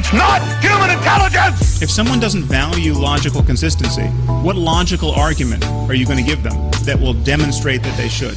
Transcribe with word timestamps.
It's 0.00 0.12
not 0.12 0.40
human 0.62 0.96
intelligence! 0.96 1.82
If 1.82 1.90
someone 1.90 2.20
doesn't 2.20 2.44
value 2.44 2.92
logical 2.92 3.42
consistency, 3.42 4.04
what 4.44 4.54
logical 4.54 5.10
argument 5.10 5.66
are 5.66 5.94
you 5.94 6.06
going 6.06 6.18
to 6.18 6.22
give 6.24 6.44
them 6.44 6.70
that 6.84 7.00
will 7.00 7.14
demonstrate 7.14 7.82
that 7.82 7.96
they 7.96 8.06
should? 8.06 8.36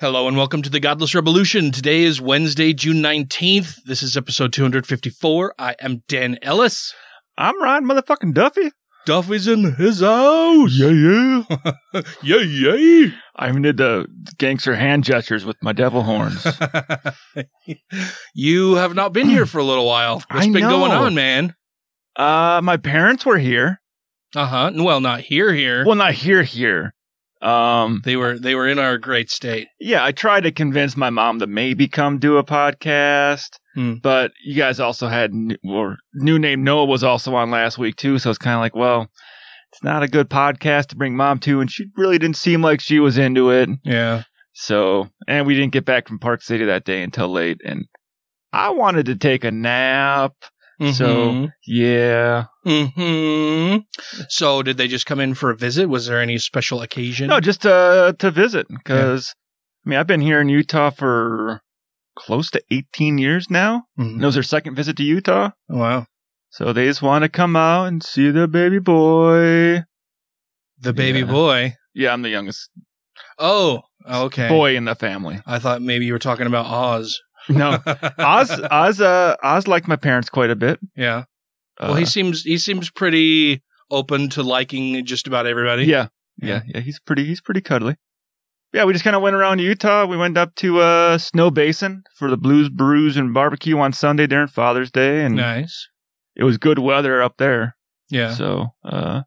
Hello 0.00 0.26
and 0.26 0.36
welcome 0.36 0.62
to 0.62 0.70
the 0.70 0.80
Godless 0.80 1.14
Revolution. 1.14 1.70
Today 1.70 2.02
is 2.02 2.20
Wednesday, 2.20 2.72
June 2.72 2.96
19th. 2.96 3.76
This 3.84 4.02
is 4.02 4.16
episode 4.16 4.52
254. 4.52 5.54
I 5.56 5.76
am 5.80 6.02
Dan 6.08 6.40
Ellis. 6.42 6.92
I'm 7.38 7.62
Ryan 7.62 7.84
motherfucking 7.84 8.34
Duffy. 8.34 8.72
Duffy's 9.06 9.46
in 9.46 9.72
his 9.74 10.00
house. 10.00 10.72
Yeah, 10.72 10.88
yeah. 10.88 12.02
yeah, 12.22 12.40
yeah. 12.40 13.10
I 13.36 13.48
even 13.48 13.62
did 13.62 13.76
the 13.76 14.06
gangster 14.36 14.74
hand 14.74 15.04
gestures 15.04 15.44
with 15.44 15.56
my 15.62 15.72
devil 15.72 16.02
horns. 16.02 16.44
you 18.34 18.74
have 18.74 18.94
not 18.94 19.12
been 19.12 19.28
here 19.28 19.46
for 19.46 19.58
a 19.58 19.64
little 19.64 19.86
while. 19.86 20.16
What's 20.30 20.46
I 20.46 20.50
been 20.50 20.68
going 20.68 20.92
on, 20.92 21.14
man? 21.14 21.54
uh, 22.16 22.60
my 22.62 22.76
parents 22.76 23.24
were 23.24 23.38
here. 23.38 23.80
Uh 24.34 24.46
huh. 24.46 24.72
Well, 24.74 25.00
not 25.00 25.20
here, 25.20 25.52
here. 25.54 25.86
Well, 25.86 25.94
not 25.94 26.12
here, 26.12 26.42
here. 26.42 26.92
Um, 27.40 28.00
they 28.04 28.16
were 28.16 28.38
they 28.38 28.54
were 28.54 28.66
in 28.66 28.78
our 28.78 28.98
great 28.98 29.30
state. 29.30 29.68
yeah, 29.78 30.04
I 30.04 30.12
tried 30.12 30.42
to 30.42 30.52
convince 30.52 30.96
my 30.96 31.10
mom 31.10 31.38
to 31.38 31.46
maybe 31.46 31.86
come 31.86 32.18
do 32.18 32.38
a 32.38 32.44
podcast, 32.44 33.58
Hmm. 33.76 33.94
but 34.02 34.32
you 34.42 34.54
guys 34.54 34.80
also 34.80 35.06
had, 35.06 35.32
or 35.62 35.98
new 36.14 36.38
name 36.38 36.64
Noah 36.64 36.86
was 36.86 37.04
also 37.04 37.34
on 37.34 37.50
last 37.50 37.76
week 37.76 37.96
too, 37.96 38.18
so 38.18 38.30
it's 38.30 38.38
kind 38.38 38.54
of 38.54 38.60
like, 38.60 38.74
well, 38.74 39.08
it's 39.72 39.82
not 39.84 40.02
a 40.02 40.08
good 40.08 40.30
podcast 40.30 40.86
to 40.86 40.96
bring 40.96 41.14
mom 41.14 41.38
to, 41.40 41.60
and 41.60 41.70
she 41.70 41.84
really 41.94 42.18
didn't 42.18 42.38
seem 42.38 42.62
like 42.62 42.80
she 42.80 43.00
was 43.00 43.18
into 43.18 43.50
it. 43.50 43.68
Yeah. 43.84 44.22
So, 44.54 45.10
and 45.28 45.46
we 45.46 45.54
didn't 45.54 45.72
get 45.74 45.84
back 45.84 46.08
from 46.08 46.18
Park 46.18 46.40
City 46.42 46.64
that 46.64 46.86
day 46.86 47.02
until 47.02 47.28
late, 47.28 47.60
and 47.62 47.84
I 48.50 48.70
wanted 48.70 49.06
to 49.06 49.16
take 49.16 49.44
a 49.44 49.50
nap. 49.50 50.32
So, 50.92 51.48
yeah. 51.66 52.44
hmm 52.64 53.76
So, 54.28 54.62
did 54.62 54.76
they 54.76 54.88
just 54.88 55.06
come 55.06 55.20
in 55.20 55.34
for 55.34 55.50
a 55.50 55.56
visit? 55.56 55.88
Was 55.88 56.06
there 56.06 56.20
any 56.20 56.38
special 56.38 56.82
occasion? 56.82 57.28
No, 57.28 57.40
just 57.40 57.66
uh, 57.66 58.14
to 58.18 58.30
visit, 58.30 58.66
because, 58.68 59.34
I 59.84 59.90
mean, 59.90 59.98
I've 59.98 60.06
been 60.06 60.20
here 60.20 60.40
in 60.40 60.48
Utah 60.48 60.90
for 60.90 61.60
close 62.16 62.50
to 62.52 62.62
18 62.70 63.18
years 63.18 63.48
now. 63.50 63.84
Mhm. 63.98 64.14
And 64.14 64.22
it 64.22 64.26
was 64.26 64.34
their 64.34 64.42
second 64.42 64.74
visit 64.74 64.96
to 64.96 65.02
Utah. 65.04 65.50
Wow. 65.68 66.06
So 66.50 66.72
they 66.72 66.86
just 66.86 67.02
want 67.02 67.22
to 67.22 67.28
come 67.28 67.54
out 67.56 67.84
and 67.86 68.02
see 68.02 68.30
the 68.30 68.48
baby 68.48 68.78
boy. 68.78 69.84
The 70.80 70.92
baby 70.92 71.20
Yeah. 71.20 71.24
boy. 71.26 71.74
Yeah, 71.94 72.12
I'm 72.12 72.22
the 72.22 72.28
youngest 72.30 72.70
Oh, 73.38 73.82
okay. 74.08 74.48
boy 74.48 74.76
in 74.76 74.84
the 74.84 74.94
family. 74.94 75.40
I 75.46 75.58
thought 75.58 75.82
maybe 75.82 76.06
you 76.06 76.12
were 76.12 76.18
talking 76.18 76.46
about 76.46 76.66
Oz. 76.66 77.20
No, 77.48 77.78
Oz, 78.18 78.50
Oz, 78.70 79.00
uh, 79.00 79.36
Oz 79.42 79.68
liked 79.68 79.86
my 79.88 79.96
parents 79.96 80.28
quite 80.30 80.50
a 80.50 80.56
bit. 80.56 80.80
Yeah. 80.96 81.24
Uh, 81.78 81.88
Well, 81.88 81.94
he 81.94 82.06
seems 82.06 82.42
he 82.42 82.58
seems 82.58 82.90
pretty 82.90 83.62
open 83.90 84.30
to 84.30 84.42
liking 84.42 85.04
just 85.04 85.26
about 85.26 85.46
everybody. 85.46 85.84
Yeah, 85.84 86.08
yeah, 86.42 86.62
yeah. 86.66 86.80
He's 86.80 86.98
pretty. 86.98 87.24
He's 87.24 87.40
pretty 87.40 87.60
cuddly. 87.60 87.96
Yeah, 88.76 88.84
we 88.84 88.92
just 88.92 89.04
kind 89.04 89.16
of 89.16 89.22
went 89.22 89.34
around 89.34 89.60
Utah. 89.60 90.04
We 90.04 90.18
went 90.18 90.36
up 90.36 90.54
to 90.56 90.80
uh, 90.80 91.16
Snowbasin 91.16 92.02
for 92.16 92.28
the 92.28 92.36
Blues 92.36 92.68
Brews 92.68 93.16
and 93.16 93.32
barbecue 93.32 93.78
on 93.78 93.94
Sunday 93.94 94.26
during 94.26 94.48
Father's 94.48 94.90
Day, 94.90 95.24
and 95.24 95.34
Nice. 95.36 95.88
it 96.36 96.44
was 96.44 96.58
good 96.58 96.78
weather 96.78 97.22
up 97.22 97.36
there. 97.38 97.74
Yeah. 98.10 98.34
So, 98.34 98.66
uh, 98.84 99.22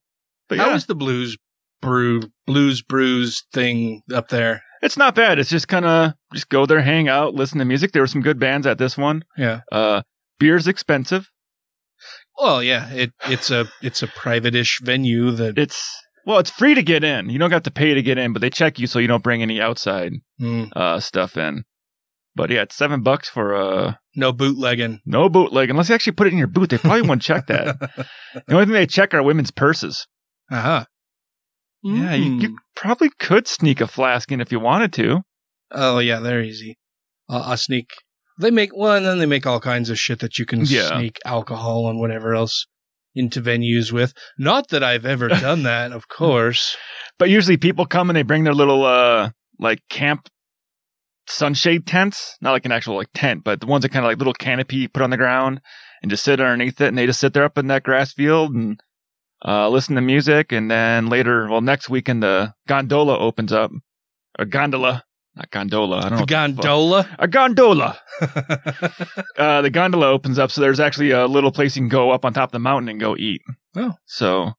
but 0.49 0.59
How 0.59 0.67
yeah, 0.69 0.75
is 0.75 0.85
the 0.85 0.93
blues 0.93 1.35
brew 1.81 2.21
blues 2.45 2.83
brews 2.83 3.43
thing 3.51 4.03
up 4.13 4.29
there? 4.29 4.61
it's 4.83 4.97
not 4.97 5.15
bad. 5.15 5.39
It's 5.39 5.49
just 5.49 5.67
kind 5.67 5.85
of 5.85 6.13
just 6.31 6.47
go 6.49 6.67
there, 6.67 6.79
hang 6.81 7.07
out, 7.09 7.33
listen 7.33 7.57
to 7.57 7.65
music. 7.65 7.91
There 7.91 8.03
were 8.03 8.07
some 8.07 8.21
good 8.21 8.37
bands 8.39 8.67
at 8.67 8.77
this 8.77 8.95
one. 8.97 9.23
Yeah. 9.35 9.61
Uh, 9.71 10.03
beer's 10.39 10.67
expensive. 10.67 11.27
Well, 12.37 12.61
yeah. 12.63 12.87
It 12.91 13.11
it's 13.25 13.49
a 13.51 13.65
it's 13.81 14.03
a 14.03 14.07
private-ish 14.07 14.79
venue 14.83 15.31
that 15.31 15.57
It's 15.57 15.91
well, 16.29 16.37
it's 16.37 16.51
free 16.51 16.75
to 16.75 16.83
get 16.83 17.03
in. 17.03 17.27
You 17.31 17.39
don't 17.39 17.49
have 17.49 17.63
to 17.63 17.71
pay 17.71 17.95
to 17.95 18.03
get 18.03 18.19
in, 18.19 18.33
but 18.33 18.41
they 18.43 18.51
check 18.51 18.77
you 18.77 18.85
so 18.85 18.99
you 18.99 19.07
don't 19.07 19.23
bring 19.23 19.41
any 19.41 19.59
outside 19.59 20.13
mm, 20.39 20.71
uh, 20.75 20.99
stuff 20.99 21.37
in. 21.37 21.63
But 22.35 22.51
yeah, 22.51 22.61
it's 22.61 22.75
seven 22.75 23.01
bucks 23.01 23.27
for 23.27 23.55
uh 23.55 23.93
no 24.15 24.31
bootlegging. 24.31 24.99
no 25.07 25.27
bootleg 25.27 25.71
unless 25.71 25.89
you 25.89 25.95
actually 25.95 26.13
put 26.13 26.27
it 26.27 26.33
in 26.33 26.37
your 26.37 26.45
boot. 26.45 26.69
They 26.69 26.77
probably 26.77 27.01
won't 27.01 27.23
check 27.23 27.47
that. 27.47 27.77
The 28.47 28.53
only 28.53 28.65
thing 28.65 28.73
they 28.75 28.85
check 28.85 29.15
are 29.15 29.23
women's 29.23 29.49
purses. 29.49 30.05
Uh-huh. 30.51 30.85
Yeah, 31.81 32.13
you, 32.13 32.33
you 32.39 32.57
probably 32.75 33.09
could 33.17 33.47
sneak 33.47 33.81
a 33.81 33.87
flask 33.87 34.31
in 34.31 34.39
if 34.39 34.51
you 34.51 34.59
wanted 34.59 34.93
to. 34.93 35.21
Oh 35.71 35.97
yeah, 35.97 36.19
they're 36.19 36.43
easy. 36.43 36.77
Uh, 37.27 37.41
I'll 37.43 37.57
sneak. 37.57 37.89
They 38.39 38.51
make 38.51 38.69
well, 38.75 38.97
and 38.97 39.05
then 39.05 39.17
they 39.17 39.25
make 39.25 39.47
all 39.47 39.59
kinds 39.59 39.89
of 39.89 39.97
shit 39.97 40.19
that 40.19 40.37
you 40.37 40.45
can 40.45 40.59
Yeah. 40.63 40.95
sneak 40.99 41.17
alcohol 41.25 41.89
and 41.89 41.99
whatever 41.99 42.35
else 42.35 42.67
into 43.15 43.41
venues 43.41 43.91
with. 43.91 44.13
Not 44.37 44.69
that 44.69 44.83
I've 44.83 45.05
ever 45.05 45.27
done 45.27 45.63
that, 45.63 45.91
of 45.91 46.07
course. 46.07 46.77
But 47.17 47.29
usually 47.29 47.57
people 47.57 47.85
come 47.85 48.09
and 48.09 48.17
they 48.17 48.23
bring 48.23 48.43
their 48.43 48.53
little 48.53 48.85
uh 48.85 49.31
like 49.59 49.79
camp 49.89 50.29
sunshade 51.27 51.85
tents, 51.85 52.37
not 52.41 52.51
like 52.51 52.65
an 52.65 52.71
actual 52.71 52.95
like 52.95 53.09
tent, 53.13 53.43
but 53.43 53.59
the 53.59 53.67
ones 53.67 53.83
that 53.83 53.89
kind 53.89 54.05
of 54.05 54.09
like 54.09 54.17
little 54.17 54.33
canopy 54.33 54.87
put 54.87 55.03
on 55.03 55.09
the 55.09 55.17
ground 55.17 55.61
and 56.01 56.09
just 56.09 56.23
sit 56.23 56.39
underneath 56.39 56.79
it, 56.81 56.87
and 56.87 56.97
they 56.97 57.05
just 57.05 57.19
sit 57.19 57.33
there 57.33 57.43
up 57.43 57.57
in 57.57 57.67
that 57.67 57.83
grass 57.83 58.13
field 58.13 58.53
and 58.53 58.79
uh 59.45 59.69
listen 59.69 59.95
to 59.95 60.01
music, 60.01 60.51
and 60.51 60.69
then 60.71 61.07
later, 61.07 61.47
well, 61.49 61.61
next 61.61 61.89
weekend 61.89 62.23
the 62.23 62.53
gondola 62.67 63.17
opens 63.17 63.51
up, 63.51 63.71
a 64.37 64.45
gondola, 64.45 65.03
not 65.39 65.51
gondola, 65.51 65.97
I 65.97 66.01
don't 66.01 66.11
know. 66.11 66.17
The 66.17 66.21
the 66.21 66.25
gondola. 66.27 67.15
A 67.19 67.27
gondola. 67.27 67.99
uh, 69.37 69.61
the 69.61 69.69
gondola 69.69 70.07
opens 70.07 70.37
up, 70.39 70.51
so 70.51 70.61
there's 70.61 70.79
actually 70.79 71.11
a 71.11 71.25
little 71.27 71.51
place 71.51 71.75
you 71.75 71.81
can 71.81 71.89
go 71.89 72.11
up 72.11 72.25
on 72.25 72.33
top 72.33 72.49
of 72.49 72.53
the 72.53 72.59
mountain 72.59 72.89
and 72.89 72.99
go 72.99 73.15
eat. 73.17 73.41
Oh. 73.75 73.93
So 74.05 74.51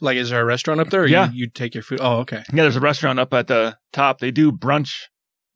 like, 0.00 0.16
is 0.16 0.30
there 0.30 0.40
a 0.40 0.44
restaurant 0.44 0.80
up 0.80 0.88
there? 0.90 1.02
Or 1.02 1.06
Yeah. 1.06 1.30
You, 1.30 1.44
you 1.44 1.50
take 1.50 1.74
your 1.74 1.82
food. 1.82 1.98
Oh, 2.00 2.18
okay. 2.20 2.42
yeah, 2.52 2.62
there's 2.62 2.76
a 2.76 2.80
restaurant 2.80 3.18
up 3.18 3.32
at 3.34 3.46
the 3.46 3.76
top. 3.92 4.18
They 4.18 4.30
do 4.30 4.50
brunch 4.52 4.92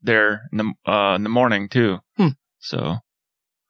there 0.01 0.43
in 0.51 0.57
the 0.59 0.91
uh, 0.91 1.15
in 1.15 1.23
the 1.23 1.29
morning 1.29 1.67
too. 1.69 1.97
Hmm. 2.17 2.29
So 2.59 2.97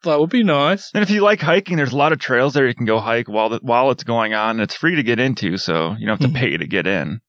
That 0.03 0.19
would 0.19 0.29
be 0.29 0.43
nice. 0.43 0.91
and 0.93 1.03
if 1.03 1.09
you 1.09 1.21
like 1.21 1.39
hiking, 1.41 1.77
there's 1.77 1.93
a 1.93 1.97
lot 1.97 2.11
of 2.11 2.19
trails 2.19 2.53
there 2.53 2.67
you 2.67 2.75
can 2.75 2.85
go 2.85 2.99
hike 2.99 3.27
while 3.29 3.49
the, 3.49 3.59
while 3.61 3.91
it's 3.91 4.03
going 4.03 4.33
on. 4.33 4.59
It's 4.59 4.75
free 4.75 4.95
to 4.95 5.03
get 5.03 5.19
into, 5.19 5.57
so 5.57 5.95
you 5.97 6.05
don't 6.07 6.21
have 6.21 6.31
to 6.31 6.37
Hmm. 6.37 6.43
pay 6.43 6.57
to 6.57 6.67
get 6.67 6.85
in. 6.87 7.21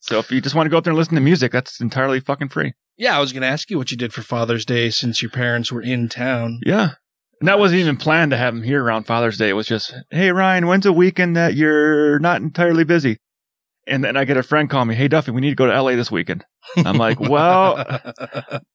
So 0.00 0.18
if 0.18 0.30
you 0.30 0.40
just 0.40 0.54
want 0.54 0.66
to 0.66 0.70
go 0.70 0.78
up 0.78 0.84
there 0.84 0.92
and 0.92 0.98
listen 0.98 1.14
to 1.14 1.20
music, 1.20 1.52
that's 1.52 1.80
entirely 1.80 2.20
fucking 2.20 2.48
free. 2.48 2.72
Yeah, 2.96 3.16
I 3.16 3.20
was 3.20 3.32
going 3.32 3.42
to 3.42 3.48
ask 3.48 3.70
you 3.70 3.78
what 3.78 3.90
you 3.90 3.96
did 3.96 4.12
for 4.12 4.22
Father's 4.22 4.64
Day 4.64 4.90
since 4.90 5.22
your 5.22 5.30
parents 5.30 5.70
were 5.70 5.82
in 5.82 6.08
town. 6.08 6.60
Yeah. 6.64 6.90
And 7.40 7.48
that 7.48 7.58
wasn't 7.58 7.80
even 7.80 7.96
planned 7.96 8.32
to 8.32 8.36
have 8.36 8.54
him 8.54 8.62
here 8.62 8.82
around 8.82 9.04
Father's 9.04 9.38
Day. 9.38 9.48
It 9.48 9.54
was 9.54 9.66
just, 9.66 9.94
hey, 10.10 10.30
Ryan, 10.32 10.66
when's 10.66 10.86
a 10.86 10.92
weekend 10.92 11.36
that 11.36 11.54
you're 11.54 12.18
not 12.18 12.42
entirely 12.42 12.84
busy? 12.84 13.18
And 13.86 14.04
then 14.04 14.16
I 14.16 14.24
get 14.24 14.36
a 14.36 14.42
friend 14.42 14.68
call 14.68 14.84
me, 14.84 14.94
hey, 14.94 15.08
Duffy, 15.08 15.30
we 15.30 15.40
need 15.40 15.50
to 15.50 15.56
go 15.56 15.66
to 15.66 15.82
LA 15.82 15.92
this 15.96 16.10
weekend. 16.10 16.44
I'm 16.76 16.98
like, 16.98 17.18
well, 17.20 17.76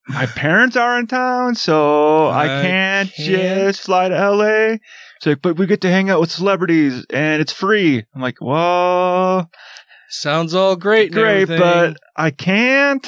my 0.07 0.25
parents 0.25 0.75
are 0.75 0.99
in 0.99 1.05
town, 1.07 1.53
so 1.55 2.25
I, 2.25 2.43
I 2.43 2.61
can't, 2.63 3.13
can't. 3.13 3.27
just 3.27 3.81
fly 3.81 4.09
to 4.09 4.31
LA. 4.31 4.77
Like, 5.25 5.41
but 5.41 5.57
we 5.57 5.67
get 5.67 5.81
to 5.81 5.89
hang 5.89 6.09
out 6.09 6.19
with 6.19 6.31
celebrities 6.31 7.05
and 7.09 7.41
it's 7.41 7.53
free. 7.53 8.03
I'm 8.13 8.21
like, 8.21 8.41
well, 8.41 9.49
Sounds 10.09 10.53
all 10.53 10.75
great. 10.75 11.07
and 11.07 11.15
great, 11.15 11.41
everything. 11.43 11.59
but 11.59 11.97
I 12.15 12.31
can't. 12.31 13.03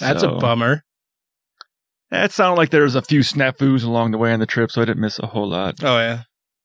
that's 0.00 0.20
So, 0.22 0.34
a 0.36 0.38
bummer. 0.40 0.82
It 2.10 2.32
sounded 2.32 2.56
like 2.58 2.70
there 2.70 2.84
was 2.84 2.94
a 2.94 3.02
few 3.02 3.20
snafus 3.20 3.84
along 3.84 4.12
the 4.12 4.18
way 4.18 4.32
on 4.32 4.40
the 4.40 4.46
trip, 4.46 4.70
so 4.70 4.80
I 4.80 4.86
didn't 4.86 5.02
miss 5.02 5.18
a 5.18 5.26
whole 5.26 5.48
lot. 5.50 5.82
Oh 5.84 5.98
yeah, 5.98 6.22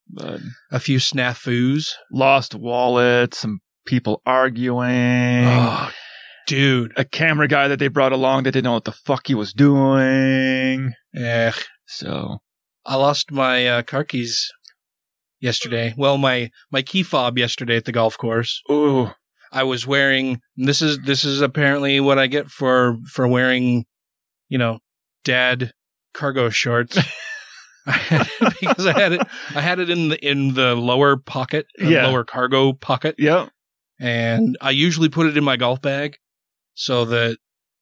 But 0.09 0.39
a 0.71 0.79
few 0.79 0.99
snafus. 0.99 1.91
lost 2.11 2.55
wallet, 2.55 3.33
some 3.33 3.59
people 3.85 4.21
arguing, 4.25 5.45
Oh, 5.45 5.91
dude. 6.47 6.93
a 6.95 7.03
camera 7.03 7.49
guy 7.49 7.67
that 7.67 7.79
they 7.79 7.89
brought 7.89 8.13
along 8.13 8.43
that 8.43 8.51
didn't 8.51 8.63
know 8.63 8.73
what 8.73 8.85
the 8.85 8.93
fuck 8.93 9.27
he 9.27 9.35
was 9.35 9.51
doing. 9.51 10.93
Eh, 11.13 11.51
So 11.87 12.37
I 12.85 12.95
lost 12.95 13.29
my 13.31 13.67
uh, 13.67 13.81
car 13.83 14.05
keys 14.05 14.49
yesterday. 15.43 15.93
Well, 15.97 16.17
my 16.17 16.49
my 16.71 16.81
key 16.81 17.03
fob 17.03 17.37
yesterday 17.37 17.75
at 17.75 17.85
the 17.85 17.91
golf 17.91 18.17
course. 18.17 18.61
Ooh. 18.71 19.11
I 19.51 19.63
was 19.63 19.85
wearing 19.85 20.41
this 20.55 20.81
is 20.81 20.97
this 20.99 21.25
is 21.25 21.41
apparently 21.41 21.99
what 21.99 22.17
I 22.17 22.25
get 22.27 22.49
for 22.49 22.97
for 23.11 23.27
wearing, 23.27 23.85
you 24.49 24.57
know, 24.57 24.79
dad 25.23 25.71
cargo 26.13 26.49
shorts. 26.49 26.97
because 27.85 28.85
I 28.87 28.97
had 28.97 29.11
it 29.11 29.21
I 29.53 29.59
had 29.59 29.79
it 29.79 29.89
in 29.89 30.07
the 30.07 30.25
in 30.25 30.53
the 30.53 30.73
lower 30.73 31.17
pocket, 31.17 31.65
uh, 31.81 31.87
Yeah. 31.87 32.07
lower 32.07 32.23
cargo 32.23 32.71
pocket, 32.71 33.15
Yeah. 33.19 33.49
and 33.99 34.57
I 34.61 34.69
usually 34.71 35.09
put 35.09 35.27
it 35.27 35.35
in 35.35 35.43
my 35.43 35.57
golf 35.57 35.81
bag 35.81 36.15
so 36.75 37.03
that 37.05 37.37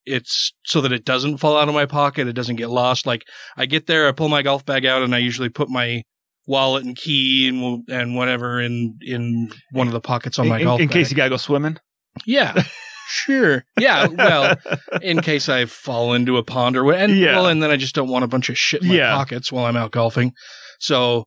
it's 0.07 0.53
so 0.65 0.81
that 0.81 0.91
it 0.91 1.05
doesn't 1.05 1.37
fall 1.37 1.55
out 1.55 1.67
of 1.69 1.75
my 1.75 1.85
pocket, 1.85 2.27
it 2.27 2.33
doesn't 2.33 2.55
get 2.55 2.71
lost. 2.71 3.05
Like 3.05 3.25
I 3.55 3.67
get 3.67 3.85
there, 3.85 4.07
I 4.07 4.11
pull 4.11 4.27
my 4.27 4.41
golf 4.41 4.65
bag 4.65 4.87
out, 4.87 5.03
and 5.03 5.13
I 5.13 5.19
usually 5.19 5.49
put 5.49 5.69
my 5.69 6.01
wallet 6.47 6.83
and 6.85 6.95
key 6.95 7.47
and 7.47 7.87
and 7.89 8.15
whatever 8.15 8.59
in 8.61 8.97
in 9.01 9.51
one 9.71 9.87
of 9.87 9.93
the 9.93 10.01
pockets 10.01 10.39
on 10.39 10.47
my 10.47 10.59
in- 10.59 10.63
golf 10.65 10.79
in 10.81 10.87
bag. 10.87 10.93
case 10.93 11.11
you 11.11 11.17
gotta 11.17 11.29
go 11.29 11.37
swimming. 11.37 11.77
yeah, 12.25 12.61
sure, 13.07 13.63
yeah. 13.79 14.07
Well, 14.07 14.55
in 15.01 15.21
case 15.21 15.47
I 15.49 15.65
fall 15.65 16.13
into 16.13 16.37
a 16.37 16.43
pond 16.43 16.75
or 16.77 16.83
what, 16.83 16.97
and 16.97 17.15
Yeah. 17.17 17.33
well, 17.35 17.47
and 17.47 17.61
then 17.61 17.71
I 17.71 17.77
just 17.77 17.95
don't 17.95 18.09
want 18.09 18.23
a 18.25 18.27
bunch 18.27 18.49
of 18.49 18.57
shit 18.57 18.81
in 18.81 18.89
my 18.89 18.95
Yeah. 18.95 19.15
pockets 19.15 19.51
while 19.51 19.65
I'm 19.65 19.77
out 19.77 19.91
golfing. 19.91 20.33
So 20.79 21.25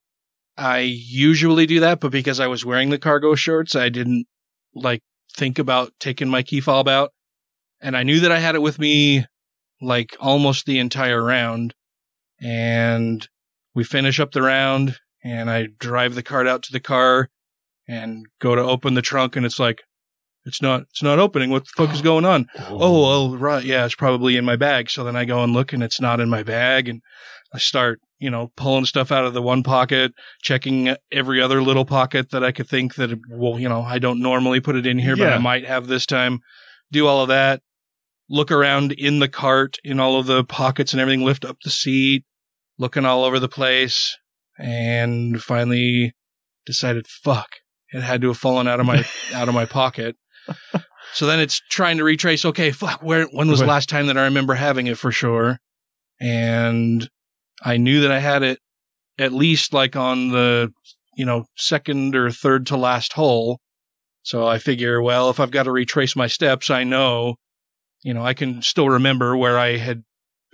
I 0.57 0.81
usually 0.81 1.67
do 1.67 1.81
that, 1.81 2.01
but 2.01 2.11
because 2.13 2.39
I 2.41 2.49
was 2.49 2.65
wearing 2.65 2.91
the 2.91 2.99
cargo 2.99 3.35
shorts, 3.35 3.75
I 3.77 3.89
didn't 3.89 4.27
like 4.75 5.01
think 5.37 5.59
about 5.59 5.93
taking 6.01 6.29
my 6.29 6.43
key 6.43 6.61
fob 6.61 6.87
out, 6.89 7.11
and 7.81 7.97
I 7.97 8.03
knew 8.03 8.21
that 8.21 8.33
I 8.33 8.41
had 8.41 8.55
it 8.57 8.63
with 8.63 8.79
me 8.79 9.25
like 9.81 10.17
almost 10.21 10.67
the 10.67 10.79
entire 10.81 11.23
round, 11.23 11.75
and 12.41 13.27
we 13.75 13.85
finish 13.85 14.21
up 14.21 14.33
the 14.33 14.43
round, 14.43 14.97
and 15.25 15.51
I 15.51 15.67
drive 15.79 16.15
the 16.15 16.23
cart 16.23 16.47
out 16.47 16.65
to 16.65 16.73
the 16.73 16.81
car, 16.81 17.31
and 17.89 18.27
go 18.41 18.55
to 18.55 18.63
open 18.63 18.95
the 18.95 19.03
trunk, 19.03 19.37
and 19.37 19.45
it's 19.47 19.59
like. 19.59 19.83
It's 20.47 20.61
not. 20.61 20.83
It's 20.91 21.03
not 21.03 21.19
opening. 21.19 21.49
What 21.49 21.65
the 21.65 21.71
fuck 21.75 21.95
is 21.95 22.03
going 22.03 22.27
on? 22.27 22.49
oh 22.59 23.03
well 23.03 23.37
right 23.39 23.65
yeah 23.65 23.87
it's 23.87 23.95
probably 23.95 24.37
in 24.37 24.45
my 24.45 24.57
bag 24.57 24.91
so 24.91 25.03
then 25.03 25.17
i 25.17 25.25
go 25.25 25.43
and 25.43 25.55
look 25.55 25.73
and 25.73 25.83
it's 25.83 26.03
not 26.03 26.21
in 26.21 26.29
my 26.29 26.43
bag 26.43 26.89
and 26.89 27.01
i 27.55 27.59
start 27.59 27.99
you 28.19 28.29
know 28.31 28.53
pulling 28.55 28.85
stuff 28.85 29.11
out 29.11 29.25
of 29.25 29.33
the 29.33 29.41
one 29.41 29.63
pocket 29.63 30.13
checking 30.43 30.95
every 31.11 31.41
other 31.41 31.63
little 31.63 31.87
pocket 31.87 32.31
that 32.31 32.45
i 32.45 32.53
could 32.53 32.69
think 32.69 32.95
that 32.97 33.19
well 33.31 33.59
you 33.59 33.69
know 33.71 33.81
i 33.81 33.99
don't 33.99 34.21
normally 34.21 34.61
put 34.61 34.77
it 34.77 34.87
in 34.87 34.99
here 34.99 35.17
but 35.17 35.33
i 35.33 35.39
might 35.39 35.67
have 35.67 35.87
this 35.87 36.05
time 36.07 36.41
do 36.93 37.07
all 37.07 37.23
of 37.23 37.29
that 37.29 37.63
look 38.29 38.51
around 38.51 38.93
in 38.93 39.19
the 39.21 39.29
cart 39.29 39.79
in 39.83 39.99
all 39.99 40.19
of 40.19 40.27
the 40.27 40.45
pockets 40.45 40.93
and 40.93 41.01
everything 41.01 41.25
lift 41.25 41.45
up 41.47 41.57
the 41.65 41.71
seat 41.71 42.25
looking 42.79 43.07
all 43.07 43.25
over 43.25 43.39
the 43.39 43.49
place 43.49 44.19
and 44.59 45.43
finally 45.43 46.13
decided 46.67 47.07
fuck 47.07 47.49
it 47.93 48.03
had 48.03 48.23
to 48.23 48.29
have 48.29 48.39
fallen 48.39 48.69
out 48.69 48.81
of 48.81 48.87
my 48.87 49.05
out 49.35 49.49
of 49.49 49.55
my 49.55 49.65
pocket 49.65 50.17
so 51.13 51.27
then 51.27 51.41
it's 51.41 51.61
trying 51.71 51.99
to 51.99 52.05
retrace. 52.05 52.45
Okay, 52.45 52.71
fuck. 52.71 53.03
Where? 53.03 53.27
When 53.27 53.49
was 53.49 53.61
the 53.61 53.67
last 53.67 53.89
time 53.89 54.07
that 54.07 54.19
I 54.19 54.25
remember 54.25 54.55
having 54.55 54.87
it 54.87 54.99
for 54.99 55.13
sure? 55.13 55.59
And 56.21 57.09
I 57.63 57.77
knew 57.77 58.03
that 58.03 58.13
I 58.13 58.19
had 58.19 58.43
it 58.43 58.59
at 59.19 59.33
least 59.33 59.73
like 59.73 59.95
on 59.95 60.31
the 60.31 60.73
you 61.17 61.25
know 61.25 61.47
second 61.57 62.17
or 62.17 62.31
third 62.31 62.67
to 62.67 62.77
last 62.77 63.13
hole. 63.13 63.61
So 64.23 64.47
I 64.47 64.59
figure, 64.59 65.03
well, 65.03 65.29
if 65.31 65.39
I've 65.39 65.51
got 65.51 65.65
to 65.65 65.71
retrace 65.71 66.17
my 66.17 66.29
steps, 66.29 66.71
I 66.71 66.85
know, 66.85 67.37
you 68.03 68.15
know, 68.15 68.25
I 68.25 68.33
can 68.33 68.63
still 68.63 68.89
remember 68.89 69.37
where 69.37 69.59
I 69.59 69.77
had 69.77 70.03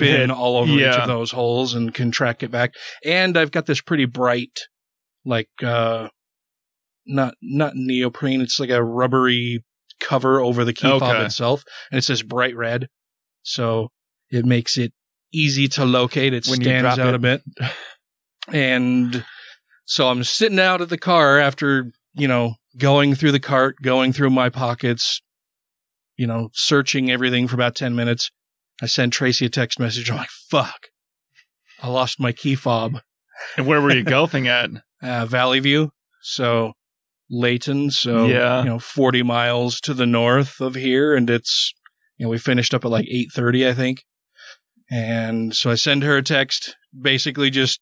Hit. 0.07 0.31
all 0.31 0.57
over 0.57 0.73
each 0.73 0.97
of 0.97 1.07
those 1.09 1.31
holes 1.31 1.75
and 1.75 1.93
can 1.93 2.11
track 2.11 2.43
it 2.43 2.51
back. 2.51 2.75
And 3.05 3.37
I've 3.37 3.51
got 3.51 3.67
this 3.67 3.81
pretty 3.81 4.07
bright, 4.07 4.59
like, 5.25 5.49
uh, 5.63 6.09
not, 7.07 7.35
not 7.43 7.73
neoprene. 7.75 8.41
It's 8.41 8.61
like 8.61 8.71
a 8.71 8.83
rubbery 8.83 9.65
cover 10.01 10.41
over 10.41 10.65
the 10.65 10.73
key 10.73 10.89
fob 10.99 11.25
itself. 11.25 11.65
And 11.91 11.99
it 11.99 12.03
says 12.03 12.23
bright 12.23 12.57
red. 12.57 12.89
So 13.43 13.91
it 14.31 14.45
makes 14.45 14.79
it 14.79 14.93
easy 15.33 15.69
to 15.69 15.85
locate. 15.85 16.35
It 16.35 16.47
When 16.47 16.61
stands 16.63 16.99
out 16.99 17.09
it. 17.09 17.15
a 17.15 17.19
bit. 17.19 17.43
And 18.49 19.25
so 19.85 20.09
I'm 20.09 20.25
sitting 20.25 20.59
out 20.59 20.81
at 20.81 20.89
the 20.89 20.99
car 20.99 21.39
after, 21.39 21.93
you 22.15 22.29
know, 22.29 22.55
going 22.77 23.15
through 23.15 23.33
the 23.33 23.41
cart, 23.41 23.77
going 23.83 24.13
through 24.13 24.31
my 24.31 24.49
pockets, 24.49 25.21
you 26.17 26.27
know, 26.27 26.51
searching 26.53 27.11
everything 27.11 27.49
for 27.49 27.55
about 27.55 27.75
10 27.77 27.95
minutes. 27.95 28.31
I 28.83 28.87
send 28.87 29.13
Tracy 29.13 29.47
a 29.47 29.49
text 29.51 29.79
message. 29.79 30.11
I'm 30.11 30.17
like, 30.17 30.31
fuck. 30.51 30.89
I 31.83 31.89
lost 31.89 32.21
my 32.21 32.33
key 32.33 32.55
fob. 32.55 33.01
And 33.57 33.67
where 33.67 33.81
were 33.81 33.95
you 33.95 34.05
golfing 34.05 34.49
at? 34.49 34.71
Uh, 35.03 35.25
Valley 35.25 35.61
View. 35.61 35.91
So 36.21 36.75
Layton. 37.31 37.91
So, 37.91 38.27
Yeah. 38.27 38.59
you 38.63 38.69
know, 38.69 38.79
40 38.79 39.23
miles 39.23 39.81
to 39.83 39.95
the 39.95 40.05
north 40.05 40.61
of 40.61 40.75
here. 40.75 41.15
And 41.15 41.31
it's, 41.31 41.73
you 42.19 42.27
know, 42.27 42.31
we 42.31 42.37
finished 42.37 42.75
up 42.75 42.85
at 42.85 42.91
like 42.91 43.07
8.30, 43.07 43.67
I 43.67 43.73
think. 43.73 44.05
And 44.91 45.57
so 45.57 45.71
I 45.71 45.77
send 45.77 46.03
her 46.03 46.19
a 46.19 46.23
text, 46.23 46.77
basically 47.01 47.49
just 47.49 47.81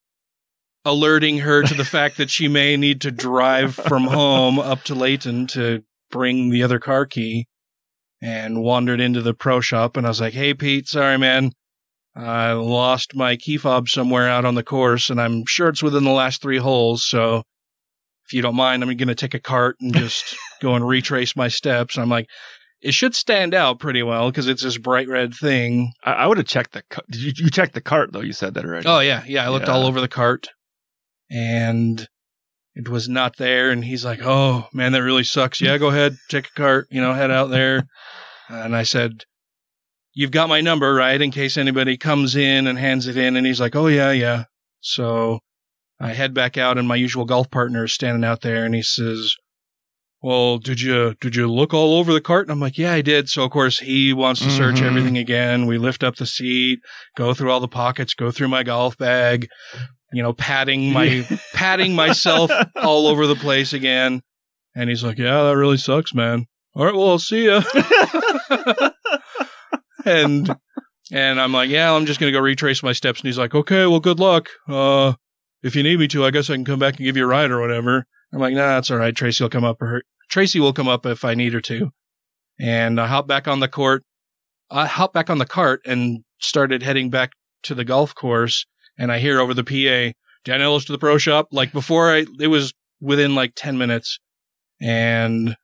alerting 0.85 1.39
her 1.39 1.65
to 1.65 1.75
the 1.75 1.85
fact 1.97 2.19
that 2.19 2.31
she 2.31 2.47
may 2.47 2.77
need 2.77 3.01
to 3.01 3.11
drive 3.11 3.75
from 3.75 4.05
home 4.05 4.61
up 4.61 4.85
to 4.85 4.95
Layton 4.95 5.49
to 5.49 5.83
bring 6.13 6.51
the 6.51 6.63
other 6.63 6.79
car 6.79 7.05
key 7.05 7.48
and 8.21 8.63
wandered 8.63 9.01
into 9.01 9.23
the 9.23 9.35
pro 9.35 9.61
shop. 9.61 9.97
And 9.97 10.07
I 10.07 10.11
was 10.11 10.21
like, 10.21 10.35
Hey, 10.35 10.55
Pete, 10.55 10.89
sorry, 10.89 11.19
man. 11.19 11.53
I 12.17 12.53
lost 12.53 13.15
my 13.15 13.37
key 13.37 13.59
fob 13.59 13.89
somewhere 13.89 14.29
out 14.29 14.45
on 14.45 14.55
the 14.57 14.65
course 14.65 15.11
and 15.11 15.21
I'm 15.21 15.45
sure 15.47 15.69
it's 15.69 15.83
within 15.83 16.05
the 16.05 16.11
last 16.11 16.43
three 16.43 16.57
holes. 16.59 17.05
So 17.07 17.43
if 18.27 18.33
you 18.33 18.43
don't 18.43 18.57
mind, 18.57 18.83
I'm 18.83 18.89
going 18.97 19.09
to 19.09 19.15
take 19.15 19.35
a 19.35 19.41
cart 19.41 19.77
and 19.81 19.95
just 19.95 20.37
go 20.61 20.75
and 20.75 20.87
retrace 20.87 21.37
my 21.37 21.49
steps. 21.49 21.95
And 21.97 22.03
I'm 22.03 22.11
like, 22.11 22.27
it 22.81 22.93
should 22.93 23.15
stand 23.15 23.55
out 23.55 23.79
pretty 23.81 24.03
well 24.03 24.31
because 24.31 24.49
it's 24.49 24.63
this 24.63 24.79
bright 24.79 25.09
red 25.09 25.33
thing. 25.35 25.93
I, 26.05 26.13
I 26.13 26.27
would 26.27 26.39
have 26.39 26.47
checked 26.47 26.73
the. 26.73 26.83
Did 27.11 27.21
you, 27.21 27.33
you 27.37 27.51
checked 27.51 27.75
the 27.75 27.81
cart 27.81 28.13
though? 28.13 28.21
You 28.21 28.33
said 28.33 28.55
that 28.55 28.65
already. 28.65 28.87
Oh 28.89 29.01
yeah, 29.01 29.25
yeah. 29.27 29.45
I 29.45 29.49
looked 29.49 29.67
Yeah. 29.67 29.75
all 29.75 29.85
over 29.87 30.01
the 30.01 30.07
cart, 30.09 30.47
and 31.31 32.07
it 32.79 32.89
was 32.89 33.09
not 33.09 33.37
there. 33.37 33.71
And 33.71 33.85
he's 33.85 34.05
like, 34.05 34.21
"Oh 34.23 34.67
man, 34.73 34.93
that 34.93 35.03
really 35.03 35.25
sucks." 35.25 35.61
Yeah, 35.61 35.77
go 35.77 35.89
ahead, 35.89 36.17
check 36.31 36.47
a 36.47 36.53
cart. 36.59 36.87
You 36.91 37.03
know, 37.03 37.13
head 37.13 37.31
out 37.31 37.51
there. 37.51 37.87
And 38.51 38.75
I 38.75 38.85
said, 38.85 39.25
"You've 40.15 40.31
got 40.31 40.49
my 40.49 40.63
number, 40.63 40.95
right? 40.95 41.21
In 41.21 41.31
case 41.31 41.59
anybody 41.59 41.99
comes 41.99 42.35
in 42.35 42.67
and 42.67 42.79
hands 42.79 43.07
it 43.07 43.19
in." 43.19 43.37
And 43.37 43.47
he's 43.47 43.61
like, 43.61 43.77
"Oh 43.77 43.89
yeah, 43.89 44.11
yeah." 44.13 44.45
So 44.81 45.41
I 46.01 46.15
head 46.15 46.33
back 46.33 46.57
out, 46.57 46.79
and 46.79 46.89
my 46.89 46.97
usual 46.97 47.27
golf 47.27 47.51
partner 47.51 47.85
is 47.85 47.93
standing 47.93 48.25
out 48.25 48.41
there, 48.41 48.65
and 48.65 48.75
he 48.75 48.83
says. 48.83 49.35
Well, 50.21 50.59
did 50.59 50.81
you 50.81 51.15
did 51.21 51.37
you 51.37 51.47
look 51.47 51.73
all 51.73 51.95
over 51.95 52.13
the 52.13 52.21
cart? 52.21 52.47
And 52.47 52.51
I'm 52.51 52.59
like, 52.59 52.77
yeah, 52.77 52.93
I 52.93 53.03
did. 53.03 53.29
So 53.29 53.45
of 53.45 53.53
course 53.53 53.79
he 53.79 54.13
wants 54.13 54.41
to 54.41 54.51
search 54.51 54.81
Mhm. 54.81 54.87
everything 54.87 55.17
again. 55.17 55.67
We 55.67 55.79
lift 55.79 56.03
up 56.03 56.17
the 56.17 56.27
seat, 56.27 56.81
go 57.17 57.35
through 57.35 57.53
all 57.53 57.61
the 57.61 57.69
pockets, 57.69 58.15
go 58.15 58.33
through 58.33 58.49
my 58.49 58.65
golf 58.65 58.99
bag, 58.99 59.47
you 60.13 60.23
know, 60.23 60.33
patting 60.33 60.93
my 60.95 61.27
patting 61.53 61.95
myself 61.95 62.51
all 62.77 63.07
over 63.07 63.27
the 63.27 63.37
place 63.37 63.73
again. 63.73 64.23
And 64.75 64.89
he's 64.89 65.03
like, 65.03 65.19
"Yeah, 65.19 65.45
that 65.45 65.57
really 65.57 65.77
sucks, 65.77 66.15
man. 66.15 66.47
All 66.75 66.85
right, 66.85 66.95
well, 66.95 67.11
I'll 67.11 67.19
see 67.19 67.45
you." 67.45 67.61
and 70.05 70.55
and 71.11 71.41
I'm 71.41 71.53
like, 71.53 71.71
"Yeah, 71.71 71.93
I'm 71.93 72.07
just 72.07 72.21
gonna 72.21 72.33
go 72.33 72.41
retrace 72.41 72.83
my 72.83 72.93
steps." 72.93 73.21
And 73.21 73.27
he's 73.27 73.39
like, 73.39 73.55
"Okay, 73.55 73.87
well, 73.87 74.01
good 74.01 74.21
luck. 74.21 74.49
Uh, 74.69 75.15
if 75.63 75.75
you 75.75 75.83
need 75.83 75.99
me 75.99 76.09
to, 76.09 76.25
I 76.25 76.31
guess 76.31 76.51
I 76.51 76.55
can 76.55 76.65
come 76.65 76.79
back 76.79 76.97
and 76.97 77.05
give 77.05 77.17
you 77.17 77.25
a 77.25 77.29
ride 77.29 77.51
or 77.51 77.61
whatever." 77.61 78.07
I'm 78.33 78.39
like, 78.41 78.55
"Nah, 78.55 78.75
that's 78.75 78.91
all 78.91 78.99
right. 78.99 79.15
Tracy 79.15 79.43
will 79.43 79.51
come 79.51 79.65
up. 79.65 79.83
Or 79.83 80.03
Tracy 80.29 80.61
will 80.61 80.73
come 80.73 80.89
up 80.89 81.07
if 81.07 81.25
I 81.25 81.35
need 81.35 81.55
her 81.55 81.61
to." 81.63 81.91
And 82.61 83.01
I 83.01 83.07
hop 83.07 83.27
back 83.27 83.49
on 83.49 83.61
the 83.61 83.69
court. 83.69 84.05
I 84.71 84.87
hop 84.87 85.13
back 85.13 85.31
on 85.31 85.39
the 85.39 85.47
cart 85.47 85.83
and 85.87 86.25
started 86.41 86.83
heading 86.83 87.11
back 87.11 87.33
to 87.65 87.75
the 87.75 87.85
golf 87.85 88.15
course. 88.15 88.67
And 88.99 89.13
I 89.13 89.19
hear 89.19 89.41
over 89.41 89.55
the 89.55 89.65
PA, 89.65 90.13
Dan 90.45 90.63
Ellis 90.63 90.87
to 90.87 90.93
the 90.93 90.99
pro 90.99 91.19
shop. 91.19 91.49
Like 91.53 91.73
before 91.73 92.13
I, 92.13 92.27
it 92.41 92.49
was 92.49 92.75
within 93.01 93.35
like 93.35 93.53
10 93.55 93.79
minutes. 93.79 94.19
And 94.81 95.57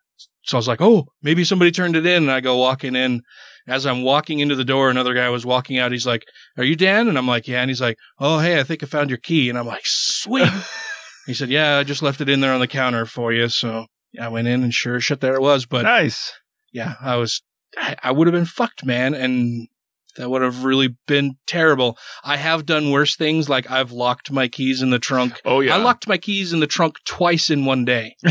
so 0.43 0.57
I 0.57 0.59
was 0.59 0.69
like, 0.69 0.81
oh, 0.81 1.07
maybe 1.23 1.45
somebody 1.45 1.71
turned 1.71 1.97
it 1.97 2.07
in. 2.07 2.25
And 2.25 2.33
I 2.33 2.41
go 2.41 2.57
walking 2.59 2.97
in. 2.97 3.23
As 3.67 3.87
I'm 3.87 4.03
walking 4.03 4.41
into 4.41 4.57
the 4.57 4.65
door, 4.65 4.91
another 4.91 5.15
guy 5.15 5.31
was 5.31 5.47
walking 5.47 5.79
out. 5.79 5.91
He's 5.91 6.07
like, 6.07 6.27
are 6.59 6.65
you 6.65 6.77
Dan? 6.77 7.09
And 7.09 7.17
I'm 7.17 7.27
like, 7.27 7.49
yeah. 7.49 7.63
And 7.63 7.71
he's 7.71 7.81
like, 7.81 7.97
oh, 8.19 8.39
hey, 8.39 8.61
I 8.61 8.63
think 8.63 8.83
I 8.83 8.87
found 8.87 9.09
your 9.09 9.19
key. 9.19 9.49
And 9.49 9.59
I'm 9.59 9.67
like, 9.67 9.87
sweet. 9.87 10.51
he 11.27 11.33
said, 11.33 11.49
yeah, 11.49 11.79
I 11.79 11.85
just 11.85 12.03
left 12.03 12.21
it 12.21 12.29
in 12.29 12.41
there 12.41 12.53
on 12.53 12.61
the 12.61 12.67
counter 12.67 13.07
for 13.07 13.33
you. 13.33 13.49
So 13.49 13.87
I 14.21 14.29
went 14.29 14.49
in 14.49 14.63
and 14.63 14.75
sure 14.75 15.01
shit, 15.01 15.21
there 15.21 15.35
it 15.35 15.41
was. 15.41 15.65
But 15.65 15.83
nice. 15.83 16.33
yeah, 16.73 16.95
I 17.01 17.17
was, 17.17 17.43
I, 17.77 17.97
I 18.03 18.13
would 18.13 18.27
have 18.27 18.35
been 18.35 18.45
fucked, 18.45 18.85
man. 18.85 19.15
And 19.15 19.67
that 20.17 20.31
would 20.31 20.43
have 20.43 20.65
really 20.65 20.97
been 21.07 21.37
terrible. 21.47 21.99
I 22.23 22.37
have 22.37 22.67
done 22.67 22.91
worse 22.91 23.17
things. 23.17 23.49
Like 23.49 23.71
I've 23.71 23.93
locked 23.93 24.31
my 24.31 24.49
keys 24.49 24.83
in 24.83 24.91
the 24.91 24.99
trunk. 24.99 25.41
Oh 25.45 25.61
yeah. 25.61 25.75
I 25.75 25.79
locked 25.79 26.07
my 26.09 26.19
keys 26.19 26.53
in 26.53 26.61
the 26.61 26.67
trunk 26.67 26.97
twice 27.05 27.51
in 27.51 27.65
one 27.65 27.85
day. 27.85 28.17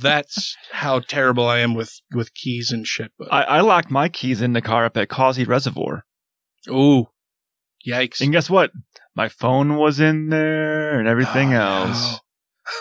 That's 0.00 0.56
how 0.72 1.00
terrible 1.00 1.46
I 1.46 1.58
am 1.58 1.74
with, 1.74 1.92
with 2.14 2.32
keys 2.32 2.70
and 2.72 2.86
shit. 2.86 3.12
But, 3.18 3.32
I, 3.32 3.42
I 3.42 3.60
locked 3.60 3.90
my 3.90 4.08
keys 4.08 4.40
in 4.40 4.54
the 4.54 4.62
car 4.62 4.86
up 4.86 4.96
at 4.96 5.08
Causey 5.10 5.44
Reservoir. 5.44 6.04
ooh, 6.70 7.06
yikes. 7.86 8.20
And 8.22 8.32
guess 8.32 8.48
what? 8.48 8.70
My 9.14 9.28
phone 9.28 9.76
was 9.76 10.00
in 10.00 10.30
there 10.30 10.98
and 10.98 11.06
everything 11.06 11.52
Oh, 11.54 11.60
else. 11.60 12.18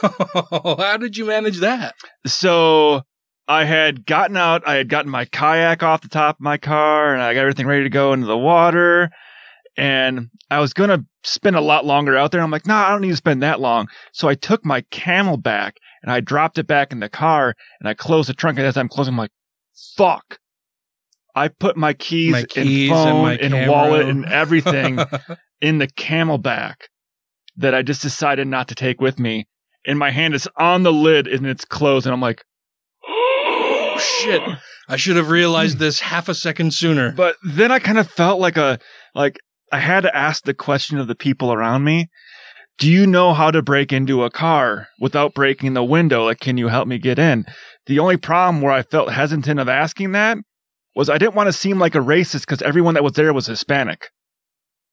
no. 0.04 0.76
how 0.80 0.98
did 0.98 1.18
you 1.18 1.26
manage 1.26 1.58
that? 1.60 1.96
So 2.26 3.02
I 3.48 3.64
had 3.64 4.06
gotten 4.06 4.36
out, 4.38 4.68
I 4.68 4.76
had 4.76 4.90
gotten 4.90 5.10
my 5.10 5.26
kayak 5.26 5.82
off 5.84 6.02
the 6.02 6.10
top 6.10 6.36
of 6.38 6.42
my 6.42 6.58
car 6.58 7.14
and 7.14 7.22
I 7.22 7.34
got 7.34 7.42
everything 7.42 7.68
ready 7.68 7.84
to 7.84 7.90
go 7.90 8.14
into 8.14 8.26
the 8.28 8.38
water. 8.38 9.10
and 9.78 10.30
I 10.50 10.60
was 10.60 10.74
gonna 10.74 11.06
spend 11.24 11.56
a 11.56 11.62
lot 11.62 11.86
longer 11.86 12.18
out 12.18 12.32
there. 12.32 12.42
I'm 12.42 12.52
like, 12.52 12.66
nah, 12.66 12.88
I 12.88 12.90
don't 12.90 13.02
need 13.02 13.12
to 13.12 13.16
spend 13.16 13.44
that 13.44 13.60
long. 13.60 13.88
So 14.12 14.28
I 14.28 14.36
took 14.36 14.66
my 14.66 14.82
CamelBak 14.92 15.74
and 16.02 16.12
I 16.12 16.20
dropped 16.20 16.58
it 16.58 16.68
back 16.68 16.92
in 16.92 17.00
the 17.00 17.10
car 17.10 17.54
and 17.80 17.88
I 17.88 17.94
closed 17.94 18.30
the 18.30 18.34
trunk. 18.34 18.58
And 18.58 18.68
as 18.68 18.76
I'm 18.78 18.90
closing, 18.90 19.14
I'm 19.14 19.18
like, 19.18 19.32
fuck. 19.96 20.40
I 21.36 21.50
put 21.50 21.78
my 21.78 21.94
keys, 21.94 22.32
My 22.32 22.44
keys 22.44 22.90
and 22.90 23.00
and 23.00 23.08
phone 23.08 23.22
my 23.22 23.36
and, 23.36 23.70
wallet 23.70 24.08
and 24.10 24.26
everything 24.26 24.98
in 25.62 25.78
the 25.78 25.88
CamelBak 25.88 26.76
that 27.58 27.76
I 27.76 27.84
just 27.84 28.02
decided 28.02 28.48
not 28.48 28.70
to 28.70 28.76
take 28.76 29.00
with 29.00 29.20
me. 29.20 29.46
And 29.86 30.00
my 30.00 30.10
hand 30.10 30.34
is 30.34 30.48
on 30.58 30.82
the 30.84 30.92
lid 30.94 31.28
and 31.28 31.46
it's 31.46 31.66
closed. 31.66 32.08
And 32.08 32.14
I'm 32.14 32.22
like, 32.22 32.44
Oh, 33.98 34.00
shit. 34.00 34.42
I 34.88 34.96
should 34.98 35.18
have 35.18 35.30
realized 35.30 35.80
this 35.80 36.00
half 36.00 36.30
a 36.30 36.34
second 36.34 36.74
sooner. 36.74 37.12
But 37.12 37.36
then 37.44 37.72
I 37.72 37.80
kind 37.80 37.98
of 37.98 38.10
felt 38.10 38.40
like 38.40 38.58
a 38.58 38.80
like 39.14 39.38
I 39.72 39.80
had 39.80 40.02
to 40.02 40.16
ask 40.16 40.44
the 40.44 40.54
question 40.54 40.98
of 40.98 41.08
the 41.08 41.16
people 41.16 41.52
around 41.52 41.84
me. 41.84 42.10
Do 42.78 42.90
you 42.90 43.08
know 43.08 43.34
how 43.34 43.50
to 43.50 43.64
break 43.64 43.92
into 43.92 44.24
a 44.24 44.30
car 44.30 44.88
without 45.00 45.34
breaking 45.34 45.74
the 45.74 45.84
window? 45.84 46.26
Like, 46.26 46.40
can 46.40 46.58
you 46.58 46.68
help 46.68 46.88
me 46.88 47.00
get 47.00 47.18
in? 47.18 47.46
The 47.88 48.00
only 48.00 48.18
problem 48.18 48.62
where 48.62 48.72
I 48.72 48.84
felt 48.84 49.12
hesitant 49.12 49.60
of 49.60 49.68
asking 49.68 50.12
that 50.12 50.38
was 50.96 51.10
I 51.10 51.18
didn't 51.18 51.36
want 51.36 51.48
to 51.48 51.54
seem 51.54 51.80
like 51.80 51.96
a 51.96 52.00
racist 52.00 52.42
because 52.42 52.62
everyone 52.62 52.94
that 52.94 53.04
was 53.04 53.14
there 53.14 53.34
was 53.34 53.48
Hispanic. 53.48 54.10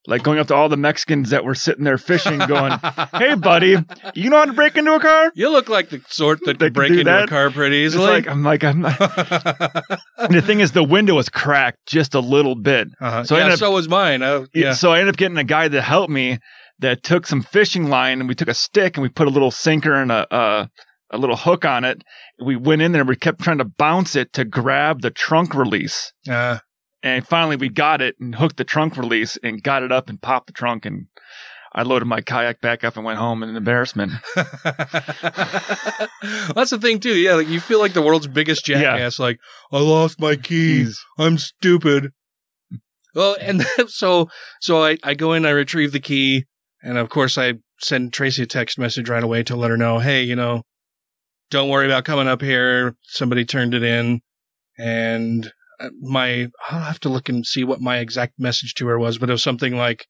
Like 0.06 0.22
going 0.22 0.38
up 0.38 0.48
to 0.48 0.54
all 0.54 0.68
the 0.68 0.76
Mexicans 0.76 1.30
that 1.30 1.44
were 1.44 1.54
sitting 1.54 1.84
there 1.84 1.96
fishing, 1.96 2.38
going, 2.46 2.78
"Hey, 3.14 3.34
buddy, 3.36 3.76
you 4.14 4.28
know 4.28 4.36
how 4.36 4.44
to 4.44 4.52
break 4.52 4.76
into 4.76 4.92
a 4.94 5.00
car?" 5.00 5.32
You 5.34 5.48
look 5.50 5.68
like 5.70 5.88
the 5.88 6.02
sort 6.08 6.40
that 6.44 6.58
That 6.58 6.66
could 6.66 6.74
break 6.74 6.90
into 6.92 7.22
a 7.22 7.26
car 7.26 7.50
pretty 7.50 7.82
It's 7.84 7.94
easily. 7.94 8.10
like 8.10 8.28
I'm 8.28 8.42
like 8.42 8.64
I'm 8.64 8.80
not. 8.82 9.00
and 9.00 10.34
the 10.34 10.42
thing 10.42 10.60
is, 10.60 10.72
the 10.72 10.84
window 10.84 11.14
was 11.14 11.28
cracked 11.30 11.86
just 11.86 12.14
a 12.14 12.20
little 12.20 12.54
bit. 12.54 12.88
uh-huh. 13.00 13.24
so 13.24 13.34
I 13.34 13.38
yeah, 13.38 13.44
ended 13.44 13.54
up- 13.54 13.58
so 13.60 13.70
was 13.70 13.88
mine. 13.88 14.22
I, 14.22 14.44
Yeah. 14.52 14.74
So 14.74 14.92
I 14.92 14.98
ended 15.00 15.14
up 15.14 15.18
getting 15.18 15.38
a 15.38 15.44
guy 15.44 15.68
to 15.68 15.80
help 15.80 16.10
me 16.10 16.38
that 16.80 17.02
took 17.02 17.26
some 17.26 17.40
fishing 17.42 17.88
line 17.88 18.20
and 18.20 18.28
we 18.28 18.34
took 18.34 18.48
a 18.48 18.54
stick 18.54 18.96
and 18.96 19.02
we 19.02 19.08
put 19.08 19.26
a 19.26 19.30
little 19.30 19.50
sinker 19.50 19.94
and 19.94 20.12
a 20.12 20.26
a, 20.36 20.70
a 21.12 21.16
little 21.18 21.36
hook 21.36 21.64
on 21.64 21.84
it. 21.84 22.02
We 22.44 22.56
went 22.56 22.82
in 22.82 22.92
there 22.92 23.00
and 23.02 23.08
we 23.08 23.16
kept 23.16 23.40
trying 23.40 23.58
to 23.58 23.64
bounce 23.64 24.16
it 24.16 24.34
to 24.34 24.44
grab 24.44 25.00
the 25.00 25.10
trunk 25.10 25.54
release. 25.54 26.12
Uh, 26.28 26.58
And 27.04 27.24
finally 27.24 27.56
we 27.56 27.68
got 27.68 28.00
it 28.00 28.16
and 28.18 28.34
hooked 28.34 28.56
the 28.56 28.64
trunk 28.64 28.96
release 28.96 29.36
and 29.42 29.62
got 29.62 29.82
it 29.82 29.92
up 29.92 30.08
and 30.08 30.20
popped 30.20 30.46
the 30.46 30.54
trunk 30.54 30.86
and 30.86 31.06
I 31.76 31.82
loaded 31.82 32.06
my 32.06 32.20
kayak 32.20 32.60
back 32.60 32.84
up 32.84 32.96
and 32.96 33.04
went 33.04 33.18
home 33.18 33.42
in 33.42 33.54
embarrassment. 33.56 34.12
That's 34.34 34.54
the 36.70 36.78
thing 36.80 37.00
too. 37.00 37.14
Yeah, 37.14 37.34
like 37.34 37.48
you 37.48 37.60
feel 37.60 37.80
like 37.80 37.92
the 37.92 38.02
world's 38.02 38.28
biggest 38.28 38.64
jackass. 38.64 39.18
Like 39.18 39.40
I 39.72 39.80
lost 39.80 40.20
my 40.20 40.36
keys. 40.36 41.04
I'm 41.18 41.36
stupid. 41.36 42.12
Well, 43.14 43.36
and 43.40 43.60
then, 43.60 43.88
so 43.88 44.28
so 44.60 44.84
I 44.84 44.98
I 45.02 45.14
go 45.14 45.32
in, 45.32 45.44
I 45.44 45.50
retrieve 45.50 45.90
the 45.90 45.98
key, 45.98 46.46
and 46.80 46.96
of 46.96 47.08
course 47.08 47.36
I 47.38 47.54
send 47.80 48.12
Tracy 48.12 48.44
a 48.44 48.46
text 48.46 48.78
message 48.78 49.08
right 49.08 49.24
away 49.24 49.42
to 49.44 49.56
let 49.56 49.70
her 49.70 49.76
know, 49.76 49.98
hey, 49.98 50.22
you 50.22 50.36
know, 50.36 50.62
don't 51.50 51.68
worry 51.68 51.86
about 51.86 52.04
coming 52.04 52.28
up 52.28 52.40
here. 52.40 52.94
Somebody 53.02 53.44
turned 53.44 53.74
it 53.74 53.82
in, 53.82 54.20
and 54.78 55.52
my 56.00 56.48
I'll 56.68 56.80
have 56.80 57.00
to 57.00 57.08
look 57.08 57.28
and 57.28 57.46
see 57.46 57.64
what 57.64 57.80
my 57.80 57.98
exact 57.98 58.34
message 58.38 58.74
to 58.74 58.86
her 58.88 58.98
was, 58.98 59.18
but 59.18 59.28
it 59.28 59.32
was 59.32 59.42
something 59.42 59.76
like, 59.76 60.06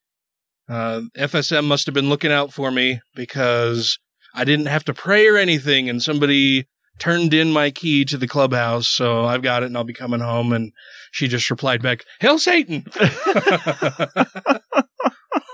uh, 0.69 1.01
FSM 1.17 1.65
must 1.65 1.85
have 1.85 1.95
been 1.95 2.09
looking 2.09 2.31
out 2.31 2.53
for 2.53 2.71
me 2.71 2.99
because 3.15 3.99
I 4.33 4.43
didn't 4.43 4.67
have 4.67 4.85
to 4.85 4.93
pray 4.93 5.27
or 5.27 5.37
anything, 5.37 5.89
and 5.89 6.01
somebody 6.01 6.67
turned 6.99 7.33
in 7.33 7.51
my 7.51 7.71
key 7.71 8.05
to 8.05 8.17
the 8.17 8.27
clubhouse, 8.27 8.87
so 8.87 9.25
I've 9.25 9.41
got 9.41 9.63
it, 9.63 9.67
and 9.67 9.77
I'll 9.77 9.83
be 9.83 9.93
coming 9.93 10.19
home. 10.19 10.53
And 10.53 10.71
she 11.11 11.27
just 11.27 11.49
replied 11.49 11.81
back, 11.81 12.03
"Hell, 12.19 12.39
Satan." 12.39 12.85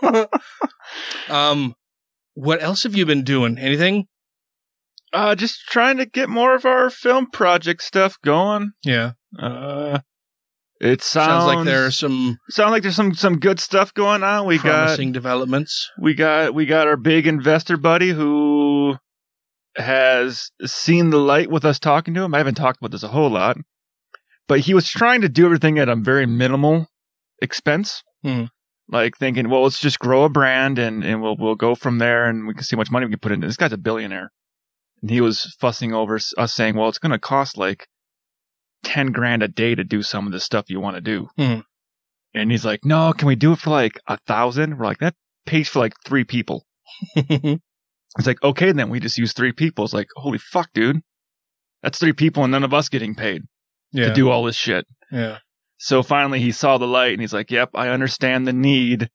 um, 1.30 1.75
what 2.34 2.62
else 2.62 2.84
have 2.84 2.96
you 2.96 3.06
been 3.06 3.24
doing? 3.24 3.58
Anything? 3.58 4.08
Uh, 5.13 5.36
just 5.36 5.60
trying 5.68 5.98
to 5.98 6.06
get 6.06 6.30
more 6.30 6.56
of 6.56 6.65
our 6.65 6.89
film 6.89 7.30
project 7.30 7.84
stuff 7.84 8.18
going. 8.24 8.72
Yeah, 8.84 9.12
Uh, 9.38 10.00
it 10.80 11.02
sounds, 11.04 11.28
sounds 11.28 11.46
like 11.46 11.66
there's 11.66 11.98
some 11.98 12.38
sound 12.50 12.72
like 12.72 12.82
there's 12.82 12.96
some 12.96 13.14
some 13.14 13.40
good 13.40 13.60
stuff 13.60 13.94
going 13.94 14.24
on. 14.24 14.48
We 14.48 14.58
got 14.58 14.64
promising 14.64 15.12
developments. 15.12 15.92
we 16.00 16.16
got 16.16 16.56
we 16.56 16.66
got 16.66 16.88
our 16.88 16.98
big 16.98 17.28
investor 17.28 17.78
buddy 17.78 18.10
who 18.10 18.96
has 19.78 20.52
seen 20.66 21.12
the 21.12 21.20
light 21.20 21.50
with 21.50 21.66
us 21.66 21.80
talking 21.80 22.14
to 22.16 22.24
him. 22.24 22.34
I 22.34 22.40
haven't 22.40 22.56
talked 22.56 22.80
about 22.80 22.92
this 22.92 23.04
a 23.04 23.08
whole 23.08 23.30
lot, 23.30 23.58
but 24.48 24.60
he 24.60 24.74
was 24.74 24.90
trying 24.90 25.22
to 25.22 25.30
do 25.30 25.46
everything 25.46 25.78
at 25.80 25.88
a 25.88 25.96
very 25.96 26.26
minimal 26.26 26.88
expense. 27.42 28.04
Hmm. 28.24 28.46
Like 28.90 29.18
thinking, 29.18 29.50
well, 29.50 29.64
let's 29.64 29.80
just 29.80 30.00
grow 30.00 30.24
a 30.24 30.30
brand 30.30 30.78
and, 30.80 31.04
and 31.04 31.22
we'll 31.22 31.38
we'll 31.38 31.56
go 31.56 31.76
from 31.76 32.00
there 32.00 32.26
and 32.26 32.48
we 32.48 32.54
can 32.54 32.64
see 32.64 32.76
how 32.76 32.80
much 32.80 32.92
money 32.92 33.06
we 33.06 33.12
can 33.12 33.20
put 33.20 33.32
into. 33.32 33.46
it. 33.46 33.50
This 33.50 33.58
guy's 33.58 33.72
a 33.72 33.78
billionaire, 33.78 34.32
and 35.02 35.10
he 35.12 35.22
was 35.22 35.56
fussing 35.62 35.94
over 35.94 36.16
us 36.16 36.54
saying, 36.54 36.76
well, 36.76 36.90
it's 36.90 37.00
going 37.00 37.14
to 37.14 37.20
cost 37.20 37.56
like 37.56 37.88
ten 38.84 39.12
grand 39.12 39.44
a 39.44 39.48
day 39.48 39.76
to 39.76 39.84
do 39.84 40.02
some 40.02 40.26
of 40.26 40.34
the 40.34 40.40
stuff 40.40 40.70
you 40.70 40.80
want 40.80 40.96
to 40.96 41.02
do. 41.02 41.30
Hmm. 41.38 41.60
And 42.34 42.50
he's 42.50 42.64
like, 42.66 42.86
no, 42.86 43.12
can 43.14 43.28
we 43.28 43.36
do 43.36 43.54
it 43.54 43.60
for 43.60 43.72
like 43.72 44.00
a 44.08 44.18
thousand? 44.26 44.78
We're 44.78 44.86
like, 44.86 45.00
that 45.00 45.16
pays 45.46 45.68
for 45.68 45.80
like 45.80 45.94
three 46.06 46.24
people. 46.24 46.66
It's 48.18 48.28
like, 48.28 48.44
okay, 48.44 48.72
then 48.72 48.90
we 48.90 49.00
just 49.00 49.18
use 49.18 49.34
three 49.34 49.54
people. 49.54 49.86
It's 49.86 49.94
like, 49.94 50.10
holy 50.16 50.38
fuck, 50.38 50.70
dude. 50.74 51.02
That's 51.82 51.98
three 51.98 52.14
people 52.14 52.44
and 52.44 52.52
none 52.52 52.64
of 52.64 52.74
us 52.74 52.90
getting 52.90 53.16
paid 53.16 53.44
yeah, 53.92 54.08
to 54.08 54.14
do 54.14 54.30
all 54.30 54.44
this 54.44 54.56
shit. 54.56 54.86
yeah. 55.12 55.38
So 55.78 56.04
finally 56.04 56.40
he 56.40 56.52
saw 56.52 56.78
the 56.78 56.88
light 56.88 57.14
and 57.14 57.22
he's 57.22 57.34
like, 57.34 57.50
yep, 57.50 57.70
I 57.74 57.88
understand 57.88 58.46
the 58.46 58.54
need 58.54 59.10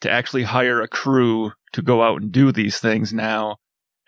to 0.00 0.10
actually 0.10 0.42
hire 0.42 0.82
a 0.82 0.88
crew 0.88 1.52
to 1.74 1.82
go 1.82 2.02
out 2.02 2.22
and 2.22 2.32
do 2.32 2.50
these 2.50 2.80
things 2.80 3.12
now. 3.12 3.58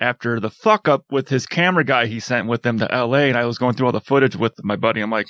After 0.00 0.40
the 0.40 0.50
fuck 0.50 0.88
up 0.88 1.04
with 1.10 1.28
his 1.28 1.46
camera 1.46 1.84
guy 1.84 2.06
he 2.06 2.20
sent 2.20 2.48
with 2.48 2.62
them 2.62 2.78
to 2.78 2.86
LA 2.86 3.24
and 3.28 3.36
I 3.36 3.44
was 3.44 3.58
going 3.58 3.74
through 3.74 3.86
all 3.86 3.92
the 3.92 4.00
footage 4.00 4.34
with 4.34 4.54
my 4.64 4.76
buddy. 4.76 5.00
I'm 5.02 5.10
like, 5.10 5.26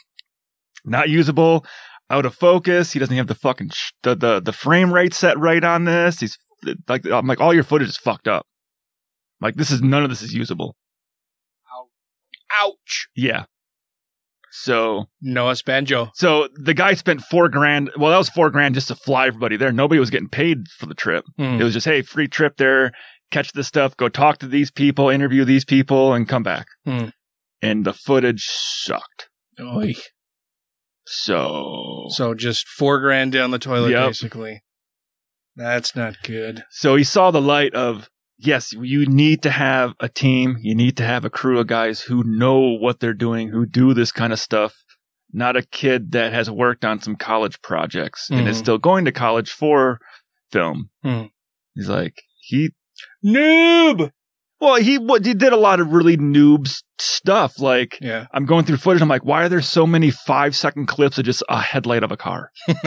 not 0.85 1.09
usable, 1.09 1.67
out 2.09 2.25
of 2.25 2.35
focus. 2.35 2.93
He 2.93 2.99
doesn't 3.01 3.17
have 3.17 3.27
the 3.27 3.35
fucking, 3.35 3.71
sh- 3.71 3.93
the, 4.03 4.15
the, 4.15 4.41
the 4.41 4.53
frame 4.53 4.93
rate 4.93 5.13
set 5.13 5.39
right 5.39 5.63
on 5.63 5.85
this. 5.85 6.21
He's 6.21 6.39
like, 6.89 7.05
I'm 7.07 7.27
like, 7.27 7.41
all 7.41 7.53
your 7.53 7.65
footage 7.65 7.89
is 7.89 7.97
fucked 7.97 8.29
up. 8.29 8.47
Like 9.41 9.57
this 9.57 9.71
is, 9.73 9.83
none 9.83 10.05
of 10.05 10.11
this 10.11 10.23
is 10.23 10.33
usable. 10.33 10.77
Ouch. 12.53 13.09
Yeah. 13.15 13.45
So 14.53 15.05
Noah 15.23 15.55
Banjo. 15.65 16.11
so 16.15 16.49
the 16.57 16.75
guy 16.75 16.95
spent 16.95 17.23
four 17.23 17.49
grand. 17.49 17.93
Well, 17.97 18.11
that 18.11 18.19
was 18.19 18.29
four 18.29 18.51
grand 18.51 18.75
just 18.75 18.89
to 18.89 18.97
fly 18.97 19.29
everybody 19.29 19.57
there. 19.57 19.71
Nobody 19.73 20.01
was 20.01 20.11
getting 20.11 20.29
paid 20.29 20.67
for 20.79 20.87
the 20.87 20.95
trip. 20.95 21.25
Hmm. 21.37 21.61
It 21.61 21.63
was 21.65 21.73
just, 21.73 21.87
hey, 21.87 22.03
free 22.03 22.27
trip 22.27 22.57
there, 22.57 22.91
catch 23.31 23.53
this 23.53 23.67
stuff, 23.69 23.97
go 23.97 24.09
talk 24.09 24.39
to 24.39 24.47
these 24.47 24.71
people, 24.71 25.09
interview 25.11 25.45
these 25.45 25.65
people, 25.65 26.15
and 26.15 26.29
come 26.29 26.43
back. 26.43 26.67
Hmm. 26.85 27.07
And 27.63 27.85
the 27.85 27.93
footage 27.93 28.47
sucked. 28.49 29.29
Oy. 29.61 29.95
So, 31.07 32.07
So 32.11 32.35
just 32.35 32.69
four 32.69 33.01
grand 33.01 33.33
down 33.33 33.51
the 33.51 33.59
toilet, 33.59 33.91
Yep. 33.91 34.09
basically. 34.09 34.63
That's 35.57 35.97
not 35.97 36.17
good. 36.23 36.63
so 36.71 36.95
he 36.97 37.05
saw 37.05 37.31
the 37.31 37.41
light 37.43 37.75
of, 37.75 38.09
yes, 38.39 38.73
you 38.73 39.05
need 39.07 39.43
to 39.43 39.51
have 39.51 39.95
a 40.01 40.09
team. 40.09 40.57
You 40.61 40.75
need 40.75 40.99
to 40.99 41.03
have 41.05 41.25
a 41.25 41.31
crew 41.31 41.59
of 41.59 41.67
guys 41.67 42.01
who 42.01 42.23
know 42.25 42.77
what 42.79 43.01
they're 43.01 43.13
doing, 43.15 43.49
who 43.49 43.67
do 43.67 43.93
this 43.93 44.13
kind 44.13 44.33
of 44.33 44.39
stuff. 44.39 44.75
Not 45.33 45.57
a 45.57 45.63
kid 45.63 46.13
that 46.13 46.33
has 46.33 46.51
worked 46.51 46.85
on 46.85 47.03
some 47.03 47.17
college 47.17 47.61
projects 47.63 48.31
and 48.31 48.49
is 48.49 48.57
Mhm. 48.57 48.61
still 48.61 48.79
going 48.79 49.05
to 49.05 49.13
college 49.13 49.51
for 49.51 50.01
film. 50.51 50.91
Hmm. 51.03 51.25
He's 51.75 51.89
like, 51.89 52.15
he 52.41 52.71
Noob. 53.25 54.11
Well, 54.61 54.75
he 54.75 54.99
what 54.99 55.25
he 55.25 55.33
did 55.33 55.55
a 55.55 55.57
lot 55.57 55.81
of 55.81 55.93
really 55.93 56.19
noobs 56.19 56.83
stuff. 56.99 57.59
Like 57.59 57.99
Yeah. 58.01 58.27
I'm 58.33 58.45
going 58.45 58.67
through 58.67 58.77
footage. 58.77 59.01
I'm 59.01 59.09
like, 59.09 59.25
why 59.25 59.45
are 59.45 59.49
there 59.49 59.63
so 59.63 59.87
many 59.87 60.11
five 60.11 60.55
second 60.55 60.87
clips 60.87 61.17
of 61.19 61.25
just 61.25 61.43
a 61.49 61.61
headlight 61.61 62.03
of 62.05 62.13
a 62.13 62.17
car? 62.17 62.51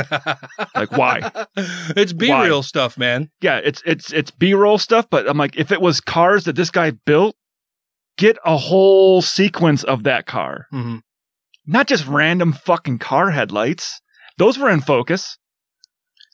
Like, 0.76 0.92
why? 0.92 1.32
It's 1.56 2.14
B 2.14 2.32
roll 2.32 2.64
stuff, 2.64 2.98
man. 2.98 3.30
Yeah, 3.42 3.60
it's 3.64 3.82
it's 3.86 4.12
it's 4.14 4.32
B 4.32 4.54
roll 4.54 4.78
stuff. 4.78 5.08
But 5.10 5.28
I'm 5.28 5.38
like, 5.38 5.56
if 5.58 5.72
it 5.72 5.82
was 5.82 6.02
cars 6.02 6.46
that 6.46 6.56
this 6.56 6.72
guy 6.72 6.92
built, 6.92 7.36
get 8.18 8.38
a 8.46 8.58
whole 8.58 9.22
sequence 9.22 9.84
of 9.84 10.04
that 10.04 10.26
car, 10.26 10.68
hmm 10.72 10.98
not 11.66 11.88
just 11.88 12.06
random 12.08 12.52
fucking 12.54 13.00
car 13.00 13.32
headlights. 13.32 14.02
Those 14.38 14.58
were 14.58 14.70
in 14.70 14.82
focus. 14.82 15.38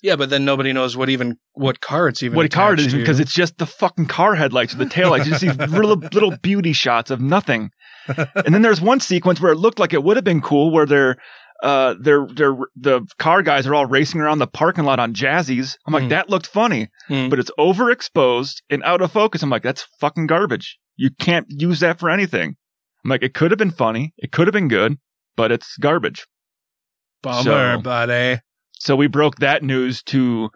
Yeah, 0.02 0.16
but 0.16 0.30
then 0.30 0.46
nobody 0.46 0.72
knows 0.72 0.96
what 0.96 1.10
even 1.10 1.38
what 1.54 1.82
car 1.82 2.08
it's 2.08 2.24
even. 2.24 2.38
what 2.38 2.50
car 2.52 2.74
it 2.74 2.80
is 2.80 2.94
because 2.94 3.20
it's 3.20 3.34
just 3.34 3.58
the 3.58 3.66
fucking 3.66 4.06
car 4.06 4.34
headlights 4.36 4.74
or 4.74 4.78
the 4.78 4.86
tail 4.86 5.10
lights. 5.12 5.26
You 5.26 5.32
just 5.38 5.42
see 5.42 5.50
little, 5.66 5.98
little 5.98 6.36
beauty 6.38 6.72
shots 6.74 7.12
of 7.12 7.20
nothing. 7.20 7.70
And 8.08 8.54
then 8.56 8.62
there's 8.62 8.80
one 8.82 9.02
sequence 9.02 9.42
where 9.42 9.52
it 9.52 9.58
looked 9.58 9.78
like 9.78 9.94
it 9.94 10.02
would 10.04 10.16
have 10.18 10.24
been 10.24 10.42
cool 10.42 10.72
where 10.72 10.86
they're, 10.86 11.18
uh, 11.62 11.96
they're, 12.00 12.26
they're, 12.34 12.56
the 12.78 13.06
car 13.20 13.42
guys 13.44 13.68
are 13.68 13.76
all 13.76 13.86
racing 13.86 14.22
around 14.22 14.40
the 14.40 14.48
parking 14.48 14.86
lot 14.86 15.00
on 15.00 15.14
jazzies. 15.14 15.76
I'm 15.86 15.94
like, 15.94 16.04
Hmm. 16.04 16.10
that 16.10 16.30
looked 16.30 16.48
funny, 16.48 16.88
Hmm. 17.10 17.28
but 17.28 17.38
it's 17.40 17.52
overexposed 17.60 18.62
and 18.70 18.82
out 18.84 19.02
of 19.02 19.12
focus. 19.12 19.44
I'm 19.44 19.50
like, 19.50 19.64
that's 19.64 19.86
fucking 20.00 20.28
garbage. 20.28 20.80
You 20.96 21.10
can't 21.20 21.46
use 21.50 21.82
that 21.82 22.00
for 22.00 22.10
anything. 22.10 22.56
I'm 23.04 23.10
like, 23.10 23.22
it 23.24 23.34
could 23.34 23.52
have 23.52 23.58
been 23.58 23.72
funny. 23.72 24.14
It 24.18 24.32
could 24.32 24.48
have 24.48 24.54
been 24.54 24.70
good, 24.70 24.98
but 25.36 25.52
it's 25.52 25.76
garbage. 25.78 26.26
bummer, 27.22 27.76
so- 27.76 27.82
buddy. 27.82 28.40
So 28.80 28.96
we 28.96 29.08
broke 29.08 29.38
that 29.38 29.62
news 29.64 30.04
to 30.04 30.50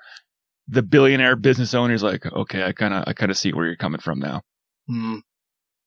the 0.68 0.82
billionaire 0.82 1.36
business 1.36 1.74
owner's 1.74 2.02
like, 2.04 2.26
okay, 2.26 2.64
I 2.64 2.72
kind 2.72 2.94
of, 2.94 3.04
I 3.08 3.14
kind 3.14 3.30
of 3.32 3.38
see 3.38 3.52
where 3.54 3.66
you're 3.66 3.76
coming 3.76 4.00
from 4.00 4.20
now. 4.20 4.42
Hmm. 4.88 5.18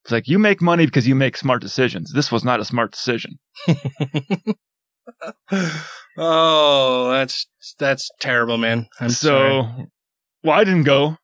It's 0.04 0.12
like 0.12 0.28
you 0.28 0.38
make 0.38 0.62
money 0.62 0.86
because 0.86 1.08
you 1.08 1.14
make 1.16 1.36
smart 1.36 1.60
decisions. 1.60 2.12
This 2.12 2.30
was 2.30 2.44
not 2.44 2.60
a 2.60 2.64
smart 2.64 2.92
decision. 2.92 3.38
oh, 6.16 7.10
that's 7.10 7.46
that's 7.78 8.10
terrible, 8.20 8.56
man. 8.56 8.86
I'm 9.00 9.10
so, 9.10 9.62
sorry. 9.62 9.86
well, 10.44 10.58
I 10.58 10.62
didn't 10.64 10.84
go. 10.84 11.16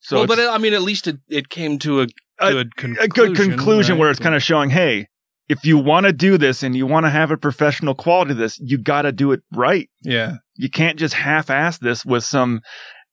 So 0.00 0.18
well, 0.18 0.26
but 0.28 0.38
I 0.38 0.58
mean, 0.58 0.74
at 0.74 0.82
least 0.82 1.08
it, 1.08 1.18
it 1.28 1.48
came 1.48 1.80
to 1.80 2.02
a 2.02 2.06
A- 2.38 2.52
good 2.52 2.76
conclusion. 2.76 3.04
a 3.04 3.08
good 3.08 3.36
conclusion 3.36 3.94
right? 3.94 4.00
where 4.00 4.10
it's 4.10 4.20
kind 4.20 4.36
of 4.36 4.42
showing, 4.42 4.70
hey, 4.70 5.08
if 5.48 5.64
you 5.64 5.78
want 5.78 6.06
to 6.06 6.12
do 6.12 6.36
this 6.38 6.62
and 6.62 6.74
you 6.76 6.86
want 6.86 7.06
to 7.06 7.10
have 7.10 7.30
a 7.30 7.36
professional 7.36 7.94
quality 7.94 8.30
to 8.30 8.34
this, 8.34 8.58
you 8.60 8.78
got 8.78 9.02
to 9.02 9.12
do 9.12 9.32
it 9.32 9.40
right. 9.52 9.88
yeah, 10.02 10.36
You 10.56 10.68
can't 10.70 10.98
just 10.98 11.14
half-ass 11.14 11.78
this 11.78 12.04
with 12.04 12.24
some 12.24 12.60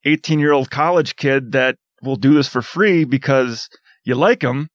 18-year-old 0.05 0.69
college 0.69 1.15
kid 1.15 1.53
that 1.53 1.77
will 2.01 2.17
do 2.17 2.33
this 2.33 2.47
for 2.47 2.61
free 2.61 3.05
because 3.05 3.69
you 4.03 4.15
like 4.15 4.41
him. 4.41 4.69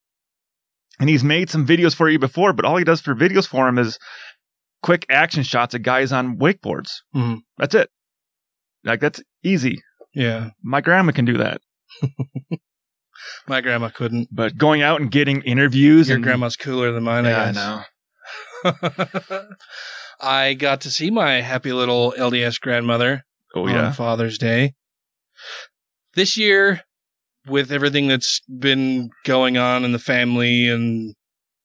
And 0.98 1.08
he's 1.08 1.24
made 1.24 1.48
some 1.48 1.66
videos 1.66 1.94
for 1.94 2.08
you 2.10 2.18
before, 2.18 2.52
but 2.52 2.64
all 2.66 2.76
he 2.76 2.84
does 2.84 3.00
for 3.00 3.14
videos 3.14 3.46
for 3.46 3.66
him 3.68 3.78
is 3.78 3.98
quick 4.82 5.06
action 5.10 5.42
shots 5.42 5.74
of 5.74 5.82
guys 5.82 6.12
on 6.12 6.36
wakeboards. 6.38 6.90
Mhm. 7.14 7.38
That's 7.58 7.74
it. 7.74 7.88
Like 8.84 9.00
that's 9.00 9.22
easy. 9.42 9.82
yeah. 10.14 10.50
My 10.62 10.80
grandma 10.80 11.12
can 11.12 11.24
do 11.26 11.38
that. 11.38 11.60
My 13.46 13.60
grandma 13.60 13.88
couldn't. 13.88 14.28
But 14.30 14.56
going 14.56 14.82
out 14.82 15.00
and 15.00 15.10
getting 15.10 15.42
interviews 15.42 16.08
Your 16.08 16.16
and 16.16 16.24
grandma's 16.24 16.56
cooler 16.56 16.92
than 16.92 17.04
mine. 17.04 17.24
yeah, 17.24 17.42
I 17.42 17.48
I 17.48 18.72
know. 18.72 19.46
I 20.20 20.54
got 20.54 20.82
to 20.82 20.90
see 20.90 21.10
my 21.10 21.40
happy 21.40 21.72
little 21.72 22.12
LDS 22.16 22.60
grandmother 22.60 23.24
Oh 23.54 23.62
on 23.66 23.70
yeah. 23.70 23.92
Father's 23.92 24.38
Day. 24.38 24.74
This 26.14 26.36
year, 26.36 26.82
with 27.46 27.72
everything 27.72 28.06
that's 28.08 28.40
been 28.40 29.10
going 29.24 29.56
on 29.56 29.84
in 29.84 29.92
the 29.92 29.98
family 29.98 30.68
and 30.68 31.14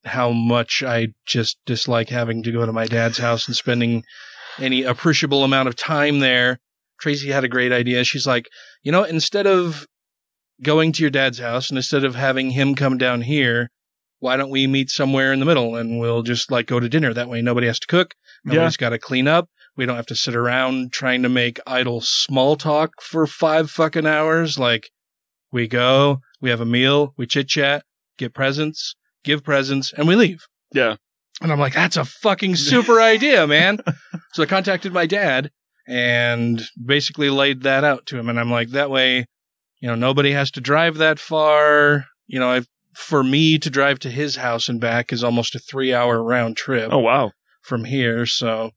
how 0.03 0.31
much 0.31 0.83
I 0.83 1.09
just 1.25 1.57
dislike 1.65 2.09
having 2.09 2.43
to 2.43 2.51
go 2.51 2.65
to 2.65 2.71
my 2.71 2.85
dad's 2.85 3.17
house 3.17 3.47
and 3.47 3.55
spending 3.55 4.03
any 4.59 4.83
appreciable 4.83 5.43
amount 5.43 5.67
of 5.67 5.75
time 5.75 6.19
there, 6.19 6.59
Tracy 7.00 7.29
had 7.29 7.43
a 7.43 7.50
great 7.50 7.71
idea. 7.71 8.03
She's 8.03 8.25
like, 8.27 8.47
you 8.83 8.91
know, 8.91 9.03
instead 9.03 9.47
of 9.47 9.85
going 10.62 10.91
to 10.93 11.01
your 11.01 11.09
dad's 11.09 11.39
house 11.39 11.69
and 11.69 11.77
instead 11.77 12.03
of 12.03 12.15
having 12.15 12.50
him 12.50 12.75
come 12.75 12.97
down 12.97 13.21
here, 13.21 13.69
why 14.19 14.38
don't 14.38 14.50
we 14.50 14.67
meet 14.67 14.89
somewhere 14.89 15.33
in 15.33 15.39
the 15.39 15.45
middle 15.45 15.75
and 15.75 16.00
we'll 16.00 16.24
just 16.24 16.51
like 16.51 16.67
go 16.67 16.79
to 16.79 16.89
dinner? 16.89 17.13
That 17.13 17.29
way 17.29 17.41
nobody 17.41 17.67
has 17.67 17.79
to 17.79 17.88
cook. 17.88 18.15
Nobody's 18.43 18.77
got 18.77 18.89
to 18.89 19.00
clean 19.00 19.27
up. 19.27 19.50
We 19.75 19.85
don't 19.85 19.97
have 19.97 20.05
to 20.07 20.15
sit 20.15 20.35
around 20.35 20.93
trying 20.93 21.24
to 21.24 21.29
make 21.29 21.59
idle 21.67 22.00
small 22.01 22.55
talk 22.55 23.01
for 23.01 23.27
five 23.27 23.69
fucking 23.69 24.05
hours. 24.05 24.57
Like, 24.57 24.89
we 25.51 25.67
go, 25.67 26.21
we 26.41 26.50
have 26.50 26.62
a 26.62 26.65
meal, 26.65 27.13
we 27.17 27.27
chit 27.27 27.47
chat, 27.47 27.83
get 28.17 28.33
presents, 28.33 28.95
give 29.24 29.43
presents, 29.43 29.93
and 29.93 30.07
we 30.07 30.15
leave. 30.15 30.45
Yeah. 30.74 30.95
And 31.41 31.51
I'm 31.51 31.59
like, 31.59 31.74
that's 31.74 31.97
a 31.97 32.05
fucking 32.05 32.55
super 32.55 33.01
idea, 33.01 33.45
man. 33.47 33.79
So 34.33 34.43
I 34.43 34.45
contacted 34.45 34.93
my 34.93 35.05
dad 35.05 35.51
and 35.88 36.62
basically 36.83 37.29
laid 37.29 37.63
that 37.63 37.83
out 37.83 38.05
to 38.07 38.17
him. 38.17 38.29
And 38.29 38.39
I'm 38.39 38.51
like, 38.51 38.69
that 38.69 38.89
way, 38.89 39.25
you 39.79 39.88
know, 39.89 39.96
nobody 39.96 40.32
has 40.32 40.51
to 40.51 40.62
drive 40.62 40.98
that 40.98 41.20
far. 41.20 42.05
You 42.27 42.39
know, 42.39 42.50
I've, 42.50 42.67
for 42.96 43.24
me 43.24 43.60
to 43.60 43.70
drive 43.70 44.00
to 44.00 44.10
his 44.12 44.36
house 44.36 44.70
and 44.70 44.79
back 44.82 45.12
is 45.13 45.24
almost 45.24 45.55
a 45.55 45.60
three 45.60 45.94
hour 45.94 46.22
round 46.22 46.58
trip 46.58 46.89
Oh 46.91 47.00
wow. 47.00 47.32
from 47.62 47.84
here. 47.84 48.25
So 48.25 48.72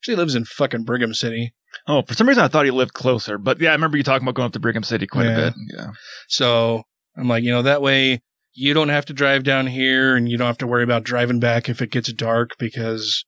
she 0.00 0.16
lives 0.16 0.34
in 0.34 0.44
fucking 0.44 0.84
Brigham 0.84 1.14
City. 1.14 1.54
Oh, 1.86 2.02
for 2.02 2.14
some 2.14 2.26
reason 2.28 2.42
I 2.42 2.48
thought 2.48 2.64
he 2.64 2.70
lived 2.70 2.94
closer, 2.94 3.36
but 3.38 3.60
yeah, 3.60 3.70
I 3.70 3.72
remember 3.72 3.96
you 3.98 4.02
talking 4.02 4.24
about 4.26 4.34
going 4.34 4.46
up 4.46 4.52
to 4.54 4.60
Brigham 4.60 4.82
City 4.82 5.06
quite 5.06 5.26
Yeah. 5.26 5.32
a 5.32 5.36
bit. 5.50 5.54
Yeah. 5.76 5.90
So 6.28 6.82
I'm 7.16 7.28
like, 7.28 7.44
you 7.44 7.50
know, 7.50 7.62
that 7.62 7.82
way 7.82 8.20
you 8.54 8.74
don't 8.74 8.88
have 8.88 9.04
to 9.06 9.12
drive 9.12 9.44
down 9.44 9.66
here 9.66 10.16
and 10.16 10.28
you 10.28 10.38
don't 10.38 10.46
have 10.46 10.58
to 10.58 10.66
worry 10.66 10.82
about 10.82 11.04
driving 11.04 11.38
back 11.40 11.68
if 11.68 11.82
it 11.82 11.90
gets 11.90 12.12
dark 12.12 12.56
because 12.58 13.24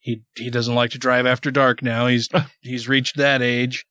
he 0.00 0.22
he 0.36 0.48
doesn't 0.50 0.74
like 0.74 0.92
to 0.92 0.98
drive 0.98 1.26
after 1.26 1.50
dark 1.50 1.82
now. 1.82 2.06
He's 2.06 2.28
he's 2.62 2.88
reached 2.88 3.16
that 3.18 3.42
age. 3.42 3.84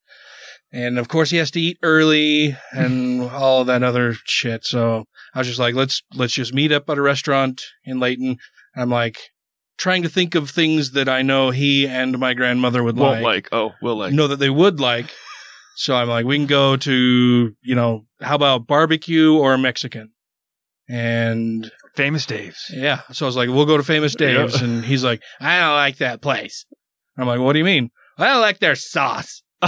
And 0.72 1.00
of 1.00 1.08
course 1.08 1.30
he 1.30 1.38
has 1.38 1.52
to 1.52 1.62
eat 1.62 1.78
early 1.82 2.58
and 2.72 3.22
all 3.32 3.66
that 3.66 3.84
other 3.84 4.16
shit. 4.26 4.66
So 4.66 5.06
I 5.34 5.40
was 5.40 5.48
just 5.48 5.60
like, 5.60 5.76
let's 5.76 6.02
let's 6.14 6.34
just 6.34 6.54
meet 6.54 6.72
up 6.72 6.90
at 6.90 6.98
a 6.98 7.02
restaurant 7.02 7.62
in 7.86 8.00
Layton. 8.00 8.38
I'm 8.76 8.90
like 8.90 9.18
trying 9.78 10.04
to 10.04 10.10
think 10.10 10.36
of 10.36 10.50
things 10.50 10.92
that 10.92 11.08
I 11.08 11.22
know 11.22 11.52
he 11.52 11.88
and 11.88 12.18
my 12.20 12.34
grandmother 12.34 12.84
would 12.84 12.98
Won't 12.98 13.22
like 13.22 13.24
like. 13.24 13.50
Oh, 13.52 13.74
will 13.82 13.98
like. 13.98 14.14
know 14.14 14.28
that 14.28 14.40
they 14.40 14.50
would 14.50 14.80
like. 14.80 15.10
So 15.76 15.96
I'm 15.96 16.10
like, 16.10 16.26
we 16.26 16.38
can 16.38 16.48
go 16.48 16.76
to, 16.76 17.56
you 17.62 17.76
know, 17.76 18.06
how 18.20 18.36
about 18.36 18.66
barbecue 18.66 19.36
or 19.38 19.58
Mexican? 19.60 20.12
And 20.90 21.70
Famous 21.96 22.26
Dave's. 22.26 22.72
yeah, 22.74 23.02
so 23.12 23.26
I 23.26 23.28
was 23.28 23.36
like, 23.36 23.50
we'll 23.50 23.66
go 23.66 23.78
to 23.78 23.84
Famous 23.84 24.16
Dave's. 24.16 24.60
Yeah. 24.60 24.68
And 24.68 24.84
he's 24.86 25.04
like, 25.04 25.22
I 25.40 25.60
don't 25.60 25.76
like 25.76 25.98
that 25.98 26.22
place. 26.22 26.66
I'm 27.18 27.28
like, 27.28 27.40
what 27.40 27.54
do 27.54 27.60
you 27.60 27.66
mean? 27.66 27.92
I 28.18 28.28
don't 28.30 28.42
like 28.42 28.60
their 28.60 28.76
sauce. 28.76 29.44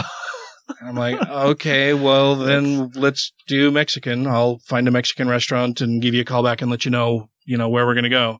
I'm 0.81 0.95
like, 0.95 1.21
okay, 1.21 1.93
well 1.93 2.35
then 2.37 2.91
let's 2.91 3.33
do 3.47 3.71
Mexican. 3.71 4.27
I'll 4.27 4.59
find 4.59 4.87
a 4.87 4.91
Mexican 4.91 5.27
restaurant 5.27 5.81
and 5.81 6.01
give 6.01 6.13
you 6.13 6.21
a 6.21 6.25
call 6.25 6.43
back 6.43 6.61
and 6.61 6.69
let 6.71 6.85
you 6.85 6.91
know, 6.91 7.29
you 7.45 7.57
know, 7.57 7.69
where 7.69 7.85
we're 7.85 7.93
going 7.95 8.03
to 8.03 8.09
go. 8.09 8.39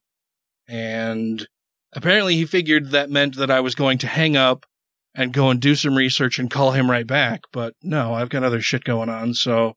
And 0.67 1.45
apparently 1.93 2.35
he 2.35 2.45
figured 2.45 2.91
that 2.91 3.09
meant 3.09 3.37
that 3.37 3.51
I 3.51 3.61
was 3.61 3.75
going 3.75 3.99
to 3.99 4.07
hang 4.07 4.37
up 4.37 4.65
and 5.15 5.33
go 5.33 5.49
and 5.49 5.59
do 5.59 5.75
some 5.75 5.95
research 5.97 6.39
and 6.39 6.49
call 6.51 6.71
him 6.71 6.89
right 6.89 7.07
back. 7.07 7.41
But 7.51 7.73
no, 7.81 8.13
I've 8.13 8.29
got 8.29 8.43
other 8.43 8.61
shit 8.61 8.83
going 8.83 9.09
on. 9.09 9.33
So 9.33 9.73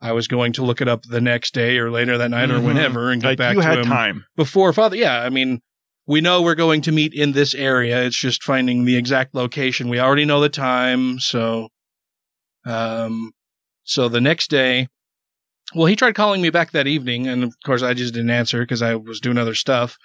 I 0.00 0.12
was 0.12 0.28
going 0.28 0.52
to 0.54 0.64
look 0.64 0.82
it 0.82 0.88
up 0.88 1.02
the 1.04 1.22
next 1.22 1.54
day 1.54 1.78
or 1.78 1.90
later 1.90 2.18
that 2.18 2.30
night 2.30 2.50
or 2.50 2.58
Mhm. 2.58 2.64
whenever 2.66 3.10
and 3.10 3.22
get 3.22 3.28
Like 3.28 3.38
back 3.38 3.54
you 3.56 3.62
to 3.62 3.66
had 3.66 3.78
him 3.78 3.84
time. 3.86 4.24
before 4.36 4.72
father. 4.74 4.96
Yeah, 4.96 5.18
I 5.18 5.30
mean, 5.30 5.60
we 6.06 6.20
know 6.20 6.42
we're 6.42 6.54
going 6.54 6.82
to 6.82 6.92
meet 6.92 7.14
in 7.14 7.32
this 7.32 7.54
area. 7.54 8.04
It's 8.04 8.20
just 8.20 8.42
finding 8.42 8.84
the 8.84 8.96
exact 8.96 9.34
location. 9.34 9.88
We 9.88 9.98
already 9.98 10.26
know 10.26 10.40
the 10.40 10.50
time, 10.50 11.18
so 11.18 11.68
um 12.66 13.32
so 13.84 14.08
the 14.08 14.20
next 14.20 14.50
day 14.50 14.88
well, 15.74 15.86
he 15.86 15.96
tried 15.96 16.14
calling 16.14 16.40
me 16.40 16.50
back 16.50 16.72
that 16.72 16.86
evening, 16.86 17.26
and 17.26 17.42
of 17.42 17.54
course, 17.64 17.82
I 17.82 17.94
just 17.94 18.14
didn't 18.14 18.30
answer 18.30 18.60
because 18.60 18.82
I 18.82 18.94
was 18.96 19.20
doing 19.20 19.38
other 19.38 19.54
stuff. 19.54 19.98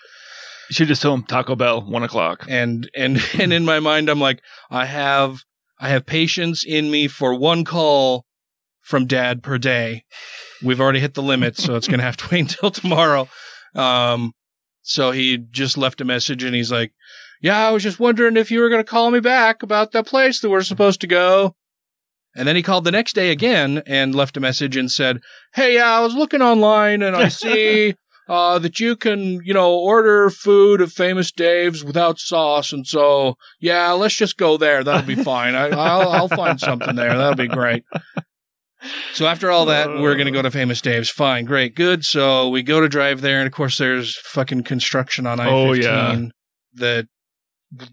You 0.70 0.74
should 0.74 0.88
just 0.88 1.02
tell 1.02 1.14
him 1.14 1.24
Taco 1.24 1.56
Bell, 1.56 1.82
one 1.82 2.04
o'clock. 2.04 2.46
And 2.50 2.90
and 2.96 3.22
and 3.40 3.54
in 3.54 3.66
my 3.66 3.80
mind, 3.80 4.10
I'm 4.10 4.20
like, 4.20 4.42
I 4.70 4.86
have 4.86 5.38
I 5.80 5.90
have 5.90 6.06
patience 6.06 6.64
in 6.66 6.90
me 6.90 7.08
for 7.08 7.36
one 7.36 7.64
call 7.64 8.26
from 8.82 9.06
Dad 9.06 9.44
per 9.44 9.58
day. 9.58 10.04
We've 10.64 10.82
already 10.82 11.00
hit 11.00 11.14
the 11.14 11.24
limit, 11.24 11.58
so 11.58 11.76
it's 11.76 11.88
gonna 11.88 12.04
have 12.04 12.18
to 12.18 12.28
wait 12.32 12.42
until 12.42 12.72
tomorrow. 12.72 13.30
Um, 13.76 14.34
so 14.82 15.12
he 15.12 15.38
just 15.38 15.78
left 15.78 16.02
a 16.02 16.06
message, 16.06 16.44
and 16.44 16.56
he's 16.56 16.72
like, 16.72 16.92
"Yeah, 17.40 17.68
I 17.68 17.72
was 17.72 17.84
just 17.84 18.00
wondering 18.00 18.36
if 18.36 18.50
you 18.50 18.62
were 18.62 18.70
gonna 18.70 18.84
call 18.84 19.12
me 19.12 19.20
back 19.20 19.62
about 19.62 19.92
that 19.92 20.08
place 20.08 20.40
that 20.40 20.50
we're 20.50 20.64
supposed 20.64 21.02
to 21.02 21.08
go." 21.08 21.56
And 22.36 22.48
then 22.48 22.56
he 22.56 22.64
called 22.64 22.84
the 22.86 22.92
next 22.92 23.14
day 23.14 23.32
again 23.32 23.84
and 23.86 24.16
left 24.16 24.38
a 24.38 24.40
message 24.40 24.78
and 24.78 24.90
said, 24.92 25.20
"Hey, 25.54 25.76
yeah, 25.76 25.92
I 25.92 26.00
was 26.02 26.16
looking 26.16 26.42
online 26.42 27.02
and 27.02 27.16
I 27.16 27.28
see." 27.30 27.96
uh, 28.30 28.60
that 28.60 28.80
you 28.80 28.96
can, 28.96 29.42
you 29.44 29.54
know, 29.54 29.74
order 29.74 30.30
food 30.30 30.82
at 30.82 30.88
Famous 30.90 31.34
Dave's 31.34 31.84
without 31.84 32.18
sauce. 32.18 32.72
And 32.72 32.88
so, 32.88 33.36
yeah, 33.60 33.92
let's 33.92 34.16
just 34.16 34.38
go 34.38 34.56
there. 34.56 34.86
That'll 34.86 35.02
be 35.06 35.22
fine. 35.22 35.54
I, 35.54 35.68
I'll, 35.70 36.10
I'll 36.10 36.28
find 36.30 36.58
something 36.58 36.96
there. 36.96 37.18
That'll 37.18 37.36
be 37.36 37.50
great. 37.50 37.84
So 39.14 39.28
after 39.28 39.52
all 39.52 39.66
that, 39.66 39.90
we're 39.90 40.16
going 40.16 40.28
to 40.28 40.32
go 40.32 40.42
to 40.42 40.50
Famous 40.52 40.80
Dave's. 40.82 41.10
Fine, 41.10 41.44
great, 41.46 41.76
good. 41.76 42.06
So 42.06 42.50
we 42.50 42.64
go 42.64 42.80
to 42.80 42.88
drive 42.88 43.20
there. 43.20 43.40
And 43.40 43.48
of 43.48 43.54
course, 43.54 43.78
there's 43.78 44.16
fucking 44.18 44.64
construction 44.64 45.28
on 45.28 45.40
I-15 45.42 45.52
Oh, 45.52 45.74
yeah. 45.74 46.22
that 46.76 47.08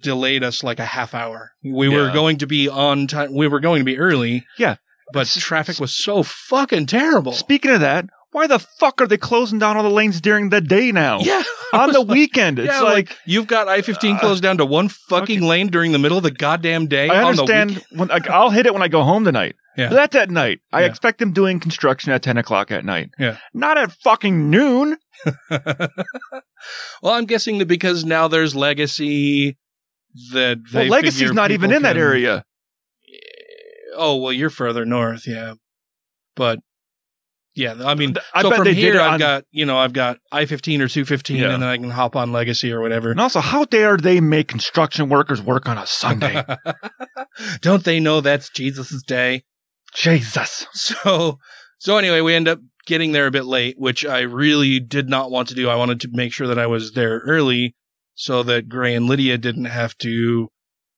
delayed 0.01 0.43
us 0.45 0.63
like 0.65 0.81
a 0.81 0.85
half 0.85 1.15
hour. 1.15 1.53
We 1.63 1.89
were 1.89 2.11
going 2.11 2.39
to 2.39 2.47
be 2.47 2.69
on 2.69 3.07
time. 3.07 3.35
We 3.35 3.49
were 3.49 3.61
going 3.61 3.81
to 3.81 3.85
be 3.85 3.99
early. 3.99 4.45
Yeah. 4.59 4.77
But 5.13 5.27
traffic 5.29 5.79
was 5.79 5.95
so 5.95 6.23
fucking 6.23 6.87
terrible. 6.87 7.33
Speaking 7.33 7.71
of 7.71 7.81
that, 7.81 8.07
why 8.31 8.47
the 8.47 8.59
fuck 8.59 9.01
are 9.01 9.07
they 9.07 9.17
closing 9.17 9.59
down 9.59 9.77
all 9.77 9.83
the 9.83 9.89
lanes 9.89 10.21
during 10.21 10.51
the 10.51 10.61
day 10.61 10.93
now? 10.93 11.21
Yeah. 11.29 11.43
On 11.71 11.93
the 11.93 12.01
weekend. 12.01 12.59
It's 12.59 12.69
yeah, 12.73 12.81
like, 12.81 13.15
you've 13.27 13.47
got 13.47 13.69
I 13.69 13.83
fifteen 13.83 14.17
uh, 14.17 14.21
closed 14.21 14.43
down 14.43 14.57
to 14.57 14.65
one 14.65 14.89
fucking 14.89 15.43
lane 15.43 15.67
during 15.67 15.93
the 15.93 15.99
middle 15.99 16.17
of 16.17 16.23
the 16.23 16.31
goddamn 16.31 16.87
day. 16.87 17.11
I 17.11 17.23
on 17.23 17.37
the 17.37 17.43
understand 17.43 17.85
when 17.91 18.09
like, 18.09 18.27
I'll 18.31 18.49
hit 18.49 18.65
it 18.65 18.73
when 18.73 18.83
I 18.83 18.89
go 18.89 19.03
home 19.03 19.27
tonight. 19.27 19.55
Yeah. 19.77 19.91
But 19.91 19.97
that's 19.97 20.17
at 20.17 20.31
night. 20.31 20.61
I 20.73 20.81
Yeah. 20.81 20.87
expect 20.87 21.19
them 21.19 21.33
doing 21.33 21.61
construction 21.61 22.11
at 22.13 22.23
10 22.23 22.39
o'clock 22.39 22.71
at 22.71 22.87
night. 22.87 23.11
Yeah. 23.19 23.37
Not 23.53 23.77
at 23.77 23.93
fucking 23.93 24.49
noon. 24.49 24.97
well, 25.51 25.69
I'm 27.05 27.27
guessing 27.27 27.59
that 27.59 27.67
because 27.69 28.05
now 28.05 28.29
there's 28.29 28.57
legacy 28.57 29.59
that 30.33 30.59
Well, 30.73 30.87
Legacy's 30.87 31.33
not 31.33 31.51
even 31.51 31.73
in 31.73 31.83
that 31.83 31.97
area. 31.97 32.45
Oh 33.97 34.17
well, 34.17 34.33
you're 34.33 34.51
further 34.51 34.85
north, 34.85 35.27
yeah. 35.27 35.55
But 36.37 36.61
yeah, 37.55 37.75
I 37.85 37.95
mean, 37.97 38.15
I 38.33 38.43
so 38.43 38.51
bet 38.51 38.57
from 38.59 38.65
they 38.67 38.75
here 38.75 39.01
I've 39.01 39.15
on- 39.15 39.19
got 39.19 39.45
you 39.51 39.67
know 39.67 39.77
I've 39.77 39.93
got 39.93 40.19
I 40.31 40.47
fifteen 40.47 40.81
or 40.81 40.89
two 40.89 41.05
fifteen, 41.05 41.39
Yeah. 41.39 41.51
and 41.55 41.63
then 41.63 41.69
I 41.69 41.77
can 41.77 41.91
hop 41.91 42.15
on 42.15 42.31
Legacy 42.33 42.73
or 42.73 42.81
whatever. 42.81 43.11
And 43.11 43.21
also, 43.21 43.41
how 43.41 43.65
dare 43.65 43.97
they 43.97 44.21
make 44.21 44.47
construction 44.49 45.09
workers 45.09 45.43
work 45.43 45.69
on 45.69 45.79
a 45.79 45.87
Sunday? 45.87 46.45
Don't 47.61 47.83
they 47.85 47.99
know 48.01 48.21
that's 48.21 48.51
Jesus' 48.51 49.03
day? 49.03 49.43
Jesus. 49.95 50.67
So, 50.73 51.39
so 51.79 51.97
anyway, 51.97 52.21
we 52.21 52.35
end 52.35 52.47
up 52.49 52.61
getting 52.87 53.13
there 53.13 53.27
a 53.27 53.31
bit 53.33 53.45
late, 53.47 53.77
which 53.79 54.07
I 54.07 54.21
really 54.21 54.81
did 54.81 55.09
not 55.09 55.31
want 55.31 55.49
to 55.49 55.55
do. 55.55 55.69
I 55.69 55.77
wanted 55.77 56.03
to 56.03 56.09
make 56.13 56.33
sure 56.33 56.49
that 56.49 56.59
I 56.59 56.67
was 56.67 56.93
there 56.93 57.19
early 57.21 57.75
so 58.19 58.43
that 58.43 58.69
Gray 58.69 58.97
and 58.97 59.07
Lydia 59.07 59.39
didn't 59.39 59.67
have 59.67 59.97
to 59.99 60.49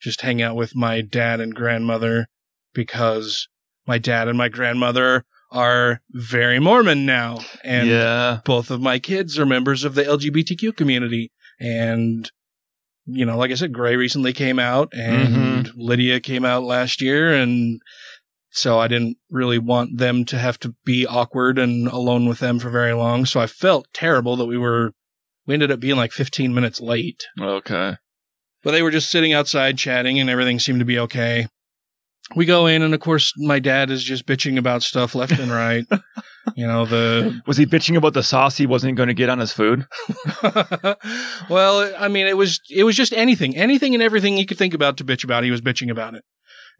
just 0.00 0.22
hang 0.22 0.40
out 0.40 0.56
with 0.56 0.74
my 0.74 1.02
dad 1.02 1.40
and 1.40 1.54
grandmother 1.54 2.26
because 2.72 3.46
my 3.86 3.98
dad 3.98 4.26
and 4.26 4.38
my 4.38 4.48
grandmother 4.48 5.26
are 5.52 6.00
very 6.10 6.58
Mormon 6.58 7.04
now. 7.04 7.40
And 7.62 7.90
yeah. 7.90 8.40
both 8.46 8.70
of 8.70 8.80
my 8.80 8.98
kids 8.98 9.38
are 9.38 9.44
members 9.44 9.84
of 9.84 9.94
the 9.94 10.04
LGBTQ 10.04 10.74
community. 10.74 11.30
And, 11.60 12.30
you 13.04 13.26
know, 13.26 13.36
like 13.36 13.50
I 13.50 13.56
said, 13.56 13.74
Gray 13.74 13.96
recently 13.96 14.32
came 14.32 14.58
out 14.58 14.94
and 14.94 15.66
mm-hmm. 15.66 15.78
Lydia 15.78 16.20
came 16.20 16.46
out 16.46 16.62
last 16.62 17.02
year. 17.02 17.34
And 17.34 17.82
so 18.48 18.78
I 18.78 18.88
didn't 18.88 19.18
really 19.28 19.58
want 19.58 19.98
them 19.98 20.24
to 20.26 20.38
have 20.38 20.58
to 20.60 20.74
be 20.86 21.06
awkward 21.06 21.58
and 21.58 21.86
alone 21.86 22.26
with 22.30 22.38
them 22.38 22.60
for 22.60 22.70
very 22.70 22.94
long. 22.94 23.26
So 23.26 23.40
I 23.40 23.46
felt 23.46 23.88
terrible 23.92 24.36
that 24.36 24.46
we 24.46 24.56
were, 24.56 24.92
we 25.50 25.54
ended 25.54 25.72
up 25.72 25.80
being 25.80 25.96
like 25.96 26.12
15 26.12 26.54
minutes 26.54 26.80
late. 26.80 27.26
Okay. 27.40 27.96
But 28.62 28.70
they 28.70 28.84
were 28.84 28.92
just 28.92 29.10
sitting 29.10 29.32
outside 29.32 29.76
chatting 29.76 30.20
and 30.20 30.30
everything 30.30 30.60
seemed 30.60 30.78
to 30.78 30.84
be 30.84 31.00
okay. 31.00 31.48
We 32.36 32.46
go 32.46 32.68
in 32.68 32.82
and 32.82 32.94
of 32.94 33.00
course 33.00 33.32
my 33.36 33.58
dad 33.58 33.90
is 33.90 34.04
just 34.04 34.26
bitching 34.26 34.58
about 34.58 34.84
stuff 34.84 35.16
left 35.16 35.40
and 35.40 35.50
right. 35.50 35.84
you 36.54 36.68
know, 36.68 36.86
the 36.86 37.42
Was 37.48 37.56
he 37.56 37.66
bitching 37.66 37.96
about 37.96 38.14
the 38.14 38.22
sauce 38.22 38.56
he 38.56 38.66
wasn't 38.66 38.96
going 38.96 39.08
to 39.08 39.14
get 39.14 39.28
on 39.28 39.40
his 39.40 39.52
food? 39.52 39.88
well, 41.50 41.92
I 41.98 42.06
mean, 42.06 42.28
it 42.28 42.36
was 42.36 42.60
it 42.70 42.84
was 42.84 42.96
just 42.96 43.12
anything, 43.12 43.56
anything 43.56 43.94
and 43.94 44.04
everything 44.04 44.36
he 44.36 44.46
could 44.46 44.58
think 44.58 44.74
about 44.74 44.98
to 44.98 45.04
bitch 45.04 45.24
about. 45.24 45.42
He 45.42 45.50
was 45.50 45.62
bitching 45.62 45.90
about 45.90 46.14
it, 46.14 46.22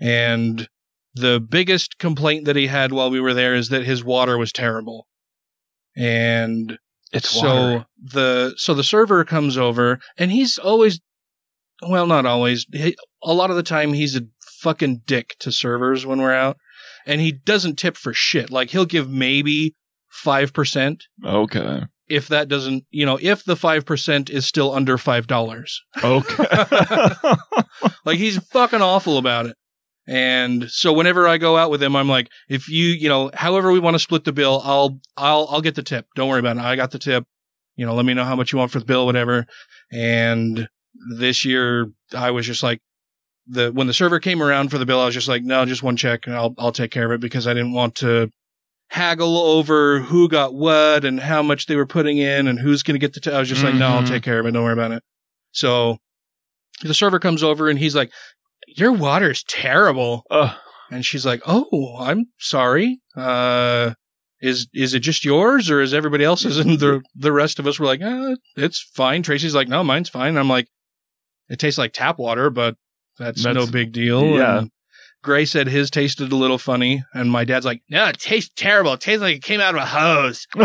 and 0.01 0.69
the 1.15 1.41
biggest 1.41 1.99
complaint 1.99 2.45
that 2.45 2.55
he 2.55 2.69
had 2.69 2.93
while 2.93 3.11
we 3.11 3.19
were 3.19 3.35
there 3.35 3.57
is 3.57 3.71
that 3.71 3.85
his 3.85 4.05
water 4.05 4.39
was 4.39 4.53
terrible, 4.53 5.09
and 5.97 6.79
It's 7.13 7.29
so 7.31 7.85
the 8.03 8.55
so 8.57 8.75
the 8.75 8.85
server 8.85 9.25
comes 9.25 9.57
over 9.59 9.99
and 10.17 10.31
he's 10.31 10.59
always, 10.59 11.01
well, 11.83 12.07
not 12.07 12.27
always. 12.27 12.67
He, 12.73 12.97
a 13.23 13.33
lot 13.33 13.51
of 13.51 13.57
the 13.57 13.63
time 13.63 13.93
he's 13.93 14.17
a 14.17 14.23
fucking 14.61 15.03
dick 15.07 15.35
to 15.41 15.51
servers 15.53 16.07
when 16.07 16.21
we're 16.21 16.35
out, 16.35 16.57
and 17.07 17.21
he 17.21 17.33
doesn't 17.33 17.79
tip 17.79 17.97
for 17.97 18.13
shit. 18.15 18.51
Like 18.51 18.71
he'll 18.71 18.85
give 18.87 19.11
maybe 19.11 19.75
five 20.09 20.53
percent 20.53 21.05
Okay. 21.25 21.83
if 22.09 22.29
that 22.29 22.49
doesn't, 22.49 22.85
you 22.91 23.07
know, 23.07 23.19
if 23.21 23.45
the 23.45 23.55
5% 23.55 24.31
is 24.31 24.45
still 24.45 24.73
under 24.75 24.97
$5. 24.97 25.71
Okay. 26.03 27.35
Like 28.05 28.19
he's 28.19 28.39
fucking 28.49 28.81
awful 28.83 29.19
about 29.19 29.47
it. 29.47 29.57
And 30.13 30.69
so 30.69 30.93
whenever 30.93 31.29
I 31.29 31.39
go 31.39 31.57
out 31.57 31.71
with 31.71 31.81
him, 31.81 31.95
I'm 31.95 32.09
like, 32.09 32.31
if 32.49 32.69
you, 32.69 32.87
you 32.87 33.09
know, 33.09 33.31
however 33.33 33.71
we 33.71 33.79
want 33.79 33.95
to 33.95 34.01
split 34.01 34.25
the 34.25 34.33
bill, 34.33 34.61
I'll, 34.65 34.99
I'll, 35.17 35.47
I'll 35.49 35.61
get 35.61 35.77
the 35.77 35.85
tip. 35.85 36.07
Don't 36.17 36.29
worry 36.29 36.41
about 36.41 36.57
it. 36.57 36.63
I 36.65 36.75
got 36.75 36.91
the 36.91 36.99
tip. 36.99 37.25
You 37.77 37.87
know, 37.87 37.95
let 37.95 38.05
me 38.05 38.13
know 38.15 38.25
how 38.25 38.35
much 38.35 38.53
you 38.53 38.59
want 38.59 38.73
for 38.73 38.81
the 38.81 38.85
bill, 38.85 39.07
whatever. 39.07 39.47
And 39.93 40.69
this 41.17 41.45
year 41.45 41.93
I 42.13 42.33
was 42.33 42.45
just 42.45 42.65
like, 42.65 42.81
the, 43.47 43.71
when 43.71 43.87
the 43.87 43.95
server 43.95 44.19
came 44.19 44.43
around 44.43 44.71
for 44.71 44.79
the 44.79 44.85
bill, 44.87 45.01
I 45.01 45.05
was 45.07 45.15
just 45.15 45.29
like, 45.29 45.45
no, 45.45 45.65
just 45.65 45.83
one 45.83 45.97
check 45.97 46.27
and 46.27 46.35
I'll, 46.35 46.55
I'll 46.59 46.73
take 46.73 46.91
care 46.91 47.07
of 47.07 47.13
it 47.13 47.21
because 47.21 47.47
I 47.47 47.55
didn't 47.55 47.73
want 47.73 47.95
to 47.97 48.31
haggle 48.89 49.37
over 49.39 50.01
who 50.01 50.29
got 50.29 50.53
what 50.53 51.05
and 51.05 51.21
how 51.21 51.43
much 51.43 51.67
they 51.67 51.77
were 51.77 51.87
putting 51.87 52.19
in 52.19 52.49
and 52.49 52.59
who's 52.59 52.83
going 52.83 52.97
to 52.97 52.99
get 52.99 53.13
the, 53.15 53.21
t- 53.21 53.31
I 53.31 53.39
was 53.39 53.49
just 53.49 53.63
like, 53.63 53.77
no, 53.77 53.95
I'll 53.95 54.03
Mhm. 54.03 54.09
take 54.09 54.25
care 54.25 54.41
of 54.41 54.47
it. 54.47 54.51
Don't 54.51 54.65
worry 54.65 54.73
about 54.73 54.91
it. 54.91 55.05
So 55.53 55.99
the 56.83 56.95
server 56.95 57.21
comes 57.21 57.45
over 57.45 57.69
and 57.71 57.79
he's 57.79 57.95
like, 57.95 58.11
your 58.77 58.93
water's 58.93 59.43
terrible. 59.45 60.25
Ugh. 60.31 60.55
And 60.91 61.05
she's 61.05 61.25
like, 61.25 61.43
"Oh, 61.47 61.97
I'm 61.99 62.27
sorry. 62.39 63.01
Uh, 63.17 63.93
is 64.41 64.69
is 64.75 64.95
it 64.95 65.01
just 65.01 65.25
yours, 65.25 65.71
or 65.71 65.81
is 65.81 65.95
everybody 65.95 66.25
else's?" 66.25 66.59
And 66.59 66.79
the 66.81 67.03
the 67.15 67.33
rest 67.33 67.59
of 67.59 67.67
us 67.67 67.79
were 67.79 67.87
like, 67.87 68.01
eh, 68.01 68.35
"It's 68.57 68.81
fine." 68.95 69.23
Tracy's 69.23 69.55
like, 69.55 69.69
"No, 69.69 69.85
mine's 69.85 70.09
fine." 70.09 70.37
I'm 70.37 70.49
like, 70.49 70.67
"It 71.49 71.59
tastes 71.61 71.79
like 71.79 71.93
tap 71.93 72.19
water, 72.19 72.51
but 72.51 72.75
that's, 73.19 73.43
That's- 73.45 73.67
no 73.67 73.71
big 73.71 73.93
deal." 73.93 74.25
yeah. 74.37 74.59
And 74.59 74.71
Gray 75.23 75.45
said 75.45 75.69
his 75.69 75.91
tasted 75.91 76.33
a 76.33 76.37
little 76.37 76.59
funny, 76.59 77.05
and 77.15 77.31
my 77.31 77.45
dad's 77.45 77.67
like, 77.67 77.83
"No, 77.89 78.07
it 78.07 78.19
tastes 78.19 78.51
terrible. 78.57 78.95
It 78.95 79.01
tastes 79.01 79.21
like 79.23 79.37
it 79.37 79.43
came 79.45 79.61
out 79.61 79.75
of 79.77 79.83
a 79.83 79.87
hose." 79.87 80.47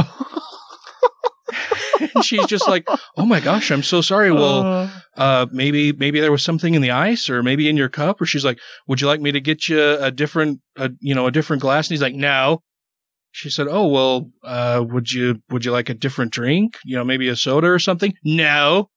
and 2.00 2.24
she's 2.24 2.46
just 2.48 2.68
like, 2.68 2.88
"Oh 3.18 3.26
my 3.26 3.40
gosh, 3.40 3.72
I'm 3.72 3.84
so 3.84 4.02
sorry." 4.02 4.32
Well, 4.32 4.90
uh, 5.16 5.46
maybe 5.52 5.92
maybe 5.94 6.20
there 6.20 6.32
was 6.32 6.44
something 6.44 6.74
in 6.74 6.82
the 6.82 6.92
ice 6.92 7.30
or 7.30 7.44
maybe 7.44 7.70
in 7.70 7.78
your 7.78 7.90
cup 7.90 8.22
or 8.22 8.26
she's 8.26 8.46
like 8.46 8.60
would 8.88 9.02
you 9.02 9.08
like 9.08 9.22
me 9.22 9.32
to 9.32 9.42
get 9.42 9.68
you 9.68 9.82
a 9.82 10.12
different 10.12 10.62
a, 10.78 10.92
you 11.00 11.16
know 11.16 11.28
a 11.28 11.32
different 11.32 11.62
glass? 11.62 11.88
And 11.88 11.94
he's 11.94 12.02
like 12.02 12.16
no. 12.16 12.62
She 13.32 13.50
said 13.50 13.68
oh 13.70 13.88
well 13.88 14.32
uh, 14.44 14.84
would 14.88 15.12
you 15.12 15.42
would 15.50 15.66
you 15.66 15.72
like 15.72 15.90
a 15.90 15.94
different 15.94 16.32
drink? 16.32 16.78
You 16.84 16.98
know 16.98 17.04
maybe 17.04 17.28
a 17.30 17.36
soda 17.36 17.68
or 17.68 17.80
something? 17.80 18.14
No. 18.24 18.90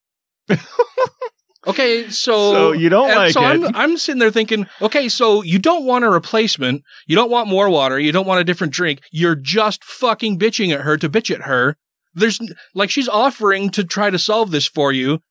Okay 1.67 2.09
so 2.09 2.53
So 2.53 2.71
you 2.71 2.87
don't 2.87 3.09
like 3.09 3.33
so 3.33 3.41
it. 3.41 3.45
I'm, 3.45 3.75
I'm 3.75 3.97
sitting 3.97 4.19
there 4.19 4.31
thinking 4.31 4.65
okay 4.81 5.09
so 5.09 5.43
you 5.43 5.59
don't 5.59 5.83
want 5.83 6.05
a 6.05 6.09
replacement. 6.09 6.83
You 7.05 7.17
don't 7.17 7.29
want 7.29 7.49
more 7.49 7.69
water. 7.69 7.99
You 7.99 8.13
don't 8.13 8.25
want 8.25 8.39
a 8.39 8.45
different 8.45 8.71
drink. 8.71 9.01
You're 9.11 9.35
just 9.35 9.83
fucking 9.83 10.39
bitching 10.39 10.73
at 10.73 10.81
her 10.81 10.95
to 10.97 11.09
bitch 11.09 11.35
at 11.35 11.41
her 11.41 11.75
there's 12.13 12.39
like 12.73 12.89
she's 12.89 13.07
offering 13.09 13.69
to 13.71 13.83
try 13.83 14.09
to 14.09 14.19
solve 14.19 14.51
this 14.51 14.67
for 14.67 14.91
you 14.91 15.21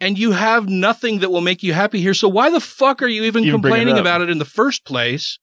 and 0.00 0.18
you 0.18 0.32
have 0.32 0.68
nothing 0.68 1.20
that 1.20 1.30
will 1.30 1.40
make 1.40 1.62
you 1.62 1.72
happy 1.72 2.00
here. 2.00 2.14
So 2.14 2.28
why 2.28 2.50
the 2.50 2.60
fuck 2.60 3.02
are 3.02 3.06
you 3.06 3.24
even, 3.24 3.44
Even 3.44 3.60
bring 3.60 3.72
it 3.74 3.76
complaining 3.84 3.98
about 3.98 4.20
it 4.22 4.30
in 4.30 4.38
the 4.38 4.44
first 4.44 4.84
place? 4.84 5.38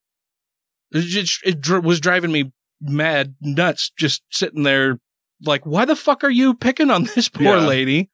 It, 0.92 1.02
just, 1.02 1.40
it 1.44 1.84
was 1.84 2.00
driving 2.00 2.32
me 2.32 2.52
mad 2.82 3.36
nuts 3.42 3.92
just 3.98 4.22
sitting 4.30 4.64
there 4.64 5.00
like, 5.44 5.66
why 5.66 5.86
the 5.86 5.96
fuck 5.96 6.24
are 6.24 6.30
you 6.30 6.54
picking 6.54 6.92
on 6.92 7.04
this 7.16 7.30
poor 7.30 7.58
Yeah. 7.58 7.66
lady? 7.66 8.10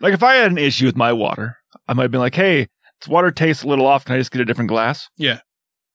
like 0.00 0.12
if 0.12 0.22
I 0.22 0.34
had 0.34 0.50
an 0.50 0.58
issue 0.58 0.86
with 0.86 0.96
my 0.96 1.12
water, 1.12 1.56
I 1.88 1.94
might 1.94 2.02
have 2.02 2.10
been 2.10 2.20
like, 2.20 2.34
"Hey, 2.34 2.68
this 3.00 3.08
water 3.08 3.30
tastes 3.30 3.62
a 3.62 3.68
little 3.68 3.86
off. 3.86 4.04
Can 4.04 4.16
I 4.16 4.18
just 4.18 4.32
get 4.32 4.40
a 4.40 4.44
different 4.44 4.68
glass?" 4.68 5.08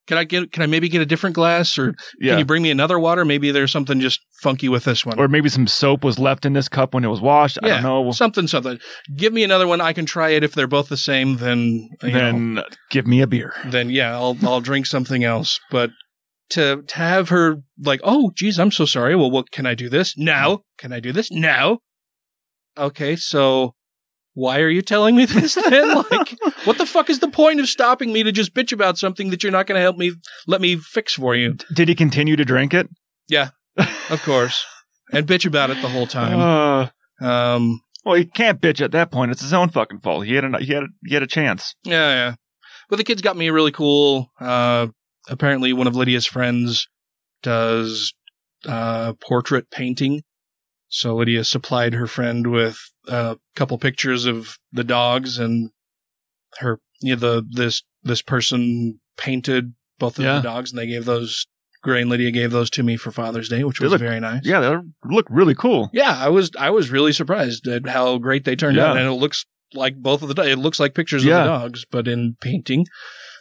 Can 0.10 0.18
I 0.18 0.24
get, 0.24 0.52
can 0.52 0.64
I 0.64 0.66
maybe 0.66 0.90
get 0.90 1.02
a 1.02 1.06
different 1.06 1.36
glass 1.36 1.78
or 1.78 1.94
Yeah. 2.20 2.32
can 2.32 2.40
you 2.40 2.46
bring 2.46 2.64
me 2.64 2.72
another 2.72 3.00
water? 3.00 3.24
Maybe 3.24 3.52
there's 3.52 3.72
something 3.72 4.00
just 4.00 4.20
funky 4.42 4.68
with 4.68 4.84
this 4.84 5.06
one. 5.06 5.20
or 5.20 5.28
maybe 5.28 5.50
some 5.50 5.68
soap 5.68 6.04
was 6.04 6.18
left 6.18 6.46
in 6.46 6.54
this 6.54 6.68
cup 6.68 6.96
when 6.96 7.06
it 7.06 7.10
was 7.10 7.22
washed. 7.22 7.60
I 7.62 7.68
don't 7.68 7.84
know. 7.84 8.12
something, 8.12 8.48
something. 8.48 8.80
Give 9.16 9.32
me 9.32 9.44
another 9.44 9.68
one. 9.68 9.82
I 9.82 9.94
can 9.94 10.08
try 10.08 10.30
it. 10.32 10.44
If 10.44 10.56
they're 10.56 10.66
both 10.68 10.90
the 10.90 10.98
same, 10.98 11.38
then, 11.38 11.90
you 12.02 12.10
know, 12.12 12.20
Then 12.20 12.60
give 12.90 13.06
me 13.06 13.22
a 13.22 13.28
beer. 13.28 13.54
then 13.68 13.90
yeah, 13.92 14.14
I'll 14.16 14.36
I'll 14.44 14.62
drink 14.62 14.88
something 14.88 15.24
else. 15.24 15.60
But 15.70 15.92
to 16.52 16.82
to 16.88 16.96
have 16.98 17.30
her 17.30 17.58
like, 17.80 18.02
oh, 18.04 18.32
geez, 18.36 18.58
I'm 18.60 18.72
so 18.72 18.86
sorry. 18.86 19.16
Well, 19.16 19.30
what 19.30 19.52
can 19.52 19.68
I 19.68 19.76
do 19.76 19.90
this 19.90 20.18
now? 20.18 20.62
Can 20.80 20.92
I 20.92 21.00
do 21.00 21.12
this 21.12 21.30
now? 21.32 21.78
Okay, 22.78 23.16
so 23.16 23.76
why 24.40 24.60
are 24.62 24.70
you 24.70 24.82
telling 24.82 25.16
me 25.16 25.26
this 25.26 25.56
then? 25.70 25.96
like, 25.96 26.36
what 26.64 26.78
the 26.78 26.86
fuck 26.86 27.10
is 27.10 27.20
the 27.20 27.28
point 27.30 27.60
of 27.60 27.68
stopping 27.68 28.12
me 28.14 28.24
to 28.24 28.32
just 28.32 28.54
bitch 28.54 28.72
about 28.72 28.98
something 28.98 29.30
that 29.32 29.44
you're 29.44 29.52
not 29.52 29.68
going 29.68 29.78
to 29.78 29.82
help 29.82 29.98
me 29.98 30.14
let 30.48 30.62
me 30.62 30.78
fix 30.78 31.14
for 31.14 31.36
you? 31.36 31.56
Did 31.74 31.90
he 31.90 31.96
continue 31.96 32.36
to 32.36 32.46
drink 32.46 32.74
it? 32.74 32.88
Yeah, 33.28 33.50
of 34.10 34.22
course, 34.24 34.66
and 35.12 35.28
bitch 35.28 35.46
about 35.46 35.70
it 35.70 35.82
the 35.82 35.90
whole 35.90 36.08
time. 36.08 36.40
Uh, 36.40 36.88
Um, 37.26 37.82
well, 38.06 38.16
he 38.16 38.26
can't 38.26 38.62
bitch 38.62 38.82
at 38.82 38.92
that 38.94 39.12
point. 39.12 39.32
It's 39.32 39.42
his 39.42 39.54
own 39.54 39.70
fucking 39.70 40.00
fault. 40.00 40.26
He 40.26 40.34
had 40.36 40.46
a 40.46 40.58
he 40.60 40.74
had 40.74 40.84
a, 40.84 40.88
he 41.06 41.14
had 41.14 41.24
a 41.24 41.28
chance. 41.28 41.76
Yeah, 41.84 42.10
yeah. 42.14 42.36
But 42.90 42.96
the 42.96 43.04
kids 43.04 43.22
got 43.22 43.36
me 43.38 43.50
really 43.50 43.72
cool. 43.74 44.32
Uh, 44.40 44.88
apparently, 45.28 45.74
one 45.74 45.86
of 45.88 45.96
Lydia's 45.96 46.26
friends 46.26 46.88
does 47.44 48.14
uh, 48.66 49.14
portrait 49.22 49.70
painting. 49.70 50.22
So 50.90 51.16
Lydia 51.16 51.44
supplied 51.44 51.94
her 51.94 52.08
friend 52.08 52.48
with 52.48 52.78
a 53.08 53.38
couple 53.56 53.78
pictures 53.78 54.26
of 54.26 54.58
the 54.72 54.84
dogs, 54.84 55.38
and 55.38 55.70
her, 56.58 56.80
you 57.02 57.16
know, 57.16 57.20
the 57.20 57.46
this 57.50 57.84
this 58.04 58.22
person 58.22 59.00
painted 59.18 59.74
both 60.00 60.18
of 60.18 60.26
Yeah. 60.26 60.36
the 60.38 60.42
dogs, 60.42 60.72
and 60.72 60.80
they 60.80 60.88
gave 60.88 61.06
those. 61.06 61.46
Gray 61.82 62.02
and 62.02 62.10
Lydia 62.10 62.32
gave 62.32 62.52
those 62.52 62.70
to 62.72 62.84
me 62.84 62.98
for 62.98 63.10
Father's 63.10 63.48
Day, 63.48 63.64
which 63.64 63.80
They 63.80 63.86
was 63.86 63.94
look- 63.94 64.02
very 64.02 64.20
nice. 64.20 64.42
Yeah, 64.44 64.60
they 64.60 64.76
look 65.06 65.28
really 65.30 65.56
cool. 65.56 65.90
Yeah, 65.94 66.14
I 66.14 66.28
was 66.28 66.52
I 66.60 66.72
was 66.72 66.90
really 66.92 67.14
surprised 67.14 67.68
at 67.68 67.88
how 67.88 68.18
great 68.18 68.44
they 68.44 68.58
turned 68.58 68.76
Yeah. 68.76 68.88
out, 68.92 68.98
and 68.98 69.08
it 69.08 69.14
looks 69.14 69.46
like 69.74 69.96
both 69.96 70.22
of 70.22 70.36
the 70.36 70.42
it 70.42 70.58
looks 70.60 70.80
like 70.80 70.94
pictures 70.94 71.24
Yeah. 71.24 71.38
of 71.40 71.44
the 71.46 71.50
dogs, 71.68 71.86
but 71.90 72.08
in 72.10 72.36
painting. 72.42 72.86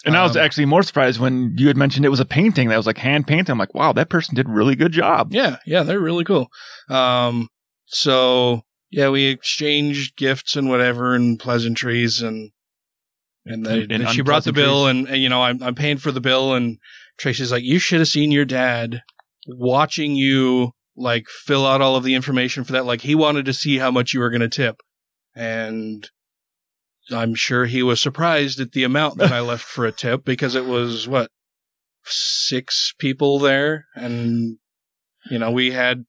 And 0.04 0.16
I 0.16 0.22
was 0.22 0.36
Um, 0.36 0.42
actually 0.42 0.66
more 0.66 0.82
surprised 0.82 1.18
when 1.20 1.54
you 1.58 1.66
had 1.68 1.76
mentioned 1.76 2.04
it 2.06 2.10
was 2.10 2.20
a 2.20 2.24
painting 2.24 2.68
that 2.68 2.76
was 2.76 2.86
like 2.86 2.98
hand 2.98 3.26
painted. 3.26 3.50
I'm 3.50 3.58
like, 3.58 3.74
wow, 3.74 3.92
that 3.94 4.08
person 4.08 4.34
did 4.36 4.46
a 4.46 4.50
really 4.50 4.76
good 4.76 4.92
job. 4.92 5.32
Yeah, 5.32 5.56
yeah, 5.66 5.82
they're 5.82 5.98
really 6.00 6.24
cool. 6.24 6.48
Um, 6.88 7.48
so 7.86 8.62
yeah, 8.90 9.08
we 9.10 9.24
exchanged 9.26 10.16
gifts 10.16 10.56
and 10.56 10.68
whatever 10.68 11.14
and 11.14 11.38
pleasantries 11.38 12.22
and 12.22 12.50
and, 13.44 13.64
they, 13.66 13.82
And- 13.82 13.92
and 13.92 14.02
and 14.04 14.10
she 14.10 14.22
brought 14.22 14.44
the 14.44 14.52
bill 14.52 14.86
and, 14.86 15.08
and 15.08 15.22
you 15.22 15.28
know 15.28 15.42
I'm 15.42 15.62
I'm 15.62 15.74
paying 15.74 15.98
for 15.98 16.12
the 16.12 16.20
bill 16.20 16.54
and 16.54 16.78
Tracy's 17.18 17.50
like 17.52 17.64
you 17.64 17.78
should 17.78 17.98
have 18.00 18.08
seen 18.08 18.30
your 18.30 18.44
dad 18.44 19.02
watching 19.46 20.14
you 20.14 20.72
like 20.96 21.26
fill 21.28 21.66
out 21.66 21.80
all 21.80 21.96
of 21.96 22.04
the 22.04 22.14
information 22.14 22.64
for 22.64 22.72
that 22.72 22.84
like 22.86 23.00
he 23.00 23.14
wanted 23.14 23.46
to 23.46 23.52
see 23.54 23.78
how 23.78 23.90
much 23.90 24.12
you 24.12 24.20
were 24.20 24.30
going 24.30 24.40
to 24.42 24.48
tip 24.48 24.76
and 25.34 26.08
I'm 27.10 27.34
sure 27.34 27.64
he 27.66 27.82
was 27.82 28.00
surprised 28.00 28.60
at 28.60 28.72
the 28.72 28.84
amount 28.84 29.18
that 29.18 29.32
I 29.32 29.40
left 29.40 29.64
for 29.64 29.86
a 29.86 29.92
tip 29.92 30.24
because 30.24 30.54
it 30.54 30.64
was 30.66 31.06
what 31.08 31.30
six 32.04 32.94
people 32.98 33.38
there, 33.38 33.86
and 33.94 34.58
you 35.30 35.38
know 35.38 35.50
we 35.50 35.70
had 35.70 36.04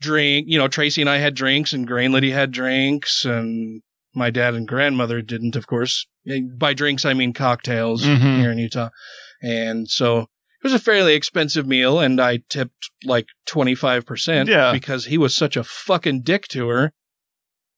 drink. 0.00 0.46
You 0.48 0.58
know 0.58 0.68
Tracy 0.68 1.00
and 1.00 1.10
I 1.10 1.18
had 1.18 1.34
drinks, 1.34 1.72
and 1.72 1.86
Gray 1.86 2.04
and 2.04 2.14
Lydia 2.14 2.34
had 2.34 2.50
drinks, 2.50 3.24
and 3.24 3.82
my 4.14 4.30
dad 4.30 4.54
and 4.54 4.68
grandmother 4.68 5.22
didn't, 5.22 5.56
of 5.56 5.66
course. 5.66 6.06
By 6.58 6.72
drinks, 6.74 7.04
I 7.04 7.14
mean 7.14 7.32
cocktails 7.32 8.02
Mhm. 8.04 8.38
here 8.40 8.52
in 8.52 8.58
Utah, 8.58 8.90
and 9.42 9.88
so 9.90 10.20
it 10.20 10.28
was 10.62 10.72
a 10.74 10.78
fairly 10.78 11.14
expensive 11.14 11.66
meal, 11.66 12.00
and 12.00 12.20
I 12.20 12.38
tipped 12.48 12.90
like 13.04 13.26
twenty 13.46 13.74
five 13.74 14.06
percent, 14.06 14.48
Yeah. 14.48 14.72
because 14.72 15.04
he 15.04 15.18
was 15.18 15.34
such 15.34 15.56
a 15.56 15.64
fucking 15.64 16.22
dick 16.22 16.48
to 16.48 16.68
her. 16.68 16.92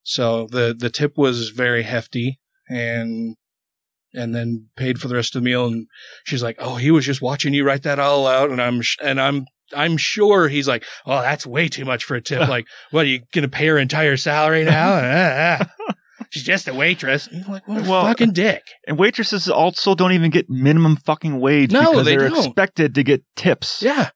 So 0.05 0.47
the 0.51 0.75
the 0.79 0.91
tip 0.91 1.17
was 1.17 1.49
very 1.51 1.83
hefty, 1.83 2.39
and 2.69 3.35
and 4.15 4.35
then 4.35 4.67
paid 4.77 4.99
for 5.01 5.09
the 5.09 5.15
rest 5.15 5.37
of 5.37 5.43
the 5.43 5.45
meal. 5.49 5.67
And 5.67 5.87
she's 6.25 6.43
like, 6.43 6.57
"Oh, 6.59 6.77
he 6.77 6.91
was 6.91 7.05
just 7.05 7.21
watching 7.23 7.53
you 7.55 7.65
write 7.65 7.83
that 7.85 7.99
all 7.99 8.27
out." 8.27 8.51
And 8.51 8.61
I'm 8.63 8.81
sh- 8.83 8.97
and 9.03 9.21
I'm 9.21 9.45
I'm 9.75 9.97
sure 9.97 10.49
he's 10.49 10.69
like, 10.69 10.85
"Oh, 11.05 11.21
that's 11.21 11.47
way 11.47 11.69
too 11.69 11.85
much 11.85 12.05
for 12.05 12.15
a 12.17 12.23
tip. 12.23 12.41
like, 12.49 12.67
what 12.91 13.05
are 13.05 13.09
you 13.09 13.21
gonna 13.35 13.49
pay 13.49 13.67
her 13.67 13.79
entire 13.79 14.17
salary 14.17 14.65
now?" 14.65 14.95
Ah, 15.03 15.67
ah. 15.79 15.93
She's 16.31 16.43
just 16.45 16.67
a 16.67 16.75
waitress. 16.75 17.29
And 17.29 17.45
I'm 17.45 17.53
like, 17.53 17.69
what 17.69 17.87
a 17.87 17.89
Well, 17.91 18.05
fucking 18.05 18.33
dick. 18.33 18.63
And 18.87 18.99
waitresses 18.99 19.49
also 19.49 19.95
don't 19.95 20.13
even 20.13 20.31
get 20.31 20.49
minimum 20.51 20.97
fucking 20.97 21.39
wage 21.39 21.71
No, 21.71 21.91
because 21.93 22.05
they 22.07 22.17
are 22.17 22.29
don't. 22.31 22.39
expected 22.47 22.95
to 22.97 23.05
get 23.05 23.23
tips. 23.37 23.83
Yeah. 23.83 24.09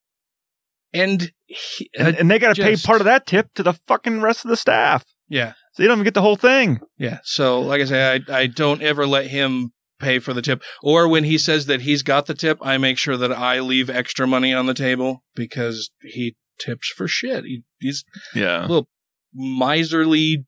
And 0.93 1.31
he, 1.47 1.89
And, 1.97 2.17
and 2.17 2.31
they 2.31 2.39
got 2.41 2.57
to 2.57 2.63
pay 2.63 2.75
part 2.77 3.01
of 3.01 3.05
that 3.05 3.27
tip 3.27 3.53
to 3.55 3.63
the 3.63 3.75
fucking 3.87 4.21
rest 4.23 4.45
of 4.45 4.49
the 4.49 4.57
staff. 4.57 5.05
yeah, 5.29 5.53
So 5.73 5.83
you 5.83 5.89
don't 5.89 5.99
even 5.99 6.05
get 6.05 6.15
the 6.15 6.23
whole 6.23 6.37
thing. 6.37 6.81
yeah. 6.99 7.19
So, 7.25 7.61
like 7.61 7.81
I 7.81 7.85
say, 7.85 8.23
I 8.29 8.35
I 8.41 8.47
don't 8.47 8.83
ever 8.83 9.07
let 9.07 9.27
him 9.27 9.71
pay 10.01 10.19
for 10.19 10.33
the 10.33 10.43
tip, 10.43 10.63
or 10.83 11.09
when 11.09 11.25
he 11.25 11.37
says 11.39 11.67
that 11.67 11.81
he's 11.81 12.03
got 12.03 12.27
the 12.27 12.35
tip, 12.35 12.59
I 12.63 12.79
make 12.79 12.99
sure 12.99 13.17
that 13.19 13.33
I 13.33 13.61
leave 13.61 13.91
extra 13.91 14.27
money 14.27 14.53
on 14.55 14.67
the 14.67 14.75
table 14.75 15.23
because 15.37 15.91
he 16.01 16.35
tips 16.59 16.89
for 16.89 17.07
shit. 17.07 17.45
He, 17.45 17.63
he's 17.79 18.05
Yeah. 18.35 18.63
little 18.63 18.89
miserly 19.35 20.45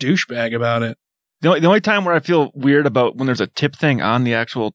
douchebag 0.00 0.54
about 0.54 0.82
it. 0.82 0.98
The 1.40 1.48
only, 1.48 1.60
the 1.60 1.66
only 1.66 1.80
time 1.80 2.04
where 2.04 2.14
I 2.14 2.20
feel 2.20 2.50
weird 2.54 2.86
about 2.86 3.16
when 3.16 3.26
there's 3.26 3.40
a 3.40 3.46
tip 3.46 3.76
thing 3.76 4.00
on 4.02 4.24
the 4.24 4.34
actual 4.34 4.74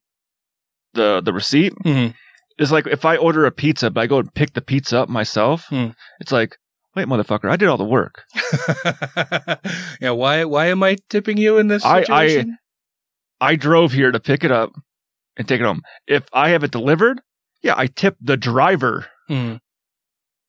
the 0.93 1.21
the 1.21 1.31
receipt 1.33 1.73
Mhm. 1.85 2.13
is 2.59 2.71
like 2.71 2.85
if 2.87 3.05
I 3.05 3.17
order 3.17 3.45
a 3.45 3.51
pizza, 3.51 3.89
but 3.89 4.01
I 4.01 4.07
go 4.07 4.19
and 4.19 4.33
pick 4.33 4.53
the 4.53 4.61
pizza 4.61 4.99
up 4.99 5.09
myself. 5.09 5.65
Hmm. 5.69 5.89
It's 6.19 6.31
like, 6.31 6.57
wait, 6.95 7.07
motherfucker, 7.07 7.49
I 7.49 7.55
did 7.57 7.67
all 7.69 7.77
the 7.77 7.83
work. 7.83 8.23
yeah, 10.01 10.11
why 10.11 10.45
why 10.45 10.67
am 10.67 10.83
I 10.83 10.97
tipping 11.09 11.37
you 11.37 11.57
in 11.57 11.67
this 11.67 11.85
I- 11.85 11.99
I- 12.09 12.27
situation? 12.27 12.57
I 13.39 13.55
drove 13.55 13.91
here 13.91 14.11
to 14.11 14.19
pick 14.19 14.43
it 14.43 14.51
up 14.51 14.71
and 15.35 15.47
take 15.47 15.61
it 15.61 15.63
home. 15.63 15.81
If 16.05 16.23
I 16.31 16.49
have 16.49 16.63
it 16.63 16.69
delivered, 16.71 17.21
yeah, 17.63 17.73
I 17.75 17.87
tip 17.87 18.15
the 18.21 18.37
driver. 18.37 19.07
Hmm. 19.27 19.55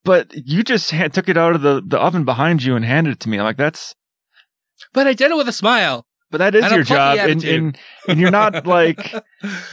But 0.05 0.31
you 0.35 0.63
just 0.63 0.91
ha- 0.91 1.07
took 1.07 1.27
it 1.29 1.37
out 1.37 1.55
of 1.55 1.61
the, 1.61 1.81
the 1.85 1.97
oven 1.97 2.23
behind 2.25 2.61
you 2.61 2.75
and 2.75 2.85
handed 2.85 3.13
it 3.13 3.19
to 3.21 3.29
me. 3.29 3.39
I'm 3.39 3.45
like, 3.45 3.57
that's 3.57 3.95
But 4.93 5.07
I 5.07 5.13
did 5.13 5.31
it 5.31 5.37
with 5.37 5.47
a 5.47 5.53
smile. 5.53 6.05
But 6.33 6.39
that 6.39 6.55
is 6.55 6.65
And 6.65 6.73
your 6.73 6.83
job, 6.83 7.19
and, 7.19 7.43
and 7.43 7.77
and 8.07 8.19
you're 8.19 8.31
not 8.31 8.65
like 8.65 9.13
a 9.13 9.21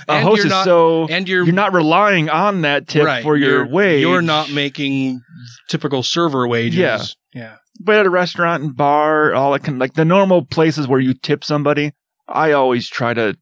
not, 0.07 0.65
so 0.67 1.07
and 1.09 1.27
you're, 1.27 1.43
you're 1.43 1.55
not 1.55 1.73
relying 1.73 2.29
on 2.29 2.61
that 2.61 2.87
tip 2.87 3.07
right, 3.07 3.23
for 3.23 3.35
your 3.35 3.67
wage. 3.67 4.03
You're 4.03 4.21
not 4.21 4.51
making 4.51 5.23
typical 5.71 6.03
server 6.03 6.47
wages. 6.47 6.77
Yeah. 6.79 7.03
Yeah. 7.33 7.57
but 7.81 7.97
at 7.97 8.05
a 8.05 8.11
restaurant 8.11 8.63
and 8.63 8.77
bar, 8.77 9.33
all 9.33 9.53
that 9.53 9.67
like 9.79 9.95
the 9.95 10.05
normal 10.05 10.45
places 10.45 10.87
where 10.87 11.01
you 11.01 11.15
tip 11.15 11.45
somebody, 11.45 11.95
I 12.29 12.53
always 12.53 12.91
try 12.91 13.15
to, 13.15 13.39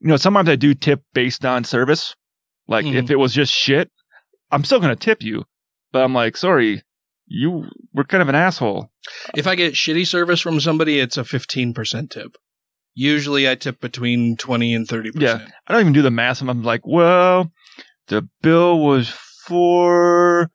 you 0.00 0.08
know, 0.08 0.16
sometimes 0.16 0.48
I 0.48 0.56
do 0.56 0.72
tip 0.72 1.02
based 1.12 1.44
on 1.44 1.64
service. 1.64 2.16
Like 2.66 2.86
Mhm. 2.86 2.94
if 2.94 3.10
it 3.10 3.16
was 3.16 3.34
just 3.34 3.52
shit, 3.52 3.90
I'm 4.50 4.64
still 4.64 4.80
gonna 4.80 4.96
tip 4.96 5.22
you, 5.22 5.44
but 5.92 6.02
I'm 6.02 6.14
like, 6.14 6.38
sorry, 6.38 6.82
you 7.26 7.66
were 7.92 8.04
kind 8.04 8.22
of 8.22 8.30
an 8.30 8.34
asshole. 8.36 8.90
If 9.36 9.46
I 9.46 9.54
get 9.54 9.74
shitty 9.74 10.06
service 10.06 10.40
from 10.40 10.60
somebody, 10.60 10.98
it's 10.98 11.18
a 11.18 11.24
15% 11.24 12.08
tip. 12.10 12.36
Usually 12.94 13.48
I 13.50 13.54
tip 13.56 13.80
between 13.80 14.36
20 14.36 14.74
and 14.74 14.86
30%. 14.86 15.20
Yeah. 15.20 15.46
I 15.66 15.72
don't 15.72 15.80
even 15.82 15.92
do 15.92 16.02
the 16.02 16.10
math. 16.10 16.40
and 16.40 16.50
I'm 16.50 16.62
like, 16.62 16.82
well, 16.86 17.50
the 18.08 18.28
bill 18.42 18.78
was 18.80 19.08
four 19.08 20.50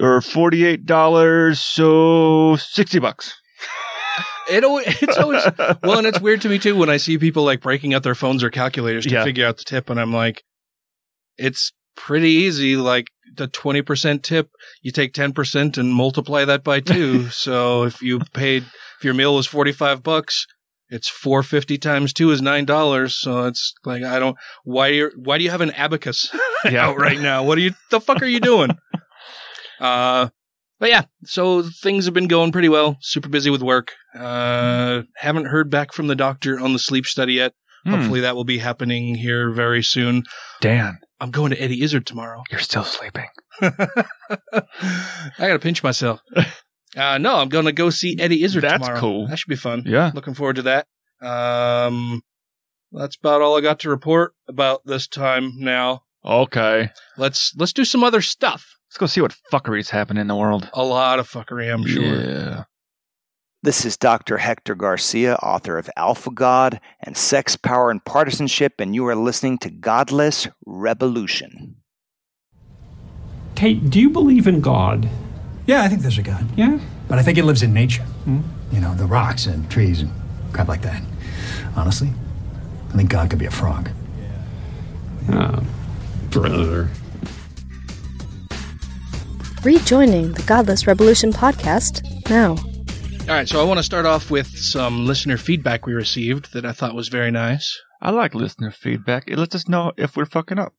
or 0.00 0.20
forty 0.20 0.64
eight 0.64 0.84
dollars, 0.86 1.60
so 1.60 2.56
sixty 2.56 2.98
bucks. 2.98 3.34
It 4.50 4.64
always, 4.64 4.86
it's 5.02 5.16
always, 5.18 5.42
well, 5.82 5.98
and 5.98 6.06
it's 6.06 6.20
weird 6.20 6.40
to 6.42 6.48
me 6.48 6.58
too 6.58 6.76
when 6.76 6.90
I 6.90 6.96
see 6.96 7.18
people 7.18 7.44
like 7.44 7.60
breaking 7.60 7.94
out 7.94 8.02
their 8.02 8.14
phones 8.14 8.42
or 8.42 8.50
calculators 8.50 9.04
to 9.06 9.12
Yeah. 9.12 9.24
figure 9.24 9.46
out 9.46 9.58
the 9.58 9.64
tip, 9.64 9.90
and 9.90 10.00
I'm 10.00 10.12
like, 10.12 10.42
it's 11.36 11.72
pretty 11.96 12.30
easy. 12.30 12.76
Like 12.76 13.08
the 13.34 13.48
20% 13.48 14.22
tip, 14.22 14.50
you 14.82 14.92
take 14.92 15.12
10% 15.14 15.78
and 15.78 15.92
multiply 15.92 16.44
that 16.46 16.64
by 16.64 16.80
two. 16.80 17.28
so 17.30 17.84
if 17.84 18.02
you 18.02 18.20
paid, 18.34 18.62
if 18.98 19.04
your 19.04 19.14
meal 19.14 19.34
was 19.34 19.46
45 19.46 20.02
bucks, 20.02 20.46
it's 20.88 21.08
450 21.08 21.78
times 21.78 22.12
two 22.12 22.30
is 22.30 22.40
nine 22.42 22.64
dollars. 22.64 23.16
So 23.18 23.44
it's 23.46 23.74
like 23.84 24.02
I 24.02 24.18
don't 24.18 24.36
why 24.64 25.02
why 25.16 25.38
do 25.38 25.44
you 25.44 25.50
have 25.50 25.60
an 25.60 25.70
abacus 25.72 26.30
Yeah. 26.64 26.86
out 26.88 26.98
right 26.98 27.18
now? 27.20 27.44
What 27.44 27.58
are 27.58 27.60
you 27.62 27.72
the 27.90 28.00
fuck 28.00 28.22
are 28.22 28.26
you 28.26 28.40
doing? 28.40 28.70
uh, 29.80 30.28
but 30.78 30.88
yeah, 30.90 31.02
so 31.24 31.62
things 31.62 32.04
have 32.04 32.14
been 32.14 32.28
going 32.28 32.52
pretty 32.52 32.68
well. 32.68 32.96
Super 33.00 33.28
busy 33.28 33.50
with 33.50 33.62
work. 33.62 33.92
Uh, 34.14 35.02
haven't 35.16 35.46
heard 35.46 35.70
back 35.70 35.92
from 35.92 36.06
the 36.06 36.14
doctor 36.16 36.60
on 36.60 36.72
the 36.72 36.78
sleep 36.78 37.06
study 37.06 37.34
yet. 37.34 37.52
Hmm. 37.84 37.92
Hopefully 37.92 38.20
that 38.20 38.36
will 38.36 38.44
be 38.44 38.58
happening 38.58 39.14
here 39.14 39.50
very 39.52 39.82
soon. 39.82 40.24
Dan, 40.60 40.98
I'm 41.20 41.30
going 41.30 41.50
to 41.52 41.60
Eddie 41.62 41.82
Izzard 41.82 42.04
tomorrow. 42.06 42.42
you're 42.50 42.60
still 42.60 42.84
sleeping. 42.84 43.26
I 43.62 43.70
gotta 45.38 45.58
pinch 45.58 45.82
myself. 45.82 46.20
Uh, 46.96 47.18
no, 47.18 47.36
I'm 47.36 47.48
gonna 47.50 47.72
go 47.72 47.90
see 47.90 48.18
Eddie 48.18 48.42
Izzard 48.42 48.62
That's 48.64 48.80
tomorrow. 48.82 49.00
cool. 49.00 49.26
That 49.28 49.38
should 49.38 49.50
be 49.50 49.56
fun. 49.56 49.82
Yeah. 49.84 50.10
Looking 50.14 50.34
forward 50.34 50.56
to 50.56 50.62
that. 50.62 50.86
Um, 51.20 52.22
that's 52.90 53.16
about 53.16 53.42
all 53.42 53.56
I 53.58 53.60
got 53.60 53.80
to 53.80 53.90
report 53.90 54.34
about 54.48 54.80
this 54.86 55.06
time 55.06 55.52
now. 55.58 56.02
Okay. 56.24 56.90
Let's 57.18 57.54
let's 57.56 57.74
do 57.74 57.84
some 57.84 58.02
other 58.02 58.22
stuff. 58.22 58.78
Let's 58.88 58.98
go 58.98 59.06
see 59.06 59.20
what 59.20 59.36
fuckery's 59.52 59.90
happening 59.90 60.22
in 60.22 60.26
the 60.26 60.36
world. 60.36 60.68
A 60.72 60.82
lot 60.82 61.18
of 61.18 61.28
fuckery, 61.28 61.72
I'm 61.72 61.86
sure. 61.86 62.02
Yeah. 62.02 62.64
This 63.62 63.84
is 63.84 63.96
Dr. 63.96 64.38
Hector 64.38 64.74
Garcia, 64.74 65.34
author 65.36 65.76
of 65.76 65.90
Alpha 65.96 66.30
God 66.30 66.80
and 67.00 67.16
Sex, 67.16 67.56
Power, 67.56 67.90
and 67.90 68.04
Partisanship, 68.04 68.74
and 68.78 68.94
you 68.94 69.04
are 69.06 69.16
listening 69.16 69.58
to 69.58 69.70
Godless 69.70 70.46
Revolution. 70.64 71.76
Kate, 73.56 73.90
do 73.90 74.00
you 74.00 74.10
believe 74.10 74.46
in 74.46 74.60
God? 74.60 75.08
Yeah, 75.66 75.82
I 75.82 75.88
think 75.88 76.02
there's 76.02 76.18
a 76.18 76.22
God. 76.22 76.46
Yeah? 76.56 76.78
But 77.08 77.18
I 77.18 77.22
think 77.22 77.38
it 77.38 77.44
lives 77.44 77.62
in 77.62 77.74
nature. 77.74 78.04
You 78.26 78.80
know, 78.80 78.94
the 78.94 79.06
rocks 79.06 79.46
and 79.46 79.68
trees 79.70 80.00
and 80.00 80.10
crap 80.52 80.68
like 80.68 80.82
that. 80.82 81.02
Honestly, 81.74 82.12
I 82.92 82.96
think 82.96 83.10
God 83.10 83.30
could 83.30 83.38
be 83.38 83.46
a 83.46 83.50
frog. 83.50 83.90
Uh, 85.30 85.60
brother. 86.30 86.88
Rejoining 89.64 90.32
the 90.32 90.42
Godless 90.46 90.86
Revolution 90.86 91.32
podcast 91.32 92.02
now. 92.30 92.56
All 93.28 93.34
right, 93.34 93.48
so 93.48 93.60
I 93.60 93.64
want 93.64 93.78
to 93.78 93.82
start 93.82 94.06
off 94.06 94.30
with 94.30 94.46
some 94.46 95.04
listener 95.04 95.36
feedback 95.36 95.84
we 95.84 95.94
received 95.94 96.52
that 96.52 96.64
I 96.64 96.70
thought 96.70 96.94
was 96.94 97.08
very 97.08 97.32
nice. 97.32 97.76
I 98.00 98.10
like 98.10 98.34
listener 98.36 98.70
feedback. 98.70 99.24
It 99.26 99.36
lets 99.36 99.56
us 99.56 99.66
know 99.66 99.92
if 99.96 100.16
we're 100.16 100.26
fucking 100.26 100.60
up. 100.60 100.74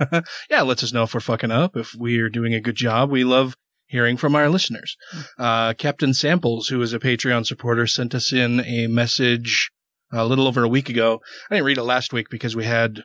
yeah, 0.48 0.62
it 0.62 0.64
lets 0.64 0.82
us 0.82 0.94
know 0.94 1.02
if 1.02 1.12
we're 1.12 1.20
fucking 1.20 1.50
up, 1.50 1.76
if 1.76 1.94
we're 1.94 2.30
doing 2.30 2.54
a 2.54 2.60
good 2.60 2.76
job. 2.76 3.10
We 3.10 3.24
love 3.24 3.54
hearing 3.94 4.16
from 4.16 4.34
our 4.34 4.48
listeners. 4.48 4.96
Uh, 5.38 5.72
Captain 5.74 6.12
Samples, 6.12 6.66
who 6.66 6.82
is 6.82 6.92
a 6.94 6.98
Patreon 6.98 7.46
supporter, 7.46 7.86
sent 7.86 8.12
us 8.12 8.32
in 8.32 8.58
a 8.58 8.88
message 8.88 9.70
a 10.12 10.26
little 10.26 10.48
over 10.48 10.64
a 10.64 10.68
week 10.68 10.88
ago. 10.88 11.20
I 11.48 11.54
didn't 11.54 11.66
read 11.66 11.78
it 11.78 11.84
last 11.84 12.12
week 12.12 12.26
because 12.28 12.56
we 12.56 12.64
had 12.64 13.04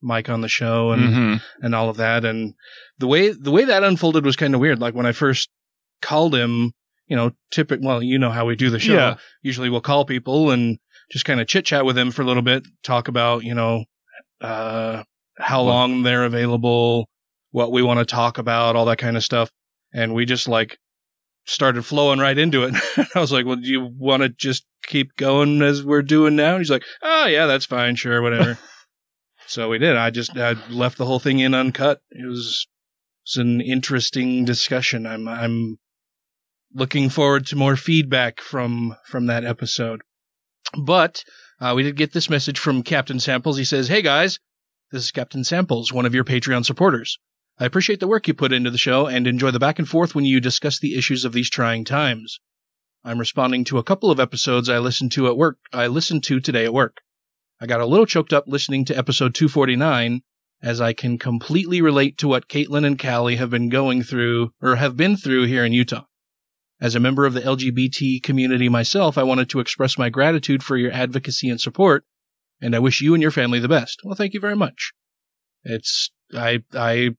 Mike 0.00 0.28
on 0.30 0.40
the 0.40 0.48
show 0.48 0.92
and 0.92 1.02
Mhm. 1.02 1.42
and 1.60 1.74
all 1.74 1.88
of 1.88 1.96
that. 1.96 2.24
And 2.24 2.54
the 2.98 3.08
way 3.08 3.30
the 3.30 3.50
way 3.50 3.64
that 3.64 3.82
unfolded 3.82 4.24
was 4.24 4.36
kind 4.36 4.54
of 4.54 4.60
weird. 4.60 4.78
Like 4.80 4.94
when 4.94 5.06
I 5.06 5.12
first 5.12 5.48
called 6.00 6.34
him, 6.36 6.70
you 7.08 7.16
know, 7.16 7.32
typical. 7.50 7.84
Well, 7.84 8.00
you 8.02 8.20
know 8.20 8.30
how 8.30 8.46
we 8.46 8.54
do 8.54 8.70
the 8.70 8.78
show. 8.78 8.94
Yeah. 8.94 9.16
Usually 9.42 9.70
we'll 9.70 9.80
call 9.80 10.04
people 10.04 10.52
and 10.52 10.78
just 11.10 11.24
kind 11.24 11.40
of 11.40 11.48
chit 11.48 11.64
chat 11.66 11.84
with 11.84 11.96
them 11.96 12.12
for 12.12 12.22
a 12.22 12.24
little 12.24 12.42
bit, 12.44 12.62
talk 12.84 13.08
about 13.08 13.42
you 13.42 13.54
know 13.54 13.84
uh, 14.40 15.02
how 15.36 15.62
long 15.62 16.02
they're 16.04 16.24
available, 16.24 17.08
what 17.50 17.72
we 17.72 17.82
want 17.82 17.98
to 17.98 18.04
talk 18.06 18.38
about, 18.38 18.76
all 18.76 18.84
that 18.86 18.98
kind 18.98 19.16
of 19.16 19.24
stuff. 19.24 19.50
And 19.92 20.14
we 20.14 20.24
just 20.24 20.48
like 20.48 20.78
started 21.44 21.84
flowing 21.84 22.18
right 22.18 22.38
into 22.38 22.64
it. 22.64 22.74
I 23.14 23.20
was 23.20 23.32
like, 23.32 23.46
well, 23.46 23.56
do 23.56 23.68
you 23.68 23.90
want 23.98 24.22
to 24.22 24.28
just 24.28 24.64
keep 24.84 25.16
going 25.16 25.60
as 25.62 25.84
we're 25.84 26.02
doing 26.02 26.36
now? 26.36 26.52
And 26.52 26.60
he's 26.60 26.70
like, 26.70 26.84
oh 27.02 27.26
yeah, 27.26 27.46
that's 27.46 27.66
fine. 27.66 27.96
Sure. 27.96 28.22
Whatever. 28.22 28.58
so 29.46 29.68
we 29.68 29.78
did. 29.78 29.96
I 29.96 30.10
just, 30.10 30.36
I 30.36 30.54
left 30.70 30.98
the 30.98 31.06
whole 31.06 31.18
thing 31.18 31.40
in 31.40 31.54
uncut. 31.54 32.00
It 32.10 32.26
was, 32.26 32.66
it 33.24 33.38
was 33.38 33.44
an 33.44 33.60
interesting 33.60 34.44
discussion. 34.44 35.06
I'm, 35.06 35.28
I'm 35.28 35.78
looking 36.74 37.10
forward 37.10 37.46
to 37.46 37.56
more 37.56 37.76
feedback 37.76 38.40
from, 38.40 38.96
from 39.06 39.26
that 39.26 39.44
episode. 39.44 40.02
But, 40.80 41.22
uh, 41.60 41.74
we 41.76 41.82
did 41.82 41.96
get 41.96 42.12
this 42.12 42.30
message 42.30 42.58
from 42.58 42.82
Captain 42.82 43.20
Samples. 43.20 43.58
He 43.58 43.64
says, 43.64 43.88
Hey 43.88 44.02
guys, 44.02 44.38
This 44.90 45.04
is 45.04 45.10
Captain 45.10 45.44
Samples, 45.44 45.92
one 45.92 46.06
of 46.06 46.14
your 46.14 46.24
Patreon 46.24 46.64
supporters. 46.64 47.18
I 47.58 47.66
appreciate 47.66 48.00
the 48.00 48.08
work 48.08 48.28
you 48.28 48.34
put 48.34 48.52
into 48.52 48.70
the 48.70 48.78
show 48.78 49.06
and 49.06 49.26
enjoy 49.26 49.50
the 49.50 49.58
back 49.58 49.78
and 49.78 49.88
forth 49.88 50.14
when 50.14 50.24
you 50.24 50.40
discuss 50.40 50.78
the 50.78 50.94
issues 50.96 51.24
of 51.24 51.32
these 51.32 51.50
trying 51.50 51.84
times. 51.84 52.40
I'm 53.04 53.18
responding 53.18 53.64
to 53.64 53.78
a 53.78 53.82
couple 53.82 54.10
of 54.10 54.20
episodes 54.20 54.68
I 54.68 54.78
listened 54.78 55.12
to 55.12 55.26
at 55.26 55.36
work. 55.36 55.58
I 55.72 55.88
listened 55.88 56.24
to 56.24 56.40
today 56.40 56.64
at 56.64 56.72
work. 56.72 57.02
I 57.60 57.66
got 57.66 57.80
a 57.80 57.86
little 57.86 58.06
choked 58.06 58.32
up 58.32 58.44
listening 58.46 58.86
to 58.86 58.96
episode 58.96 59.34
249 59.34 60.22
as 60.62 60.80
I 60.80 60.92
can 60.92 61.18
completely 61.18 61.82
relate 61.82 62.18
to 62.18 62.28
what 62.28 62.48
Caitlin 62.48 62.86
and 62.86 62.98
Callie 62.98 63.36
have 63.36 63.50
been 63.50 63.68
going 63.68 64.02
through 64.02 64.52
or 64.60 64.76
have 64.76 64.96
been 64.96 65.16
through 65.16 65.46
here 65.46 65.64
in 65.64 65.72
Utah. 65.72 66.04
As 66.80 66.94
a 66.94 67.00
member 67.00 67.26
of 67.26 67.34
the 67.34 67.40
LGBT 67.40 68.22
community 68.22 68.68
myself, 68.68 69.18
I 69.18 69.24
wanted 69.24 69.50
to 69.50 69.60
express 69.60 69.98
my 69.98 70.08
gratitude 70.08 70.62
for 70.62 70.76
your 70.76 70.92
advocacy 70.92 71.48
and 71.48 71.60
support, 71.60 72.04
and 72.60 72.74
I 72.74 72.80
wish 72.80 73.00
you 73.00 73.14
and 73.14 73.22
your 73.22 73.30
family 73.30 73.60
the 73.60 73.68
best. 73.68 74.00
Well, 74.04 74.14
thank 74.14 74.34
you 74.34 74.40
very 74.40 74.56
much. 74.56 74.92
It's 75.64 76.10
I 76.34 76.64
I 76.72 77.10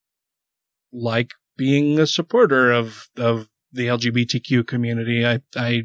like 0.93 1.31
being 1.57 1.99
a 1.99 2.07
supporter 2.07 2.71
of 2.71 3.07
of 3.17 3.47
the 3.71 3.87
LGBTQ 3.87 4.65
community. 4.67 5.25
I 5.25 5.41
I 5.55 5.83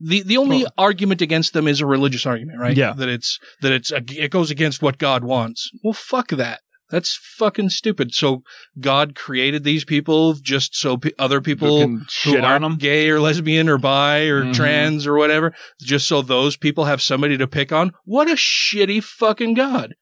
the 0.00 0.22
the 0.22 0.36
only 0.38 0.66
argument 0.76 1.20
against 1.22 1.52
them 1.52 1.68
is 1.68 1.80
a 1.80 1.86
religious 1.86 2.26
argument, 2.26 2.58
right? 2.58 2.76
Yeah. 2.76 2.92
That 2.94 3.08
it's 3.08 3.38
that 3.62 3.72
it's 3.72 3.92
it 3.92 4.30
goes 4.30 4.50
against 4.50 4.82
what 4.82 4.98
God 4.98 5.24
wants. 5.24 5.70
Well, 5.82 5.92
fuck 5.92 6.28
that. 6.28 6.60
That's 6.90 7.18
fucking 7.38 7.70
stupid. 7.70 8.14
So 8.14 8.42
God 8.78 9.14
created 9.14 9.64
these 9.64 9.84
people 9.84 10.34
just 10.34 10.76
so 10.76 10.98
pe 10.98 11.10
other 11.18 11.40
people 11.40 11.78
can 11.78 11.98
who 11.98 12.06
shit 12.08 12.44
on 12.44 12.62
aren't 12.64 12.78
gay 12.78 13.08
or 13.08 13.20
lesbian 13.20 13.68
or 13.68 13.78
bi 13.78 14.26
or 14.26 14.44
Mhm. 14.44 14.54
trans 14.54 15.06
or 15.06 15.14
whatever, 15.14 15.54
just 15.80 16.06
so 16.06 16.22
those 16.22 16.56
people 16.56 16.84
have 16.84 17.00
somebody 17.02 17.38
to 17.38 17.48
pick 17.48 17.72
on. 17.72 17.92
What 18.04 18.28
a 18.30 18.34
shitty 18.34 19.02
fucking 19.02 19.54
God. 19.54 19.94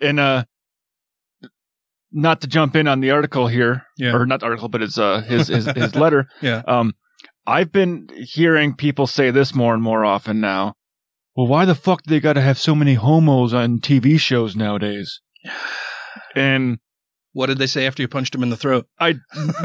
And 0.00 0.18
uh, 0.18 0.44
not 2.14 2.40
to 2.42 2.46
jump 2.46 2.76
in 2.76 2.88
on 2.88 3.00
the 3.00 3.10
article 3.10 3.46
here, 3.48 3.82
Yeah. 3.98 4.14
or 4.14 4.24
not 4.24 4.40
the 4.40 4.46
article, 4.46 4.68
but 4.68 4.80
it's 4.82 4.96
uh 4.98 5.20
his 5.20 5.48
his, 5.48 5.66
his 5.66 5.94
letter. 6.04 6.28
Yeah. 6.40 6.62
Um, 6.66 6.94
I've 7.46 7.70
been 7.72 8.08
hearing 8.14 8.74
people 8.76 9.06
say 9.06 9.30
this 9.30 9.54
more 9.54 9.74
and 9.74 9.82
more 9.82 10.04
often 10.04 10.40
now. 10.40 10.74
Well, 11.36 11.46
why 11.48 11.64
the 11.66 11.74
fuck 11.74 12.02
do 12.02 12.10
they 12.14 12.20
got 12.20 12.34
to 12.34 12.40
have 12.40 12.56
so 12.58 12.74
many 12.74 12.94
homos 12.94 13.52
on 13.52 13.80
TV 13.80 14.18
shows 14.18 14.56
nowadays? 14.56 15.20
And 16.36 16.78
What 17.32 17.46
did 17.46 17.58
they 17.58 17.66
say 17.66 17.86
after 17.86 18.02
you 18.02 18.08
punched 18.08 18.34
him 18.34 18.42
in 18.44 18.50
the 18.50 18.56
throat? 18.56 18.86
I 18.98 19.14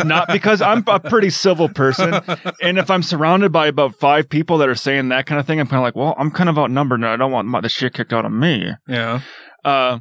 not 0.03 0.27
because 0.27 0.61
I'm 0.61 0.83
a 0.87 0.99
pretty 0.99 1.29
civil 1.29 1.69
person, 1.69 2.13
and 2.61 2.77
if 2.79 2.89
I'm 2.89 3.03
surrounded 3.03 3.51
by 3.51 3.67
about 3.67 3.95
five 3.99 4.27
people 4.29 4.57
that 4.59 4.69
are 4.69 4.75
saying 4.75 5.09
that 5.09 5.25
kind 5.27 5.39
of 5.39 5.45
thing, 5.45 5.59
I'm 5.59 5.67
kind 5.67 5.77
of 5.79 5.83
like, 5.83 5.95
well, 5.95 6.15
I'm 6.17 6.31
kind 6.31 6.49
of 6.49 6.57
outnumbered, 6.57 6.99
and 6.99 7.07
I 7.07 7.15
don't 7.17 7.31
want 7.31 7.61
the 7.61 7.69
shit 7.69 7.93
kicked 7.93 8.13
out 8.13 8.25
of 8.25 8.31
me. 8.31 8.71
Yeah. 8.87 9.21
Uh, 9.63 9.99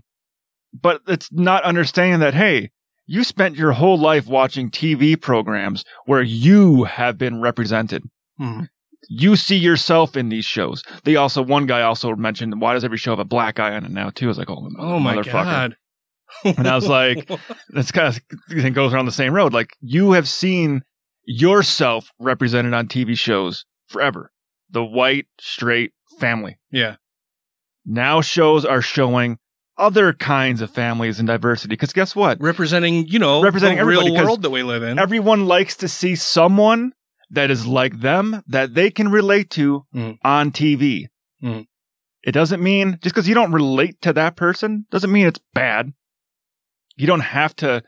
but 0.80 1.02
it's 1.06 1.30
not 1.32 1.64
understanding 1.64 2.20
that 2.20 2.34
hey, 2.34 2.70
you 3.06 3.24
spent 3.24 3.56
your 3.56 3.72
whole 3.72 3.98
life 3.98 4.26
watching 4.26 4.70
TV 4.70 5.20
programs 5.20 5.84
where 6.06 6.22
you 6.22 6.84
have 6.84 7.16
been 7.18 7.40
represented. 7.40 8.02
Hmm. 8.36 8.62
You 9.08 9.36
see 9.36 9.56
yourself 9.56 10.16
in 10.16 10.28
these 10.28 10.44
shows. 10.44 10.82
They 11.04 11.16
also 11.16 11.40
one 11.42 11.66
guy 11.66 11.82
also 11.82 12.14
mentioned 12.14 12.60
why 12.60 12.74
does 12.74 12.84
every 12.84 12.98
show 12.98 13.12
have 13.12 13.18
a 13.18 13.24
black 13.24 13.54
guy 13.54 13.74
on 13.74 13.84
it 13.84 13.90
now 13.90 14.10
too? 14.10 14.26
I 14.26 14.28
was 14.28 14.38
like, 14.38 14.50
oh, 14.50 14.68
Oh 14.78 14.98
my 14.98 15.16
motherfucker. 15.16 15.32
god. 15.32 15.76
And 16.44 16.68
I 16.68 16.74
was 16.74 16.86
like, 16.86 17.30
that's 17.70 17.90
kind 17.92 18.08
of 18.14 18.22
it 18.50 18.70
goes 18.74 18.92
around 18.92 19.06
the 19.06 19.12
same 19.12 19.32
road. 19.32 19.54
Like 19.54 19.70
you 19.80 20.12
have 20.12 20.28
seen 20.28 20.82
yourself 21.24 22.10
represented 22.18 22.74
on 22.74 22.88
TV 22.88 23.16
shows 23.16 23.64
forever. 23.86 24.30
The 24.70 24.84
white 24.84 25.26
straight 25.40 25.92
family. 26.20 26.58
Yeah. 26.70 26.96
Now 27.86 28.20
shows 28.20 28.66
are 28.66 28.82
showing 28.82 29.38
other 29.78 30.12
kinds 30.12 30.60
of 30.60 30.70
families 30.70 31.18
and 31.18 31.28
diversity. 31.28 31.70
Because 31.70 31.92
guess 31.92 32.14
what? 32.16 32.40
Representing, 32.40 33.06
you 33.06 33.18
know, 33.18 33.42
Representing 33.42 33.78
the 33.78 33.84
real 33.84 34.12
world 34.14 34.42
that 34.42 34.50
we 34.50 34.62
live 34.62 34.82
in. 34.82 34.98
Everyone 34.98 35.46
likes 35.46 35.78
to 35.78 35.88
see 35.88 36.14
someone 36.16 36.92
that 37.30 37.50
is 37.50 37.66
like 37.66 37.98
them 37.98 38.42
that 38.48 38.74
they 38.74 38.90
can 38.90 39.08
relate 39.10 39.50
to 39.50 39.84
Mm. 39.94 40.18
on 40.24 40.50
TV. 40.50 41.06
Mm. 41.42 41.66
It 42.22 42.32
doesn't 42.32 42.62
mean 42.62 42.98
just 43.02 43.14
because 43.14 43.28
you 43.28 43.34
don't 43.34 43.52
relate 43.52 44.00
to 44.02 44.12
that 44.14 44.36
person 44.36 44.86
doesn't 44.90 45.12
mean 45.12 45.26
it's 45.26 45.40
bad. 45.54 45.92
You 46.96 47.06
don't 47.06 47.20
have 47.20 47.54
to 47.56 47.82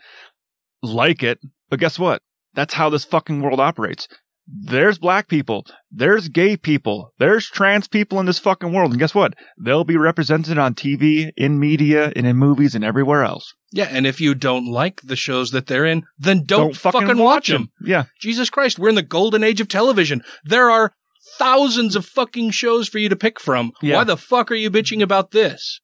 like 0.83 1.23
it, 1.23 1.41
but 1.69 1.81
guess 1.81 1.99
what? 1.99 2.23
That's 2.55 2.75
how 2.75 2.91
this 2.91 3.05
fucking 3.05 3.41
world 3.43 3.61
operates. 3.61 4.09
There's 4.53 4.99
black 4.99 5.29
people, 5.29 5.65
there's 5.93 6.29
gay 6.29 6.57
people, 6.57 7.15
there's 7.19 7.49
trans 7.49 7.87
people 7.87 8.19
in 8.19 8.27
this 8.27 8.41
fucking 8.41 8.73
world, 8.73 8.91
and 8.91 8.99
guess 8.99 9.15
what? 9.15 9.35
They'll 9.63 9.85
be 9.85 9.97
represented 9.97 10.59
on 10.59 10.75
TV, 10.75 11.31
in 11.37 11.61
media, 11.61 12.13
and 12.17 12.27
in 12.27 12.37
movies, 12.37 12.75
and 12.75 12.85
everywhere 12.85 13.23
else. 13.23 13.55
yeah, 13.71 13.89
and 13.89 14.09
if 14.09 14.21
you 14.21 14.35
don't 14.35 14.67
like 14.67 15.01
the 15.03 15.15
shows 15.15 15.53
that 15.53 15.69
they're 15.69 15.87
in, 15.87 16.05
then 16.19 16.45
don't, 16.47 16.77
fucking, 16.77 17.19
watch 17.19 17.47
them. 17.47 17.71
Yeah. 17.81 18.05
Jesus 18.21 18.51
Christ, 18.51 18.79
we're 18.79 18.89
in 18.89 18.97
the 18.97 19.03
golden 19.03 19.45
age 19.45 19.61
of 19.61 19.69
television. 19.69 20.23
There 20.45 20.71
are 20.71 20.93
thousands 21.39 21.95
of 21.95 22.05
fucking 22.05 22.51
shows 22.51 22.89
for 22.89 22.99
you 22.99 23.11
to 23.11 23.17
pick 23.17 23.39
from. 23.39 23.71
Yeah. 23.81 23.97
Why 23.97 24.05
the 24.05 24.17
fuck 24.17 24.51
are 24.51 24.57
you 24.57 24.71
bitching 24.73 25.03
about 25.03 25.31
this? 25.31 25.81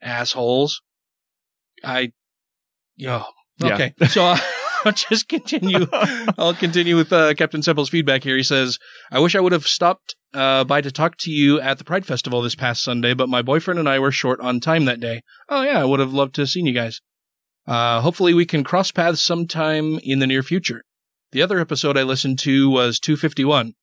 Assholes. 0.00 0.80
I, 1.84 2.12
Yeah. 2.96 3.24
okay. 3.62 3.94
So 4.08 4.24
uh, 4.24 4.38
I'll 4.84 4.92
just 4.92 5.28
continue. 5.28 5.86
I'll 6.38 6.54
continue 6.54 6.96
with 6.96 7.12
uh, 7.12 7.34
Captain 7.34 7.62
Samples 7.62 7.88
feedback 7.88 8.24
here. 8.24 8.36
He 8.36 8.42
says, 8.42 8.78
I 9.10 9.20
wish 9.20 9.36
I 9.36 9.40
would 9.40 9.52
have 9.52 9.66
stopped 9.66 10.16
uh, 10.34 10.64
by 10.64 10.80
to 10.80 10.90
talk 10.90 11.16
to 11.18 11.30
you 11.30 11.60
at 11.60 11.78
the 11.78 11.84
Pride 11.84 12.04
Festival 12.04 12.42
this 12.42 12.54
past 12.54 12.82
Sunday, 12.82 13.14
but 13.14 13.28
my 13.28 13.42
boyfriend 13.42 13.78
and 13.78 13.88
I 13.88 14.00
were 14.00 14.12
short 14.12 14.40
on 14.40 14.60
time 14.60 14.86
that 14.86 15.00
day. 15.00 15.22
Oh, 15.48 15.62
yeah, 15.62 15.80
I 15.80 15.84
would 15.84 16.00
have 16.00 16.12
loved 16.12 16.34
to 16.36 16.42
have 16.42 16.50
seen 16.50 16.66
you 16.66 16.72
guys. 16.72 17.00
Uh, 17.66 18.00
hopefully 18.00 18.34
we 18.34 18.46
can 18.46 18.64
cross 18.64 18.90
paths 18.90 19.22
sometime 19.22 20.00
in 20.02 20.18
the 20.18 20.26
near 20.26 20.42
future. 20.42 20.82
The 21.30 21.42
other 21.42 21.60
episode 21.60 21.96
I 21.96 22.02
listened 22.02 22.40
to 22.40 22.68
was 22.68 22.98
251. 22.98 23.74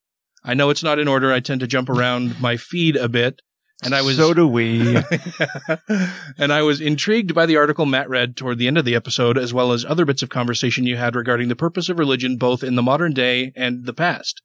I 0.43 0.53
know 0.53 0.69
it's 0.69 0.83
not 0.83 0.99
in 0.99 1.07
order. 1.07 1.31
I 1.31 1.39
tend 1.39 1.61
to 1.61 1.67
jump 1.67 1.89
around 1.89 2.39
my 2.41 2.57
feed 2.57 2.95
a 2.95 3.09
bit. 3.09 3.41
And 3.81 3.95
I 3.95 4.01
was 4.01 4.17
So 4.17 4.33
do 4.33 4.45
we. 4.45 4.97
and 6.37 6.51
I 6.51 6.63
was 6.63 6.81
intrigued 6.81 7.33
by 7.33 7.45
the 7.45 7.57
article 7.57 7.85
Matt 7.85 8.09
read 8.09 8.35
toward 8.35 8.57
the 8.57 8.67
end 8.67 8.77
of 8.77 8.83
the 8.83 8.95
episode, 8.95 9.37
as 9.37 9.53
well 9.53 9.71
as 9.71 9.85
other 9.85 10.03
bits 10.03 10.21
of 10.21 10.29
conversation 10.29 10.85
you 10.85 10.97
had 10.97 11.15
regarding 11.15 11.47
the 11.47 11.55
purpose 11.55 11.87
of 11.87 11.97
religion 11.97 12.35
both 12.37 12.63
in 12.63 12.75
the 12.75 12.83
modern 12.83 13.13
day 13.13 13.53
and 13.55 13.85
the 13.85 13.93
past, 13.93 14.41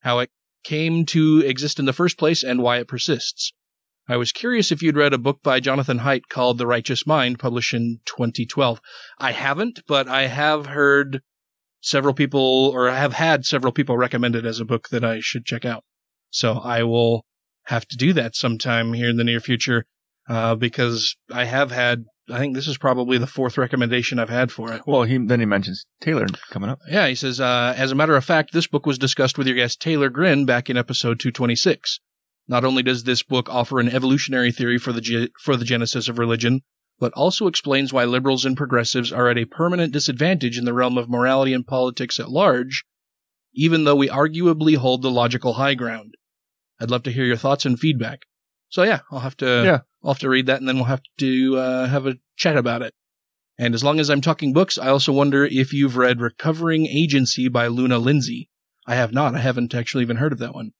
how 0.00 0.18
it 0.18 0.30
came 0.62 1.06
to 1.06 1.40
exist 1.40 1.78
in 1.78 1.86
the 1.86 1.94
first 1.94 2.18
place, 2.18 2.42
and 2.42 2.62
why 2.62 2.78
it 2.78 2.88
persists. 2.88 3.54
I 4.08 4.18
was 4.18 4.30
curious 4.32 4.70
if 4.70 4.82
you'd 4.82 4.96
read 4.96 5.14
a 5.14 5.18
book 5.18 5.40
by 5.42 5.58
Jonathan 5.58 5.98
Haidt 5.98 6.28
called 6.28 6.58
The 6.58 6.66
Righteous 6.66 7.06
Mind, 7.06 7.38
published 7.38 7.72
in 7.72 8.00
2012. 8.04 8.80
I 9.18 9.32
haven't, 9.32 9.80
but 9.88 10.06
I 10.06 10.26
have 10.26 10.66
heard 10.66 11.22
several 11.80 12.12
people, 12.12 12.70
or 12.74 12.90
have 12.90 13.14
had 13.14 13.46
several 13.46 13.72
people 13.72 13.96
recommend 13.96 14.36
it 14.36 14.44
as 14.44 14.60
a 14.60 14.66
book 14.66 14.90
that 14.90 15.04
I 15.04 15.20
should 15.20 15.46
check 15.46 15.64
out. 15.64 15.82
So 16.30 16.52
I 16.52 16.82
will 16.82 17.24
have 17.66 17.86
to 17.88 17.96
do 17.96 18.14
that 18.14 18.34
sometime 18.36 18.92
here 18.92 19.08
in 19.10 19.16
the 19.16 19.24
near 19.24 19.40
future 19.40 19.84
uh, 20.28 20.54
because 20.54 21.16
I 21.32 21.44
have 21.44 21.70
had. 21.70 22.04
I 22.28 22.38
think 22.38 22.56
this 22.56 22.66
is 22.66 22.76
probably 22.76 23.18
the 23.18 23.26
fourth 23.28 23.56
recommendation 23.56 24.18
I've 24.18 24.28
had 24.28 24.50
for 24.50 24.72
it. 24.72 24.82
well, 24.84 25.04
he 25.04 25.16
then 25.18 25.38
he 25.38 25.46
mentions 25.46 25.86
Taylor 26.00 26.26
coming 26.50 26.68
up. 26.70 26.80
Yeah, 26.90 27.06
he 27.06 27.14
says, 27.14 27.40
uh, 27.40 27.72
as 27.76 27.92
a 27.92 27.94
matter 27.94 28.16
of 28.16 28.24
fact, 28.24 28.52
this 28.52 28.66
book 28.66 28.84
was 28.84 28.98
discussed 28.98 29.38
with 29.38 29.46
your 29.46 29.54
guest 29.54 29.80
Taylor 29.80 30.10
Grin 30.10 30.44
back 30.44 30.68
in 30.68 30.76
episode 30.76 31.20
226. 31.20 32.00
Not 32.48 32.64
only 32.64 32.82
does 32.82 33.04
this 33.04 33.22
book 33.22 33.48
offer 33.48 33.78
an 33.78 33.88
evolutionary 33.88 34.50
theory 34.50 34.78
for 34.78 34.92
the 34.92 35.00
ge- 35.00 35.30
for 35.40 35.56
the 35.56 35.64
genesis 35.64 36.08
of 36.08 36.18
religion, 36.18 36.62
but 36.98 37.12
also 37.12 37.46
explains 37.46 37.92
why 37.92 38.04
liberals 38.04 38.44
and 38.44 38.56
progressives 38.56 39.12
are 39.12 39.28
at 39.28 39.38
a 39.38 39.44
permanent 39.44 39.92
disadvantage 39.92 40.58
in 40.58 40.64
the 40.64 40.72
realm 40.74 40.98
of 40.98 41.08
morality 41.08 41.52
and 41.52 41.66
politics 41.66 42.18
at 42.18 42.30
large, 42.30 42.84
even 43.54 43.84
though 43.84 43.96
we 43.96 44.08
arguably 44.08 44.76
hold 44.76 45.02
the 45.02 45.10
logical 45.10 45.52
high 45.54 45.74
ground. 45.74 46.14
I'd 46.80 46.90
love 46.90 47.04
to 47.04 47.12
hear 47.12 47.24
your 47.24 47.36
thoughts 47.36 47.66
and 47.66 47.78
feedback. 47.78 48.22
So 48.68 48.82
yeah, 48.82 49.00
I'll 49.10 49.20
have 49.20 49.36
to 49.38 49.46
Yeah. 49.46 49.80
I'll 50.02 50.12
have 50.12 50.20
to 50.20 50.28
read 50.28 50.46
that 50.46 50.60
and 50.60 50.68
then 50.68 50.76
we'll 50.76 50.84
have 50.84 51.02
to 51.18 51.56
uh, 51.56 51.86
have 51.86 52.06
a 52.06 52.18
chat 52.36 52.56
about 52.56 52.82
it. 52.82 52.94
And 53.58 53.74
as 53.74 53.82
long 53.82 54.00
as 54.00 54.10
I'm 54.10 54.20
talking 54.20 54.52
books, 54.52 54.76
I 54.76 54.88
also 54.88 55.12
wonder 55.12 55.44
if 55.44 55.72
you've 55.72 55.96
read 55.96 56.20
Recovering 56.20 56.86
Agency 56.86 57.48
by 57.48 57.68
Luna 57.68 57.98
Lindsay. 57.98 58.50
I 58.86 58.96
have 58.96 59.12
not. 59.12 59.34
I 59.34 59.38
haven't 59.38 59.74
actually 59.74 60.02
even 60.02 60.18
heard 60.18 60.32
of 60.32 60.38
that 60.40 60.54
one. 60.54 60.72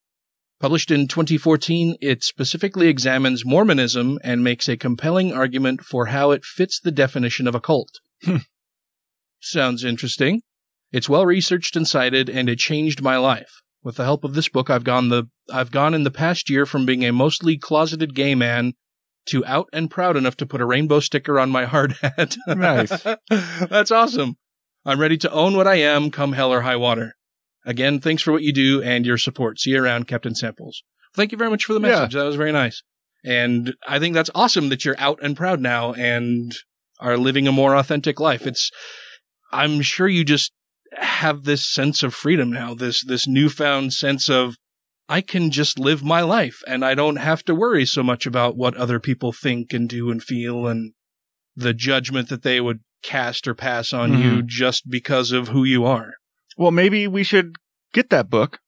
Published 0.60 0.90
in 0.90 1.08
2014, 1.08 1.96
it 2.00 2.22
specifically 2.22 2.88
examines 2.88 3.44
Mormonism 3.44 4.18
and 4.22 4.44
makes 4.44 4.68
a 4.68 4.76
compelling 4.76 5.32
argument 5.32 5.82
for 5.82 6.06
how 6.06 6.30
it 6.30 6.44
fits 6.44 6.80
the 6.80 6.90
definition 6.92 7.46
of 7.46 7.54
a 7.54 7.60
cult. 7.60 8.00
Sounds 9.40 9.84
interesting. 9.84 10.42
It's 10.92 11.08
well 11.08 11.26
researched 11.26 11.76
and 11.76 11.86
cited, 11.86 12.30
and 12.30 12.48
it 12.48 12.58
changed 12.58 13.02
my 13.02 13.16
life. 13.16 13.62
With 13.82 13.96
the 13.96 14.04
help 14.04 14.24
of 14.24 14.34
this 14.34 14.48
book, 14.48 14.68
I've 14.70 14.84
gone 14.84 15.08
the 15.08 15.24
I've 15.52 15.70
gone 15.70 15.94
in 15.94 16.02
the 16.02 16.10
past 16.10 16.50
year 16.50 16.66
from 16.66 16.86
being 16.86 17.04
a 17.04 17.12
mostly 17.12 17.56
closeted 17.56 18.14
gay 18.14 18.34
man 18.34 18.72
to 19.26 19.44
out 19.44 19.68
and 19.72 19.90
proud 19.90 20.16
enough 20.16 20.36
to 20.38 20.46
put 20.46 20.60
a 20.60 20.64
rainbow 20.66 21.00
sticker 21.00 21.38
on 21.38 21.50
my 21.50 21.64
hard 21.66 21.92
hat. 21.92 22.36
Nice. 22.48 23.04
That's 23.68 23.90
awesome. 23.90 24.36
I'm 24.84 25.00
ready 25.00 25.18
to 25.18 25.30
own 25.30 25.56
what 25.56 25.66
I 25.66 25.76
am, 25.76 26.10
come 26.10 26.32
hell 26.32 26.52
or 26.52 26.60
high 26.60 26.76
water. 26.76 27.14
Again, 27.64 28.00
thanks 28.00 28.22
for 28.22 28.30
what 28.32 28.42
you 28.42 28.52
do 28.52 28.82
and 28.82 29.04
your 29.04 29.18
support. 29.18 29.58
See 29.58 29.70
you 29.70 29.82
around, 29.82 30.06
Captain 30.06 30.34
Samples. 30.34 30.82
Thank 31.14 31.32
you 31.32 31.38
very 31.38 31.50
much 31.50 31.64
for 31.64 31.72
the 31.74 31.80
Yeah. 31.80 31.88
message. 31.88 32.14
That 32.14 32.22
was 32.24 32.36
very 32.36 32.52
nice. 32.52 32.82
And 33.24 33.74
I 33.86 33.98
think 33.98 34.14
that's 34.14 34.30
awesome 34.34 34.68
that 34.68 34.84
you're 34.84 34.98
out 34.98 35.18
and 35.22 35.36
proud 35.36 35.60
now 35.60 35.92
and 35.92 36.52
are 37.00 37.16
living 37.16 37.48
a 37.48 37.52
more 37.52 37.74
authentic 37.74 38.20
life. 38.20 38.46
It's, 38.46 38.70
I'm 39.52 39.82
sure 39.82 40.06
you 40.06 40.22
just 40.24 40.52
have 40.96 41.42
this 41.44 41.66
sense 41.72 42.02
of 42.02 42.14
freedom 42.14 42.50
now, 42.50 42.74
this, 42.74 43.04
this 43.04 43.26
newfound 43.26 43.92
sense 43.92 44.28
of, 44.28 44.56
I 45.08 45.20
can 45.20 45.50
just 45.52 45.78
live 45.78 46.02
my 46.02 46.22
life 46.22 46.62
and 46.66 46.84
I 46.84 46.94
don't 46.94 47.16
have 47.16 47.44
to 47.44 47.54
worry 47.54 47.86
so 47.86 48.02
much 48.02 48.26
about 48.26 48.56
what 48.56 48.76
other 48.76 48.98
people 48.98 49.32
think 49.32 49.72
and 49.72 49.88
do 49.88 50.10
and 50.10 50.22
feel 50.22 50.66
and 50.66 50.92
the 51.54 51.72
judgment 51.74 52.30
that 52.30 52.42
they 52.42 52.60
would 52.60 52.80
cast 53.02 53.46
or 53.46 53.54
pass 53.54 53.92
on 53.92 54.12
Mhm. 54.12 54.22
you 54.22 54.42
just 54.42 54.82
because 54.88 55.30
of 55.32 55.46
who 55.48 55.62
you 55.64 55.84
are. 55.84 56.14
Well, 56.56 56.72
maybe 56.72 57.06
we 57.06 57.22
should 57.22 57.54
get 57.92 58.10
that 58.10 58.28
book, 58.28 58.58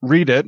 read 0.00 0.30
it, 0.30 0.46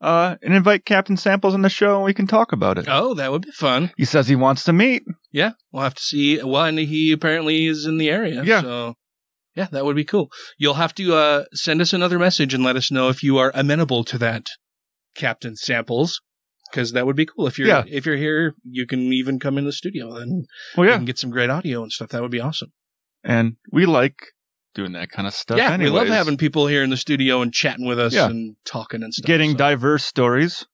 uh, 0.00 0.36
and 0.42 0.54
invite 0.54 0.84
Captain 0.84 1.16
Samples 1.16 1.54
on 1.54 1.62
the 1.62 1.68
show 1.68 1.96
and 1.96 2.04
we 2.04 2.14
can 2.14 2.26
talk 2.26 2.52
about 2.52 2.78
it. 2.78 2.86
Oh, 2.88 3.14
that 3.14 3.32
would 3.32 3.42
be 3.42 3.50
fun. 3.50 3.90
He 3.96 4.04
says 4.04 4.28
he 4.28 4.36
wants 4.36 4.64
to 4.64 4.72
meet. 4.72 5.02
Yeah, 5.32 5.52
we'll 5.72 5.82
have 5.82 5.94
to 5.94 6.02
see. 6.02 6.42
Well, 6.42 6.64
and 6.64 6.78
he 6.78 7.12
apparently 7.12 7.66
is 7.66 7.84
in 7.86 7.98
the 7.98 8.10
area. 8.10 8.42
Yeah. 8.44 8.62
So, 8.62 8.94
yeah, 9.54 9.66
that 9.72 9.84
would 9.84 9.96
be 9.96 10.04
cool. 10.04 10.30
You'll 10.58 10.74
have 10.74 10.94
to 10.96 11.14
uh, 11.14 11.44
send 11.52 11.80
us 11.80 11.92
another 11.92 12.18
message 12.18 12.54
and 12.54 12.62
let 12.64 12.76
us 12.76 12.90
know 12.90 13.08
if 13.08 13.22
you 13.22 13.38
are 13.38 13.50
amenable 13.54 14.04
to 14.04 14.18
that, 14.18 14.46
Captain 15.14 15.56
Samples, 15.56 16.20
because 16.70 16.92
that 16.92 17.06
would 17.06 17.16
be 17.16 17.26
cool. 17.26 17.46
If 17.46 17.58
you're 17.58 17.68
Yeah. 17.68 17.84
if 17.86 18.06
you're 18.06 18.16
here, 18.16 18.54
you 18.64 18.86
can 18.86 19.12
even 19.12 19.38
come 19.40 19.58
in 19.58 19.64
the 19.64 19.72
studio 19.72 20.16
and 20.16 20.46
Well, 20.76 20.82
we 20.84 20.88
yeah. 20.88 20.96
can 20.96 21.04
get 21.04 21.18
some 21.18 21.30
great 21.30 21.50
audio 21.50 21.82
and 21.82 21.90
stuff. 21.92 22.10
That 22.10 22.22
would 22.22 22.30
be 22.30 22.40
awesome. 22.40 22.72
And 23.24 23.56
we 23.72 23.86
like 23.86 24.16
doing 24.74 24.92
that 24.92 25.10
kind 25.10 25.26
of 25.26 25.34
stuff. 25.34 25.58
yeah, 25.58 25.76
we 25.76 25.88
love 25.90 26.06
having 26.08 26.36
people 26.36 26.66
here 26.68 26.82
in 26.84 26.90
the 26.90 26.96
studio 26.96 27.42
and 27.42 27.52
chatting 27.52 27.86
with 27.86 27.98
us 27.98 28.14
Yeah. 28.14 28.26
and 28.30 28.54
talking 28.64 29.02
and 29.02 29.12
stuff. 29.12 29.26
getting 29.26 29.50
so- 29.52 29.56
diverse 29.58 30.04
stories. 30.04 30.64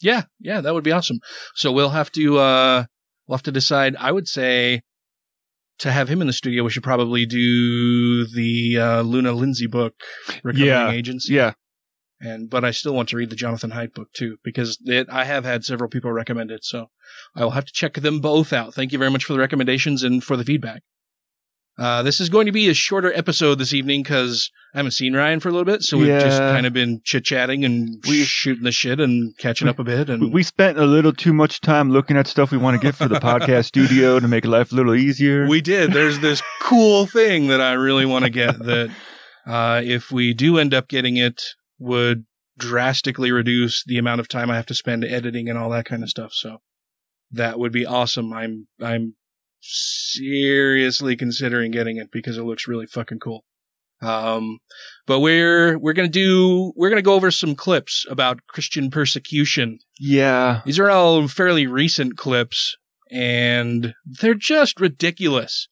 Yeah, 0.00 0.22
yeah, 0.40 0.62
that 0.62 0.74
would 0.74 0.82
be 0.84 0.90
awesome. 0.92 1.18
So 1.54 1.70
we'll 1.70 1.90
have 1.90 2.10
to 2.12 2.38
uh 2.38 2.84
we'll 3.28 3.36
have 3.36 3.42
to 3.44 3.52
decide. 3.52 3.94
I 3.96 4.10
would 4.10 4.26
say 4.26 4.80
to 5.82 5.90
have 5.90 6.08
him 6.08 6.20
in 6.20 6.28
the 6.28 6.32
studio, 6.32 6.62
we 6.62 6.70
should 6.70 6.84
probably 6.84 7.26
do 7.26 8.24
the 8.26 8.78
uh, 8.78 9.02
Luna 9.02 9.32
Lindsay 9.32 9.66
book, 9.66 9.94
Recovering 10.44 10.68
Yeah, 10.68 10.90
Agency. 10.90 11.34
Yeah. 11.34 11.52
And 12.20 12.48
but 12.48 12.64
I 12.64 12.70
still 12.70 12.94
want 12.94 13.08
to 13.08 13.16
read 13.16 13.30
the 13.30 13.36
Jonathan 13.36 13.72
Haidt 13.72 13.94
book 13.94 14.12
too 14.12 14.36
because 14.44 14.78
it, 14.84 15.08
I 15.10 15.24
have 15.24 15.44
had 15.44 15.64
several 15.64 15.90
people 15.90 16.12
recommend 16.12 16.52
it. 16.52 16.64
So 16.64 16.86
I 17.34 17.42
will 17.42 17.50
have 17.50 17.64
to 17.64 17.72
check 17.72 17.94
them 17.94 18.20
both 18.20 18.52
out. 18.52 18.74
Thank 18.74 18.92
you 18.92 18.98
very 18.98 19.10
much 19.10 19.24
for 19.24 19.32
the 19.32 19.40
recommendations 19.40 20.04
and 20.04 20.22
for 20.22 20.36
the 20.36 20.44
feedback. 20.44 20.82
Uh, 21.78 22.02
this 22.02 22.20
is 22.20 22.28
going 22.28 22.46
to 22.46 22.52
be 22.52 22.68
a 22.68 22.74
shorter 22.74 23.10
episode 23.12 23.54
this 23.58 23.72
evening 23.72 24.02
because 24.02 24.50
I 24.74 24.78
haven't 24.78 24.92
seen 24.92 25.14
Ryan 25.14 25.40
for 25.40 25.48
a 25.48 25.52
little 25.52 25.64
bit, 25.64 25.82
so 25.82 25.96
we've 25.96 26.08
just 26.20 26.38
kind 26.38 26.66
of 26.66 26.72
been 26.74 27.00
chit 27.02 27.24
chatting 27.24 27.64
and 27.64 28.02
we, 28.06 28.24
shooting 28.24 28.64
the 28.64 28.72
shit 28.72 29.00
and 29.00 29.36
catching 29.38 29.68
up 29.68 29.78
a 29.78 29.84
bit. 29.84 30.10
And 30.10 30.22
We- 30.24 30.28
We 30.30 30.42
spent 30.42 30.78
a 30.78 30.84
little 30.84 31.12
too 31.14 31.32
much 31.32 31.60
time 31.62 31.90
looking 31.90 32.16
at 32.18 32.26
stuff 32.26 32.50
we 32.52 32.58
want 32.58 32.78
to 32.80 32.86
get 32.86 32.94
for 32.94 33.08
the 33.08 33.18
podcast 33.20 33.64
studio 33.66 34.20
to 34.20 34.28
make 34.28 34.44
life 34.44 34.70
a 34.72 34.74
little 34.74 34.94
easier. 34.94 35.46
We 35.48 35.60
did. 35.62 35.92
There's 35.92 36.18
this 36.20 36.42
cool 36.60 37.06
thing 37.06 37.48
that 37.48 37.60
I 37.62 37.72
really 37.72 38.04
want 38.06 38.24
to 38.26 38.30
get 38.30 38.58
that 38.58 38.90
uh, 39.46 39.80
if 39.82 40.10
we 40.12 40.34
do 40.34 40.58
end 40.58 40.74
up 40.74 40.88
getting 40.88 41.16
it 41.16 41.42
would 41.78 42.24
drastically 42.58 43.32
reduce 43.32 43.82
the 43.84 43.96
amount 43.98 44.20
of 44.20 44.28
time 44.28 44.50
I 44.50 44.56
have 44.56 44.66
to 44.66 44.74
spend 44.74 45.04
editing 45.04 45.48
and 45.48 45.58
all 45.58 45.70
that 45.70 45.86
kind 45.86 46.02
of 46.02 46.10
stuff. 46.10 46.32
So 46.34 46.58
that 47.32 47.58
would 47.58 47.72
be 47.72 47.86
awesome. 47.86 48.32
I'm 48.32 48.68
I'm 48.80 49.14
seriously 49.62 51.16
considering 51.16 51.70
getting 51.70 51.96
it 51.96 52.10
because 52.12 52.36
it 52.36 52.42
looks 52.44 52.68
really 52.68 52.86
fucking 52.86 53.18
cool. 53.20 53.44
Um, 54.00 54.58
but 55.06 55.20
we're 55.20 55.78
we're 55.78 55.92
gonna 55.92 56.08
do 56.08 56.72
we're 56.74 56.88
gonna 56.90 57.02
go 57.02 57.14
over 57.14 57.30
some 57.30 57.54
clips 57.54 58.04
about 58.10 58.40
Christian 58.48 58.90
persecution. 58.90 59.78
yeah. 60.00 60.60
These 60.66 60.80
are 60.80 60.90
all 60.90 61.28
fairly 61.28 61.68
recent 61.68 62.16
clips, 62.16 62.76
and 63.12 63.94
they're 64.04 64.34
just 64.34 64.80
ridiculous. 64.80 65.68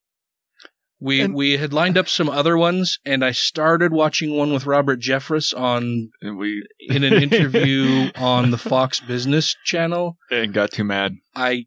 We 1.02 1.22
And- 1.22 1.34
we 1.34 1.56
had 1.56 1.72
lined 1.72 1.98
up 1.98 2.08
some 2.08 2.28
other 2.28 2.56
ones, 2.56 2.98
and 3.04 3.24
I 3.24 3.32
started 3.32 3.90
watching 3.90 4.36
one 4.36 4.52
with 4.52 4.66
Robert 4.66 5.00
Jeffress 5.00 5.52
on 5.58 6.10
And 6.22 6.36
we 6.38 6.62
in 6.78 7.02
an 7.02 7.14
interview 7.22 8.10
on 8.16 8.50
the 8.52 8.58
Fox 8.58 9.00
Business 9.00 9.56
Channel. 9.64 10.16
and 10.30 10.52
got 10.54 10.70
too 10.70 10.84
mad. 10.84 11.14
I 11.34 11.64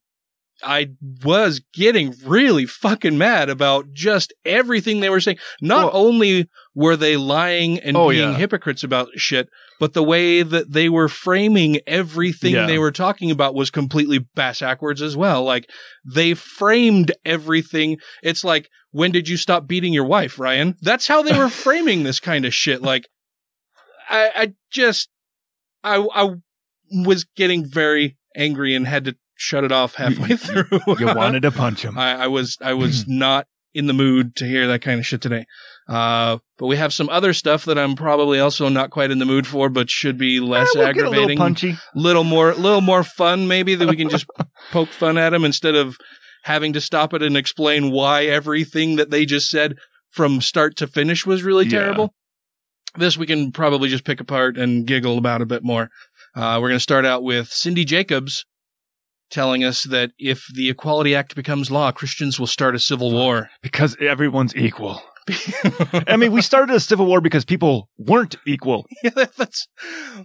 I 0.63 0.91
was 1.23 1.61
getting 1.73 2.13
really 2.25 2.65
fucking 2.65 3.17
mad 3.17 3.49
about 3.49 3.93
just 3.93 4.33
everything 4.45 4.99
they 4.99 5.09
were 5.09 5.19
saying. 5.21 5.37
Not 5.61 5.91
only 5.93 6.49
were 6.75 6.95
they 6.95 7.17
lying 7.17 7.79
and 7.79 7.95
Oh, 7.97 8.09
being 8.09 8.31
yeah. 8.31 8.37
hypocrites 8.37 8.83
about 8.83 9.09
shit, 9.17 9.49
but 9.79 9.93
the 9.93 10.03
way 10.03 10.41
that 10.43 10.71
they 10.71 10.89
were 10.89 11.09
framing 11.09 11.79
everything 11.85 12.53
Yeah. 12.53 12.65
they 12.67 12.79
were 12.79 12.91
talking 12.91 13.31
about 13.31 13.55
was 13.55 13.69
completely 13.71 14.19
bass 14.35 14.61
backwards 14.61 15.01
as 15.01 15.15
well. 15.17 15.43
Like 15.43 15.69
they 16.05 16.33
framed 16.33 17.11
everything. 17.25 17.97
It's 18.21 18.43
like, 18.43 18.69
when 18.91 19.11
did 19.11 19.27
you 19.27 19.37
stop 19.37 19.67
beating 19.67 19.93
your 19.93 20.05
wife, 20.05 20.39
Ryan? 20.39 20.75
That's 20.81 21.07
how 21.07 21.21
they 21.23 21.37
were 21.37 21.49
framing 21.65 22.03
this 22.03 22.19
kind 22.19 22.45
of 22.45 22.53
shit. 22.53 22.81
Like, 22.81 23.07
I, 24.09 24.29
I 24.35 24.53
just, 24.71 25.09
I, 25.83 25.97
I 26.13 26.29
was 26.91 27.25
getting 27.35 27.65
very 27.65 28.17
angry 28.35 28.75
and 28.75 28.87
had 28.87 29.05
to 29.05 29.15
shut 29.35 29.63
it 29.63 29.71
off 29.71 29.95
halfway 29.95 30.35
through. 30.37 30.65
You 30.99 31.07
wanted 31.15 31.41
to 31.43 31.51
punch 31.51 31.83
him. 31.83 31.97
I, 31.97 32.23
I 32.23 32.27
was 32.27 32.57
I 32.61 32.73
was 32.73 33.07
not 33.07 33.47
in 33.73 33.87
the 33.87 33.93
mood 33.93 34.35
to 34.35 34.45
hear 34.45 34.67
that 34.67 34.81
kind 34.83 34.99
of 34.99 35.05
shit 35.05 35.21
today. 35.21 35.45
Uh, 35.89 36.37
but 36.59 36.67
we 36.67 36.75
have 36.77 36.93
some 36.93 37.09
other 37.09 37.33
stuff 37.33 37.65
that 37.65 37.77
I'm 37.77 37.95
probably 37.95 38.39
also 38.39 38.69
not 38.69 38.91
quite 38.91 39.09
in 39.11 39.17
the 39.19 39.25
mood 39.25 39.45
for, 39.47 39.67
but 39.69 39.89
should 39.89 40.17
be 40.17 40.39
less 40.39 40.73
Eh, 40.75 40.79
we'll 40.79 40.93
get 40.93 41.05
a 41.05 41.09
little 41.09 41.13
aggravating, 41.15 41.37
punchy. 41.37 41.75
little 41.95 42.23
more, 42.23 42.53
little 42.53 42.81
more 42.81 43.03
fun. 43.03 43.47
Maybe 43.47 43.75
that 43.75 43.87
we 43.89 43.97
can 43.97 44.09
just 44.09 44.25
poke 44.71 44.89
fun 44.89 45.17
at 45.17 45.31
them 45.31 45.43
instead 45.43 45.75
of 45.75 45.97
having 46.43 46.73
to 46.73 46.81
stop 46.81 47.13
it 47.13 47.23
and 47.23 47.35
explain 47.35 47.91
why 47.91 48.25
everything 48.25 48.97
that 48.97 49.09
they 49.09 49.25
just 49.25 49.49
said 49.49 49.75
from 50.11 50.39
start 50.39 50.77
to 50.77 50.87
finish 50.87 51.25
was 51.25 51.41
really 51.43 51.65
Yeah. 51.65 51.79
terrible. 51.79 52.13
This 52.95 53.17
we 53.17 53.25
can 53.25 53.51
probably 53.51 53.89
just 53.89 54.03
pick 54.05 54.19
apart 54.21 54.57
and 54.57 54.85
giggle 54.85 55.17
about 55.17 55.41
a 55.41 55.45
bit 55.47 55.63
more. 55.63 55.89
Uh, 56.35 56.59
we're 56.61 56.69
going 56.69 56.77
to 56.77 56.83
start 56.83 57.05
out 57.05 57.23
with 57.23 57.47
Cindy 57.47 57.85
Jacobs 57.85 58.45
telling 59.33 59.63
us 59.63 59.83
that 59.83 60.11
if 60.19 60.45
the 60.53 60.69
Equality 60.69 61.15
Act 61.15 61.35
becomes 61.35 61.71
law, 61.71 61.91
Christians 61.91 62.39
will 62.39 62.47
start 62.47 62.75
a 62.75 62.79
civil 62.79 63.11
war. 63.11 63.49
Because 63.61 63.97
everyone's 63.99 64.55
equal. 64.55 65.01
I 66.07 66.17
mean, 66.17 66.31
we 66.31 66.41
started 66.41 66.75
a 66.75 66.79
civil 66.79 67.05
war 67.05 67.19
because 67.19 67.43
people 67.43 67.89
weren't 67.97 68.35
equal. 68.45 68.85
Yeah, 69.03 69.25
that's 69.37 69.67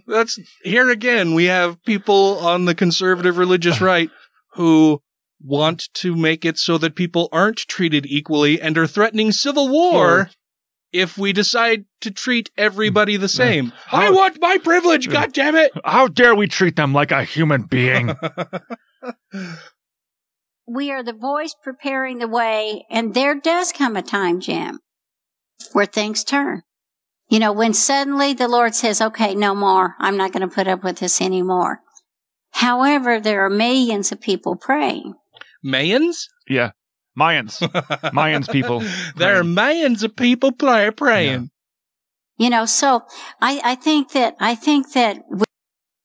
that's 0.07 0.39
here 0.63 0.89
again. 0.89 1.33
We 1.33 1.45
have 1.45 1.83
people 1.83 2.39
on 2.39 2.65
the 2.65 2.75
conservative 2.75 3.37
religious 3.37 3.81
right 3.91 4.09
who 4.53 5.01
want 5.41 5.89
to 5.95 6.15
make 6.15 6.45
it 6.45 6.57
so 6.57 6.77
that 6.77 6.95
people 6.95 7.29
aren't 7.31 7.57
treated 7.57 8.05
equally 8.05 8.61
and 8.61 8.77
are 8.77 8.87
threatening 8.87 9.31
civil 9.31 9.69
war 9.69 10.29
if 10.93 11.17
we 11.17 11.33
decide 11.33 11.85
to 12.01 12.11
treat 12.11 12.51
everybody 12.57 13.17
the 13.17 13.27
mm. 13.27 13.35
same. 13.35 13.73
I 13.91 14.11
want 14.11 14.39
my 14.39 14.57
privilege, 14.57 15.07
mm. 15.07 15.11
God 15.11 15.33
damn 15.33 15.55
it! 15.55 15.71
How 15.83 16.07
dare 16.07 16.35
we 16.35 16.47
treat 16.47 16.75
them 16.75 16.93
like 16.93 17.11
a 17.11 17.23
human 17.23 17.63
being? 17.63 18.15
We 20.67 20.91
are 20.91 21.03
the 21.03 21.13
voice 21.13 21.55
preparing 21.63 22.19
the 22.19 22.27
way, 22.27 22.85
and 22.89 23.13
there 23.13 23.35
does 23.35 23.71
come 23.71 23.95
a 23.95 24.01
time, 24.01 24.39
Jim, 24.39 24.79
where 25.73 25.85
things 25.85 26.23
turn. 26.23 26.61
You 27.29 27.39
know, 27.39 27.53
when 27.53 27.73
suddenly 27.73 28.33
the 28.33 28.47
Lord 28.47 28.73
says, 28.73 29.01
okay, 29.01 29.35
no 29.35 29.53
more. 29.53 29.95
I'm 29.99 30.17
not 30.17 30.31
going 30.31 30.47
to 30.47 30.53
put 30.53 30.67
up 30.67 30.83
with 30.83 30.97
this 30.97 31.21
anymore. 31.21 31.79
However, 32.51 33.19
there 33.19 33.45
are 33.45 33.49
millions 33.49 34.11
of 34.11 34.19
people 34.19 34.55
praying. 34.55 35.13
Mayans? 35.63 36.27
yeah. 36.47 36.71
Mayans. 37.17 37.59
Mayans 38.13 38.51
people. 38.51 38.81
There 39.15 39.39
are 39.39 39.43
millions 39.43 40.03
of 40.03 40.15
people 40.15 40.51
play, 40.51 40.89
praying. 40.91 41.51
You 42.37 42.49
know, 42.49 42.65
so 42.65 43.03
I, 43.41 43.61
I 43.63 43.75
think 43.75 44.13
that, 44.13 44.35
I 44.39 44.55
think 44.55 44.93
that 44.93 45.23
we, 45.29 45.43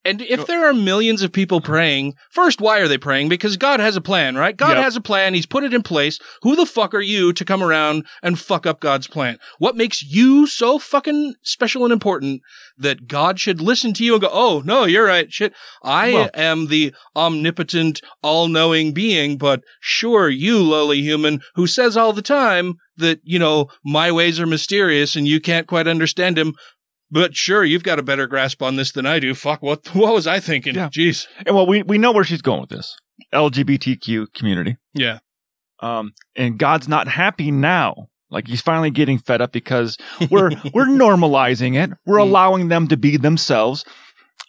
And 0.05 0.20
if 0.20 0.46
there 0.46 0.68
are 0.68 0.74
millions 0.74 1.22
of 1.22 1.32
people 1.32 1.61
praying, 1.61 2.14
first, 2.30 2.61
why 2.61 2.80
are 2.80 2.88
they 2.88 2.98
praying? 2.98 3.30
Because 3.30 3.57
God 3.57 3.80
has 3.80 3.96
a 3.96 4.00
plan, 4.02 4.36
right? 4.36 4.57
God 4.57 4.76
Yep. 4.76 4.84
has 4.84 4.96
a 4.96 5.00
plan. 5.00 5.32
He's 5.34 5.46
put 5.46 5.64
it 5.64 5.72
in 5.72 5.82
place. 5.82 6.18
Who 6.42 6.57
the 6.57 6.66
fuck 6.66 6.94
are 6.94 7.00
you 7.00 7.32
to 7.34 7.44
come 7.44 7.62
around 7.62 8.05
and 8.22 8.38
fuck 8.38 8.66
up 8.66 8.80
God's 8.80 9.07
plan? 9.07 9.38
What 9.59 9.76
makes 9.76 10.02
you 10.02 10.46
so 10.46 10.78
fucking 10.78 11.34
special 11.42 11.84
and 11.84 11.92
important 11.92 12.42
that 12.78 13.07
God 13.09 13.40
should 13.40 13.61
listen 13.61 13.94
to 13.94 14.05
you 14.05 14.14
and 14.14 14.20
go, 14.20 14.28
oh, 14.30 14.62
no, 14.64 14.84
you're 14.84 15.07
right. 15.07 15.32
Shit. 15.32 15.55
I 15.82 16.12
Well- 16.12 16.30
am 16.34 16.66
the 16.66 16.92
omnipotent, 17.16 18.00
all 18.22 18.48
knowing 18.48 18.92
being, 18.92 19.38
but 19.38 19.62
sure, 19.80 20.28
you 20.28 20.59
lowly 20.62 21.00
human 21.00 21.40
who 21.55 21.66
says 21.66 21.96
all 21.96 22.12
the 22.12 22.22
time 22.22 22.74
that, 22.96 23.20
you 23.24 23.38
know, 23.38 23.68
my 23.84 24.12
ways 24.12 24.38
are 24.38 24.46
mysterious 24.46 25.16
and 25.16 25.26
you 25.26 25.40
can't 25.40 25.66
quite 25.66 25.88
understand 25.88 26.38
him. 26.38 26.55
But 27.15 27.37
sure, 27.37 27.65
you've 27.65 27.85
got 27.85 28.01
a 28.01 28.03
better 28.03 28.27
grasp 28.27 28.61
on 28.61 28.75
this 28.75 28.91
than 28.91 29.07
I 29.07 29.21
do. 29.21 29.37
Fuck, 29.37 29.62
what 29.62 29.87
what 29.95 30.12
was 30.12 30.27
I 30.27 30.41
thinking? 30.41 30.75
Yeah. 30.75 30.89
Jeez. 30.89 31.29
And 31.47 31.55
well, 31.55 31.65
we, 31.65 31.85
we 31.85 31.97
know 31.97 32.11
where 32.11 32.25
she's 32.25 32.43
going 32.43 32.61
with 32.61 32.71
this. 32.71 32.97
LGBTQ 33.33 34.35
community. 34.35 34.77
Yeah. 34.95 35.21
Um, 35.79 36.12
and 36.35 36.59
God's 36.59 36.89
not 36.89 37.07
happy 37.07 37.53
now. 37.53 38.09
Like 38.31 38.49
he's 38.49 38.62
finally 38.62 38.91
getting 38.91 39.19
fed 39.19 39.41
up 39.41 39.53
because 39.53 39.97
we're 40.31 40.51
we're 40.73 40.89
normalizing 40.89 41.81
it. 41.81 41.97
We're 42.05 42.19
allowing 42.19 42.67
them 42.67 42.89
to 42.89 42.97
be 42.97 43.17
themselves. 43.17 43.85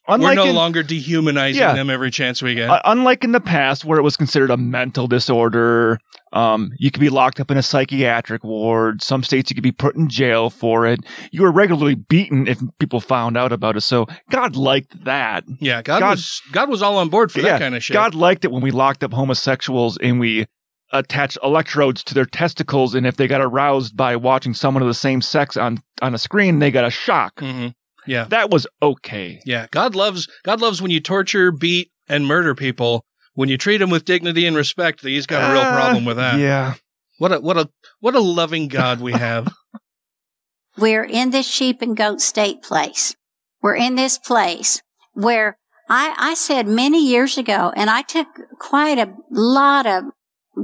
Unlike 0.08 0.38
We're 0.38 0.44
no 0.44 0.50
in- 0.52 0.56
longer 0.56 0.84
dehumanizing 0.84 1.60
Yeah. 1.60 1.74
them 1.74 1.90
every 1.90 2.12
chance 2.12 2.40
we 2.40 2.54
get. 2.54 2.70
Uh, 2.70 2.80
unlike 2.86 3.24
in 3.24 3.32
the 3.32 3.40
past, 3.40 3.84
where 3.84 3.98
it 3.98 4.04
was 4.04 4.18
considered 4.18 4.52
a 4.52 4.58
mental 4.58 5.08
disorder, 5.08 5.98
um, 6.32 6.70
you 6.78 6.92
could 6.92 7.00
be 7.00 7.10
locked 7.10 7.40
up 7.40 7.50
in 7.50 7.58
a 7.58 7.64
psychiatric 7.64 8.44
ward. 8.44 9.02
Some 9.02 9.24
states 9.24 9.50
you 9.50 9.56
could 9.56 9.64
be 9.64 9.72
put 9.72 9.96
in 9.96 10.08
jail 10.08 10.52
for 10.52 10.86
it. 10.86 11.00
You 11.32 11.42
were 11.42 11.52
regularly 11.52 11.96
beaten 11.96 12.48
if 12.48 12.60
people 12.78 13.00
found 13.00 13.36
out 13.36 13.52
about 13.52 13.78
it. 13.78 13.82
So 13.82 14.06
God 14.30 14.56
liked 14.56 15.06
that. 15.06 15.44
yeah, 15.60 15.82
God, 15.82 16.02
God- 16.02 16.12
was 16.12 16.42
God 16.52 16.70
was 16.70 16.84
all 16.84 16.98
on 17.00 17.10
board 17.10 17.32
for 17.32 17.42
that 17.42 17.60
kind 17.60 17.74
of 17.74 17.84
shit. 17.84 17.96
God 17.96 18.14
liked 18.14 18.46
it 18.46 18.52
when 18.52 18.62
we 18.62 18.70
locked 18.70 19.04
up 19.04 19.12
homosexuals 19.12 19.98
and 19.98 20.20
we 20.20 20.46
attached 20.94 21.40
electrodes 21.44 22.04
to 22.04 22.14
their 22.14 22.26
testicles, 22.26 22.94
and 22.94 23.08
if 23.08 23.18
they 23.18 23.28
got 23.28 23.42
aroused 23.42 23.98
by 23.98 24.18
watching 24.18 24.54
someone 24.54 24.84
of 24.84 24.88
the 24.88 24.94
same 24.94 25.20
sex 25.22 25.58
on 25.58 25.82
on 26.00 26.14
a 26.14 26.20
screen, 26.20 26.60
they 26.60 26.70
got 26.70 26.86
a 26.86 26.92
shock. 26.92 27.40
hmm 27.40 27.70
Yeah, 28.08 28.26
That 28.26 28.50
was 28.50 28.68
okay. 28.82 29.42
yeah. 29.46 29.68
God 29.72 29.96
loves 29.96 30.28
God 30.44 30.62
loves 30.62 30.82
when 30.82 30.92
you 30.92 31.00
torture, 31.00 31.52
beat, 31.52 31.92
and 32.08 32.26
murder 32.26 32.56
people. 32.56 33.06
When 33.34 33.50
you 33.50 33.58
treat 33.58 33.78
them 33.78 33.90
with 33.90 34.06
dignity 34.06 34.46
and 34.46 34.56
respect, 34.56 35.02
he's 35.02 35.26
got 35.26 35.50
a 35.50 35.54
real 35.54 35.64
Uh, 35.64 35.72
problem 35.74 36.06
with 36.06 36.18
that. 36.18 36.40
Yeah. 36.40 36.76
What 37.18 37.32
a 37.34 37.40
what 37.40 37.58
a 37.58 37.70
what 38.00 38.16
a 38.16 38.20
loving 38.20 38.68
God 38.68 39.02
we 39.02 39.14
have. 39.14 39.52
We're 40.78 41.04
in 41.06 41.30
this 41.32 41.48
sheep 41.48 41.82
and 41.82 41.96
goat 41.96 42.22
state 42.22 42.62
place. 42.62 43.16
We're 43.62 43.76
in 43.76 43.96
this 43.96 44.18
place 44.18 44.82
where 45.14 45.58
I, 45.90 46.14
I 46.18 46.34
said 46.34 46.68
many 46.68 47.08
years 47.08 47.38
ago, 47.38 47.72
and 47.76 47.90
I 47.90 48.02
took 48.02 48.28
quite 48.60 48.98
a 48.98 49.14
lot 49.32 49.86
of 49.86 50.04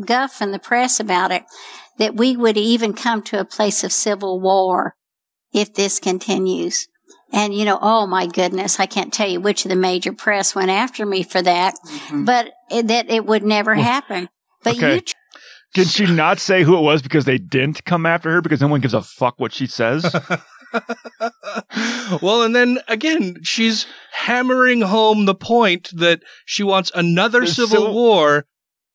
guff 0.05 0.41
in 0.41 0.51
the 0.51 0.59
press 0.59 0.99
about 0.99 1.31
it, 1.31 1.43
that 1.97 2.15
we 2.15 2.35
would 2.35 2.57
even 2.57 2.93
come 2.93 3.21
to 3.23 3.39
a 3.39 3.45
place 3.45 3.83
of 3.83 3.91
civil 3.91 4.39
war 4.41 4.95
if 5.53 5.73
this 5.73 5.99
continues. 5.99 6.87
And 7.31 7.53
you 7.53 7.65
know, 7.65 7.79
oh 7.81 8.07
my 8.07 8.27
goodness, 8.27 8.79
I 8.79 8.85
can't 8.85 9.13
tell 9.13 9.27
you 9.27 9.39
which 9.39 9.65
of 9.65 9.69
the 9.69 9.75
major 9.75 10.13
press 10.13 10.53
went 10.53 10.69
after 10.69 11.05
me 11.05 11.23
for 11.23 11.41
that, 11.41 11.75
mm-hmm. 11.85 12.25
but 12.25 12.51
it, 12.69 12.87
that 12.87 13.09
it 13.09 13.25
would 13.25 13.43
never 13.43 13.73
happen. 13.73 14.29
But 14.63 14.75
Okay. 14.75 14.95
you 14.95 15.01
Can 15.73 15.85
she 15.85 16.05
not 16.05 16.39
say 16.39 16.63
who 16.63 16.77
it 16.77 16.81
was 16.81 17.01
because 17.01 17.25
they 17.25 17.37
didn't 17.37 17.83
come 17.85 18.05
after 18.05 18.31
her 18.31 18.41
because 18.41 18.61
no 18.61 18.67
one 18.67 18.81
gives 18.81 18.93
a 18.93 19.01
fuck 19.01 19.35
what 19.37 19.53
she 19.53 19.67
says? 19.67 20.03
well, 22.21 22.43
and 22.43 22.55
then 22.55 22.79
again, 22.87 23.37
she's 23.43 23.85
hammering 24.11 24.81
home 24.81 25.25
the 25.25 25.35
point 25.35 25.89
that 25.95 26.21
she 26.45 26.63
wants 26.63 26.91
another 26.93 27.45
civil 27.45 27.77
civil- 27.77 27.93
war 27.93 28.45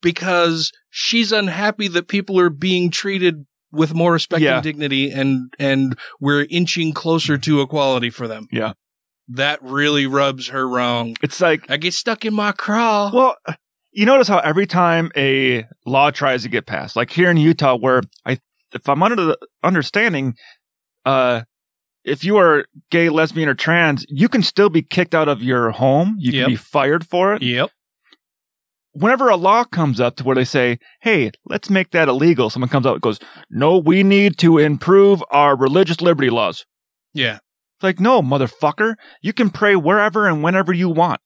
because 0.01 0.71
she's 0.89 1.31
unhappy 1.31 1.87
that 1.89 2.07
people 2.07 2.39
are 2.39 2.49
being 2.49 2.91
treated 2.91 3.45
with 3.71 3.93
more 3.93 4.11
respect 4.13 4.41
Yeah. 4.41 4.55
and 4.55 4.63
dignity 4.63 5.11
and 5.11 5.53
and 5.59 5.97
we're 6.19 6.45
inching 6.49 6.93
closer 6.93 7.37
to 7.37 7.61
equality 7.61 8.09
for 8.09 8.27
them. 8.27 8.47
yeah. 8.51 8.73
That 9.31 9.59
really 9.61 10.07
rubs 10.07 10.47
her 10.47 10.65
wrong. 10.67 11.17
It's 11.21 11.41
like, 11.41 11.69
I 11.69 11.75
get 11.75 11.93
stuck 11.93 12.23
in 12.23 12.33
my 12.33 12.53
craw. 12.53 13.11
well, 13.13 13.35
you 13.91 14.05
notice 14.05 14.27
how 14.29 14.39
every 14.39 14.67
time 14.67 15.11
a 15.17 15.65
law 15.85 16.11
tries 16.11 16.43
to 16.43 16.49
get 16.49 16.65
passed, 16.65 16.95
like 16.95 17.11
here 17.11 17.29
in 17.29 17.35
Utah, 17.35 17.75
where 17.75 18.01
I, 18.25 18.39
if 18.73 18.87
I'm 18.87 19.03
under 19.03 19.15
the 19.17 19.37
understanding, 19.63 20.35
uh, 21.05 21.41
if 22.05 22.23
you 22.23 22.37
are 22.37 22.65
gay, 22.89 23.09
lesbian, 23.09 23.49
or 23.49 23.53
trans, 23.53 24.05
you 24.07 24.29
can 24.29 24.43
still 24.43 24.69
be 24.69 24.81
kicked 24.81 25.13
out 25.13 25.27
of 25.27 25.43
your 25.43 25.71
home. 25.71 26.15
You 26.19 26.31
Yep. 26.31 26.43
can 26.45 26.51
be 26.53 26.55
fired 26.55 27.05
for 27.05 27.33
it. 27.33 27.41
Yep. 27.41 27.69
Whenever 28.97 29.29
a 29.29 29.35
law 29.35 29.63
comes 29.63 29.99
up 29.99 30.15
to 30.17 30.23
where 30.23 30.35
they 30.35 30.43
say, 30.45 30.79
hey, 31.01 31.31
let's 31.45 31.69
make 31.69 31.91
that 31.91 32.09
illegal, 32.09 32.49
someone 32.49 32.69
comes 32.69 32.85
out 32.85 32.93
and 32.93 33.01
goes, 33.01 33.19
no, 33.49 33.77
we 33.77 34.03
need 34.03 34.37
to 34.39 34.57
improve 34.57 35.23
our 35.29 35.55
religious 35.55 36.01
liberty 36.01 36.29
laws. 36.29 36.65
Yeah. 37.13 37.35
It's 37.35 37.83
like, 37.83 37.99
no, 37.99 38.21
motherfucker, 38.21 38.95
you 39.21 39.33
can 39.33 39.51
pray 39.51 39.75
wherever 39.75 40.27
and 40.27 40.41
whenever 40.43 40.73
you 40.73 40.89
want. 40.89 41.21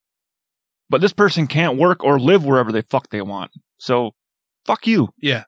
But 0.89 0.99
this 0.99 1.13
person 1.13 1.47
can't 1.47 1.77
work 1.77 2.03
or 2.03 2.19
live 2.19 2.43
wherever 2.43 2.73
they 2.73 2.81
fuck 2.81 3.09
they 3.09 3.21
want. 3.21 3.51
So, 3.77 4.11
fuck 4.65 4.85
you. 4.87 5.09
Yeah. 5.21 5.43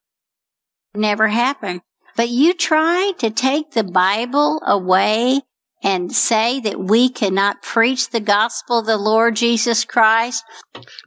never 0.96 1.28
happen. 1.28 1.82
But 2.16 2.30
you 2.30 2.54
try 2.54 3.12
to 3.20 3.32
take 3.32 3.72
the 3.72 3.84
Bible 3.84 4.62
away 4.66 5.42
and 5.84 6.12
say 6.12 6.62
that 6.62 6.80
we 6.80 7.10
cannot 7.10 7.62
preach 7.62 8.10
the 8.10 8.20
gospel 8.20 8.80
of 8.80 8.86
the 8.86 8.98
Lord 8.98 9.36
Jesus 9.36 9.84
Christ. 9.86 10.44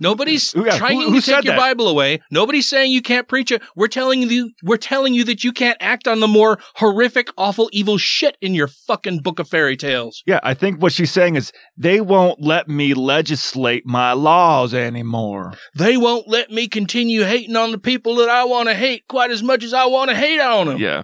Nobody's 0.00 0.54
yeah, 0.54 0.76
trying 0.76 1.00
who- 1.00 1.10
who 1.10 1.20
to 1.20 1.26
take 1.26 1.44
your 1.44 1.54
that? 1.54 1.58
Bible 1.58 1.88
away. 1.88 2.20
Nobody's 2.30 2.68
saying 2.68 2.92
you 2.92 3.02
can't 3.02 3.26
preach 3.26 3.50
it. 3.50 3.62
We're 3.74 3.88
telling 3.88 4.22
you 4.22 4.50
we're 4.62 4.76
telling 4.76 5.14
you 5.14 5.24
that 5.24 5.42
you 5.44 5.52
can't 5.52 5.78
act 5.80 6.06
on 6.06 6.20
the 6.20 6.28
more 6.28 6.58
horrific, 6.74 7.28
awful, 7.36 7.68
evil 7.72 7.98
shit 7.98 8.36
in 8.40 8.54
your 8.54 8.68
fucking 8.68 9.20
book 9.20 9.38
of 9.38 9.48
fairy 9.48 9.76
tales. 9.76 10.22
Yeah, 10.26 10.40
I 10.42 10.54
think 10.54 10.82
what 10.82 10.92
she's 10.92 11.10
saying 11.10 11.36
is 11.36 11.52
they 11.76 12.00
won't 12.00 12.40
let 12.42 12.68
me 12.68 12.94
legislate 12.94 13.86
my 13.86 14.12
laws 14.12 14.74
anymore. 14.74 15.54
They 15.74 15.96
won't 15.96 16.28
let 16.28 16.50
me 16.50 16.68
continue 16.68 17.24
hating 17.24 17.56
on 17.56 17.72
the 17.72 17.78
people 17.78 18.16
that 18.16 18.28
I 18.28 18.44
want 18.44 18.68
to 18.68 18.74
hate 18.74 19.04
quite 19.08 19.30
as 19.30 19.42
much 19.42 19.64
as 19.64 19.72
I 19.72 19.86
want 19.86 20.10
to 20.10 20.16
hate 20.16 20.40
on 20.40 20.66
them. 20.66 20.78
Yeah. 20.78 21.02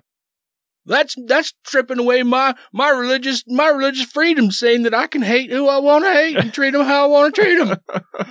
That's 0.85 1.15
that's 1.27 1.53
stripping 1.65 1.99
away 1.99 2.23
my 2.23 2.55
my 2.73 2.91
religious 2.91 3.45
my 3.47 3.69
religious 3.69 4.07
freedom, 4.07 4.51
saying 4.51 4.83
that 4.83 4.95
I 4.95 5.07
can 5.07 5.23
hate 5.23 5.51
who 5.51 5.69
I 5.69 5.79
want 5.79 6.05
to 6.05 6.13
hate 6.13 6.37
and 6.37 6.53
treat 6.53 6.73
them 6.73 6.85
how 6.85 7.05
I 7.05 7.07
want 7.07 7.35
to 7.35 7.41
treat 7.41 7.57
them. 7.57 7.77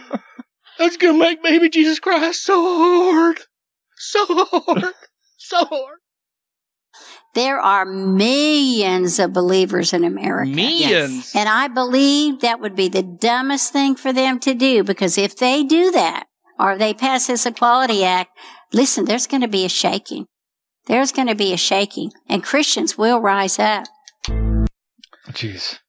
That's 0.77 0.97
gonna 0.97 1.17
make 1.17 1.43
baby 1.43 1.69
Jesus 1.69 1.99
Christ 1.99 2.43
so 2.43 2.61
hard, 2.61 3.39
so 3.95 4.25
hard, 4.25 4.93
so 5.37 5.65
hard. 5.65 5.97
There 7.33 7.59
are 7.59 7.85
millions 7.85 9.19
of 9.19 9.31
believers 9.31 9.93
in 9.93 10.03
America. 10.03 10.51
Millions. 10.51 11.31
And 11.33 11.47
I 11.47 11.69
believe 11.69 12.41
that 12.41 12.59
would 12.59 12.75
be 12.75 12.89
the 12.89 13.03
dumbest 13.03 13.71
thing 13.71 13.95
for 13.95 14.11
them 14.11 14.39
to 14.39 14.53
do 14.53 14.83
because 14.83 15.17
if 15.17 15.37
they 15.37 15.63
do 15.63 15.91
that 15.91 16.25
or 16.59 16.77
they 16.77 16.93
pass 16.93 17.27
this 17.27 17.45
Equality 17.45 18.03
Act, 18.03 18.37
listen, 18.73 19.05
there's 19.05 19.27
going 19.27 19.41
to 19.41 19.47
be 19.47 19.63
a 19.63 19.69
shaking. 19.69 20.27
There's 20.87 21.11
going 21.11 21.27
to 21.27 21.35
be 21.35 21.53
a 21.53 21.57
shaking 21.57 22.11
and 22.27 22.43
Christians 22.43 22.97
will 22.97 23.19
rise 23.19 23.59
up. 23.59 23.85
Jeez. 25.29 25.79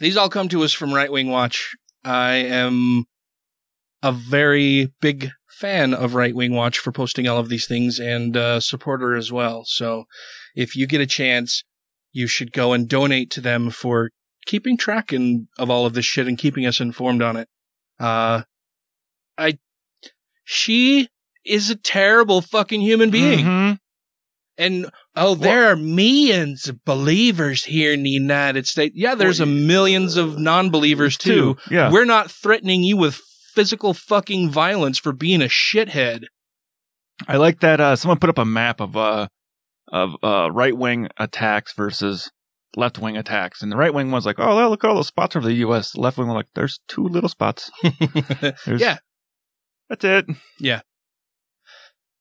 These 0.00 0.16
all 0.16 0.28
come 0.28 0.48
to 0.50 0.62
us 0.62 0.72
from 0.72 0.94
Right 0.94 1.10
Wing 1.10 1.28
Watch. 1.28 1.74
I 2.04 2.34
am 2.34 3.04
a 4.02 4.12
very 4.12 4.92
big 5.00 5.30
fan 5.48 5.92
of 5.92 6.14
Right 6.14 6.34
Wing 6.34 6.52
Watch 6.52 6.78
for 6.78 6.92
posting 6.92 7.26
all 7.26 7.38
of 7.38 7.48
these 7.48 7.66
things 7.66 7.98
and 7.98 8.36
uh, 8.36 8.60
supporter 8.60 9.16
as 9.16 9.32
well. 9.32 9.64
So 9.66 10.04
if 10.54 10.76
you 10.76 10.86
get 10.86 11.00
a 11.00 11.06
chance, 11.06 11.64
you 12.12 12.28
should 12.28 12.52
go 12.52 12.72
and 12.72 12.88
donate 12.88 13.32
to 13.32 13.40
them 13.40 13.70
for 13.70 14.10
keeping 14.46 14.76
track 14.76 15.12
in, 15.12 15.48
of 15.58 15.68
all 15.68 15.84
of 15.84 15.94
this 15.94 16.06
shit 16.06 16.28
and 16.28 16.38
keeping 16.38 16.64
us 16.64 16.80
informed 16.80 17.22
on 17.22 17.36
it. 17.36 17.48
Uh, 17.98 18.42
I, 19.36 19.58
she 20.44 21.08
is 21.48 21.70
a 21.70 21.76
terrible 21.76 22.40
fucking 22.40 22.80
human 22.80 23.10
being. 23.10 23.44
Mhm. 23.44 23.78
And 24.58 24.90
oh, 25.14 25.36
there 25.36 25.70
are 25.70 25.76
millions 25.76 26.68
of 26.68 26.84
believers 26.84 27.64
here 27.64 27.92
in 27.92 28.02
the 28.02 28.10
United 28.10 28.66
States. 28.66 28.94
Yeah, 28.96 29.14
there's 29.14 29.38
a 29.40 29.46
millions 29.46 30.16
of 30.16 30.36
non-believers 30.38 31.16
too. 31.16 31.54
Too, 31.54 31.74
yeah. 31.74 31.92
We're 31.92 32.04
not 32.04 32.30
threatening 32.30 32.82
you 32.82 32.96
with 32.96 33.14
physical 33.54 33.94
fucking 33.94 34.50
violence 34.50 34.98
for 34.98 35.12
being 35.12 35.42
a 35.42 35.46
shithead. 35.46 36.24
I 37.28 37.36
like 37.36 37.60
that 37.60 37.80
uh, 37.80 37.94
someone 37.96 38.18
put 38.18 38.30
up 38.30 38.38
a 38.38 38.44
map 38.44 38.80
of 38.80 38.96
uh 38.96 39.28
of 39.90 40.16
uh 40.22 40.50
right 40.52 40.76
wing 40.76 41.08
attacks 41.16 41.72
versus 41.74 42.30
left 42.76 42.98
wing 42.98 43.16
attacks, 43.16 43.62
and 43.62 43.70
the 43.72 43.76
right 43.76 43.94
wing 43.94 44.10
was 44.10 44.26
like, 44.26 44.38
"Oh, 44.38 44.56
well, 44.56 44.70
look 44.70 44.82
at 44.84 44.90
all 44.90 44.96
those 44.96 45.06
spots 45.06 45.34
over 45.36 45.46
the 45.46 45.54
U.S." 45.54 45.92
The 45.92 46.00
left 46.00 46.18
wing 46.18 46.26
was 46.28 46.34
like, 46.34 46.48
"There's 46.54 46.80
two 46.88 47.04
little 47.04 47.28
spots." 47.28 47.70
Yeah, 48.66 48.98
that's 49.88 50.04
it. 50.04 50.26
yeah. 50.60 50.80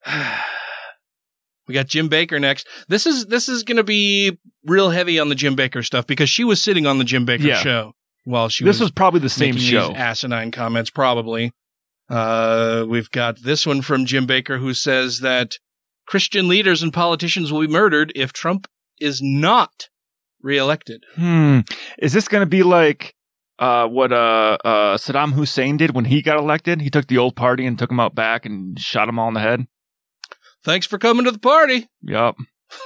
we 1.68 1.74
got 1.74 1.88
Jim 1.88 2.10
Bakker 2.10 2.39
next. 2.39 2.68
This 2.88 3.06
is 3.06 3.26
this 3.26 3.50
is 3.50 3.64
going 3.64 3.78
to 3.78 3.84
be 3.84 4.38
real 4.66 4.89
heavy 4.89 5.20
on 5.20 5.30
the 5.30 5.36
Jim 5.36 5.56
Bakker 5.56 5.86
stuff 5.86 6.08
because 6.08 6.30
she 6.30 6.43
was 6.43 6.62
sitting 6.62 6.86
on 6.86 6.98
the 6.98 7.04
Jim 7.04 7.26
Bakker 7.26 7.39
Yeah. 7.43 7.58
show 7.62 7.93
while 8.24 8.50
she 8.50 8.64
This 8.64 8.80
was 8.80 8.88
was 8.88 8.91
probably 8.91 9.20
the 9.22 9.30
same 9.30 9.58
show. 9.58 9.89
These 9.89 9.98
asinine 9.98 10.52
comments, 10.52 10.89
probably. 10.89 11.54
Uh, 12.10 12.86
we've 12.88 13.12
got 13.12 13.41
this 13.41 13.66
one 13.68 13.82
from 13.82 14.06
Jim 14.06 14.28
Bakker 14.28 14.58
who 14.60 14.74
says 14.74 15.20
that 15.20 15.58
Christian 16.08 16.48
leaders 16.48 16.84
and 16.84 16.93
politicians 16.93 17.52
will 17.52 17.62
be 17.62 17.68
murdered 17.68 18.14
if 18.16 18.32
Trump 18.32 18.68
is 19.00 19.22
not 19.22 19.89
reelected. 20.41 21.04
Hmm. 21.16 21.60
Is 21.98 22.14
this 22.14 22.30
going 22.30 22.43
to 22.43 22.50
be 22.50 22.64
like 22.64 23.14
uh, 23.60 23.88
what 23.88 24.14
uh, 24.14 24.58
uh, 24.64 24.98
Saddam 24.98 25.34
Hussein 25.34 25.76
did 25.76 25.93
when 25.93 26.06
he 26.06 26.22
got 26.22 26.38
elected? 26.39 26.80
He 26.80 26.89
took 26.89 27.08
the 27.08 27.18
old 27.18 27.36
party 27.36 27.66
and 27.66 27.78
took 27.78 27.89
them 27.89 28.00
out 28.00 28.16
back 28.16 28.45
and 28.45 28.80
shot 28.80 29.08
them 29.08 29.20
all 29.20 29.28
in 29.28 29.34
the 29.34 29.41
head. 29.41 29.68
Thanks 30.68 30.86
for 30.86 30.97
coming 30.99 31.26
to 31.26 31.32
the 31.32 31.39
party. 31.39 31.88
Yep. 32.03 32.36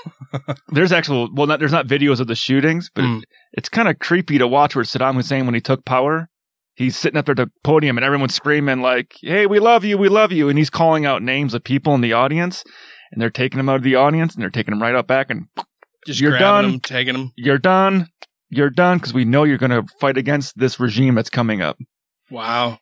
there's 0.70 0.92
actual 0.92 1.30
well, 1.34 1.48
not, 1.48 1.60
there's 1.60 1.72
not 1.72 1.88
videos 1.88 2.20
of 2.20 2.28
the 2.28 2.36
shootings, 2.36 2.90
but 2.94 3.04
Hmm. 3.04 3.18
it- 3.18 3.26
it's 3.54 3.68
kind 3.70 3.90
of 3.90 4.00
creepy 4.00 4.38
to 4.38 4.48
watch 4.48 4.76
where 4.76 4.86
Saddam 4.86 5.16
Hussein 5.16 5.46
when 5.46 5.56
he 5.56 5.60
took 5.62 5.84
power. 5.84 6.30
He's 6.76 6.96
sitting 6.96 7.18
up 7.18 7.26
there 7.26 7.34
at 7.34 7.38
the 7.38 7.52
podium 7.66 7.98
and 7.98 8.06
everyone's 8.06 8.34
screaming 8.34 8.80
like, 8.82 9.14
"Hey, 9.22 9.46
we 9.46 9.60
love 9.60 9.84
you, 9.84 9.98
we 9.98 10.08
love 10.08 10.32
you!" 10.32 10.48
And 10.48 10.58
he's 10.58 10.70
calling 10.70 11.06
out 11.06 11.22
names 11.22 11.54
of 11.54 11.62
people 11.64 11.94
in 11.96 12.00
the 12.02 12.14
audience, 12.14 12.64
and 13.12 13.22
they're 13.22 13.30
taking 13.30 13.60
him 13.60 13.68
out 13.68 13.76
of 13.76 13.84
the 13.84 13.96
audience 13.96 14.34
and 14.36 14.42
they're 14.42 14.50
taking 14.52 14.74
him 14.74 14.82
right 14.82 14.96
out 14.96 15.06
back 15.08 15.32
and 15.32 15.48
Just 16.08 16.22
You're 16.22 16.32
grabbing 16.38 16.46
done. 16.46 16.72
them, 16.72 16.80
taking 16.80 17.14
them. 17.14 17.32
you're 17.36 17.58
done. 17.58 18.08
you're 18.50 18.70
done 18.70 18.98
because 19.00 19.14
we 19.14 19.26
know 19.26 19.44
you're 19.44 19.58
going 19.58 19.72
to 19.72 19.84
fight 20.00 20.18
against 20.18 20.58
this 20.58 20.80
regime 20.80 21.16
that's 21.16 21.30
coming 21.30 21.62
up. 21.62 21.78
Wow. 22.30 22.80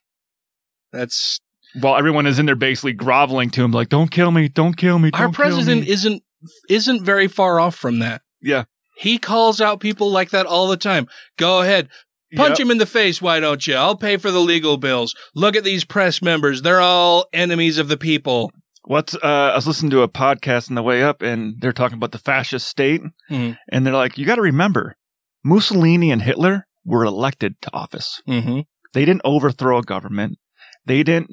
That's 0.92 1.40
While 1.80 1.98
everyone 1.98 2.26
is 2.26 2.40
in 2.40 2.46
there 2.46 2.56
basically 2.56 2.94
groveling 2.94 3.50
to 3.52 3.64
him, 3.64 3.72
like, 3.72 3.90
don't 3.90 4.10
kill 4.10 4.32
me, 4.32 4.48
don't 4.50 4.76
kill 4.76 4.98
me. 4.98 5.12
our 5.14 5.26
don't 5.26 5.36
kill 5.36 5.46
president 5.46 5.82
me." 5.82 5.90
isn't 5.90 6.24
isn't 6.70 7.04
very 7.04 7.28
far 7.28 7.60
off 7.60 7.76
from 7.76 8.00
that. 8.00 8.22
Yeah. 8.42 8.64
He 8.98 9.18
calls 9.18 9.62
out 9.62 9.80
people 9.80 10.12
like 10.12 10.32
that 10.32 10.46
all 10.46 10.68
the 10.68 10.78
time. 10.78 11.08
Go 11.38 11.62
ahead. 11.62 11.90
Punch 12.36 12.60
Yep. 12.60 12.66
him 12.68 12.72
in 12.72 12.78
the 12.78 12.86
face, 12.86 13.22
why 13.22 13.40
don't 13.40 13.66
you? 13.66 13.76
I'll 13.76 13.96
pay 13.98 14.18
for 14.18 14.30
the 14.30 14.40
legal 14.40 14.78
bills. 14.78 15.16
Look 15.36 15.56
at 15.56 15.64
these 15.64 15.84
press 15.84 16.22
members. 16.22 16.62
They're 16.62 16.82
all 16.82 17.26
enemies 17.34 17.78
of 17.80 17.88
the 17.88 17.98
people. 17.98 18.52
What's 18.84 19.16
uh, 19.16 19.20
I 19.24 19.56
was 19.56 19.68
listening 19.68 19.92
to 19.92 20.02
a 20.04 20.08
podcast 20.08 20.70
on 20.70 20.76
the 20.76 20.84
way 20.84 21.04
up, 21.04 21.22
and 21.22 21.56
they're 21.60 21.74
talking 21.74 21.98
about 21.98 22.12
the 22.12 22.18
fascist 22.20 22.68
state, 22.68 23.02
Mhm. 23.32 23.58
and 23.72 23.86
they're 23.86 23.94
like, 23.94 24.18
you 24.18 24.26
got 24.26 24.36
to 24.36 24.42
remember, 24.42 24.96
Mussolini 25.44 26.12
and 26.12 26.22
Hitler 26.22 26.66
were 26.86 27.04
elected 27.06 27.56
to 27.64 27.74
office. 27.74 28.22
Mm-hmm. 28.28 28.62
They 28.94 29.06
didn't 29.06 29.22
overthrow 29.26 29.80
a 29.80 29.84
government. 29.84 30.38
They 30.86 31.04
didn't 31.04 31.32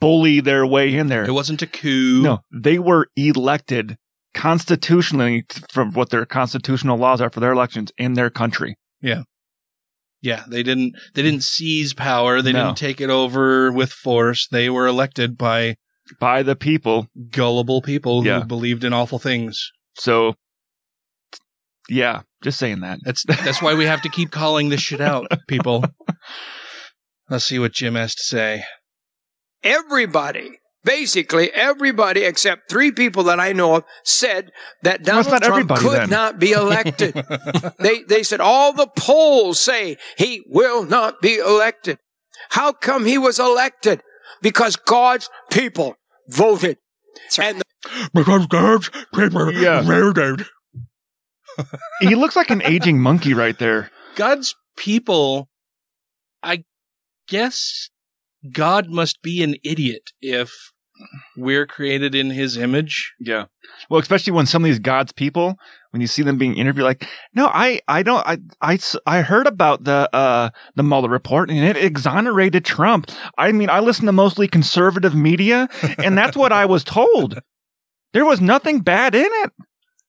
bully 0.00 0.40
their 0.40 0.66
way 0.66 0.94
in 0.96 1.08
there. 1.08 1.24
It 1.24 1.32
wasn't 1.32 1.62
a 1.62 1.66
coup. 1.66 2.22
No, 2.22 2.40
they 2.52 2.78
were 2.78 3.08
elected 3.16 3.96
constitutionally 4.34 5.44
from 5.70 5.92
what 5.92 6.10
their 6.10 6.24
constitutional 6.24 6.98
laws 6.98 7.20
are 7.20 7.30
for 7.30 7.40
their 7.40 7.52
elections 7.52 7.92
in 7.98 8.14
their 8.14 8.30
country. 8.30 8.76
Yeah. 9.00 9.22
Yeah, 10.20 10.44
they 10.46 10.62
didn't 10.62 10.94
they 11.14 11.22
didn't 11.22 11.42
seize 11.42 11.94
power. 11.94 12.42
They 12.42 12.52
No. 12.52 12.66
didn't 12.66 12.78
take 12.78 13.00
it 13.00 13.10
over 13.10 13.72
with 13.72 13.90
force. 13.92 14.46
They 14.48 14.70
were 14.70 14.86
elected 14.86 15.36
by 15.36 15.76
by 16.20 16.44
the 16.44 16.54
people, 16.54 17.08
gullible 17.30 17.82
people 17.82 18.24
Yeah. 18.24 18.40
who 18.40 18.46
believed 18.46 18.84
in 18.84 18.92
awful 18.92 19.18
things. 19.18 19.72
So, 19.94 20.34
yeah, 21.88 22.22
just 22.42 22.58
saying 22.58 22.80
that. 22.80 23.00
That's 23.04 23.24
that's 23.26 23.60
why 23.60 23.74
we 23.74 23.86
have 23.86 24.02
to 24.02 24.08
keep 24.08 24.30
calling 24.30 24.68
this 24.68 24.80
shit 24.80 25.00
out, 25.00 25.26
people. 25.48 25.84
Let's 27.28 27.44
see 27.44 27.58
what 27.58 27.72
Jim 27.72 27.94
has 27.96 28.14
to 28.14 28.22
say. 28.22 28.62
Everybody, 29.64 30.58
basically 30.84 31.50
everybody 31.52 32.24
except 32.24 32.68
three 32.68 32.92
people 32.92 33.24
that 33.24 33.38
I 33.40 33.52
know 33.52 33.76
of 33.76 33.84
said 34.04 34.50
that 34.82 35.04
Donald 35.04 35.30
not 35.30 35.42
Trump 35.42 35.74
could 35.76 36.00
then. 36.02 36.10
not 36.10 36.38
be 36.38 36.52
elected. 36.52 37.14
they 37.78 38.02
they 38.02 38.22
said 38.22 38.40
all 38.40 38.72
the 38.72 38.88
polls 38.96 39.60
say 39.60 39.98
he 40.18 40.42
will 40.48 40.84
not 40.84 41.20
be 41.20 41.36
elected. 41.36 41.98
How 42.50 42.72
come 42.72 43.04
he 43.04 43.18
was 43.18 43.38
elected? 43.38 44.02
Because 44.40 44.76
God's 44.76 45.30
people 45.50 45.94
voted. 46.28 46.78
And 47.38 47.60
the 47.60 48.10
Because 48.12 48.46
God's 48.46 48.90
people 49.14 49.52
Yeah. 49.52 49.82
voted. 49.82 50.44
he 52.00 52.14
looks 52.14 52.34
like 52.36 52.50
an 52.50 52.62
aging 52.62 53.00
monkey 53.00 53.34
right 53.34 53.58
there. 53.58 53.90
God's 54.16 54.54
people, 54.76 55.48
I 56.42 56.64
guess 57.28 57.88
God 58.50 58.88
must 58.88 59.22
be 59.22 59.42
an 59.42 59.56
idiot 59.64 60.10
if 60.20 60.72
we're 61.36 61.66
created 61.66 62.14
in 62.14 62.30
his 62.30 62.56
image. 62.56 63.14
Yeah. 63.18 63.46
Well, 63.88 64.00
especially 64.00 64.32
when 64.32 64.46
some 64.46 64.62
of 64.62 64.66
these 64.66 64.78
God's 64.78 65.12
people, 65.12 65.56
when 65.90 66.00
you 66.00 66.06
see 66.06 66.22
them 66.22 66.38
being 66.38 66.56
interviewed, 66.56 66.84
like, 66.84 67.06
no, 67.34 67.46
I, 67.46 67.80
I 67.88 68.02
don't, 68.02 68.26
I, 68.26 68.38
I, 68.60 68.78
I 69.06 69.22
heard 69.22 69.46
about 69.46 69.84
the, 69.84 70.08
uh, 70.12 70.50
the 70.74 70.82
Mueller 70.82 71.08
report 71.08 71.50
and 71.50 71.58
it 71.58 71.76
exonerated 71.76 72.64
Trump. 72.64 73.10
I 73.36 73.52
mean, 73.52 73.70
I 73.70 73.80
listen 73.80 74.06
to 74.06 74.12
mostly 74.12 74.48
conservative 74.48 75.14
media 75.14 75.68
and 75.98 76.16
that's 76.16 76.36
what 76.36 76.52
I 76.52 76.66
was 76.66 76.84
told. 76.84 77.38
There 78.12 78.24
was 78.24 78.40
nothing 78.40 78.80
bad 78.80 79.14
in 79.14 79.26
it. 79.26 79.52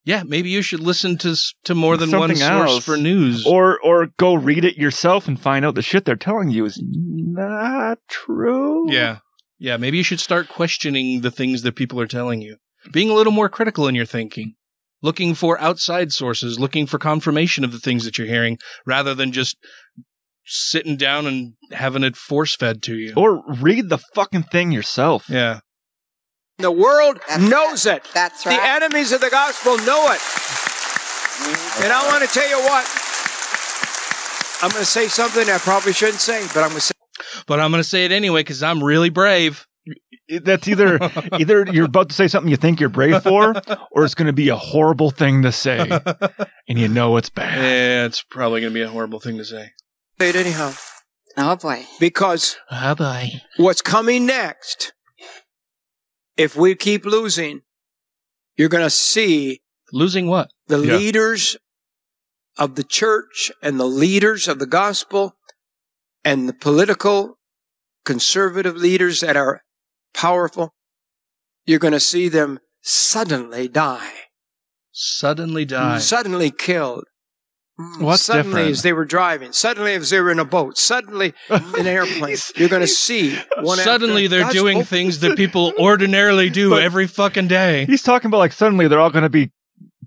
Yeah, 0.06 0.24
maybe 0.24 0.50
you 0.50 0.62
should 0.62 0.82
listen 0.82 1.18
to 1.20 1.36
to 1.66 1.76
more 1.76 1.96
than 1.96 2.12
one 2.12 2.36
source 2.36 2.72
else. 2.72 2.84
for 2.84 2.98
news. 2.98 3.46
Or, 3.48 3.80
or 3.80 4.08
go 4.18 4.34
read 4.36 4.66
it 4.66 4.76
yourself 4.78 5.28
and 5.28 5.40
find 5.40 5.64
out 5.64 5.76
the 5.76 5.82
shit 5.82 6.04
they're 6.04 6.16
telling 6.18 6.50
you 6.50 6.66
is 6.66 6.82
not 6.84 8.00
true. 8.10 8.92
yeah. 8.92 9.20
Yeah, 9.60 9.78
maybe 9.78 9.96
you 9.98 10.04
should 10.04 10.20
start 10.20 10.50
questioning 10.50 11.22
the 11.22 11.32
things 11.32 11.62
that 11.62 11.78
people 11.78 12.02
are 12.02 12.08
telling 12.08 12.42
you. 12.42 12.58
Being 12.92 13.10
a 13.10 13.14
little 13.14 13.32
more 13.32 13.48
critical 13.48 13.88
in 13.88 13.96
your 13.96 14.06
thinking. 14.06 14.56
Looking 15.02 15.36
for 15.36 15.58
outside 15.60 16.12
sources, 16.12 16.60
looking 16.60 16.86
for 16.86 16.98
confirmation 16.98 17.64
of 17.64 17.72
the 17.72 17.80
things 17.80 18.04
that 18.04 18.18
you're 18.18 18.28
hearing 18.28 18.58
rather 18.86 19.16
than 19.16 19.32
just 19.32 19.56
sitting 20.46 20.98
down 20.98 21.28
and 21.28 21.54
having 21.72 22.04
it 22.04 22.18
force 22.18 22.56
fed 22.58 22.84
to 22.84 22.96
you. 22.98 23.14
Or 23.16 23.42
read 23.62 23.88
the 23.88 24.00
fucking 24.16 24.44
thing 24.44 24.72
yourself. 24.74 25.30
Yeah. 25.30 25.60
The 26.64 26.72
world 26.72 27.20
knows 27.40 27.86
it. 27.86 28.04
That's 28.14 28.46
right. 28.46 28.56
The 28.56 28.64
enemies 28.66 29.12
of 29.12 29.20
the 29.22 29.30
gospel 29.30 29.78
know 29.80 30.08
it. 30.12 30.20
Mm-hmm. 30.20 31.84
And 31.84 31.92
I 31.92 32.08
want 32.08 32.24
to 32.24 32.30
tell 32.30 32.50
you 32.50 32.58
what. 32.58 32.88
I'm 34.64 34.70
going 34.72 34.82
to 34.82 34.90
say 34.90 35.10
something 35.10 35.50
I 35.50 35.58
probably 35.58 35.92
shouldn't 35.92 36.22
say, 36.22 36.42
but 36.54 36.64
I'm 36.64 36.70
going 36.70 36.76
to 36.76 36.82
say. 36.82 36.94
But 37.48 37.60
I'm 37.60 37.70
going 37.72 37.84
to 37.84 37.88
say 37.90 38.06
it 38.06 38.14
anyway 38.14 38.40
because 38.40 38.64
I'm 38.64 38.82
really 38.82 39.10
brave. 39.10 39.68
That's 40.30 40.70
either 40.70 41.00
either 41.34 41.66
you're 41.70 41.86
about 41.86 42.10
to 42.10 42.16
say 42.16 42.30
something 42.30 42.50
you 42.50 42.56
think 42.56 42.80
you're 42.80 42.88
brave 42.88 43.22
for, 43.24 43.54
or 43.92 44.06
it's 44.06 44.16
going 44.16 44.28
to 44.28 44.34
be 44.34 44.48
a 44.50 44.56
horrible 44.56 45.12
thing 45.12 45.42
to 45.42 45.52
say, 45.52 45.80
and 46.70 46.80
you 46.80 46.88
know 46.88 47.18
it's 47.18 47.30
bad. 47.30 47.58
Yeah, 47.58 48.06
it's 48.06 48.24
probably 48.24 48.62
going 48.62 48.72
to 48.72 48.80
be 48.80 48.84
a 48.84 48.90
horrible 48.90 49.20
thing 49.20 49.38
to 49.38 49.46
say. 49.46 49.72
Say 50.22 50.30
it 50.30 50.38
anyhow. 50.38 50.72
Oh 51.36 51.58
boy. 51.58 51.86
Because 52.00 52.56
Oh 52.72 52.96
boy. 52.96 53.32
what's 53.58 53.82
coming 53.82 54.26
next, 54.26 54.94
if 56.38 56.56
we 56.56 56.76
keep 56.76 57.06
losing, 57.06 57.62
you're 58.58 58.70
going 58.70 58.84
to 58.84 58.90
see 58.90 59.62
Losing 59.92 60.28
what? 60.28 60.50
the 60.68 60.80
Yeah. 60.80 60.98
leaders 60.98 61.58
of 62.58 62.76
the 62.76 62.84
church 62.84 63.52
and 63.62 63.80
the 63.80 63.86
leaders 63.86 64.48
of 64.48 64.60
the 64.60 64.66
gospel 64.66 65.36
and 66.24 66.48
the 66.48 66.54
political 66.54 67.38
conservative 68.06 68.76
leaders 68.76 69.22
that 69.22 69.38
are 69.38 69.62
powerful, 70.14 70.74
you're 71.66 71.80
going 71.80 71.94
to 71.94 72.00
see 72.00 72.30
them 72.30 72.60
suddenly 72.82 73.68
die, 73.68 74.12
Suddenly 74.92 75.66
die. 75.66 76.00
suddenly 76.00 76.52
killed. 76.52 77.06
Hmm. 77.80 78.04
What's 78.04 78.22
suddenly 78.24 78.50
different? 78.52 78.72
as 78.72 78.82
they 78.84 78.94
were 78.94 79.06
driving, 79.06 79.52
suddenly 79.52 79.94
as 79.96 80.10
they 80.12 80.20
were 80.22 80.30
in 80.32 80.38
a 80.40 80.46
boat, 80.46 80.78
suddenly 80.78 81.34
in 81.50 81.62
an 81.80 81.88
airplane, 81.88 82.38
you're 82.56 82.70
going 82.70 82.82
to 82.82 82.88
see 82.88 83.36
one 83.62 83.80
Suddenly 83.80 84.26
after- 84.26 84.30
they're 84.30 84.42
God's 84.44 84.54
doing 84.54 84.78
open- 84.78 84.86
things 84.88 85.20
that 85.22 85.36
people 85.44 85.74
ordinarily 85.80 86.50
do 86.52 86.70
But- 86.70 86.84
every 86.84 87.08
fucking 87.08 87.48
day. 87.48 87.86
He's 87.86 88.04
talking 88.04 88.28
about 88.30 88.38
like 88.38 88.54
suddenly 88.54 88.88
they're 88.88 89.00
all 89.00 89.10
going 89.10 89.24
to 89.24 89.30
be 89.30 89.52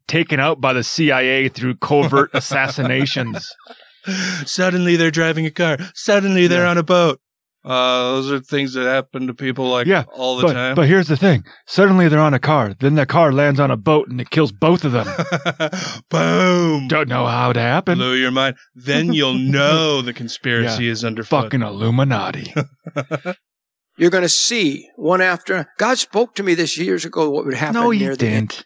taken 0.07 0.39
out 0.39 0.61
by 0.61 0.73
the 0.75 0.85
CIA 0.85 1.49
through 1.49 1.75
covert 1.77 2.31
assassinations. 2.35 3.53
Suddenly 4.45 4.95
they're 4.95 5.11
driving 5.11 5.47
a 5.47 5.51
car. 5.51 5.79
Suddenly 5.95 6.47
they're 6.47 6.67
on 6.67 6.79
a 6.79 6.85
boat. 6.85 7.21
Uh, 7.67 8.13
those 8.13 8.31
are 8.31 8.39
things 8.39 8.75
that 8.75 8.87
happen 8.87 9.27
to 9.27 9.35
people 9.35 9.69
like 9.69 9.89
Yeah, 9.89 10.05
all 10.15 10.37
the 10.37 10.45
but, 10.47 10.53
time. 10.53 10.75
but 10.77 10.87
here's 10.87 11.09
the 11.09 11.17
thing: 11.17 11.45
suddenly 11.67 12.09
they're 12.09 12.21
on 12.21 12.33
a 12.33 12.39
car, 12.39 12.75
then 12.79 12.95
the 12.95 13.07
car 13.07 13.33
lands 13.33 13.59
on 13.59 13.73
a 13.73 13.77
boat 13.77 14.09
and 14.09 14.21
it 14.21 14.31
kills 14.31 14.53
both 14.53 14.85
of 14.85 14.93
them. 14.93 15.09
Boom. 16.11 16.87
Don't 16.87 17.09
know 17.09 17.27
how 17.27 17.51
it 17.51 17.57
happened. 17.57 17.99
Blow 17.99 18.13
your 18.13 18.31
mind. 18.31 18.55
Then 18.77 19.13
you'll 19.13 19.35
know 19.39 20.01
the 20.03 20.13
conspiracy 20.13 20.85
Yeah. 20.85 20.93
is 20.93 21.05
underfoot. 21.05 21.43
Fucking 21.45 21.63
Illuminati. 21.63 22.55
You're 23.99 24.11
going 24.11 24.23
to 24.23 24.29
see 24.29 24.89
one 24.97 25.21
after. 25.23 25.67
God 25.79 25.99
spoke 25.99 26.35
to 26.37 26.43
me 26.43 26.55
this 26.55 26.79
years 26.79 27.05
ago 27.05 27.31
what 27.31 27.47
would 27.47 27.55
happen 27.55 27.81
no, 27.81 27.91
near 27.91 28.11
you 28.11 28.17
didn't. 28.17 28.65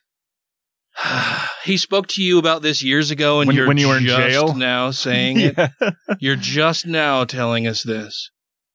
he 1.64 1.76
spoke 1.76 2.08
to 2.08 2.22
you 2.22 2.38
about 2.38 2.62
this 2.62 2.82
years 2.82 3.10
ago, 3.12 3.40
and 3.40 3.48
When- 3.48 3.56
you're 3.56 3.68
when 3.68 3.78
you 3.78 3.88
were 3.88 3.96
in 3.98 4.04
jail? 4.06 4.54
now 4.54 4.90
saying 4.90 5.36
it. 5.40 5.56
You're 6.18 6.36
just 6.36 6.84
now 6.86 7.24
telling 7.24 7.66
us 7.66 7.82
this. 7.82 8.30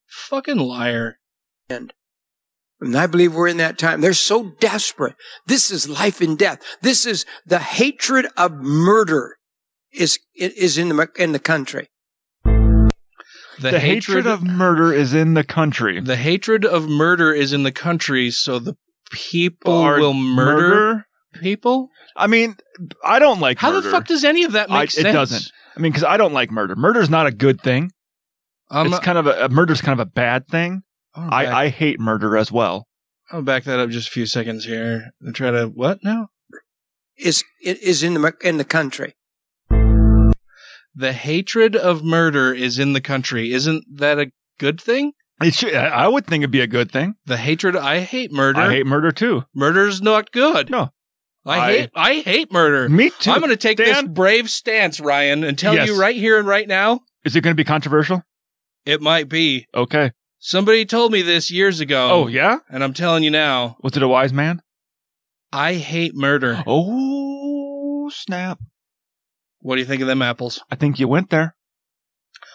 Fucking 0.08 0.58
liar. 0.58 1.18
And 1.70 1.92
I 2.96 3.08
believe 3.08 3.34
we're 3.34 3.48
in 3.48 3.58
that 3.58 3.78
time. 3.78 4.02
They're 4.02 4.14
so 4.14 4.52
desperate. 4.60 5.16
This 5.48 5.72
is 5.72 5.88
life 5.90 6.22
and 6.22 6.38
death. 6.38 6.60
This 6.82 7.06
is 7.06 7.26
the 7.46 7.60
hatred 7.60 8.28
of 8.38 8.52
murder 8.54 9.38
is 9.92 10.20
is 10.36 10.78
in 10.78 10.90
the 10.90 11.10
in 11.18 11.32
the 11.32 11.40
country. 11.40 11.90
The, 13.62 13.80
hatred, 13.80 14.28
of 14.28 14.44
murder 14.44 14.92
is 14.92 15.14
in 15.14 15.34
the 15.34 15.44
country. 15.46 16.02
the 16.02 16.18
hatred 16.18 16.66
of 16.66 16.90
murder 16.90 17.32
is 17.34 17.54
in 17.54 17.64
the 17.64 17.72
country, 17.72 18.30
so 18.32 18.60
the 18.60 18.76
people 19.12 19.74
Are 19.78 19.98
will 19.98 20.14
murder, 20.14 20.70
murder? 20.76 21.08
people. 21.40 21.90
I 22.18 22.28
mean, 22.28 22.58
I 23.02 23.20
don't 23.20 23.40
like 23.40 23.58
How 23.58 23.72
murder. 23.72 23.82
the 23.82 23.92
fuck 23.92 24.08
does 24.08 24.26
any 24.26 24.44
of 24.44 24.52
that 24.54 24.70
make 24.70 24.78
I, 24.78 24.86
sense? 24.88 25.08
It 25.08 25.12
doesn't. 25.14 25.52
I 25.76 25.80
mean, 25.80 25.94
because 25.94 26.04
I 26.04 26.18
don't 26.18 26.34
like 26.34 26.52
murder. 26.52 26.76
Murder 26.76 27.00
is 27.00 27.10
not 27.10 27.28
a 27.28 27.32
good 27.32 27.62
thing. 27.62 27.92
I'm, 28.76 28.88
it's 28.88 29.00
kind 29.00 29.18
of 29.18 29.28
a, 29.28 29.46
a 29.46 29.50
murder's 29.50 29.82
kind 29.82 30.00
of 30.00 30.06
a 30.08 30.10
bad 30.10 30.48
thing. 30.48 30.84
I'll 31.16 31.34
I, 31.34 31.46
I 31.64 31.68
hate 31.70 32.00
murder 32.00 32.36
as 32.38 32.52
well. 32.52 32.88
I'll 33.32 33.42
back 33.42 33.64
that 33.64 33.80
up 33.80 33.90
just 33.90 34.10
a 34.10 34.12
few 34.12 34.26
seconds 34.26 34.66
here 34.66 35.12
and 35.22 35.34
try 35.34 35.52
to 35.52 35.66
what 35.68 36.00
now? 36.04 36.28
Is 37.18 37.44
is 37.62 38.04
in 38.04 38.14
the 38.14 38.34
in 38.44 38.58
the 38.58 38.66
country. 38.66 39.16
The 40.98 41.12
hatred 41.14 41.76
of 41.76 42.04
murder 42.04 42.54
is 42.54 42.80
in 42.80 42.94
the 42.94 43.02
country. 43.02 43.52
Isn't 43.52 43.84
that 44.00 44.20
a 44.20 44.32
good 44.60 44.80
thing? 44.80 45.14
It 45.42 45.54
should, 45.54 45.76
I 45.76 45.88
I 45.88 46.08
would 46.08 46.26
think 46.26 46.42
it'd 46.44 46.52
be 46.52 46.62
a 46.62 46.68
good 46.68 46.92
thing. 46.92 47.16
The 47.26 47.36
hatred. 47.38 47.76
I 47.76 48.00
hate 48.00 48.32
murder. 48.32 48.60
I 48.62 48.70
hate 48.72 48.86
murder 48.86 49.12
too. 49.12 49.44
Murder's 49.54 50.02
not 50.02 50.32
good. 50.32 50.70
No. 50.70 50.90
I, 51.46 51.60
I- 51.60 51.72
hate 51.74 51.90
I 51.96 52.14
hate 52.16 52.52
murder. 52.52 52.88
Me 52.90 53.10
too. 53.10 53.32
I'm 53.32 53.40
going 53.40 53.50
to 53.52 53.58
take 53.58 53.78
this 53.78 54.02
brave 54.04 54.50
stance, 54.50 55.00
Ryan, 55.00 55.44
and 55.44 55.58
tell 55.60 55.76
Yes. 55.76 55.88
you 55.88 56.00
right 56.00 56.16
here 56.16 56.40
and 56.40 56.48
right 56.48 56.68
now, 56.68 57.02
Is 57.24 57.36
it 57.36 57.42
going 57.42 57.52
to 57.54 57.58
be 57.62 57.66
controversial? 57.66 58.24
It 58.86 59.02
might 59.02 59.30
be. 59.30 59.68
Okay. 59.74 60.12
Somebody 60.40 60.86
told 60.86 61.12
me 61.12 61.22
this 61.22 61.50
years 61.50 61.80
ago. 61.80 62.10
Oh, 62.12 62.28
yeah? 62.28 62.60
And 62.70 62.84
I'm 62.84 62.94
telling 62.94 63.24
you 63.24 63.32
now, 63.32 63.78
Was 63.82 63.98
it 63.98 64.04
a 64.04 64.08
wise 64.08 64.32
man? 64.34 64.62
I 65.52 65.76
hate 65.76 66.16
murder. 66.16 66.64
Oh, 66.68 68.10
snap. 68.10 68.60
What 69.60 69.76
do 69.76 69.82
you 69.82 69.88
think 69.88 70.02
of 70.02 70.08
them 70.08 70.22
apples? 70.22 70.62
I 70.70 70.76
think 70.76 71.00
you 71.00 71.08
went 71.08 71.30
there. 71.30 71.56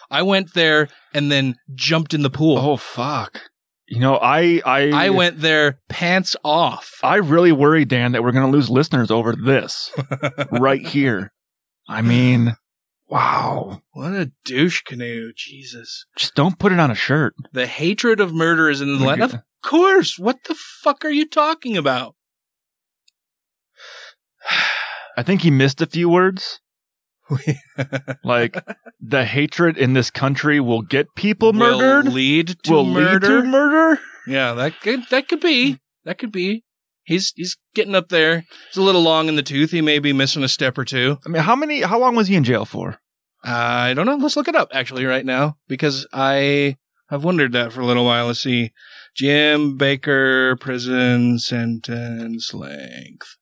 I 0.09 0.21
went 0.21 0.53
there 0.53 0.87
and 1.13 1.31
then 1.31 1.55
jumped 1.73 2.13
in 2.13 2.21
the 2.21 2.29
pool. 2.29 2.57
Oh, 2.57 2.77
fuck. 2.77 3.41
You 3.87 3.99
know, 3.99 4.15
I 4.15 4.61
I 4.65 5.07
I 5.07 5.09
went 5.09 5.39
there 5.41 5.79
pants 5.89 6.37
off. 6.45 6.99
I 7.03 7.17
really 7.17 7.51
worry, 7.51 7.83
Dan, 7.83 8.13
that 8.13 8.23
we're 8.23 8.31
going 8.31 8.49
to 8.49 8.57
lose 8.57 8.69
listeners 8.69 9.11
over 9.11 9.35
this 9.35 9.91
right 10.51 10.85
here. 10.85 11.33
I 11.89 12.01
mean, 12.01 12.55
wow. 13.11 13.81
What 13.91 14.13
a 14.13 14.31
douche 14.45 14.81
canoe, 14.81 15.33
Jesus. 15.35 16.05
Just 16.15 16.33
don't 16.33 16.57
put 16.57 16.71
it 16.71 16.79
on 16.79 16.89
a 16.89 16.95
shirt. 16.95 17.35
The 17.51 17.67
hatred 17.67 18.19
of 18.21 18.33
murder 18.33 18.69
is 18.69 18.81
in 18.81 18.97
the 18.97 19.05
land. 19.05 19.21
Of 19.21 19.35
course. 19.61 20.17
What 20.17 20.37
the 20.45 20.55
fuck 20.55 21.05
are 21.05 21.11
you 21.11 21.27
talking 21.27 21.77
about? 21.77 22.15
I 25.17 25.23
think 25.23 25.41
he 25.41 25.51
missed 25.51 25.81
a 25.81 25.85
few 25.85 26.09
words. 26.09 26.59
like 28.23 28.57
the 28.99 29.23
hatred 29.23 29.77
in 29.77 29.93
this 29.93 30.11
country 30.11 30.59
will 30.59 30.81
get 30.81 31.07
people 31.15 31.53
murdered. 31.53 32.05
Will 32.05 32.13
lead 32.13 32.55
to 32.63 32.71
will 32.71 32.85
murder. 32.85 33.27
lead 33.27 33.43
to 33.43 33.47
murder. 33.47 34.01
Yeah, 34.27 34.53
that 34.53 34.79
could 34.81 35.01
that 35.09 35.27
could 35.27 35.39
be. 35.39 35.79
That 36.05 36.17
could 36.17 36.31
be. 36.31 36.63
He's 37.11 37.33
he's 37.35 37.57
getting 37.75 37.93
up 37.93 38.07
there. 38.07 38.45
He's 38.69 38.77
a 38.77 38.81
little 38.81 39.01
long 39.01 39.27
in 39.27 39.35
the 39.35 39.43
tooth. 39.43 39.69
He 39.69 39.81
may 39.81 39.99
be 39.99 40.13
missing 40.13 40.43
a 40.43 40.47
step 40.47 40.77
or 40.77 40.85
two. 40.85 41.17
I 41.25 41.29
mean, 41.29 41.43
how 41.43 41.57
many? 41.57 41.81
How 41.81 41.99
long 41.99 42.15
was 42.15 42.27
he 42.27 42.35
in 42.35 42.45
jail 42.45 42.63
for? 42.63 42.97
I 43.43 43.93
don't 43.93 44.05
know. 44.05 44.15
Let's 44.15 44.37
look 44.37 44.47
it 44.47 44.55
up 44.55 44.69
actually 44.71 45.03
right 45.03 45.25
now 45.25 45.57
because 45.67 46.07
I 46.13 46.77
have 47.09 47.25
wondered 47.25 47.51
that 47.51 47.73
for 47.73 47.81
a 47.81 47.85
little 47.85 48.05
while. 48.05 48.27
Let's 48.27 48.41
see. 48.41 48.71
Jim 49.13 49.77
Bakker 49.77 50.57
prison 50.61 51.37
sentence 51.37 52.53
length. 52.53 53.35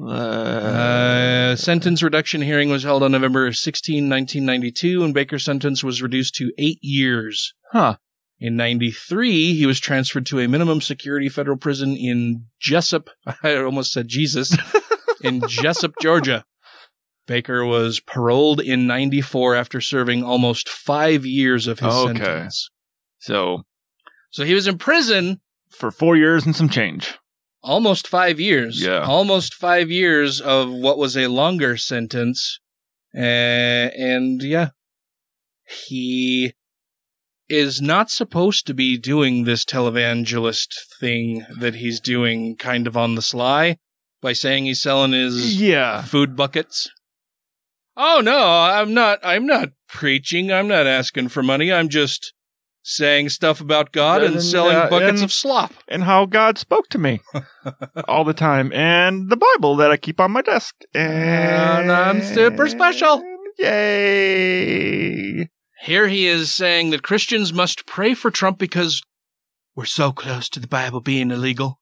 Uh, 0.00 1.56
sentence 1.56 2.04
reduction 2.04 2.40
hearing 2.40 2.68
was 2.68 2.84
held 2.84 3.02
on 3.02 3.10
November 3.10 3.52
16, 3.52 4.08
1992, 4.08 5.02
and 5.02 5.12
Bakker's 5.12 5.44
sentence 5.44 5.82
was 5.82 6.00
reduced 6.02 6.36
to 6.36 6.52
eight 6.56 6.78
years. 6.82 7.52
Huh. 7.72 7.96
In 8.40 8.56
93, 8.56 9.54
he 9.54 9.66
was 9.66 9.78
transferred 9.80 10.26
to 10.26 10.40
a 10.40 10.48
minimum 10.48 10.80
security 10.80 11.28
federal 11.28 11.58
prison 11.58 11.96
in 11.96 12.46
Jesup. 12.60 13.08
I 13.42 13.56
almost 13.56 13.92
said 13.92 14.08
Jesus. 14.08 14.52
in 15.20 15.40
Jesup, 15.42 15.92
Georgia. 16.00 16.44
Bakker 17.28 17.68
was 17.68 18.00
paroled 18.00 18.60
in 18.60 18.86
94 18.86 19.54
after 19.56 19.80
serving 19.80 20.24
almost 20.24 20.68
five 20.68 21.26
years 21.26 21.66
of 21.66 21.78
his 21.78 21.94
Okay. 21.94 22.18
sentence. 22.18 22.70
So 23.20 23.62
So 24.30 24.44
he 24.44 24.54
was 24.54 24.66
in 24.66 24.78
prison 24.78 25.40
for 25.70 25.90
four 25.90 26.16
years 26.16 26.46
and 26.46 26.56
some 26.56 26.70
change. 26.70 27.16
almost 27.62 28.08
five 28.08 28.40
years. 28.40 28.80
Yeah. 28.82 29.02
Almost 29.06 29.54
five 29.54 29.90
years 29.90 30.40
of 30.40 30.70
what 30.72 30.96
was 30.98 31.16
a 31.16 31.26
longer 31.28 31.76
sentence. 31.76 32.58
Uh, 33.14 33.18
and 33.20 34.42
yeah, 34.42 34.70
he 35.88 36.54
is 37.50 37.80
not 37.82 38.10
supposed 38.10 38.66
to 38.68 38.74
be 38.74 38.96
doing 38.96 39.44
this 39.44 39.64
televangelist 39.64 40.68
thing 41.00 41.44
that 41.58 41.74
he's 41.74 42.00
doing 42.00 42.56
kind 42.56 42.86
of 42.86 42.96
on 42.96 43.14
the 43.16 43.22
sly 43.22 43.76
by 44.22 44.32
saying 44.32 44.64
he's 44.66 44.80
selling 44.82 45.12
his 45.12 45.60
Yeah. 45.60 46.02
food 46.02 46.36
buckets. 46.36 46.88
Oh 47.96 48.20
no, 48.22 48.38
I'm 48.40 48.94
not 48.94 49.18
I'm 49.24 49.46
not 49.46 49.68
preaching. 49.88 50.52
I'm 50.52 50.68
not 50.68 50.86
asking 50.86 51.28
for 51.28 51.42
money. 51.42 51.72
I'm 51.72 51.88
just 51.88 52.32
saying 52.82 53.28
stuff 53.28 53.60
about 53.60 53.92
God 53.92 54.22
and, 54.22 54.34
And, 54.36 54.42
selling 54.42 54.76
uh, 54.76 54.88
buckets 54.88 55.20
and- 55.20 55.24
of 55.24 55.32
slop. 55.32 55.72
And 55.88 56.02
how 56.02 56.24
God 56.26 56.56
spoke 56.56 56.88
to 56.90 56.98
me 56.98 57.20
all 58.08 58.24
the 58.24 58.32
time, 58.32 58.72
and 58.72 59.28
the 59.28 59.36
Bible 59.36 59.76
that 59.76 59.90
I 59.90 59.96
keep 59.98 60.18
on 60.20 60.30
my 60.30 60.40
desk. 60.42 60.74
And 60.94 61.12
And 61.12 61.92
I'm 61.92 62.22
super 62.22 62.68
special. 62.68 63.22
Yay! 63.58 65.48
Here 65.82 66.06
he 66.06 66.26
is 66.26 66.54
saying 66.54 66.90
that 66.90 67.02
Christians 67.02 67.52
must 67.52 67.86
pray 67.86 68.14
for 68.14 68.30
Trump 68.30 68.58
because 68.58 69.02
we're 69.74 69.84
so 69.86 70.12
close 70.12 70.50
to 70.50 70.60
the 70.60 70.66
Bible 70.68 71.00
being 71.00 71.30
illegal. 71.30 71.80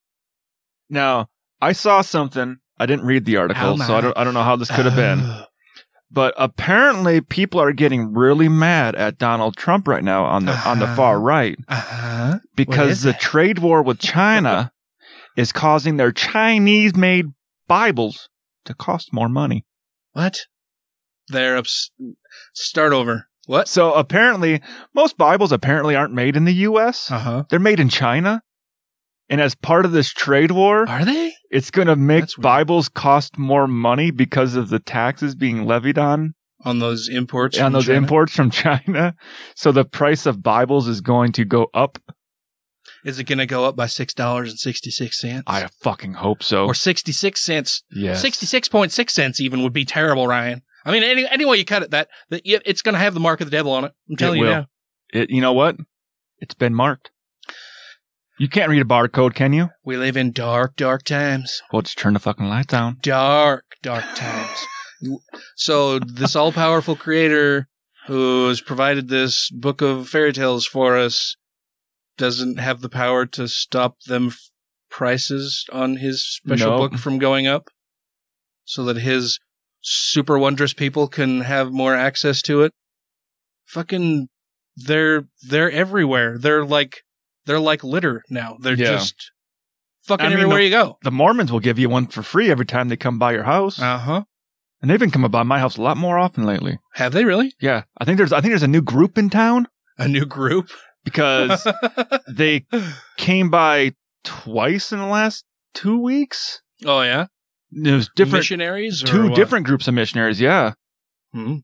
Now, 0.88 1.28
I 1.60 1.72
saw 1.72 2.02
something. 2.02 2.58
I 2.78 2.86
didn't 2.86 3.06
read 3.06 3.24
the 3.24 3.38
article, 3.38 3.70
Oh, 3.70 3.76
so 3.76 3.96
I 3.96 4.00
don't, 4.00 4.16
I 4.16 4.24
don't 4.24 4.34
know 4.34 4.42
how 4.44 4.56
this 4.56 4.70
could 4.70 4.84
have 4.86 4.94
been. 4.94 5.28
But 6.10 6.34
apparently, 6.38 7.20
people 7.20 7.60
are 7.60 7.72
getting 7.72 8.14
really 8.14 8.48
mad 8.48 8.94
at 8.94 9.18
Donald 9.18 9.56
Trump 9.56 9.88
right 9.88 10.02
now 10.02 10.24
on 10.24 10.46
the 10.46 10.52
on 10.56 10.78
the 10.78 10.86
Uh-huh. 10.86 10.96
far 10.96 11.20
right 11.20 11.58
Uh-huh. 11.68 12.38
because 12.54 13.02
the 13.02 13.10
it? 13.10 13.20
trade 13.20 13.58
war 13.58 13.82
with 13.82 13.98
China 13.98 14.72
is 15.36 15.52
causing 15.52 15.96
their 15.98 16.12
Chinese-made 16.12 17.26
Bibles 17.66 18.28
to 18.66 18.74
cost 18.74 19.12
more 19.12 19.28
money. 19.28 19.66
What? 20.12 20.40
They're 21.28 21.58
ups- 21.58 21.90
start 22.54 22.92
over. 22.94 23.28
What? 23.48 23.66
So 23.66 23.94
apparently, 23.94 24.60
most 24.94 25.16
Bibles 25.16 25.52
apparently 25.52 25.96
aren't 25.96 26.12
made 26.12 26.36
in 26.36 26.44
the 26.44 26.52
U.S. 26.68 27.10
Uh-huh. 27.10 27.44
They're 27.48 27.58
made 27.58 27.80
in 27.80 27.88
China. 27.88 28.42
And 29.30 29.40
as 29.40 29.54
part 29.54 29.84
of 29.86 29.92
this 29.92 30.10
trade 30.12 30.50
war, 30.50 30.86
Are 30.88 31.04
they? 31.04 31.32
it's 31.50 31.70
going 31.70 31.88
to 31.88 31.96
make 31.96 32.24
That's. 32.24 32.34
Bibles 32.36 32.88
cost 32.90 33.38
more 33.38 33.66
money 33.66 34.10
because 34.10 34.54
of 34.54 34.68
the 34.68 34.78
taxes 34.78 35.34
being 35.34 35.64
levied 35.64 35.96
on 35.98 36.34
On 36.64 36.78
those 36.78 37.08
imports 37.08 37.58
on 37.58 37.64
from 37.66 37.72
those 37.72 37.86
China? 37.86 37.98
imports 37.98 38.32
from 38.34 38.50
China. 38.50 39.14
So 39.56 39.72
the 39.72 39.84
price 39.86 40.26
of 40.26 40.42
Bibles 40.42 40.86
is 40.88 41.00
going 41.00 41.32
to 41.32 41.44
go 41.46 41.68
up. 41.72 41.98
Is 43.04 43.18
it 43.18 43.24
going 43.24 43.38
to 43.38 43.46
go 43.46 43.64
up 43.64 43.76
by 43.76 43.86
$6.66? 43.86 45.42
I 45.46 45.68
fucking 45.82 46.14
hope 46.14 46.42
so. 46.42 46.66
or 46.66 46.74
66 46.74 47.40
cents. 47.42 47.82
Yes. 47.90 48.22
66.6 48.24 49.10
cents 49.10 49.40
even 49.40 49.62
would 49.62 49.72
be 49.72 49.84
terrible, 49.84 50.26
Ryan. 50.26 50.62
I 50.88 50.92
mean, 50.92 51.02
any, 51.02 51.28
any 51.28 51.44
way 51.44 51.58
you 51.58 51.64
cut 51.66 51.82
it, 51.82 51.90
that, 51.90 52.08
that 52.30 52.40
it's 52.44 52.80
going 52.82 52.94
to 52.94 52.98
have 52.98 53.12
the 53.12 53.20
mark 53.20 53.40
of 53.42 53.46
the 53.46 53.50
devil 53.50 53.72
on 53.72 53.84
it. 53.84 53.92
I'm 54.08 54.16
telling 54.16 54.38
It 54.38 54.40
you 54.40 54.44
will. 54.48 54.54
now. 54.54 54.66
It, 55.12 55.30
you 55.30 55.40
know 55.42 55.52
what? 55.52 55.76
It's 56.38 56.54
been 56.54 56.74
marked. 56.74 57.10
You 58.38 58.48
can't 58.48 58.70
read 58.70 58.80
a 58.80 58.86
barcode, 58.86 59.34
can 59.34 59.52
you? 59.52 59.68
We 59.84 59.96
live 59.96 60.16
in 60.16 60.32
dark, 60.32 60.76
dark 60.76 61.02
times. 61.02 61.60
Well, 61.72 61.82
just 61.82 61.98
turn 61.98 62.14
the 62.14 62.20
fucking 62.20 62.46
lights 62.46 62.68
down. 62.68 62.98
Dark, 63.02 63.64
dark 63.82 64.04
times. 64.14 64.64
so 65.56 65.98
this 65.98 66.36
all-powerful 66.36 66.96
creator 66.96 67.68
who 68.06 68.48
has 68.48 68.60
provided 68.62 69.08
this 69.08 69.50
book 69.50 69.82
of 69.82 70.08
fairy 70.08 70.32
tales 70.32 70.64
for 70.64 70.96
us 70.96 71.36
doesn't 72.16 72.58
have 72.58 72.80
the 72.80 72.88
power 72.88 73.26
to 73.26 73.46
stop 73.46 74.00
them 74.06 74.28
f- 74.28 74.38
prices 74.88 75.66
on 75.70 75.96
his 75.96 76.26
special 76.26 76.78
book 76.78 76.94
from 76.94 77.18
going 77.18 77.46
up 77.46 77.68
so 78.64 78.84
that 78.84 78.96
his 78.96 79.38
super 79.80 80.38
wondrous 80.38 80.74
people 80.74 81.08
can 81.08 81.40
have 81.40 81.70
more 81.72 81.94
access 81.94 82.42
to 82.42 82.62
it. 82.62 82.72
Fucking 83.66 84.28
they're 84.76 85.24
they're 85.48 85.70
everywhere. 85.70 86.38
They're 86.38 86.64
like 86.64 87.02
they're 87.46 87.60
like 87.60 87.84
litter 87.84 88.22
now. 88.30 88.56
They're 88.60 88.74
Yeah. 88.74 88.92
just 88.96 89.32
fucking 90.04 90.24
I 90.26 90.28
mean, 90.30 90.38
everywhere 90.38 90.58
the- 90.58 90.64
you 90.64 90.70
go. 90.70 90.98
The 91.02 91.10
Mormons 91.10 91.52
will 91.52 91.60
give 91.60 91.78
you 91.78 91.88
one 91.88 92.06
for 92.06 92.22
free 92.22 92.50
every 92.50 92.66
time 92.66 92.88
they 92.88 92.96
come 92.96 93.18
by 93.18 93.32
your 93.32 93.44
house. 93.44 93.80
Uh-huh. 93.80 94.22
And 94.80 94.90
they've 94.90 94.98
been 95.00 95.10
coming 95.10 95.30
by 95.30 95.42
my 95.42 95.58
house 95.58 95.76
a 95.76 95.82
lot 95.82 95.96
more 95.96 96.16
often 96.18 96.44
lately. 96.44 96.78
Have 96.94 97.12
they 97.12 97.24
really? 97.24 97.52
Yeah. 97.60 97.82
I 97.98 98.04
think 98.04 98.16
there's 98.18 98.32
I 98.32 98.40
think 98.40 98.52
there's 98.52 98.62
a 98.62 98.68
new 98.68 98.82
group 98.82 99.18
in 99.18 99.28
town 99.30 99.66
A 99.98 100.08
new 100.08 100.24
group? 100.24 100.70
because 101.04 101.66
they 102.28 102.66
came 103.16 103.50
by 103.50 103.92
twice 104.24 104.92
in 104.92 104.98
the 104.98 105.06
last 105.06 105.44
two 105.74 106.00
weeks. 106.00 106.60
Oh 106.84 107.02
yeah. 107.02 107.26
There's 107.70 108.08
different 108.14 108.40
missionaries 108.40 109.02
or 109.02 109.06
two 109.06 109.24
what? 109.28 109.34
different 109.36 109.66
groups 109.66 109.88
of 109.88 109.94
missionaries, 109.94 110.40
yeah. 110.40 110.72
Hmm. 111.32 111.56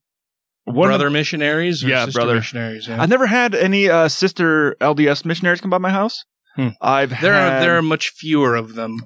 One 0.64 0.92
of 0.92 1.12
missionaries 1.12 1.84
or 1.84 1.88
Yeah, 1.88 2.06
sister 2.06 2.18
brother. 2.18 2.34
missionaries. 2.36 2.88
Yeah. 2.88 3.00
I've 3.02 3.08
never 3.10 3.26
had 3.26 3.54
any 3.54 3.88
uh, 3.90 4.08
sister 4.08 4.76
LDS 4.80 5.24
missionaries 5.24 5.60
come 5.60 5.70
by 5.70 5.78
my 5.78 5.90
house. 5.90 6.24
Hmm. 6.56 6.68
I've 6.80 7.10
there 7.20 7.34
had, 7.34 7.52
are 7.52 7.60
there 7.60 7.78
are 7.78 7.82
much 7.82 8.10
fewer 8.10 8.54
of 8.54 8.74
them. 8.74 8.96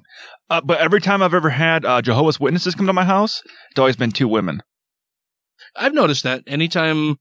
uh, 0.49 0.61
but 0.61 0.79
every 0.79 1.01
time 1.01 1.21
I've 1.21 1.33
ever 1.33 1.49
had 1.49 1.83
uh, 1.83 2.01
Jehovah's 2.01 2.39
Witnesses 2.39 2.75
come 2.75 2.87
to 2.87 2.93
my 2.93 3.03
house, 3.03 3.41
it's 3.71 3.79
always 3.79 3.95
been 3.95 4.11
two 4.11 4.27
women. 4.27 4.61
I've 5.75 5.93
noticed 5.93 6.23
that 6.23 6.43
anytime 6.47 7.17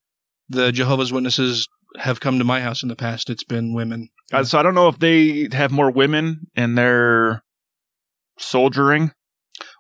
the 0.48 0.70
Jehovah's 0.70 1.12
Witnesses 1.12 1.66
have 1.96 2.20
come 2.20 2.38
to 2.38 2.44
my 2.44 2.60
house 2.60 2.82
in 2.82 2.88
the 2.88 2.96
past, 2.96 3.30
it's 3.30 3.44
been 3.44 3.74
women. 3.74 4.08
Uh, 4.32 4.44
so 4.44 4.58
I 4.58 4.62
don't 4.62 4.74
know 4.74 4.88
if 4.88 4.98
they 4.98 5.48
have 5.52 5.70
more 5.72 5.90
women 5.90 6.46
in 6.54 6.74
their 6.74 7.42
soldiering. 8.38 9.10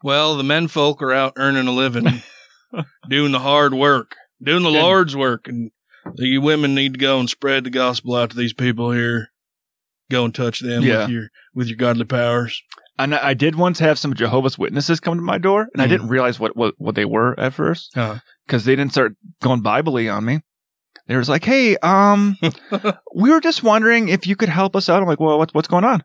Well, 0.02 0.36
the 0.36 0.44
men 0.44 0.68
folk 0.68 1.02
are 1.02 1.12
out 1.12 1.34
earning 1.36 1.66
a 1.66 1.72
living, 1.72 2.22
doing 3.08 3.32
the 3.32 3.38
hard 3.38 3.74
work, 3.74 4.14
doing 4.42 4.62
the. 4.62 4.70
Lord's 4.70 5.16
work, 5.16 5.48
and 5.48 5.70
you 6.14 6.40
women 6.40 6.74
need 6.74 6.94
to 6.94 6.98
go 7.00 7.18
and 7.20 7.28
spread 7.28 7.64
the 7.64 7.70
gospel 7.70 8.14
out 8.14 8.30
to 8.30 8.36
these 8.36 8.52
people 8.52 8.92
here. 8.92 9.28
Go 10.10 10.24
and 10.24 10.34
touch 10.34 10.60
them 10.60 10.84
Yeah. 10.84 11.00
with 11.02 11.08
your 11.10 11.28
with 11.54 11.66
your 11.68 11.76
godly 11.76 12.04
powers. 12.04 12.62
And 12.98 13.14
I 13.14 13.34
did 13.34 13.54
once 13.54 13.78
have 13.80 13.98
some 13.98 14.14
Jehovah's 14.14 14.58
Witnesses 14.58 15.00
come 15.00 15.16
to 15.16 15.22
my 15.22 15.38
door, 15.38 15.68
and 15.72 15.82
I 15.82 15.86
Mm. 15.86 15.90
didn't 15.90 16.08
realize 16.08 16.40
what, 16.40 16.56
what, 16.56 16.74
what 16.78 16.94
they 16.96 17.04
were 17.04 17.38
at 17.38 17.54
first 17.54 17.92
because 18.46 18.64
they 18.64 18.74
didn't 18.74 18.92
start 18.92 19.14
going 19.42 19.60
Bible-y 19.60 20.08
on 20.08 20.24
me. 20.24 20.40
They 21.06 21.16
was 21.16 21.28
like, 21.28 21.44
"Hey, 21.44 21.76
um, 21.76 22.36
we 23.14 23.30
were 23.30 23.40
just 23.40 23.62
wondering 23.62 24.08
if 24.08 24.26
you 24.26 24.34
could 24.36 24.48
help 24.48 24.74
us 24.76 24.88
out." 24.88 25.00
I'm 25.02 25.08
like, 25.08 25.20
"Well, 25.20 25.38
what's 25.38 25.54
what's 25.54 25.68
going 25.68 25.84
on?" 25.84 26.02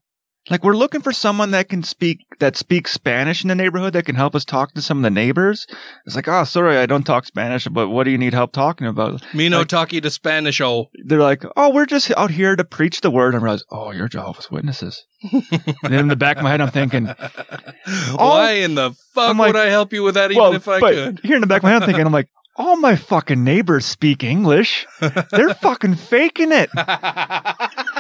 Like, 0.49 0.61
we're 0.63 0.75
looking 0.75 0.99
for 1.01 1.13
someone 1.13 1.51
that 1.51 1.69
can 1.69 1.83
speak 1.83 2.19
that 2.39 2.57
speaks 2.57 2.91
Spanish 2.91 3.43
in 3.43 3.47
the 3.47 3.55
neighborhood 3.55 3.93
that 3.93 4.05
can 4.05 4.15
help 4.15 4.35
us 4.35 4.43
talk 4.43 4.73
to 4.73 4.81
some 4.81 4.97
of 4.97 5.03
the 5.03 5.09
neighbors. 5.09 5.65
It's 6.05 6.17
like, 6.17 6.27
"Oh, 6.27 6.43
sorry, 6.43 6.77
I 6.77 6.85
don't 6.85 7.05
talk 7.05 7.25
Spanish, 7.25 7.65
but 7.67 7.87
what 7.87 8.03
do 8.03 8.11
you 8.11 8.17
need 8.17 8.33
help 8.33 8.51
talking 8.51 8.87
about?" 8.87 9.23
me 9.33 9.47
no 9.47 9.59
Like- 9.59 9.69
talkie 9.69 10.01
to 10.01 10.09
Spanish. 10.09 10.59
Oh, 10.59 10.89
They're 11.05 11.21
like, 11.21 11.45
"Oh, 11.55 11.69
we're 11.73 11.85
just 11.85 12.11
out 12.17 12.29
here 12.29 12.55
to 12.57 12.65
preach 12.65 12.99
the 12.99 13.09
word." 13.09 13.35
And 13.35 13.41
I 13.41 13.43
realize, 13.45 13.63
"Oh, 13.71 13.91
you're 13.91 14.09
Jehovah's 14.09 14.51
Witnesses." 14.51 15.05
and 15.83 15.93
in 15.93 16.09
the 16.09 16.17
back 16.17 16.35
of 16.37 16.43
my 16.43 16.49
head, 16.51 16.59
I'm 16.59 16.71
thinking, 16.71 17.05
why 18.15 18.51
in 18.63 18.75
the 18.75 18.91
fuck 19.13 19.29
I'm 19.29 19.37
like- 19.37 19.53
would 19.53 19.61
I 19.61 19.67
help 19.69 19.93
you 19.93 20.03
with 20.03 20.15
that? 20.15 20.31
Even 20.31 20.43
well, 20.43 20.53
if 20.53 20.67
I 20.67 20.79
but 20.81 20.93
could. 20.93 21.19
here 21.23 21.35
in 21.35 21.41
the 21.41 21.47
back 21.47 21.59
of 21.59 21.63
my 21.63 21.71
head, 21.71 21.83
I'm 21.83 21.87
thinking, 21.87 22.05
I'm 22.05 22.11
like, 22.11 22.27
all 22.57 22.75
my 22.75 22.97
fucking 22.97 23.43
neighbors 23.45 23.85
speak 23.85 24.23
English. 24.25 24.85
They're 24.99 25.53
fucking 25.55 25.95
faking 25.95 26.51
it. 26.51 26.69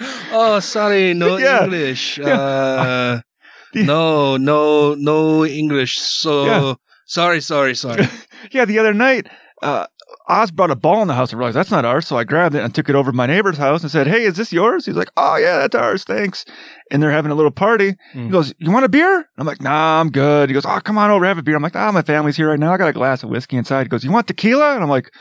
oh, 0.00 0.60
sorry, 0.60 1.14
no 1.14 1.36
Yeah. 1.38 1.64
English. 1.64 2.18
Yeah. 2.18 2.26
Uh, 2.26 3.20
no, 3.74 4.36
no, 4.36 4.94
no 4.94 5.44
English. 5.44 5.98
So 5.98 6.44
Yeah. 6.46 6.74
sorry, 7.06 7.40
sorry, 7.40 7.74
sorry. 7.74 8.06
yeah, 8.50 8.64
the 8.64 8.78
other 8.78 8.94
night, 8.94 9.28
uh, 9.62 9.86
Oz 10.28 10.50
brought 10.50 10.70
a 10.70 10.76
ball 10.76 11.02
in 11.02 11.08
the 11.08 11.14
house. 11.14 11.32
I 11.32 11.36
realized 11.36 11.56
that's 11.56 11.70
not 11.70 11.84
ours, 11.84 12.06
so 12.06 12.16
I 12.16 12.24
grabbed 12.24 12.54
it 12.54 12.62
and 12.62 12.74
took 12.74 12.88
it 12.88 12.94
over 12.94 13.10
to 13.10 13.16
my 13.16 13.26
neighbor's 13.26 13.56
house 13.56 13.82
and 13.82 13.90
said, 13.90 14.06
"Hey, 14.06 14.22
is 14.22 14.36
this 14.36 14.52
yours?" 14.52 14.86
He's 14.86 14.96
like, 14.96 15.10
"Oh 15.16 15.36
yeah, 15.36 15.58
that's 15.58 15.74
ours, 15.74 16.04
thanks." 16.04 16.44
And 16.90 17.02
they're 17.02 17.10
having 17.10 17.32
a 17.32 17.34
little 17.34 17.50
party. 17.50 17.94
He 18.12 18.28
goes, 18.28 18.52
"You 18.58 18.70
want 18.70 18.84
a 18.84 18.88
beer?" 18.88 19.28
I'm 19.38 19.46
like, 19.46 19.60
"Nah, 19.60 20.00
I'm 20.00 20.10
good." 20.10 20.48
He 20.48 20.54
goes, 20.54 20.66
"Oh, 20.66 20.80
come 20.80 20.98
on 20.98 21.10
over, 21.10 21.24
have 21.26 21.38
a 21.38 21.42
beer." 21.42 21.56
I'm 21.56 21.62
like, 21.62 21.76
"Ah, 21.76 21.90
my 21.92 22.02
family's 22.02 22.36
here 22.36 22.48
right 22.48 22.58
now. 22.58 22.72
I 22.72 22.76
got 22.76 22.88
a 22.88 22.92
glass 22.92 23.22
of 23.22 23.30
whiskey 23.30 23.56
inside." 23.56 23.84
He 23.84 23.88
goes, 23.88 24.04
"You 24.04 24.10
want 24.12 24.26
tequila?" 24.26 24.74
And 24.74 24.82
I'm 24.82 24.90
like, 24.90 25.12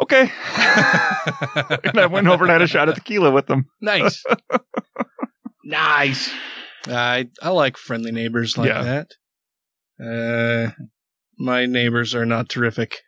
"Okay." 0.00 0.22
and 1.84 1.98
I 1.98 2.06
went 2.06 2.26
over 2.28 2.44
and 2.44 2.52
had 2.52 2.62
a 2.62 2.66
shot 2.66 2.88
of 2.88 2.94
tequila 2.94 3.30
with 3.30 3.46
them. 3.46 3.66
nice, 3.80 4.22
nice. 5.64 6.30
I 6.86 7.28
I 7.40 7.50
like 7.50 7.76
friendly 7.76 8.12
neighbors 8.12 8.56
like 8.58 8.68
Yeah. 8.68 9.04
that. 9.98 10.74
Uh, 10.74 10.82
my 11.38 11.66
neighbors 11.66 12.14
are 12.14 12.26
not 12.26 12.48
terrific, 12.48 12.98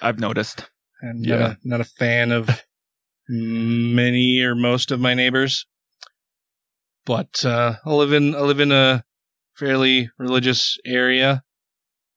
I've 0.00 0.18
noticed. 0.20 0.68
and 1.02 1.24
Yeah. 1.24 1.36
not, 1.36 1.50
a, 1.50 1.58
not 1.64 1.80
a 1.80 1.84
fan 1.84 2.32
of 2.32 2.48
many 3.28 4.40
or 4.42 4.54
most 4.54 4.92
of 4.92 5.00
my 5.00 5.14
neighbors. 5.14 5.66
But 7.04 7.44
uh, 7.44 7.74
I 7.84 7.90
live 7.92 8.12
in 8.12 8.34
I 8.34 8.40
live 8.40 8.60
in 8.60 8.72
a 8.72 9.04
fairly 9.54 10.10
religious 10.18 10.76
area, 10.84 11.42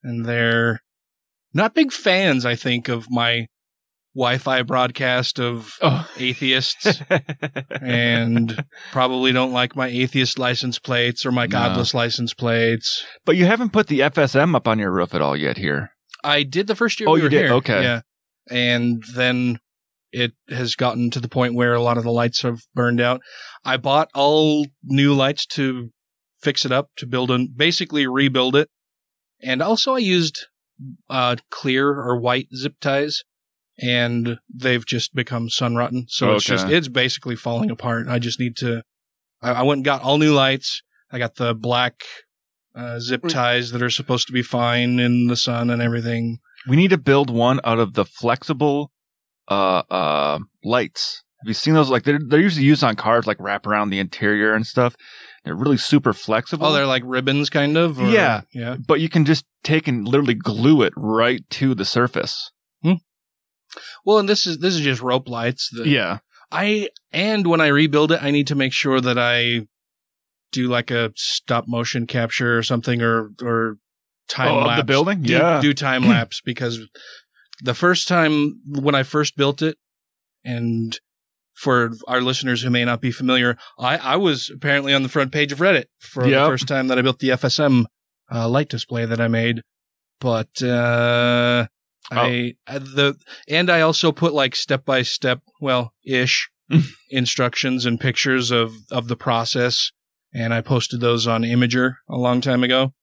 and 0.03 0.25
they're 0.25 0.81
not 1.53 1.73
big 1.75 1.91
fans. 1.91 2.45
I 2.45 2.55
think 2.55 2.89
of 2.89 3.09
my 3.09 3.47
Wi-Fi 4.15 4.63
broadcast 4.63 5.39
of 5.39 5.71
Oh. 5.81 6.07
atheists, 6.17 6.99
and 7.81 8.63
probably 8.91 9.31
don't 9.31 9.51
like 9.51 9.75
my 9.75 9.87
atheist 9.87 10.39
license 10.39 10.79
plates 10.79 11.25
or 11.25 11.31
my 11.31 11.45
No. 11.45 11.51
godless 11.51 11.93
license 11.93 12.33
plates. 12.33 13.05
But 13.25 13.37
you 13.37 13.45
haven't 13.45 13.71
put 13.73 13.87
the 13.87 13.99
FSM 14.01 14.55
up 14.55 14.67
on 14.67 14.79
your 14.79 14.91
roof 14.91 15.13
at 15.13 15.21
all 15.21 15.35
yet 15.37 15.57
here. 15.57 15.91
I 16.23 16.43
did 16.43 16.67
the 16.67 16.75
first 16.75 16.99
year 16.99 17.09
Oh, 17.09 17.13
we 17.13 17.21
you 17.23 17.29
did? 17.29 17.45
here. 17.45 17.53
Okay. 17.53 17.81
Yeah. 17.81 18.01
And 18.49 19.03
then 19.13 19.59
it 20.11 20.33
has 20.49 20.75
gotten 20.75 21.11
to 21.11 21.19
the 21.19 21.29
point 21.29 21.53
where 21.53 21.73
a 21.75 21.81
lot 21.81 21.97
of 21.97 22.03
the 22.03 22.11
lights 22.11 22.41
have 22.41 22.59
burned 22.73 22.99
out. 22.99 23.21
I 23.63 23.77
bought 23.77 24.09
all 24.15 24.65
new 24.83 25.13
lights 25.13 25.45
to 25.53 25.91
fix 26.41 26.65
it 26.65 26.71
up, 26.71 26.89
to 26.97 27.05
build 27.05 27.29
and 27.31 27.55
basically 27.55 28.07
rebuild 28.07 28.55
it. 28.55 28.69
And 29.41 29.61
also 29.61 29.93
I 29.95 29.99
used 29.99 30.47
uh, 31.09 31.35
clear 31.51 31.87
or 31.87 32.19
white 32.19 32.47
zip 32.55 32.73
ties 32.81 33.21
and 33.81 34.37
they've 34.53 34.85
just 34.85 35.13
become 35.15 35.49
sun 35.49 35.75
rotten. 35.75 36.05
So 36.09 36.27
it's 36.35 36.45
just, 36.45 36.67
it's 36.77 36.87
basically 36.87 37.35
falling 37.35 37.71
apart. 37.71 38.07
I 38.07 38.19
just 38.19 38.39
need 38.39 38.57
to, 38.57 38.83
I, 39.41 39.51
I 39.51 39.61
went 39.63 39.79
and 39.79 39.85
got 39.85 40.01
all 40.01 40.17
new 40.17 40.33
lights. 40.33 40.81
I 41.11 41.17
got 41.19 41.35
the 41.35 41.53
black 41.55 42.03
uh, 42.75 42.99
zip 42.99 43.23
ties 43.29 43.71
that 43.71 43.81
are 43.81 43.89
supposed 43.89 44.27
to 44.27 44.33
be 44.33 44.43
fine 44.43 44.99
in 44.99 45.27
the 45.27 45.35
sun 45.35 45.69
and 45.69 45.81
everything. 45.81 46.39
We 46.67 46.75
need 46.75 46.89
to 46.91 46.97
build 46.97 47.29
one 47.29 47.59
out 47.63 47.79
of 47.79 47.93
the 47.93 48.05
flexible 48.05 48.91
uh 49.47 49.81
uh 49.89 50.39
lights. 50.63 51.23
Have 51.41 51.47
you 51.47 51.53
seen 51.53 51.73
those? 51.73 51.89
Like 51.89 52.03
they're 52.03 52.19
they're 52.23 52.39
usually 52.41 52.65
used 52.65 52.83
on 52.83 52.95
cars, 52.95 53.25
like 53.25 53.37
wrap 53.39 53.65
around 53.65 53.89
the 53.89 53.99
interior 53.99 54.53
and 54.53 54.67
stuff. 54.67 54.95
They're 55.43 55.55
really 55.55 55.77
super 55.77 56.11
flexible. 56.13 56.67
Oh, 56.67 56.73
they're 56.73 56.85
like 56.85 57.01
ribbons, 57.05 57.49
kind 57.49 57.77
of. 57.77 57.99
or- 57.99 58.09
yeah, 58.09 58.41
yeah. 58.53 58.75
But 58.75 58.99
you 58.99 59.07
can 59.09 59.25
just 59.25 59.45
take 59.63 59.87
and 59.87 60.05
literally 60.07 60.33
glue 60.35 60.83
it 60.83 60.93
right 60.97 61.41
to 61.51 61.73
the 61.75 61.85
surface. 61.85 62.51
Well, 64.05 64.19
and 64.19 64.27
this 64.29 64.47
is 64.47 64.57
this 64.59 64.75
is 64.75 64.81
just 64.81 65.01
rope 65.01 65.29
lights. 65.29 65.69
That 65.73 65.87
Yeah. 65.87 66.19
I 66.51 66.89
and 67.11 67.45
when 67.45 67.61
I 67.61 67.67
rebuild 67.67 68.11
it, 68.11 68.23
I 68.23 68.31
need 68.31 68.47
to 68.47 68.55
make 68.55 68.73
sure 68.73 68.99
that 68.99 69.17
I 69.19 69.67
do 70.51 70.67
like 70.67 70.89
a 70.91 71.11
stop 71.15 71.65
motion 71.67 72.07
capture 72.07 72.57
or 72.57 72.63
something, 72.63 73.01
or 73.01 73.31
or 73.41 73.77
time 74.27 74.47
Oh, 74.47 74.57
of 74.59 74.63
the 74.63 74.67
lapse. 74.67 74.87
building? 74.87 75.21
Do, 75.21 75.33
Yeah. 75.33 75.61
do 75.61 75.73
time 75.73 76.03
lapse 76.07 76.41
because 76.43 76.79
the 77.61 77.73
first 77.75 78.07
time 78.07 78.61
when 78.65 78.95
I 78.95 79.03
first 79.03 79.35
built 79.37 79.61
it, 79.61 79.77
and 80.43 80.97
for 81.53 81.91
our 82.07 82.21
listeners 82.21 82.61
who 82.61 82.69
may 82.69 82.85
not 82.85 83.01
be 83.01 83.11
familiar, 83.11 83.57
I, 83.77 83.97
I 83.97 84.15
was 84.15 84.49
apparently 84.49 84.93
on 84.93 85.03
the 85.03 85.09
front 85.09 85.31
page 85.33 85.51
of 85.51 85.59
Reddit 85.59 85.85
for 85.99 86.23
the 86.23 86.47
first 86.47 86.67
time 86.67 86.87
that 86.87 86.97
I 86.97 87.01
built 87.01 87.19
the 87.19 87.29
FSM 87.29 87.85
uh, 88.33 88.47
light 88.47 88.69
display 88.69 89.05
that 89.05 89.19
I 89.19 89.27
made. 89.27 89.61
But 90.21 90.61
uh, 90.63 91.67
I 92.11 92.55
uh, 92.67 92.79
the 92.79 93.15
and 93.47 93.69
I 93.69 93.81
also 93.81 94.11
put 94.11 94.33
like 94.33 94.55
step 94.55 94.85
by 94.85 95.03
step, 95.03 95.41
well, 95.61 95.93
ish 96.05 96.49
instructions 97.09 97.85
and 97.85 97.99
pictures 97.99 98.51
of 98.51 98.73
of 98.91 99.07
the 99.07 99.15
process, 99.15 99.91
and 100.33 100.53
I 100.53 100.61
posted 100.61 101.01
those 101.01 101.27
on 101.27 101.43
Imgur 101.43 101.95
a 102.09 102.17
long 102.17 102.41
time 102.41 102.63
ago. 102.63 102.93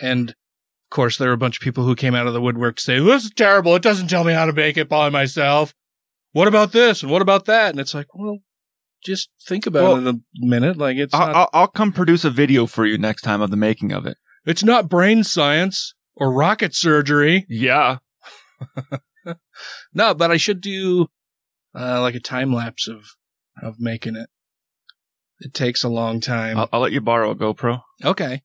And 0.00 0.30
of 0.30 0.90
course, 0.90 1.18
there 1.18 1.28
were 1.28 1.34
a 1.34 1.38
bunch 1.38 1.58
of 1.58 1.62
people 1.62 1.84
who 1.84 1.94
came 1.94 2.14
out 2.14 2.26
of 2.26 2.32
the 2.32 2.40
woodwork 2.40 2.76
to 2.76 2.82
say, 2.82 3.00
"This 3.00 3.24
is 3.24 3.32
terrible. 3.36 3.74
It 3.76 3.82
doesn't 3.82 4.08
tell 4.08 4.24
me 4.24 4.32
how 4.32 4.46
to 4.46 4.52
make 4.52 4.76
it 4.76 4.88
by 4.88 5.10
myself. 5.10 5.74
What 6.32 6.48
about 6.48 6.72
this 6.72 7.02
and 7.02 7.12
what 7.12 7.22
about 7.22 7.46
that?" 7.46 7.70
And 7.70 7.80
it's 7.80 7.94
like, 7.94 8.06
well, 8.14 8.38
just 9.04 9.28
think 9.46 9.66
about 9.66 9.82
Well, 9.82 10.08
it 10.08 10.14
a 10.14 10.20
minute. 10.34 10.76
Like 10.76 10.96
it's 10.96 11.14
I'll, 11.14 11.32
not 11.32 11.50
I'll 11.52 11.68
come 11.68 11.92
produce 11.92 12.24
a 12.24 12.30
video 12.30 12.66
for 12.66 12.86
you 12.86 12.98
next 12.98 13.22
time 13.22 13.42
of 13.42 13.50
the 13.50 13.56
making 13.56 13.92
of 13.92 14.06
it. 14.06 14.16
it's 14.46 14.64
not 14.64 14.88
brain 14.88 15.24
science 15.24 15.94
or 16.18 16.32
rocket 16.32 16.74
surgery. 16.74 17.46
Yeah. 17.48 17.98
No, 19.92 20.14
but 20.14 20.30
I 20.30 20.36
should 20.36 20.60
do 20.60 21.08
uh, 21.78 22.00
like 22.00 22.14
a 22.14 22.20
time 22.20 22.52
lapse 22.52 22.88
of 22.88 23.04
of 23.62 23.76
making 23.78 24.16
it. 24.16 24.28
It 25.40 25.52
takes 25.52 25.84
a 25.84 25.88
long 25.88 26.20
time. 26.20 26.58
I'll, 26.58 26.68
I'll 26.72 26.80
let 26.80 26.92
you 26.92 27.00
borrow 27.00 27.30
a 27.32 27.36
GoPro. 27.36 27.82
okay. 28.04 28.42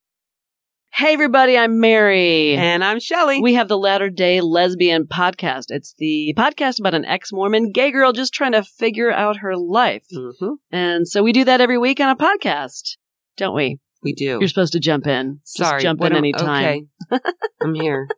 Hey 0.91 1.13
everybody, 1.13 1.57
I'm 1.57 1.79
Mary. 1.79 2.55
And 2.55 2.83
I'm 2.83 2.99
Shelly. 2.99 3.41
We 3.41 3.55
have 3.55 3.67
the 3.67 3.77
Latter 3.77 4.11
Day 4.11 4.41
Lesbian 4.41 5.05
podcast. 5.07 5.65
It's 5.69 5.95
the 5.97 6.35
podcast 6.37 6.79
about 6.79 6.93
an 6.93 7.05
ex-Mormon 7.05 7.71
gay 7.71 7.91
girl 7.91 8.11
just 8.11 8.33
trying 8.33 8.51
to 8.51 8.63
figure 8.63 9.11
out 9.11 9.37
her 9.37 9.55
life. 9.57 10.05
Mm-hmm. 10.13 10.53
And 10.71 11.07
so 11.07 11.23
we 11.23 11.31
do 11.33 11.45
that 11.45 11.61
every 11.61 11.79
week 11.79 11.99
on 11.99 12.09
a 12.09 12.15
podcast, 12.15 12.97
don't 13.37 13.55
we? 13.55 13.79
We 14.03 14.13
do. 14.13 14.37
You're 14.39 14.47
supposed 14.47 14.73
to 14.73 14.79
jump 14.79 15.07
in. 15.07 15.39
Sorry. 15.43 15.77
Just 15.77 15.83
jump 15.83 16.03
in 16.03 16.13
anytime. 16.13 16.89
Okay. 17.11 17.23
I'm 17.61 17.73
here. 17.73 18.07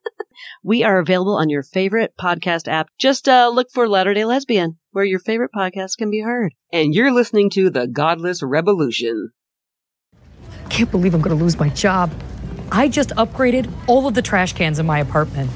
We 0.64 0.84
are 0.84 1.00
available 1.00 1.38
on 1.38 1.50
your 1.50 1.64
favorite 1.64 2.14
podcast 2.20 2.68
app. 2.68 2.90
Just 2.98 3.30
uh, 3.30 3.50
look 3.54 3.72
for 3.72 3.88
Latter 3.88 4.14
Day 4.14 4.26
Lesbian, 4.26 4.78
where 4.92 5.06
your 5.06 5.20
favorite 5.20 5.52
podcast 5.56 5.98
can 5.98 6.10
be 6.12 6.22
heard. 6.22 6.54
And 6.74 6.94
you're 6.94 7.12
listening 7.12 7.50
to 7.52 7.70
The 7.70 7.88
Godless 7.88 8.44
Revolution. 8.44 9.32
I 10.14 10.70
Can't 10.70 10.92
believe 10.92 11.14
I'm 11.14 11.22
going 11.22 11.38
to 11.38 11.42
lose 11.42 11.58
my 11.58 11.70
job. 11.70 12.12
I 12.72 12.88
just 12.88 13.12
upgraded 13.12 13.72
all 13.88 14.08
of 14.08 14.14
the 14.14 14.22
trash 14.22 14.54
cans 14.54 14.80
in 14.80 14.86
my 14.86 15.00
apartment. 15.00 15.52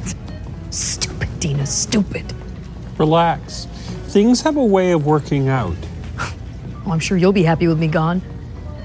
Stupid, 0.69 1.39
Dina, 1.39 1.65
stupid. 1.65 2.31
Relax. 2.97 3.65
Things 4.07 4.41
have 4.41 4.57
a 4.57 4.63
way 4.65 4.91
of 4.91 5.05
working 5.05 5.49
out. 5.49 5.75
Well, 6.85 6.93
I'm 6.93 6.99
sure 7.01 7.17
you'll 7.17 7.33
be 7.33 7.43
happy 7.43 7.67
with 7.67 7.77
me 7.77 7.87
gone. 7.87 8.21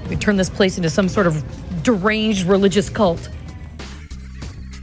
We 0.09 0.15
turn 0.15 0.37
this 0.37 0.49
place 0.49 0.77
into 0.77 0.89
some 0.89 1.09
sort 1.09 1.27
of 1.27 1.43
deranged 1.83 2.45
religious 2.45 2.89
cult. 2.89 3.29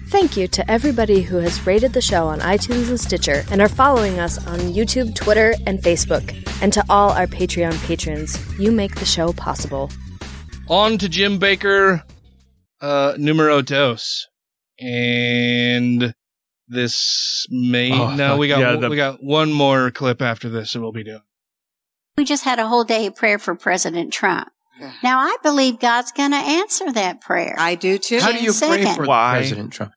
Thank 0.09 0.37
you 0.37 0.47
to 0.49 0.71
everybody 0.71 1.23
who 1.23 1.39
has 1.39 1.67
rated 1.67 1.95
the 1.95 2.03
show 2.03 2.27
on 2.27 2.41
iTunes 2.41 2.91
and 2.91 3.01
Stitcher 3.01 3.45
and 3.51 3.63
are 3.63 3.69
following 3.69 4.19
us 4.19 4.45
on 4.47 4.59
YouTube, 4.59 5.15
Twitter, 5.15 5.55
and 5.67 5.81
Facebook. 5.81 6.37
And 6.61 6.73
to 6.75 6.85
all 6.91 7.11
our 7.13 7.27
Patreon 7.27 7.83
patrons, 7.87 8.39
you 8.59 8.71
make 8.73 8.97
the 8.97 9.07
show 9.07 9.33
possible. 9.33 9.91
On 10.69 10.99
to 10.99 11.09
Jim 11.09 11.39
Bakker, 11.41 12.03
uh, 12.81 13.15
numero 13.17 13.63
dos, 13.63 14.27
and 14.79 16.15
this 16.69 17.47
may 17.51 17.93
Oh, 17.93 18.15
no, 18.15 18.37
we 18.37 18.49
got 18.49 18.61
yeah, 18.61 18.77
the- 18.77 18.91
we 18.91 18.97
got 18.97 19.23
one 19.25 19.51
more 19.53 19.91
clip 19.91 20.21
after 20.21 20.49
this, 20.51 20.75
and 20.75 20.83
we'll 20.83 20.93
be 20.93 21.05
doing. 21.05 21.23
We 22.19 22.25
just 22.25 22.45
had 22.45 22.59
a 22.59 22.69
whole 22.69 22.85
day 22.85 23.07
of 23.07 23.17
prayer 23.17 23.39
for 23.39 23.55
President 23.55 24.13
Trump. 24.13 24.49
Now 25.03 25.21
I 25.21 25.37
believe 25.43 25.79
God's 25.79 26.13
going 26.13 26.31
to 26.31 26.37
answer 26.37 26.93
that 26.93 27.21
prayer. 27.21 27.55
I 27.59 27.75
do 27.75 27.99
too. 27.99 28.21
How 28.21 28.33
do 28.33 28.43
you 28.43 28.53
pray 28.53 28.83
Second. 28.85 28.97
for 28.97 29.05
Why? 29.05 29.37
President 29.37 29.73
Trump? 29.73 29.93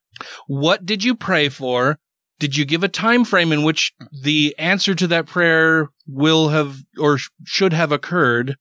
What 0.47 0.86
did 0.86 1.03
you 1.03 1.15
pray 1.15 1.49
for? 1.49 1.97
Did 2.39 2.57
you 2.57 2.65
give 2.65 2.84
a 2.84 2.89
time 2.89 3.23
frame 3.23 3.53
in 3.53 3.63
which 3.63 3.93
the 4.11 4.55
answer 4.59 4.93
to 4.93 5.07
that 5.07 5.28
prayer 5.28 5.89
will 6.07 6.49
have 6.49 6.78
or 6.97 7.17
sh- 7.17 7.30
should 7.45 7.73
have 7.73 7.91
occurred? 7.91 8.57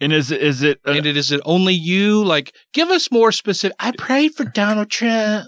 And 0.00 0.12
is 0.12 0.32
it 0.32 0.42
is 0.42 0.62
it 0.62 0.80
uh, 0.84 0.90
and 0.90 1.06
it, 1.06 1.16
is 1.16 1.30
it 1.30 1.40
only 1.44 1.74
you? 1.74 2.24
Like, 2.24 2.52
give 2.72 2.88
us 2.90 3.12
more 3.12 3.30
specific. 3.30 3.76
I 3.78 3.92
prayed 3.96 4.34
for 4.34 4.44
Donald 4.44 4.90
Trump. 4.90 5.46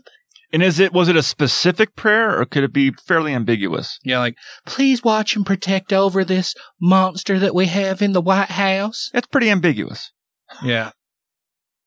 And 0.54 0.62
is 0.62 0.78
it 0.80 0.92
was 0.94 1.08
it 1.08 1.16
a 1.16 1.22
specific 1.22 1.94
prayer 1.96 2.40
or 2.40 2.46
could 2.46 2.64
it 2.64 2.72
be 2.72 2.92
fairly 3.06 3.34
ambiguous? 3.34 3.98
Yeah, 4.04 4.20
like, 4.20 4.36
please 4.64 5.02
watch 5.04 5.36
and 5.36 5.44
protect 5.44 5.92
over 5.92 6.24
this 6.24 6.54
monster 6.80 7.40
that 7.40 7.54
we 7.54 7.66
have 7.66 8.00
in 8.00 8.12
the 8.12 8.22
White 8.22 8.48
House. 8.50 9.10
That's 9.12 9.26
pretty 9.26 9.50
ambiguous. 9.50 10.10
Yeah. 10.62 10.92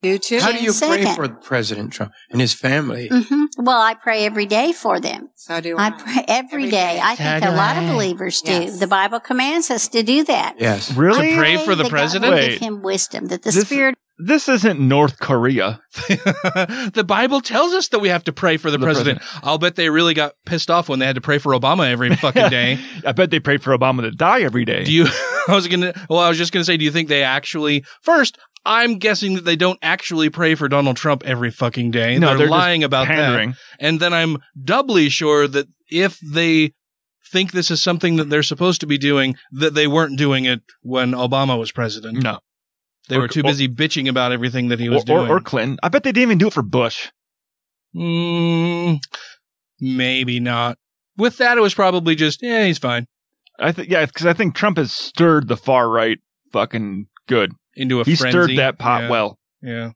You 0.04 0.20
too. 0.20 0.40
How 0.40 0.52
do 0.52 0.60
you 0.60 0.74
pray 0.74 1.04
Second. 1.04 1.16
for 1.16 1.28
President 1.30 1.92
Trump 1.92 2.12
and 2.30 2.40
his 2.40 2.54
family? 2.54 3.08
hmm 3.12 3.46
Well, 3.58 3.82
I 3.82 3.96
pray 3.96 4.26
every 4.26 4.46
day 4.46 4.72
for 4.72 5.00
them. 5.00 5.30
So 5.36 5.60
do 5.60 5.76
I 5.76 5.88
I. 5.88 5.90
pray 5.90 6.26
every 6.28 6.70
day. 6.70 7.00
I 7.02 7.16
So 7.16 7.24
think 7.24 7.46
a 7.46 7.50
lot 7.56 7.78
I. 7.78 7.84
of 7.84 7.92
believers 7.94 8.42
do. 8.42 8.52
Yes. 8.52 8.80
The 8.80 8.86
Bible 8.86 9.20
commands 9.20 9.72
us 9.72 9.88
to 9.90 10.04
do 10.04 10.24
that. 10.26 10.58
Yes. 10.60 10.94
Really? 10.94 11.32
To 11.32 11.38
pray 11.38 11.58
for 11.66 11.74
the 11.74 11.82
that 11.84 11.90
president? 11.90 12.32
will 12.32 12.40
Wait. 12.40 12.52
give 12.52 12.60
him 12.60 12.84
wisdom, 12.84 13.26
that 13.28 13.42
the 13.42 13.50
This- 13.50 13.66
Spirit 13.66 13.96
This 14.20 14.50
isn't 14.50 14.80
North 14.80 15.20
Korea. 15.20 15.80
the 15.94 17.06
Bible 17.06 17.42
tells 17.42 17.74
us 17.74 17.90
that 17.90 18.00
we 18.00 18.10
have 18.10 18.24
to 18.24 18.34
pray 18.34 18.58
for 18.58 18.72
the, 18.72 18.78
The 18.80 18.86
president. 18.86 19.22
I'll 19.44 19.60
bet 19.60 19.76
they 19.76 19.90
really 19.90 20.16
got 20.16 20.34
pissed 20.46 20.72
off 20.72 20.90
when 20.90 21.00
they 21.00 21.06
had 21.06 21.16
to 21.16 21.22
pray 21.22 21.38
for 21.38 21.54
Obama 21.54 21.88
every 21.88 22.16
fucking 22.16 22.50
day. 22.50 22.80
I 23.06 23.12
bet 23.12 23.30
they 23.30 23.40
prayed 23.40 23.62
for 23.62 23.78
Obama 23.78 24.02
to 24.02 24.12
die 24.12 24.42
every 24.42 24.66
day. 24.66 24.86
Do 24.86 24.92
you? 24.92 25.06
I 25.48 25.54
was 25.54 25.68
gonna. 25.68 25.94
Well, 26.10 26.20
I 26.20 26.30
was 26.30 26.38
just 26.38 26.52
gonna 26.52 26.66
say. 26.66 26.78
Do 26.78 26.86
you 26.86 26.92
think 26.92 27.10
they 27.10 27.24
actually? 27.24 27.86
First, 28.02 28.40
I'm 28.66 28.98
guessing 28.98 29.36
that 29.36 29.46
they 29.46 29.56
don't 29.56 29.80
actually 29.84 30.30
pray 30.30 30.56
for 30.56 30.68
Donald 30.68 30.98
Trump 30.98 31.24
every 31.24 31.52
fucking 31.52 31.92
day. 31.92 32.18
No, 32.18 32.30
they're, 32.30 32.40
they're 32.40 32.48
lying 32.48 32.84
about 32.84 33.08
pandering. 33.08 33.52
that. 33.52 33.58
And 33.80 34.00
then 34.00 34.14
I'm 34.14 34.40
doubly 34.62 35.10
sure 35.10 35.48
that 35.48 35.68
if 35.90 36.20
they 36.20 36.74
think 37.32 37.52
this 37.52 37.72
is 37.72 37.82
something 37.82 38.18
that 38.18 38.30
they're 38.30 38.44
supposed 38.44 38.82
to 38.82 38.88
be 38.88 38.98
doing, 38.98 39.36
that 39.54 39.74
they 39.74 39.88
weren't 39.88 40.18
doing 40.18 40.46
it 40.46 40.62
when 40.82 41.12
Obama 41.12 41.58
was 41.58 41.72
president. 41.72 42.24
no. 42.24 42.40
They 43.10 43.16
Or- 43.18 43.22
were 43.22 43.28
too 43.28 43.40
or- 43.42 43.44
busy 43.44 43.68
bitching 43.70 44.10
about 44.10 44.32
everything 44.32 44.70
that 44.70 44.80
he 44.80 44.88
Or, 44.90 44.92
was 44.92 45.04
doing. 45.06 45.28
or, 45.30 45.38
or 45.38 45.40
Clinton. 45.42 45.78
I 45.84 45.90
bet 45.90 46.04
they 46.04 46.12
didn't 46.12 46.24
even 46.30 46.38
do 46.38 46.48
it 46.48 46.54
for 46.54 46.64
Bush. 46.64 47.08
Mm, 47.96 49.00
maybe 49.80 50.40
not. 50.40 50.78
With 51.18 51.38
that, 51.38 51.58
it 51.58 51.62
was 51.62 51.74
probably 51.74 52.16
just, 52.16 52.42
yeah, 52.44 52.66
he's 52.66 52.78
fine. 52.78 53.08
I 53.60 53.72
think 53.72 53.90
yeah, 53.90 54.06
because 54.06 54.28
I 54.28 54.34
think 54.34 54.54
Trump 54.56 54.78
has 54.78 54.94
stirred 54.94 55.48
the 55.48 55.58
far 55.58 55.90
right 55.90 56.20
fucking 56.52 57.08
good. 57.28 57.54
Into 57.76 58.02
a 58.02 58.04
he 58.04 58.16
frenzy. 58.16 58.32
stirred 58.32 58.58
that 58.58 58.78
pot 58.80 59.04
Yeah. 59.04 59.10
well. 59.10 59.40
Yeah. 59.62 59.92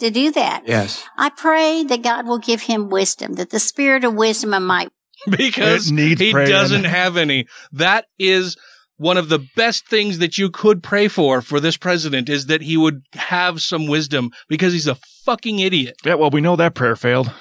to 0.00 0.10
do 0.10 0.30
that. 0.32 0.62
Yes. 0.66 1.04
I 1.16 1.28
pray 1.30 1.84
that 1.84 2.02
God 2.02 2.26
will 2.26 2.38
give 2.38 2.60
him 2.62 2.88
wisdom, 2.88 3.34
that 3.34 3.50
the 3.50 3.58
Spirit 3.60 4.04
of 4.04 4.14
wisdom 4.14 4.54
and 4.54 4.66
might. 4.66 4.88
because 5.30 5.90
needs 5.92 6.20
he 6.20 6.32
praying. 6.32 6.48
doesn't 6.48 6.84
have 6.84 7.18
any. 7.18 7.46
That 7.72 8.06
is 8.18 8.56
one 9.00 9.16
of 9.16 9.30
the 9.30 9.38
best 9.56 9.88
things 9.88 10.18
that 10.18 10.36
you 10.36 10.50
could 10.50 10.82
pray 10.82 11.08
for 11.08 11.40
for 11.40 11.58
this 11.58 11.78
president 11.78 12.28
is 12.28 12.46
that 12.46 12.60
he 12.60 12.76
would 12.76 13.00
have 13.14 13.62
some 13.62 13.86
wisdom 13.86 14.30
because 14.46 14.74
he's 14.74 14.88
a 14.88 14.98
fucking 15.24 15.58
idiot. 15.58 15.96
Yeah, 16.04 16.16
well, 16.16 16.28
we 16.28 16.42
know 16.42 16.56
that 16.56 16.74
prayer 16.74 16.96
failed. 16.96 17.32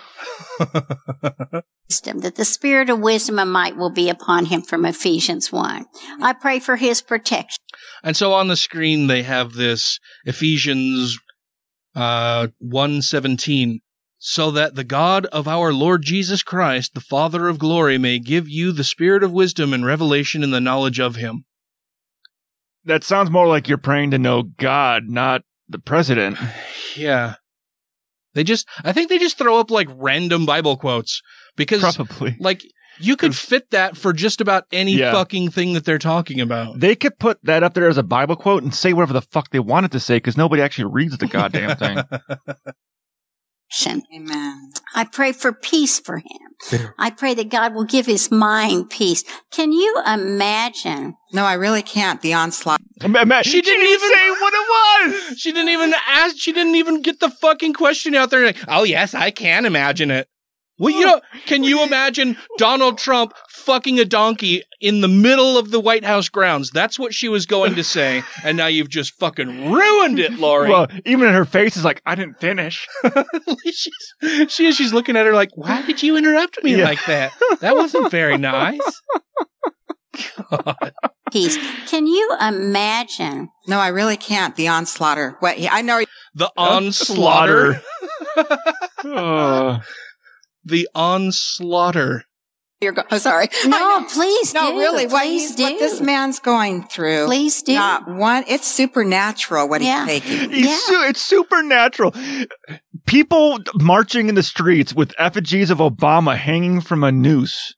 Wisdom, 1.90 2.20
that 2.20 2.36
the 2.36 2.46
spirit 2.46 2.90
of 2.90 3.00
wisdom 3.00 3.40
and 3.40 3.52
might 3.52 3.76
will 3.76 3.90
be 3.90 4.10
upon 4.10 4.46
him 4.46 4.62
from 4.62 4.86
Ephesians 4.86 5.52
1. 5.52 5.86
I 6.22 6.32
pray 6.32 6.60
for 6.60 6.78
his 6.78 7.02
protection. 7.02 7.62
And 8.04 8.16
so 8.16 8.32
on 8.32 8.48
the 8.48 8.56
screen 8.56 9.08
they 9.08 9.24
have 9.24 9.52
this 9.52 10.00
Ephesians 10.24 11.20
uh 11.94 12.48
117 12.60 13.82
so 14.18 14.52
that 14.52 14.76
the 14.76 14.86
God 14.86 15.26
of 15.26 15.50
our 15.50 15.74
Lord 15.74 16.04
Jesus 16.04 16.42
Christ, 16.42 16.94
the 16.94 17.02
Father 17.02 17.50
of 17.50 17.60
glory, 17.60 17.98
may 17.98 18.20
give 18.20 18.48
you 18.48 18.72
the 18.72 18.86
spirit 18.86 19.24
of 19.24 19.34
wisdom 19.34 19.74
and 19.74 19.86
revelation 19.86 20.42
in 20.44 20.52
the 20.52 20.62
knowledge 20.62 21.02
of 21.02 21.18
him. 21.18 21.44
That 22.90 23.04
sounds 23.04 23.30
more 23.30 23.48
like 23.48 23.68
you're 23.70 23.78
praying 23.78 24.12
to 24.12 24.18
know 24.18 24.44
God, 24.44 25.08
not 25.08 25.44
the 25.70 25.80
president. 25.80 26.38
Yeah. 26.96 27.36
They 28.34 28.44
just 28.44 28.68
I 28.84 28.94
think 28.94 29.10
they 29.10 29.20
just 29.20 29.38
throw 29.38 29.60
up 29.60 29.70
like 29.70 29.88
random 29.94 30.46
Bible 30.48 30.76
quotes 30.76 31.22
because 31.56 31.82
Probably. 31.82 32.36
like 32.40 32.64
you 33.00 33.16
could 33.16 33.36
fit 33.36 33.70
that 33.72 33.96
for 33.96 34.12
just 34.12 34.42
about 34.42 34.66
any 34.72 34.94
Yeah. 34.94 35.12
fucking 35.14 35.52
thing 35.52 35.74
that 35.74 35.86
they're 35.86 36.00
talking 36.00 36.42
about. 36.42 36.80
They 36.80 36.96
could 36.96 37.18
put 37.20 37.38
that 37.44 37.64
up 37.64 37.76
there 37.76 37.88
as 37.88 37.98
a 38.00 38.04
Bible 38.04 38.36
quote 38.36 38.64
and 38.64 38.74
say 38.74 38.92
whatever 38.94 39.14
the 39.14 39.22
fuck 39.22 39.50
they 39.52 39.60
wanted 39.60 39.92
to 39.94 40.00
say 40.00 40.18
because 40.18 40.36
nobody 40.36 40.62
actually 40.64 40.92
reads 40.92 41.18
the 41.20 41.28
goddamn 41.28 41.78
thing. 41.78 42.00
Amen. 44.16 44.72
I 44.96 45.06
pray 45.06 45.32
for 45.32 45.54
peace 45.54 46.00
for 46.00 46.18
him. 46.18 46.49
I 46.98 47.12
pray 47.12 47.34
that 47.36 47.50
God 47.50 47.74
will 47.74 47.86
give 47.86 48.06
his 48.06 48.32
mind 48.32 48.90
peace. 48.90 49.24
Can 49.52 49.72
you 49.72 50.02
imagine? 50.06 51.16
No, 51.32 51.46
I 51.46 51.54
really 51.54 51.82
can't. 51.82 52.22
The 52.22 52.34
onslaught. 52.34 52.82
She 53.46 53.62
didn't 53.62 53.88
even 53.88 54.10
say 54.10 54.30
what 54.32 54.54
it 54.54 54.68
was. 55.30 55.40
She 55.40 55.52
didn't 55.52 55.70
even 55.70 55.94
ask. 56.08 56.36
She 56.38 56.52
didn't 56.52 56.76
even 56.76 57.02
get 57.02 57.20
the 57.20 57.30
fucking 57.30 57.74
question 57.74 58.14
out 58.16 58.30
there. 58.30 58.46
Like, 58.46 58.58
oh 58.68 58.84
yes, 58.84 59.14
I 59.14 59.32
can 59.32 59.66
imagine 59.66 60.12
it. 60.12 60.28
Well, 60.80 60.94
you 60.94 61.06
know, 61.06 61.22
can 61.46 61.64
you 61.64 61.84
imagine 61.84 62.38
Donald 62.58 62.98
Trump 62.98 63.34
fucking 63.50 64.00
a 64.00 64.06
donkey 64.06 64.64
in 64.80 65.02
the 65.02 65.08
middle 65.10 65.58
of 65.58 65.70
the 65.70 65.80
White 65.80 66.06
House 66.06 66.30
grounds? 66.30 66.72
That's 66.72 66.98
what 66.98 67.14
she 67.14 67.28
was 67.28 67.46
going 67.46 67.76
to 67.76 67.84
say, 67.84 68.24
and 68.46 68.56
now 68.58 68.68
you've 68.68 68.90
just 68.90 69.14
fucking 69.20 69.72
ruined 69.72 70.20
it, 70.20 70.32
Lori. 70.34 70.70
well, 70.70 70.88
even 71.06 71.28
in 71.28 71.34
her 71.34 71.46
face 71.46 71.76
is 71.76 71.84
like, 71.84 72.02
I 72.06 72.16
didn't 72.16 72.40
finish. 72.40 72.88
she's, 73.66 73.90
she, 74.48 74.72
she's 74.72 74.94
looking 74.94 75.18
at 75.18 75.26
her 75.26 75.34
like, 75.34 75.52
why 75.56 75.82
did 75.86 76.02
you 76.02 76.16
interrupt 76.18 76.64
me 76.64 76.78
Yeah. 76.78 76.86
like 76.86 77.06
that? 77.08 77.34
That 77.60 77.76
wasn't 77.76 78.10
very 78.10 78.38
nice. 78.38 79.02
God. 80.50 80.94
Peace. 81.32 81.58
Can 81.90 82.08
you 82.08 82.36
imagine? 82.42 83.50
No, 83.68 83.80
I 83.80 83.90
really 83.90 84.18
can't. 84.18 84.56
The 84.56 84.70
onslaughter. 84.70 85.36
What? 85.40 85.58
I 85.70 85.82
know. 85.82 86.04
The 86.36 86.52
onslaughter. 86.58 87.82
Uh, 89.04 89.80
the 90.64 90.88
onslaughter. 90.96 92.24
You're 92.82 92.94
go- 92.94 93.04
oh, 93.12 93.18
sorry. 93.18 93.50
No, 93.66 94.06
please 94.10 94.54
No, 94.54 94.72
do. 94.72 94.80
really. 94.80 95.06
What, 95.06 95.24
Please 95.24 95.50
he's, 95.50 95.60
what 95.60 95.74
do. 95.74 95.80
this 95.80 96.00
man's 96.00 96.40
going 96.40 96.84
through. 96.88 97.26
Please 97.26 97.62
do. 97.62 97.74
Not 97.74 98.08
one. 98.08 98.46
It's 98.48 98.68
supernatural 98.68 99.68
what 99.68 99.82
Yeah. 99.82 100.06
he's 100.08 100.22
taking. 100.24 100.50
he's 100.52 100.82
su- 100.86 101.04
it's 101.04 101.22
supernatural. 101.22 102.14
People 103.06 103.60
marching 103.76 104.30
in 104.30 104.36
the 104.36 104.44
streets 104.44 104.94
with 104.94 105.14
effigies 105.20 105.72
of 105.72 105.80
Obama 105.80 106.38
hanging 106.38 106.80
from 106.80 107.04
a 107.04 107.12
noose. 107.12 107.76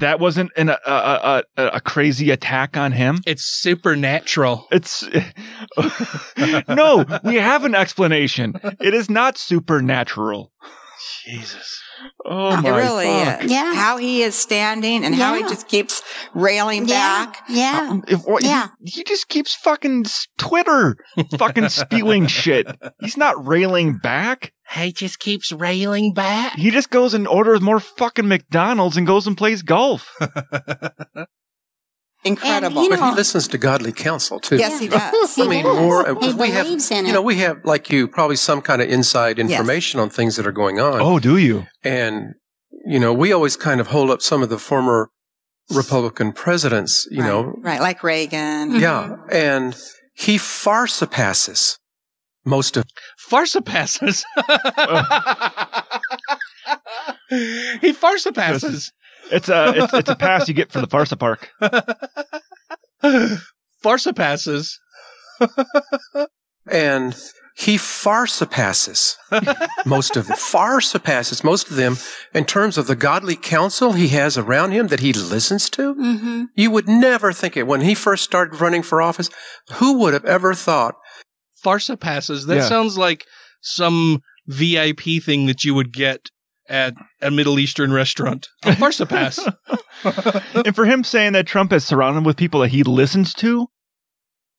That 0.00 0.20
wasn't 0.20 0.52
an, 0.56 0.70
a, 0.70 0.78
a, 0.86 1.42
a, 1.56 1.66
a 1.66 1.80
crazy 1.80 2.30
attack 2.30 2.76
on 2.76 2.92
him. 2.92 3.18
It's 3.26 3.44
supernatural. 3.44 4.66
It's 4.70 5.04
no, 6.68 7.04
we 7.24 7.36
have 7.36 7.64
an 7.64 7.74
explanation. 7.74 8.54
It 8.80 8.94
is 8.94 9.10
not 9.10 9.38
supernatural. 9.38 10.52
Jesus. 11.24 11.82
Oh 12.24 12.58
it 12.58 12.70
really 12.70 13.06
fuck. 13.06 13.44
is. 13.44 13.50
Yeah. 13.50 13.74
How 13.74 13.96
he 13.96 14.22
is 14.22 14.34
standing 14.34 15.04
and 15.04 15.14
how 15.14 15.34
he 15.34 15.42
just 15.42 15.68
keeps 15.68 16.02
railing 16.34 16.86
Yeah. 16.88 17.26
back. 17.26 17.44
Yeah. 17.48 17.90
Uh, 17.92 18.00
if, 18.08 18.20
what, 18.24 18.42
Yeah. 18.44 18.68
he, 18.84 18.90
he 18.90 19.04
just 19.04 19.28
keeps 19.28 19.54
fucking 19.54 20.04
Twitter, 20.38 20.96
fucking 21.38 21.68
spewing 21.70 22.26
shit. 22.26 22.66
He's 23.00 23.16
not 23.16 23.46
railing 23.46 23.98
back. 23.98 24.52
He 24.70 24.92
just 24.92 25.18
keeps 25.18 25.52
railing 25.52 26.14
back. 26.14 26.54
He 26.54 26.70
just 26.70 26.88
goes 26.90 27.14
and 27.14 27.28
orders 27.28 27.60
more 27.60 27.80
fucking 27.80 28.26
McDonald's 28.28 28.96
and 28.96 29.06
goes 29.06 29.26
and 29.26 29.36
plays 29.36 29.62
golf. 29.62 30.08
Incredible. 32.24 32.84
you 32.84 32.90
But 32.90 33.00
he 33.00 33.14
listens 33.16 33.48
to 33.48 33.58
godly 33.58 33.92
counsel 33.92 34.38
too. 34.38 34.56
yes, 34.56 34.78
he 34.78 34.88
does. 34.88 35.02
I 35.38 35.48
mean, 35.48 35.64
does. 35.64 35.76
more. 35.76 36.20
He 36.20 36.32
we 36.34 36.50
have, 36.50 36.66
in 36.66 36.78
you 36.78 37.10
it. 37.10 37.12
know, 37.12 37.22
we 37.22 37.36
have 37.38 37.64
like 37.64 37.90
you 37.90 38.06
probably 38.06 38.36
some 38.36 38.62
kind 38.62 38.80
of 38.80 38.88
inside 38.88 39.38
information 39.38 39.98
on 39.98 40.10
things 40.10 40.36
that 40.36 40.46
are 40.46 40.52
going 40.52 40.78
on. 40.78 41.00
Oh, 41.00 41.18
do 41.18 41.36
you? 41.36 41.66
and 41.82 42.34
you 42.84 42.98
know, 42.98 43.12
we 43.12 43.32
always 43.32 43.56
kind 43.56 43.80
of 43.80 43.86
hold 43.86 44.10
up 44.10 44.22
some 44.22 44.42
of 44.42 44.48
the 44.48 44.58
former 44.58 45.08
Republican 45.74 46.32
presidents. 46.32 47.06
You 47.10 47.22
right. 47.22 47.26
know, 47.26 47.54
right, 47.58 47.80
like 47.80 48.02
Reagan. 48.02 48.76
yeah, 48.76 49.16
and 49.30 49.76
he 50.14 50.38
far 50.38 50.86
surpasses 50.86 51.78
most 52.44 52.76
of. 52.76 52.84
Far 53.18 53.46
surpasses. 53.46 54.24
he 57.80 57.92
far 57.92 58.18
surpasses. 58.18 58.92
It's 59.32 59.48
a 59.48 59.72
it's, 59.76 59.94
it's 59.94 60.10
a 60.10 60.14
pass 60.16 60.46
you 60.48 60.54
get 60.54 60.70
for 60.70 60.80
the 60.80 60.86
Farsa 60.88 61.18
Park. 61.18 61.50
Farsa 63.84 64.14
passes. 64.14 64.78
And 66.70 67.12
he 67.56 67.76
far 67.76 68.28
surpasses 68.28 69.16
most 69.84 70.16
of 70.16 70.28
them. 70.28 70.36
Far 70.36 70.80
surpasses 70.80 71.42
most 71.42 71.68
of 71.68 71.76
them 71.76 71.96
in 72.32 72.44
terms 72.44 72.78
of 72.78 72.86
the 72.86 72.94
godly 72.94 73.34
counsel 73.34 73.90
he 73.92 74.06
has 74.08 74.38
around 74.38 74.70
him 74.70 74.86
that 74.86 75.00
he 75.00 75.12
listens 75.12 75.68
to. 75.70 75.92
Mm-hmm. 75.92 76.44
You 76.54 76.70
would 76.70 76.88
never 76.88 77.32
think 77.32 77.56
it 77.56 77.66
when 77.66 77.80
he 77.80 77.96
first 77.96 78.22
started 78.22 78.60
running 78.60 78.84
for 78.84 79.02
office. 79.02 79.28
Who 79.72 79.98
would 79.98 80.12
have 80.12 80.24
ever 80.24 80.54
thought? 80.54 80.94
Farsa 81.64 81.98
passes. 81.98 82.46
That 82.46 82.56
Yeah. 82.58 82.68
sounds 82.68 82.96
like 82.96 83.24
some 83.60 84.20
VIP 84.46 85.20
thing 85.20 85.46
that 85.46 85.64
you 85.64 85.74
would 85.74 85.92
get 85.92 86.30
at 86.72 86.94
a 87.20 87.30
Middle 87.30 87.58
Eastern 87.58 87.92
restaurant. 87.92 88.48
A 88.64 88.70
Farsa 88.72 89.06
pass. 89.08 89.38
and 90.54 90.74
for 90.74 90.86
him 90.86 91.04
saying 91.04 91.34
that 91.34 91.46
Trump 91.46 91.72
is 91.72 91.84
surrounded 91.84 92.24
with 92.24 92.36
people 92.38 92.60
that 92.60 92.68
he 92.68 92.82
listens 92.82 93.34
to, 93.34 93.68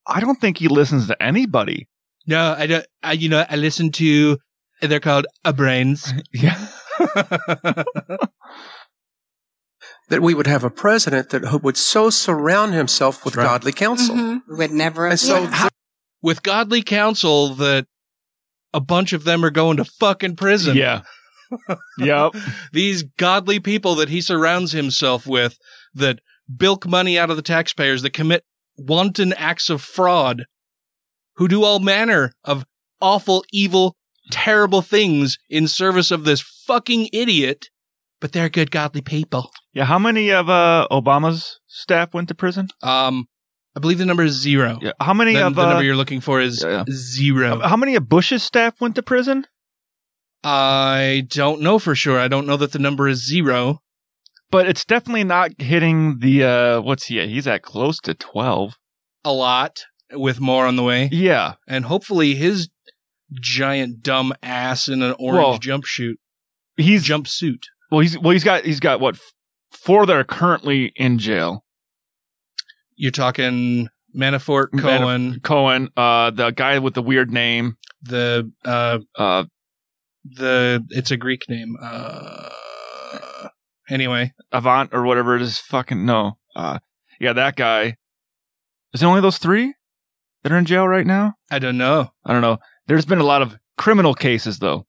I 0.06 0.20
don't 0.20 0.40
think 0.40 0.60
he 0.60 0.68
listens 0.68 1.08
to 1.08 1.22
anybody. 1.22 1.88
No, 2.28 2.56
I 2.58 2.68
don't. 2.68 2.86
I, 3.02 3.14
you 3.14 3.30
know, 3.30 3.44
I 3.50 3.56
listen 3.56 3.92
to. 3.94 4.38
They're 4.82 5.00
called 5.00 5.26
a 5.44 5.52
brains. 5.52 6.14
Yeah. 6.32 6.68
That 10.10 10.22
we 10.22 10.34
would 10.34 10.48
have 10.48 10.66
a 10.66 10.70
president 10.70 11.30
that 11.30 11.64
would 11.64 11.78
so 11.78 12.10
surround 12.10 12.74
himself 12.74 13.24
with 13.24 13.36
godly 13.36 13.72
counsel. 13.72 14.16
Mm-hmm. 14.16 14.52
We 14.52 14.58
would 14.58 14.72
never 14.72 15.08
And 15.08 15.20
so 15.20 15.44
yeah. 15.44 15.70
With 16.22 16.44
godly 16.44 16.84
counsel, 16.84 17.56
that 17.56 17.88
a 18.74 18.82
bunch 18.82 19.14
of 19.14 19.24
them 19.24 19.46
are 19.46 19.50
going 19.50 19.78
to 19.78 19.86
fucking 19.86 20.36
prison. 20.36 20.76
Yeah. 20.76 21.02
Yep. 21.98 22.34
These 22.74 23.04
godly 23.18 23.60
people 23.60 23.96
that 23.96 24.10
he 24.10 24.22
surrounds 24.22 24.72
himself 24.72 25.28
with 25.28 25.58
that 25.96 26.20
bilk 26.56 26.88
money 26.88 27.18
out 27.18 27.30
of 27.30 27.36
the 27.36 27.42
taxpayers, 27.42 28.02
that 28.02 28.14
commit 28.14 28.44
wanton 28.78 29.34
acts 29.34 29.70
of 29.70 29.82
fraud, 29.82 30.46
who 31.36 31.48
do 31.48 31.64
all 31.64 31.80
manner 31.80 32.32
of 32.44 32.66
awful, 33.02 33.44
evil, 33.52 33.96
terrible 34.32 34.82
things 34.82 35.38
in 35.50 35.68
service 35.68 36.12
of 36.12 36.24
this 36.24 36.42
fucking 36.66 37.10
idiot, 37.14 37.70
but 38.20 38.32
they're 38.32 38.50
good, 38.50 38.72
godly 38.72 39.02
people. 39.02 39.52
Yeah. 39.74 39.86
How 39.86 40.00
many 40.00 40.32
of 40.32 40.50
uh, 40.50 40.88
Obama's 40.92 41.60
staff 41.68 42.14
went 42.14 42.30
to 42.30 42.36
prison? 42.36 42.70
Um, 42.82 43.28
I 43.76 43.80
believe 43.80 43.98
the 43.98 44.06
number 44.06 44.24
is 44.24 44.34
zero. 44.34 44.80
Yeah. 44.82 44.92
How 45.00 45.14
many 45.14 45.34
the, 45.34 45.48
of 45.48 45.56
the 45.56 45.62
uh, 45.62 45.70
number 45.70 45.84
you're 45.84 45.96
looking 45.96 46.22
for 46.22 46.40
is 46.40 46.64
zero. 46.92 47.60
How 47.60 47.76
many 47.76 47.96
of 47.96 48.08
Bush's 48.08 48.44
staff 48.44 48.80
went 48.80 48.96
to 48.96 49.04
prison? 49.04 49.46
I 50.44 51.24
don't 51.30 51.62
know 51.62 51.80
for 51.80 51.96
sure. 51.96 52.20
I 52.20 52.28
don't 52.28 52.48
know 52.48 52.58
that 52.58 52.72
the 52.72 52.80
number 52.80 53.08
is 53.08 53.26
zero. 53.28 53.80
But 54.52 54.68
it's 54.68 54.86
definitely 54.86 55.24
not 55.24 55.60
hitting 55.60 56.20
the 56.20 56.44
uh 56.44 56.82
what's 56.82 57.06
he 57.08 57.20
at? 57.20 57.28
He's 57.28 57.48
at 57.48 57.64
close 57.64 57.98
to 58.02 58.14
12. 58.14 58.78
A 59.26 59.32
lot 59.34 59.84
with 60.12 60.40
more 60.40 60.68
on 60.68 60.76
the 60.76 60.84
way. 60.84 61.10
Yeah. 61.12 61.54
And 61.68 61.84
hopefully 61.84 62.36
his 62.36 62.70
giant 63.32 64.04
dumb 64.04 64.34
ass 64.44 64.90
in 64.90 65.02
an 65.02 65.16
orange 65.18 65.38
Well, 65.44 65.60
jumpsuit. 65.60 66.16
He's 66.78 67.04
jumpsuit. 67.04 67.64
Well, 67.90 68.02
he's 68.02 68.18
well 68.20 68.32
he's 68.32 68.44
got 68.44 68.64
he's 68.64 68.80
got 68.80 69.00
what 69.00 69.18
four 69.72 70.06
that 70.06 70.16
are 70.16 70.24
currently 70.24 70.92
in 70.96 71.18
jail. 71.18 71.64
You're 72.96 73.12
talking 73.12 73.90
Manafort, 74.16 74.68
Cohen, 74.80 75.40
Cohen, 75.40 75.90
uh 75.98 76.30
the 76.30 76.52
guy 76.52 76.78
with 76.78 76.94
the 76.94 77.02
weird 77.02 77.32
name, 77.32 77.78
the 78.04 78.52
uh 78.64 79.00
uh 79.16 79.46
the 80.24 80.86
it's 80.90 81.12
a 81.12 81.18
Greek 81.18 81.48
name. 81.50 81.76
Uh 81.82 82.50
anyway, 83.90 84.34
Avant 84.52 84.90
or 84.94 85.04
whatever 85.04 85.36
it 85.36 85.42
is 85.42 85.60
fucking 85.60 86.06
no. 86.06 86.38
Uh 86.56 86.80
yeah, 87.20 87.34
that 87.34 87.56
guy. 87.56 87.98
Is 88.94 89.02
it 89.02 89.06
only 89.06 89.22
those 89.22 89.38
3 89.40 89.74
that 90.44 90.52
are 90.52 90.58
in 90.58 90.66
jail 90.66 90.88
right 90.88 91.06
now? 91.06 91.34
I 91.50 91.60
don't 91.60 91.78
know. 91.78 92.12
I 92.26 92.34
don't 92.34 92.42
know. 92.42 92.58
There's 92.88 93.06
been 93.06 93.20
a 93.20 93.24
lot 93.26 93.42
of 93.42 93.58
criminal 93.78 94.14
cases 94.14 94.60
though. 94.60 94.86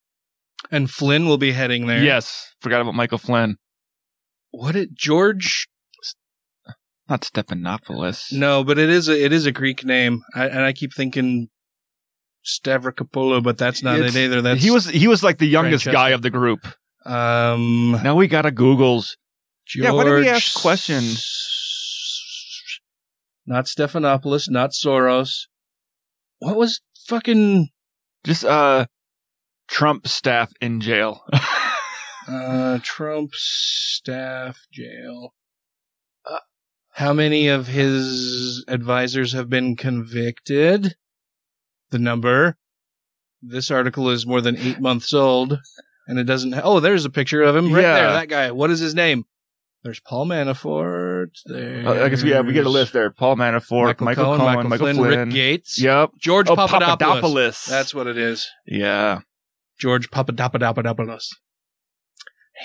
And 0.70 0.90
Flynn 0.90 1.26
will 1.26 1.38
be 1.38 1.52
heading 1.52 1.86
there. 1.86 2.02
Yes, 2.02 2.52
forgot 2.60 2.80
about 2.80 2.94
Michael 2.94 3.18
Flynn. 3.18 3.56
What 4.50 4.76
it 4.76 4.94
George 4.94 5.68
Not 7.08 7.22
Stephanopoulos. 7.22 8.32
No, 8.32 8.64
but 8.64 8.78
it 8.78 8.88
is 8.88 9.08
a 9.08 9.24
it 9.24 9.32
is 9.32 9.46
a 9.46 9.52
Greek 9.52 9.84
name. 9.84 10.22
I, 10.34 10.46
and 10.46 10.60
I 10.60 10.72
keep 10.72 10.94
thinking 10.94 11.48
Stavrokopoulou, 12.44 13.42
but 13.42 13.56
that's 13.58 13.82
not 13.82 13.96
It's- 13.96 14.14
it 14.14 14.24
either. 14.24 14.42
That's 14.42 14.62
he 14.62 14.70
was 14.70 14.86
he 14.86 15.08
was 15.08 15.22
like 15.22 15.38
the 15.38 15.46
youngest 15.46 15.84
guy 15.86 16.10
of 16.10 16.22
the 16.22 16.30
group. 16.30 16.66
Um, 17.06 17.92
now 18.02 18.14
we 18.16 18.28
got 18.28 18.46
a 18.46 18.50
Google's. 18.50 19.16
George, 19.66 19.84
Yeah, 19.84 19.92
what 19.92 20.04
did 20.04 20.14
we 20.20 20.28
ask 20.28 20.54
questions? 20.60 21.24
Not 23.46 23.66
Stephanopoulos, 23.66 24.48
not 24.50 24.70
Soros. 24.70 25.46
What 26.38 26.56
was 26.56 26.80
fucking 27.06 27.68
Just 28.24 28.44
uh 28.44 28.86
Trump 29.68 30.06
staff 30.08 30.50
in 30.60 30.80
jail. 30.80 31.22
uh 32.28 32.78
Trump 32.82 33.34
staff 33.34 34.58
jail? 34.72 35.34
Uh, 36.30 36.38
how 36.90 37.12
many 37.12 37.48
of 37.48 37.66
his 37.66 38.64
advisors 38.68 39.32
have 39.32 39.48
been 39.50 39.76
convicted? 39.76 40.94
The 41.94 42.00
number. 42.00 42.56
This 43.40 43.70
article 43.70 44.10
is 44.10 44.26
more 44.26 44.40
than 44.40 44.56
eight 44.56 44.80
months 44.80 45.14
old, 45.14 45.56
and 46.08 46.18
it 46.18 46.24
doesn't. 46.24 46.52
oh, 46.64 46.80
there's 46.80 47.04
a 47.04 47.10
picture 47.10 47.40
of 47.40 47.54
him 47.54 47.72
right 47.72 47.82
Yeah. 47.82 47.94
there. 47.94 48.12
That 48.14 48.28
guy. 48.28 48.50
What 48.50 48.70
is 48.72 48.80
his 48.80 48.96
name? 48.96 49.26
There's 49.84 50.00
Paul 50.00 50.26
Manafort. 50.26 51.28
There. 51.46 51.86
Uh, 51.86 52.04
I 52.04 52.08
guess 52.08 52.24
we 52.24 52.30
yeah, 52.30 52.40
we 52.40 52.52
get 52.52 52.66
a 52.66 52.68
list 52.68 52.94
there. 52.94 53.10
Paul 53.12 53.36
Manafort, 53.36 53.84
Michael, 53.84 54.04
Michael, 54.06 54.24
Cohen, 54.24 54.38
Cohen, 54.40 54.54
Michael, 54.56 54.70
Michael 54.70 54.84
Flynn, 54.86 54.96
Flynn, 54.96 55.18
Rick 55.20 55.30
Gates. 55.30 55.80
Yep. 55.80 56.10
George 56.18 56.48
Oh, 56.48 56.56
Papadopoulos. 56.56 56.98
Papadopoulos. 56.98 57.64
That's 57.66 57.94
what 57.94 58.08
it 58.08 58.18
is. 58.18 58.44
Yeah. 58.66 59.20
George 59.78 60.10
Papadopoulos. 60.10 61.28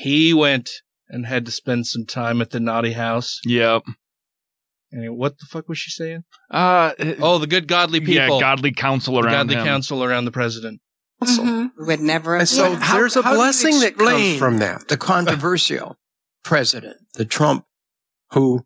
He 0.01 0.33
went 0.33 0.71
and 1.07 1.23
had 1.23 1.45
to 1.45 1.51
spend 1.51 1.85
some 1.85 2.07
time 2.07 2.41
at 2.41 2.49
the 2.49 2.59
naughty 2.59 2.93
house. 2.93 3.41
Yep. 3.45 3.83
And 4.91 5.15
what 5.17 5.37
the 5.37 5.45
fuck 5.45 5.69
was 5.69 5.77
she 5.77 5.91
saying? 5.91 6.23
Uh 6.49 6.93
Oh, 7.19 7.37
the 7.37 7.47
good 7.47 7.67
godly 7.67 7.99
people. 7.99 8.13
Yeah, 8.35 8.39
godly 8.39 8.71
counsel 8.71 9.15
The 9.15 9.21
around 9.27 9.33
godly 9.47 9.55
him. 9.55 9.65
counsel 9.65 10.03
around 10.03 10.25
the 10.25 10.31
president. 10.31 10.81
We 11.21 11.69
would 11.77 11.99
never 11.99 12.37
have 12.39 12.47
so 12.47 12.75
How- 12.75 12.95
there's 12.95 13.15
a 13.17 13.21
how 13.21 13.29
do 13.31 13.35
you 13.35 13.39
blessing 13.43 13.79
that 13.81 13.97
comes 13.97 14.37
from 14.39 14.59
that. 14.59 14.87
The 14.87 14.97
controversial 14.97 15.97
president, 16.43 16.95
the 17.15 17.25
Trump, 17.25 17.65
who 18.31 18.65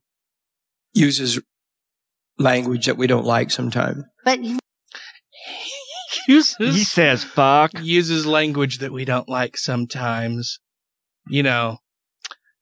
uses 0.94 1.40
language 2.38 2.86
that 2.86 2.98
we 2.98 3.08
don't 3.08 3.26
like 3.26 3.50
sometimes. 3.52 4.04
But 4.24 4.40
he 4.40 4.60
uses 6.28 6.76
He 6.76 6.84
says 6.84 7.24
fuck. 7.24 7.72
uses 7.82 8.26
language 8.26 8.78
that 8.80 8.94
we 8.94 9.04
don't 9.04 9.28
like 9.28 9.58
sometimes. 9.58 10.60
You 11.28 11.42
know, 11.44 11.78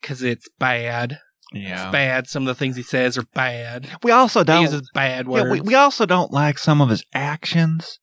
because 0.02 0.24
it's 0.24 0.48
bad. 0.60 1.20
Yeah. 1.54 1.84
It's 1.84 1.92
bad. 1.92 2.28
Some 2.28 2.44
of 2.44 2.48
the 2.48 2.56
things 2.56 2.76
he 2.78 2.84
says 2.84 3.18
are 3.18 3.26
bad. 3.34 3.88
We 4.04 4.12
also 4.12 4.44
don't 4.44 4.62
uses 4.62 4.90
bad 4.94 5.26
yeah, 5.26 5.32
words. 5.32 5.52
we, 5.52 5.62
we 5.62 5.76
also 5.76 6.06
don't 6.06 6.32
like 6.32 6.58
some 6.58 6.82
of 6.82 6.90
his 6.90 7.04
actions. 7.14 8.00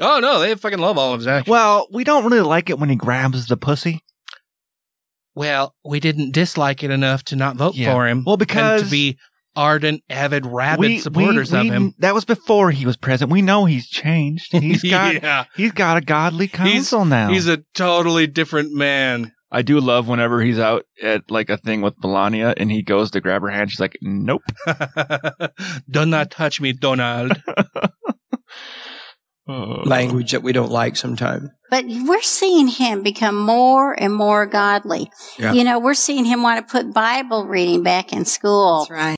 oh 0.00 0.20
no, 0.20 0.40
they 0.40 0.54
fucking 0.54 0.78
love 0.78 0.96
all 0.96 1.12
of 1.12 1.20
his 1.20 1.26
actions. 1.26 1.50
Well, 1.50 1.88
we 1.92 2.04
don't 2.04 2.24
really 2.24 2.40
like 2.40 2.70
it 2.70 2.78
when 2.78 2.88
he 2.88 2.96
grabs 2.96 3.46
the 3.46 3.56
pussy. 3.58 4.00
Well, 5.34 5.74
we 5.84 6.00
didn't 6.00 6.32
dislike 6.32 6.82
it 6.82 6.90
enough 6.90 7.22
to 7.24 7.36
not 7.36 7.56
vote 7.56 7.74
Yeah. 7.74 7.92
for 7.92 8.06
him. 8.06 8.24
Well, 8.24 8.34
and 8.34 8.38
because- 8.40 8.82
to 8.84 8.90
be 8.90 9.18
ardent, 9.56 10.02
avid, 10.08 10.46
rabid 10.46 10.78
we, 10.80 10.98
supporters 10.98 11.52
we, 11.52 11.58
of 11.58 11.64
we- 11.64 11.70
him. 11.70 11.94
That 11.98 12.14
was 12.14 12.24
before 12.24 12.70
he 12.70 12.86
was 12.86 12.96
president. 12.96 13.32
We 13.32 13.42
know 13.42 13.64
he's 13.64 13.88
changed. 13.88 14.52
He's 14.56 14.82
got 14.82 15.14
yeah, 15.14 15.44
he's 15.54 15.72
got 15.72 15.96
a 15.98 16.00
godly 16.00 16.48
counsel 16.48 17.04
now. 17.04 17.30
he's 17.30 17.48
a 17.48 17.58
totally 17.74 18.26
different 18.26 18.72
man. 18.74 19.32
I 19.52 19.62
do 19.62 19.80
love 19.80 20.06
whenever 20.08 20.40
he's 20.40 20.58
out 20.58 20.84
at 21.02 21.30
like 21.30 21.50
a 21.50 21.56
thing 21.56 21.80
with 21.80 21.94
Melania 22.02 22.54
and 22.56 22.70
he 22.70 22.82
goes 22.82 23.10
to 23.12 23.20
grab 23.20 23.42
her 23.42 23.50
hand. 23.50 23.70
She's 23.70 23.80
like, 23.80 23.96
"Nope." 24.00 24.42
Do 25.90 26.06
not 26.06 26.30
touch 26.30 26.60
me, 26.60 26.72
Donald. 26.72 27.32
Oh. 29.48 29.82
Language 29.84 30.30
that 30.30 30.44
we 30.44 30.52
don't 30.52 30.70
like 30.70 30.94
sometimes. 30.96 31.48
but 31.70 31.84
we're 31.84 32.22
seeing 32.22 32.68
him 32.68 33.02
become 33.02 33.36
more 33.36 33.92
and 34.00 34.14
more 34.14 34.46
godly. 34.46 35.10
Yeah. 35.40 35.54
You 35.54 35.64
know, 35.64 35.80
we're 35.80 35.94
seeing 35.94 36.24
him 36.24 36.44
want 36.44 36.64
to 36.64 36.70
put 36.70 36.94
Bible 36.94 37.46
reading 37.48 37.82
back 37.82 38.12
in 38.12 38.24
school. 38.24 38.80
That's 38.88 38.90
right. 38.90 39.16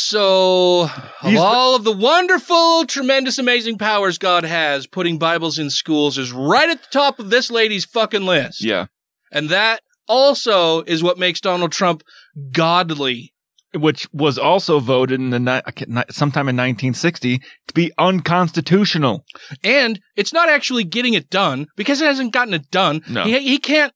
So, 0.00 0.82
of 1.22 1.36
all 1.36 1.74
of 1.74 1.82
the 1.82 1.92
wonderful, 1.92 2.86
tremendous, 2.86 3.38
amazing 3.38 3.78
powers 3.78 4.18
God 4.18 4.44
has, 4.44 4.86
putting 4.86 5.18
Bibles 5.18 5.58
in 5.58 5.70
schools 5.70 6.18
is 6.18 6.30
right 6.30 6.70
at 6.70 6.80
the 6.80 6.88
top 6.92 7.18
of 7.18 7.30
this 7.30 7.50
lady's 7.50 7.84
fucking 7.84 8.22
list. 8.22 8.62
Yeah. 8.62 8.86
And 9.32 9.48
that 9.48 9.80
also 10.06 10.82
is 10.82 11.02
what 11.02 11.18
makes 11.18 11.40
Donald 11.40 11.72
Trump 11.72 12.04
godly. 12.52 13.34
Which 13.74 14.08
was 14.12 14.38
also 14.38 14.78
voted 14.78 15.20
in 15.20 15.30
the 15.30 15.40
ni- 15.40 16.02
sometime 16.10 16.48
in 16.48 16.56
1960 16.56 17.38
to 17.38 17.74
be 17.74 17.90
unconstitutional. 17.98 19.24
And 19.64 20.00
it's 20.16 20.32
not 20.32 20.48
actually 20.48 20.84
getting 20.84 21.14
it 21.14 21.28
done 21.28 21.66
because 21.76 22.00
it 22.00 22.06
hasn't 22.06 22.32
gotten 22.32 22.54
it 22.54 22.70
done. 22.70 23.02
No. 23.10 23.24
He, 23.24 23.38
he 23.40 23.58
can't 23.58 23.92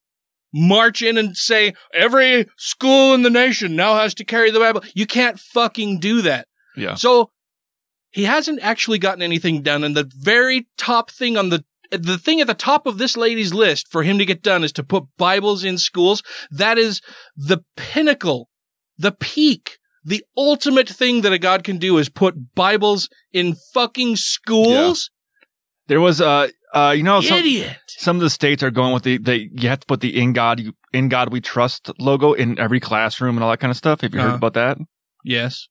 march 0.53 1.03
in 1.03 1.19
and 1.19 1.37
say 1.37 1.75
every 1.93 2.49
school 2.57 3.15
in 3.15 3.23
the 3.23 3.31
nation 3.31 3.77
now 3.77 3.97
has 3.97 4.15
to 4.15 4.25
carry 4.25 4.51
the 4.51 4.59
Bible. 4.59 4.83
You 4.95 5.07
can't 5.07 5.39
fucking 5.39 6.01
do 6.01 6.23
that. 6.23 6.47
Yeah. 6.77 6.95
So 6.95 7.31
he 8.11 8.25
hasn't 8.25 8.61
actually 8.63 8.99
gotten 8.99 9.23
anything 9.23 9.63
done. 9.63 9.85
And 9.85 9.97
the 9.97 10.11
very 10.15 10.67
top 10.77 11.11
thing 11.11 11.37
on 11.37 11.49
the 11.49 11.65
the 11.91 12.17
thing 12.17 12.41
at 12.41 12.47
the 12.47 12.55
top 12.55 12.87
of 12.87 12.97
this 12.97 13.19
lady's 13.19 13.53
list 13.53 13.89
for 13.91 14.03
him 14.03 14.19
to 14.19 14.25
get 14.25 14.43
done 14.43 14.65
is 14.65 14.73
to 14.73 14.83
put 14.83 15.05
Bibles 15.19 15.63
in 15.63 15.77
schools. 15.77 16.23
That 16.53 16.79
is 16.79 17.03
the 17.37 17.59
pinnacle, 17.77 18.49
the 18.97 19.13
peak, 19.13 19.79
the 20.05 20.25
ultimate 20.35 20.89
thing 20.89 21.23
that 21.23 21.35
a 21.35 21.39
God 21.39 21.65
can 21.65 21.77
do 21.79 21.99
is 21.99 22.09
put 22.09 22.55
Bibles 22.55 23.11
in 23.33 23.57
fucking 23.75 24.17
schools. 24.17 25.11
There 25.87 26.01
was 26.01 26.21
uh 26.21 26.49
uh 26.73 26.95
you 26.97 27.03
know 27.03 27.21
some, 27.21 27.39
some 27.87 28.17
of 28.17 28.23
the 28.23 28.31
states 28.31 28.63
are 28.63 28.71
going 28.71 28.95
with 28.95 29.03
the 29.03 29.19
they 29.19 29.49
you 29.53 29.69
have 29.69 29.81
to 29.81 29.87
put 29.87 30.01
the 30.01 30.19
in 30.19 30.33
God 30.33 30.61
in 30.93 31.09
God 31.09 31.33
we 31.33 31.41
trust 31.41 31.91
logo 31.99 32.33
in 32.33 32.59
every 32.59 32.81
classroom 32.81 33.37
and 33.37 33.45
all 33.45 33.51
that 33.51 33.61
kind 33.61 33.71
of 33.71 33.77
stuff. 33.77 34.01
Have 34.01 34.15
you 34.15 34.21
Uh-huh. 34.21 34.31
heard 34.31 34.37
about 34.37 34.55
that? 34.55 34.79
Yes. 35.25 35.69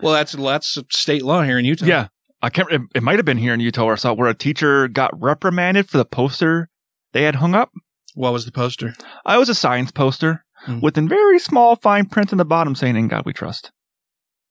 Well, 0.00 0.12
that's 0.12 0.32
that's 0.32 0.78
state 0.90 1.22
law 1.22 1.42
here 1.42 1.58
in 1.58 1.64
Utah. 1.64 1.86
Yeah. 1.86 2.08
I 2.42 2.50
can't 2.50 2.70
it, 2.70 2.80
it 2.94 3.02
might 3.02 3.16
have 3.18 3.24
been 3.24 3.38
here 3.38 3.52
in 3.54 3.60
Utah 3.60 3.88
I 3.90 3.94
saw 3.96 4.12
where 4.14 4.28
a 4.28 4.34
teacher 4.34 4.86
got 4.88 5.20
reprimanded 5.20 5.88
for 5.88 5.98
the 5.98 6.04
poster 6.04 6.68
they 7.12 7.22
had 7.24 7.34
hung 7.34 7.54
up. 7.54 7.70
What 8.14 8.32
was 8.32 8.44
the 8.44 8.52
poster? 8.52 8.94
I 9.24 9.38
was 9.38 9.48
a 9.48 9.54
science 9.54 9.90
poster 9.90 10.44
Hmm. 10.64 10.80
with 10.80 10.98
in 10.98 11.08
very 11.08 11.38
small 11.38 11.76
fine 11.76 12.06
print 12.06 12.32
in 12.32 12.38
the 12.38 12.44
bottom 12.44 12.74
saying 12.74 12.96
in 12.96 13.06
God 13.06 13.24
we 13.24 13.32
trust. 13.32 13.70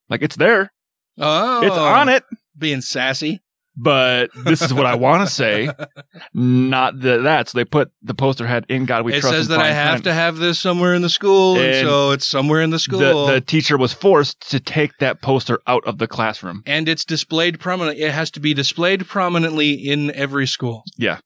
Like 0.09 0.21
it's 0.21 0.37
there. 0.37 0.71
Oh, 1.19 1.65
It's 1.65 1.75
on 1.75 2.07
it. 2.09 2.23
Being 2.57 2.79
sassy. 2.81 3.41
But 3.79 4.31
this 4.33 4.63
is 4.63 4.73
what 4.73 4.87
I 4.87 4.95
want 4.95 5.27
to 5.27 5.31
say, 5.31 5.69
not 6.33 6.99
the, 6.99 7.19
that. 7.19 7.47
So 7.47 7.59
they 7.59 7.65
put 7.65 7.91
the 8.01 8.15
poster 8.15 8.47
had 8.47 8.65
"In 8.69 8.85
God 8.85 9.05
We 9.05 9.13
it 9.13 9.21
Trust." 9.21 9.35
It 9.35 9.37
says 9.37 9.47
that 9.49 9.59
I 9.59 9.71
have 9.71 10.01
to 10.03 10.13
have 10.13 10.37
this 10.37 10.59
somewhere 10.59 10.95
in 10.95 11.03
the 11.03 11.09
school, 11.09 11.57
and, 11.57 11.65
And 11.65 11.87
so 11.87 12.11
it's 12.11 12.25
somewhere 12.25 12.61
in 12.61 12.71
the 12.71 12.79
school. 12.79 13.27
The, 13.27 13.33
the 13.33 13.41
teacher 13.41 13.77
was 13.77 13.93
forced 13.93 14.49
to 14.51 14.59
take 14.59 14.97
that 14.97 15.21
poster 15.21 15.59
out 15.67 15.85
of 15.85 15.99
the 15.99 16.07
classroom. 16.07 16.63
and 16.65 16.89
it's 16.89 17.05
displayed 17.05 17.59
prominently. 17.59 18.03
It 18.03 18.11
has 18.11 18.31
to 18.31 18.39
be 18.39 18.55
displayed 18.55 19.07
prominently 19.07 19.73
in 19.73 20.09
every 20.11 20.47
school. 20.47 20.81
Yeah, 20.97 21.19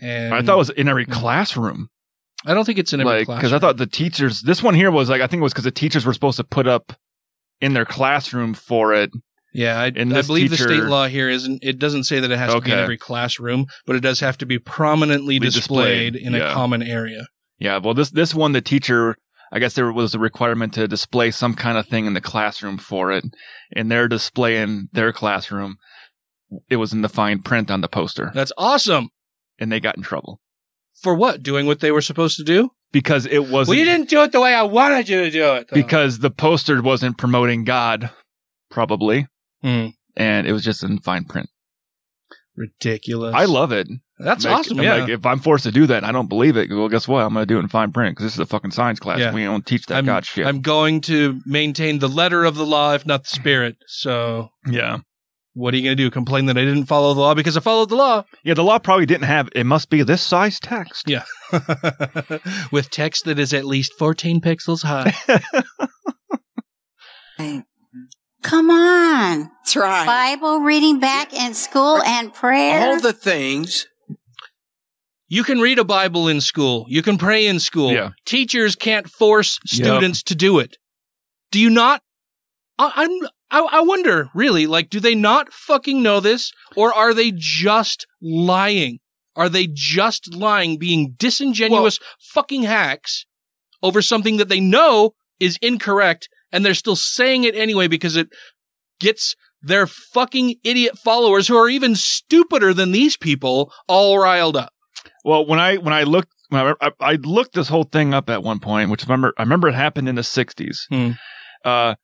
And 0.00 0.34
I 0.34 0.42
thought 0.42 0.54
it 0.54 0.58
was 0.58 0.70
in 0.70 0.88
every 0.88 1.06
classroom. 1.06 1.88
I 2.44 2.54
don't 2.54 2.64
think 2.64 2.78
it's 2.78 2.92
in 2.92 3.00
every 3.00 3.18
like 3.18 3.26
class. 3.26 3.38
because 3.38 3.52
I 3.52 3.60
thought 3.60 3.76
the 3.76 3.86
teachers. 3.86 4.42
This 4.42 4.62
one 4.62 4.74
here 4.74 4.90
was 4.90 5.08
like 5.08 5.20
I 5.20 5.28
think 5.28 5.40
it 5.40 5.44
was 5.44 5.52
because 5.52 5.64
the 5.64 5.70
teachers 5.70 6.04
were 6.04 6.12
supposed 6.12 6.38
to 6.38 6.44
put 6.44 6.66
up 6.66 6.92
in 7.60 7.72
their 7.72 7.84
classroom 7.84 8.54
for 8.54 8.94
it. 8.94 9.10
Yeah, 9.58 9.76
I, 9.76 9.86
I 9.86 9.90
believe 9.90 10.50
the 10.50 10.56
state 10.56 10.84
law 10.84 11.08
here 11.08 11.28
isn't. 11.28 11.64
It 11.64 11.80
doesn't 11.80 12.04
say 12.04 12.20
that 12.20 12.30
it 12.30 12.38
has 12.38 12.54
to 12.54 12.60
be 12.60 12.70
in 12.70 12.78
every 12.78 12.96
classroom, 12.96 13.66
but 13.86 13.96
it 13.96 14.00
does 14.00 14.20
have 14.20 14.38
to 14.38 14.46
be 14.46 14.60
prominently 14.60 15.40
displayed, 15.40 16.12
displayed, 16.12 16.16
in 16.16 16.32
yeah. 16.32 16.52
a 16.52 16.54
common 16.54 16.82
area. 16.82 17.26
Yeah, 17.58 17.78
well 17.78 17.94
this 17.94 18.10
this 18.10 18.32
one 18.32 18.52
the 18.52 18.60
teacher. 18.60 19.16
I 19.50 19.58
guess 19.58 19.74
there 19.74 19.90
was 19.90 20.14
a 20.14 20.18
requirement 20.18 20.74
to 20.74 20.86
display 20.86 21.32
some 21.32 21.54
kind 21.54 21.76
of 21.76 21.86
thing 21.88 22.06
in 22.06 22.12
the 22.14 22.20
classroom 22.20 22.78
for 22.78 23.10
it, 23.12 23.24
and 23.74 23.90
their 23.90 24.06
display 24.06 24.58
in 24.58 24.88
their 24.92 25.12
classroom, 25.12 25.78
it 26.68 26.76
was 26.76 26.92
in 26.92 27.00
the 27.02 27.08
fine 27.08 27.40
print 27.42 27.70
on 27.70 27.80
the 27.80 27.88
poster, 27.88 28.30
That's 28.34 28.52
awesome. 28.58 29.08
and 29.58 29.72
they 29.72 29.80
got 29.80 29.96
in 29.96 30.02
trouble 30.02 30.40
For 31.02 31.14
what? 31.14 31.42
Doing 31.42 31.66
what 31.66 31.80
they 31.80 31.90
were 31.90 32.02
supposed 32.02 32.36
to 32.36 32.44
do? 32.44 32.70
because 32.92 33.26
it 33.26 33.38
was 33.48 33.68
Well, 33.68 33.78
you 33.78 33.84
didn't 33.86 34.08
do 34.10 34.22
it 34.22 34.32
the 34.32 34.40
way 34.40 34.54
I 34.54 34.62
wanted 34.62 35.08
you 35.08 35.22
to 35.22 35.30
do 35.30 35.54
it. 35.54 35.68
though. 35.68 35.74
because 35.74 36.18
the 36.18 36.30
poster 36.30 36.80
wasn't 36.82 37.18
promoting 37.18 37.64
God, 37.64 38.10
probably, 38.70 39.26
Hmm. 39.62 39.86
and 40.16 40.46
it 40.46 40.52
was 40.52 40.62
just 40.64 40.82
in 40.84 40.98
fine 41.00 41.24
print. 41.24 41.48
ridiculous. 42.56 43.34
I 43.36 43.44
love 43.44 43.70
it. 43.70 43.86
That's 44.18 44.44
Like- 44.44 44.58
awesome. 44.58 44.78
I'm 44.80 44.84
Yeah. 44.84 44.94
like, 44.96 45.08
if 45.10 45.24
I'm 45.24 45.38
forced 45.38 45.62
to 45.62 45.70
do 45.70 45.86
that, 45.86 45.98
and 45.98 46.06
I 46.06 46.10
don't 46.10 46.28
believe 46.28 46.56
it. 46.56 46.68
Well, 46.70 46.88
guess 46.88 47.06
what? 47.06 47.22
I'm 47.24 47.32
going 47.32 47.46
to 47.46 47.54
do 47.54 47.58
it 47.58 47.60
in 47.62 47.68
fine 47.68 47.92
print 47.92 48.16
because 48.16 48.24
this 48.26 48.32
is 48.32 48.40
a 48.40 48.46
fucking 48.46 48.72
science 48.72 48.98
class. 48.98 49.20
Yeah. 49.20 49.32
We 49.32 49.44
don't 49.44 49.64
teach 49.64 49.86
that 49.86 49.98
I'm, 49.98 50.04
God 50.06 50.24
shit. 50.26 50.44
I'm 50.44 50.60
going 50.60 51.02
to 51.02 51.40
maintain 51.46 52.00
the 52.00 52.08
letter 52.08 52.44
of 52.44 52.56
the 52.56 52.66
law, 52.66 52.94
if 52.94 53.06
not 53.06 53.22
the 53.22 53.28
spirit. 53.28 53.76
So, 53.86 54.48
yeah, 54.68 54.98
what 55.54 55.72
are 55.72 55.76
you 55.76 55.84
going 55.84 55.96
to 55.96 56.02
do? 56.02 56.10
Complain 56.10 56.46
that 56.46 56.58
I 56.58 56.64
didn't 56.64 56.86
follow 56.86 57.14
the 57.14 57.20
law 57.20 57.34
because 57.34 57.56
I 57.56 57.60
followed 57.60 57.90
the 57.90 57.94
law? 57.96 58.24
yeah. 58.42 58.54
The 58.54 58.64
law 58.64 58.80
probably 58.80 59.06
didn't 59.06 59.26
have. 59.28 59.50
It 59.54 59.64
must 59.64 59.88
be 59.88 60.02
this 60.02 60.22
size 60.22 60.58
text. 60.58 61.08
Yeah. 61.08 61.22
With 62.72 62.90
text 62.90 63.26
that 63.26 63.38
is 63.38 63.54
at 63.54 63.64
least 63.66 63.92
14 64.00 64.40
pixels 64.40 64.82
high. 64.82 65.14
Come 68.42 68.70
on. 68.70 69.50
That's 69.64 69.76
right. 69.76 70.06
Bible 70.06 70.60
reading 70.60 71.00
back 71.00 71.32
in 71.34 71.54
school 71.54 72.00
and 72.02 72.32
prayer. 72.32 72.88
All 72.88 73.00
the 73.00 73.12
things. 73.12 73.86
You 75.28 75.44
can 75.44 75.60
read 75.60 75.78
a 75.78 75.84
Bible 75.84 76.28
in 76.28 76.40
school. 76.40 76.86
You 76.88 77.02
can 77.02 77.18
pray 77.18 77.46
in 77.46 77.60
school. 77.60 77.92
Yeah. 77.92 78.10
Teachers 78.24 78.76
can't 78.76 79.08
force 79.08 79.58
Yep. 79.70 79.84
students 79.84 80.22
to 80.24 80.34
do 80.34 80.60
it. 80.60 80.76
Do 81.50 81.60
you 81.60 81.70
not? 81.70 82.02
I, 82.78 82.92
I'm. 82.94 83.28
I, 83.50 83.60
I 83.60 83.80
wonder, 83.80 84.28
really, 84.34 84.66
like, 84.66 84.90
do 84.90 85.00
they 85.00 85.14
not 85.14 85.54
fucking 85.54 86.02
know 86.02 86.20
this, 86.20 86.52
or 86.76 86.92
are 86.92 87.14
they 87.14 87.32
just 87.34 88.06
lying? 88.20 88.98
Are 89.36 89.48
they 89.48 89.66
just 89.72 90.34
lying, 90.34 90.76
being 90.78 91.14
disingenuous 91.16 91.98
fucking 92.20 92.64
hacks 92.64 93.24
over 93.82 94.02
something 94.02 94.36
that 94.36 94.50
they 94.50 94.60
know 94.60 95.14
is 95.40 95.56
incorrect, 95.62 96.28
and 96.52 96.64
they're 96.64 96.74
still 96.74 96.96
saying 96.96 97.44
it 97.44 97.54
anyway 97.54 97.88
because 97.88 98.16
it 98.16 98.28
gets 99.00 99.36
their 99.62 99.86
fucking 99.86 100.56
idiot 100.64 100.98
followers, 100.98 101.48
who 101.48 101.56
are 101.56 101.68
even 101.68 101.94
stupider 101.96 102.74
than 102.74 102.92
these 102.92 103.16
people, 103.16 103.72
all 103.86 104.18
riled 104.18 104.56
up. 104.56 104.72
Well, 105.24 105.46
when 105.46 105.58
I 105.58 105.76
when 105.76 105.92
I 105.92 106.04
looked 106.04 106.32
when 106.48 106.74
I, 106.80 106.86
I, 106.86 106.90
I 107.00 107.12
looked 107.14 107.54
this 107.54 107.68
whole 107.68 107.84
thing 107.84 108.14
up 108.14 108.30
at 108.30 108.42
one 108.42 108.60
point, 108.60 108.90
which 108.90 109.04
I 109.04 109.06
remember 109.06 109.34
I 109.36 109.42
remember 109.42 109.68
it 109.68 109.74
happened 109.74 110.08
in 110.08 110.14
the 110.14 110.22
'60s. 110.22 110.78
Hmm. 110.88 111.10
Uh, 111.64 111.94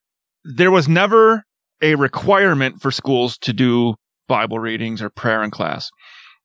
there 0.44 0.70
was 0.70 0.88
never 0.88 1.44
a 1.80 1.94
requirement 1.94 2.80
for 2.80 2.90
schools 2.90 3.38
to 3.38 3.52
do 3.52 3.94
Bible 4.28 4.58
readings 4.58 5.02
or 5.02 5.10
prayer 5.10 5.42
in 5.42 5.50
class. 5.50 5.90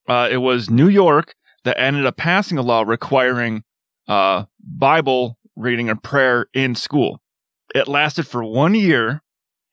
Uh, 0.08 0.28
it 0.30 0.38
was 0.38 0.70
New 0.70 0.88
York 0.88 1.34
that 1.64 1.78
ended 1.78 2.06
up 2.06 2.16
passing 2.16 2.58
a 2.58 2.62
law 2.62 2.82
requiring 2.82 3.62
uh, 4.08 4.44
Bible 4.60 5.36
reading 5.56 5.90
and 5.90 6.02
prayer 6.02 6.46
in 6.54 6.74
school. 6.74 7.20
It 7.74 7.88
lasted 7.88 8.26
for 8.26 8.44
one 8.44 8.74
year, 8.74 9.22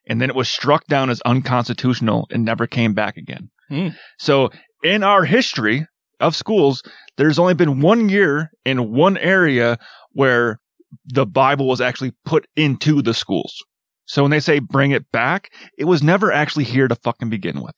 and 0.08 0.22
then 0.22 0.30
it 0.30 0.36
was 0.36 0.50
struck 0.50 0.86
down 0.88 1.10
as 1.10 1.22
unconstitutional 1.22 2.28
and 2.32 2.46
never 2.46 2.68
came 2.68 2.94
back 2.94 3.18
again. 3.18 3.50
Hmm. 3.70 3.90
So, 4.20 4.52
in 4.84 5.04
our 5.04 5.24
history 5.24 5.88
of 6.20 6.36
schools, 6.36 6.84
there's 7.18 7.40
only 7.40 7.54
been 7.54 7.82
one 7.82 8.10
year 8.10 8.52
in 8.66 8.94
one 8.94 9.18
area 9.18 9.78
where 10.12 10.60
the 11.06 11.26
Bible 11.26 11.68
was 11.68 11.82
actually 11.82 12.14
put 12.26 12.48
into 12.56 13.02
the 13.02 13.14
schools. 13.14 13.64
So 14.06 14.22
when 14.24 14.32
they 14.32 14.40
say 14.40 14.60
bring 14.60 14.92
it 14.92 15.12
back, 15.12 15.52
it 15.78 15.86
was 15.86 16.02
never 16.02 16.32
actually 16.32 16.64
here 16.64 16.88
to 16.88 16.96
fucking 16.96 17.30
begin 17.30 17.62
with. 17.62 17.76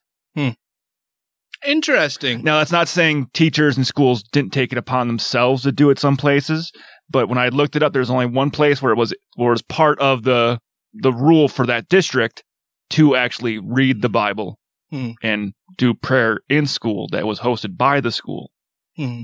Interesting. 1.66 2.44
Now, 2.44 2.60
that's 2.60 2.72
not 2.72 2.88
saying 2.88 3.30
teachers 3.34 3.76
and 3.76 3.86
schools 3.86 4.24
didn't 4.24 4.54
take 4.54 4.72
it 4.72 4.78
upon 4.78 5.08
themselves 5.08 5.64
to 5.64 5.72
do 5.72 5.90
it 5.90 6.00
some 6.00 6.16
places, 6.16 6.72
but 7.10 7.28
when 7.30 7.38
I 7.38 7.50
looked 7.50 7.76
it 7.76 7.84
up, 7.84 7.94
there's 7.94 8.10
only 8.10 8.26
one 8.28 8.52
place 8.52 8.82
where 8.82 8.92
it 8.94 8.98
was 8.98 9.14
where 9.36 9.50
it 9.50 9.54
was 9.54 9.62
part 9.62 10.00
of 10.00 10.24
the 10.24 10.60
the 10.94 11.14
rule 11.14 11.48
for 11.48 11.66
that 11.68 11.88
district 11.90 12.44
to 12.92 13.16
actually 13.16 13.60
read 13.60 14.02
the 14.02 14.10
Bible 14.10 14.58
Hmm. 14.92 15.12
and 15.22 15.54
do 15.78 15.94
prayer 15.94 16.40
in 16.50 16.66
school 16.66 17.10
that 17.12 17.28
was 17.28 17.40
hosted 17.40 17.78
by 17.78 18.02
the 18.02 18.12
school. 18.12 18.50
Hmm. 18.96 19.22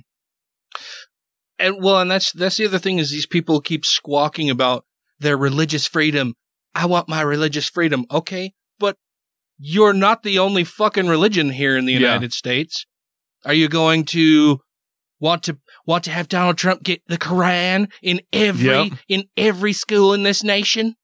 And 1.57 1.81
well, 1.81 2.01
and 2.01 2.11
that's 2.11 2.31
that's 2.33 2.57
the 2.57 2.65
other 2.65 2.79
thing 2.79 2.99
is 2.99 3.09
these 3.09 3.25
people 3.25 3.61
keep 3.61 3.85
squawking 3.85 4.49
about 4.49 4.85
their 5.19 5.37
religious 5.37 5.87
freedom. 5.87 6.33
I 6.73 6.85
want 6.87 7.07
my 7.09 7.21
religious 7.21 7.69
freedom. 7.69 8.05
Okay, 8.11 8.53
but 8.77 8.97
you're 9.57 9.93
not 9.93 10.21
the 10.21 10.39
only 10.39 10.65
fucking 10.65 11.07
religion 11.07 11.49
here 11.49 11.77
in 11.77 11.85
the 11.85 11.93
Yeah. 11.93 11.99
United 11.99 12.33
States. 12.33 12.85
Are 13.45 13.53
you 13.53 13.69
going 13.69 14.05
to 14.05 14.59
want 15.19 15.43
to 15.43 15.57
want 15.85 16.05
to 16.05 16.11
have 16.11 16.27
Donald 16.27 16.57
Trump 16.57 16.83
get 16.83 17.01
the 17.07 17.17
Quran 17.17 17.91
in 18.01 18.21
every 18.33 18.65
Yep. 18.89 18.93
in 19.07 19.23
every 19.37 19.73
school 19.73 20.13
in 20.13 20.23
this 20.23 20.43
nation? 20.43 20.95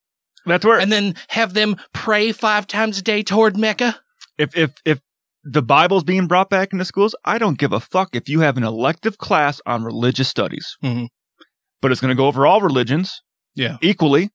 That's 0.46 0.66
where 0.66 0.80
And 0.80 0.92
then 0.92 1.16
have 1.28 1.54
them 1.54 1.76
pray 1.94 2.32
five 2.32 2.68
times 2.68 2.98
a 2.98 3.02
day 3.02 3.24
toward 3.24 3.58
Mecca? 3.58 4.00
if 4.38 4.56
if 4.58 4.72
if 4.86 5.00
the 5.44 5.62
Bible's 5.62 6.04
being 6.04 6.28
brought 6.28 6.50
back 6.50 6.72
into 6.74 6.86
schools, 6.86 7.16
I 7.26 7.38
don't 7.40 7.58
give 7.58 7.74
a 7.74 7.80
fuck 7.80 8.16
if 8.16 8.30
you 8.30 8.42
have 8.42 8.58
an 8.58 8.64
elective 8.64 9.18
class 9.18 9.60
on 9.66 9.84
religious 9.84 10.28
studies. 10.30 10.78
Mhm. 10.84 11.08
But 11.82 11.92
it's 11.92 12.00
going 12.02 12.10
to 12.16 12.16
go 12.22 12.28
over 12.28 12.46
all 12.46 12.62
religions 12.62 13.22
Yeah. 13.56 13.78
equally. 13.82 14.30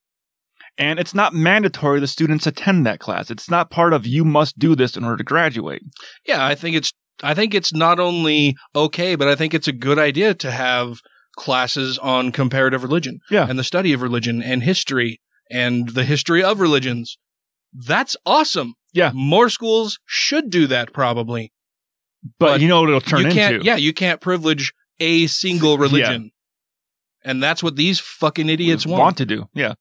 And 0.78 0.98
it's 0.98 1.14
not 1.14 1.32
mandatory 1.32 2.00
the 2.00 2.06
students 2.08 2.46
attend 2.46 2.86
that 2.86 2.98
class. 2.98 3.30
It's 3.30 3.48
not 3.48 3.70
part 3.70 3.92
of 3.94 4.06
you 4.06 4.24
must 4.24 4.58
do 4.58 4.74
this 4.74 4.96
in 4.96 5.04
order 5.04 5.18
to 5.18 5.24
graduate. 5.24 5.80
Yeah, 6.26 6.44
I 6.44 6.54
think 6.54 6.76
it's 6.76 6.92
I 7.22 7.34
think 7.34 7.54
it's 7.54 7.72
not 7.72 7.98
only 8.00 8.56
okay, 8.74 9.14
but 9.14 9.28
I 9.28 9.34
think 9.36 9.54
it's 9.54 9.68
a 9.68 9.72
good 9.72 9.98
idea 9.98 10.34
to 10.34 10.50
have 10.50 11.00
classes 11.36 11.98
on 11.98 12.32
comparative 12.32 12.82
religion 12.82 13.20
Yeah. 13.30 13.46
and 13.48 13.58
the 13.58 13.64
study 13.64 13.92
of 13.92 14.02
religion 14.02 14.42
and 14.42 14.62
history 14.62 15.20
and 15.50 15.88
the 15.88 16.04
history 16.04 16.42
of 16.42 16.60
religions. 16.60 17.18
That's 17.74 18.16
awesome. 18.24 18.74
Yeah. 18.92 19.10
More 19.14 19.48
schools 19.50 19.98
should 20.06 20.50
do 20.50 20.68
that 20.68 20.92
probably. 20.92 21.52
But, 22.38 22.46
But 22.46 22.60
you 22.60 22.68
know 22.68 22.80
what 22.80 22.88
it'll 22.88 23.00
turn 23.02 23.26
you 23.26 23.30
can't 23.32 23.54
into. 23.56 23.66
yeah, 23.66 23.76
you 23.76 23.92
can't 23.92 24.20
privilege 24.20 24.72
a 24.98 25.26
single 25.26 25.76
religion. 25.86 26.30
And 27.24 27.42
that's 27.42 27.62
what 27.62 27.76
these 27.76 27.98
fucking 28.00 28.48
idiots 28.48 28.86
want. 28.86 29.00
want 29.00 29.16
to 29.18 29.26
do. 29.26 29.48
Yeah. 29.54 29.74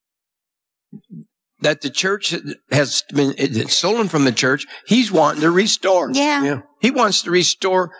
That 1.65 1.81
the 1.81 1.89
church 1.89 2.33
has 2.71 3.03
been 3.13 3.67
stolen 3.67 4.07
from 4.07 4.23
the 4.23 4.31
church. 4.31 4.65
He's 4.87 5.11
wanting 5.11 5.41
to 5.41 5.49
restore. 5.51 6.11
Yeah. 6.11 6.43
Yeah. 6.43 6.61
He 6.79 6.91
wants 6.91 7.23
to 7.23 7.31
restore 7.31 7.91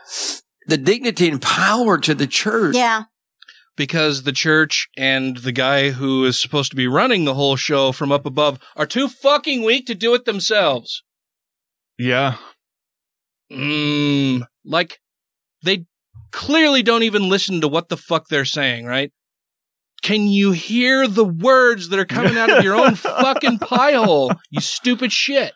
the 0.68 0.78
dignity 0.78 1.28
and 1.28 1.42
power 1.42 1.98
to 1.98 2.14
the 2.14 2.28
church. 2.28 2.76
Yeah. 2.76 3.04
because 3.76 4.24
the 4.24 4.32
church 4.32 4.88
and 4.96 5.36
the 5.36 5.52
guy 5.52 5.90
who 5.90 6.26
is 6.26 6.40
supposed 6.40 6.70
to 6.72 6.78
be 6.78 6.88
running 6.88 7.26
the 7.26 7.34
whole 7.34 7.56
show 7.56 7.92
from 7.92 8.12
up 8.12 8.26
above 8.26 8.60
are 8.76 8.86
too 8.86 9.10
fucking 9.10 9.64
weak 9.64 9.88
to 9.88 9.96
do 9.96 10.14
it 10.14 10.26
themselves. 10.26 11.04
Yeah. 11.98 12.38
Mm, 13.52 14.44
like 14.64 15.00
they 15.64 15.86
clearly 16.32 16.84
don't 16.84 17.04
even 17.04 17.30
listen 17.30 17.62
to 17.62 17.68
what 17.68 17.90
the 17.90 17.98
fuck 17.98 18.28
they're 18.28 18.46
saying, 18.46 18.86
right? 18.86 19.12
Can 20.02 20.28
you 20.28 20.52
hear 20.52 21.08
the 21.08 21.26
words 21.26 21.90
that 21.90 22.00
are 22.00 22.06
coming 22.06 22.38
out 22.38 22.50
of 22.52 22.64
your 22.64 22.76
own 22.76 22.96
fucking 22.96 23.60
pie 23.60 23.94
hole? 23.94 24.32
You 24.52 24.62
stupid 24.62 25.12
shit. 25.12 25.54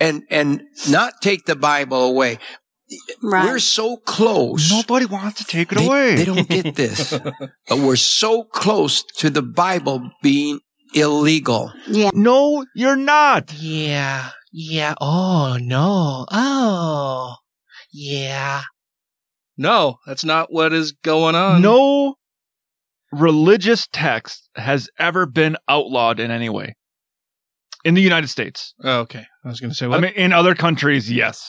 And 0.00 0.22
and 0.30 0.62
not 0.88 1.14
take 1.22 1.44
the 1.44 1.54
Bible 1.56 2.04
away. 2.04 2.38
Right. 3.22 3.44
We're 3.46 3.58
so 3.60 3.96
close. 3.96 4.70
Nobody 4.70 5.06
wants 5.06 5.38
to 5.38 5.44
take 5.44 5.72
it 5.72 5.78
They- 5.78 5.86
away. 5.86 6.16
They 6.16 6.24
don't 6.24 6.48
get 6.48 6.74
this. 6.74 7.12
but 7.68 7.78
we're 7.78 7.96
so 7.96 8.44
close 8.44 9.02
to 9.18 9.30
the 9.30 9.42
Bible 9.42 10.10
being 10.22 10.60
illegal. 10.94 11.72
Yeah. 11.86 12.10
No, 12.14 12.64
you're 12.74 12.96
not. 12.96 13.52
Yeah. 13.54 14.30
Yeah. 14.52 14.94
Oh, 15.00 15.58
no. 15.60 16.26
Oh. 16.30 17.36
Yeah. 17.92 18.62
No, 19.56 19.98
that's 20.06 20.24
not 20.24 20.52
what 20.52 20.72
is 20.72 20.92
going 20.92 21.34
on. 21.36 21.62
No 21.62 22.16
religious 23.14 23.86
text 23.92 24.48
has 24.56 24.88
ever 24.98 25.26
been 25.26 25.56
outlawed 25.68 26.20
in 26.20 26.30
any 26.30 26.48
way. 26.48 26.74
In 27.84 27.94
the 27.94 28.02
United 28.02 28.28
States. 28.28 28.74
Oh, 28.82 29.00
okay. 29.00 29.24
I 29.44 29.48
was 29.48 29.60
going 29.60 29.70
to 29.70 29.76
say 29.76 29.86
I 29.86 30.00
mean, 30.00 30.12
in 30.14 30.32
other 30.32 30.54
countries, 30.54 31.10
yes. 31.10 31.46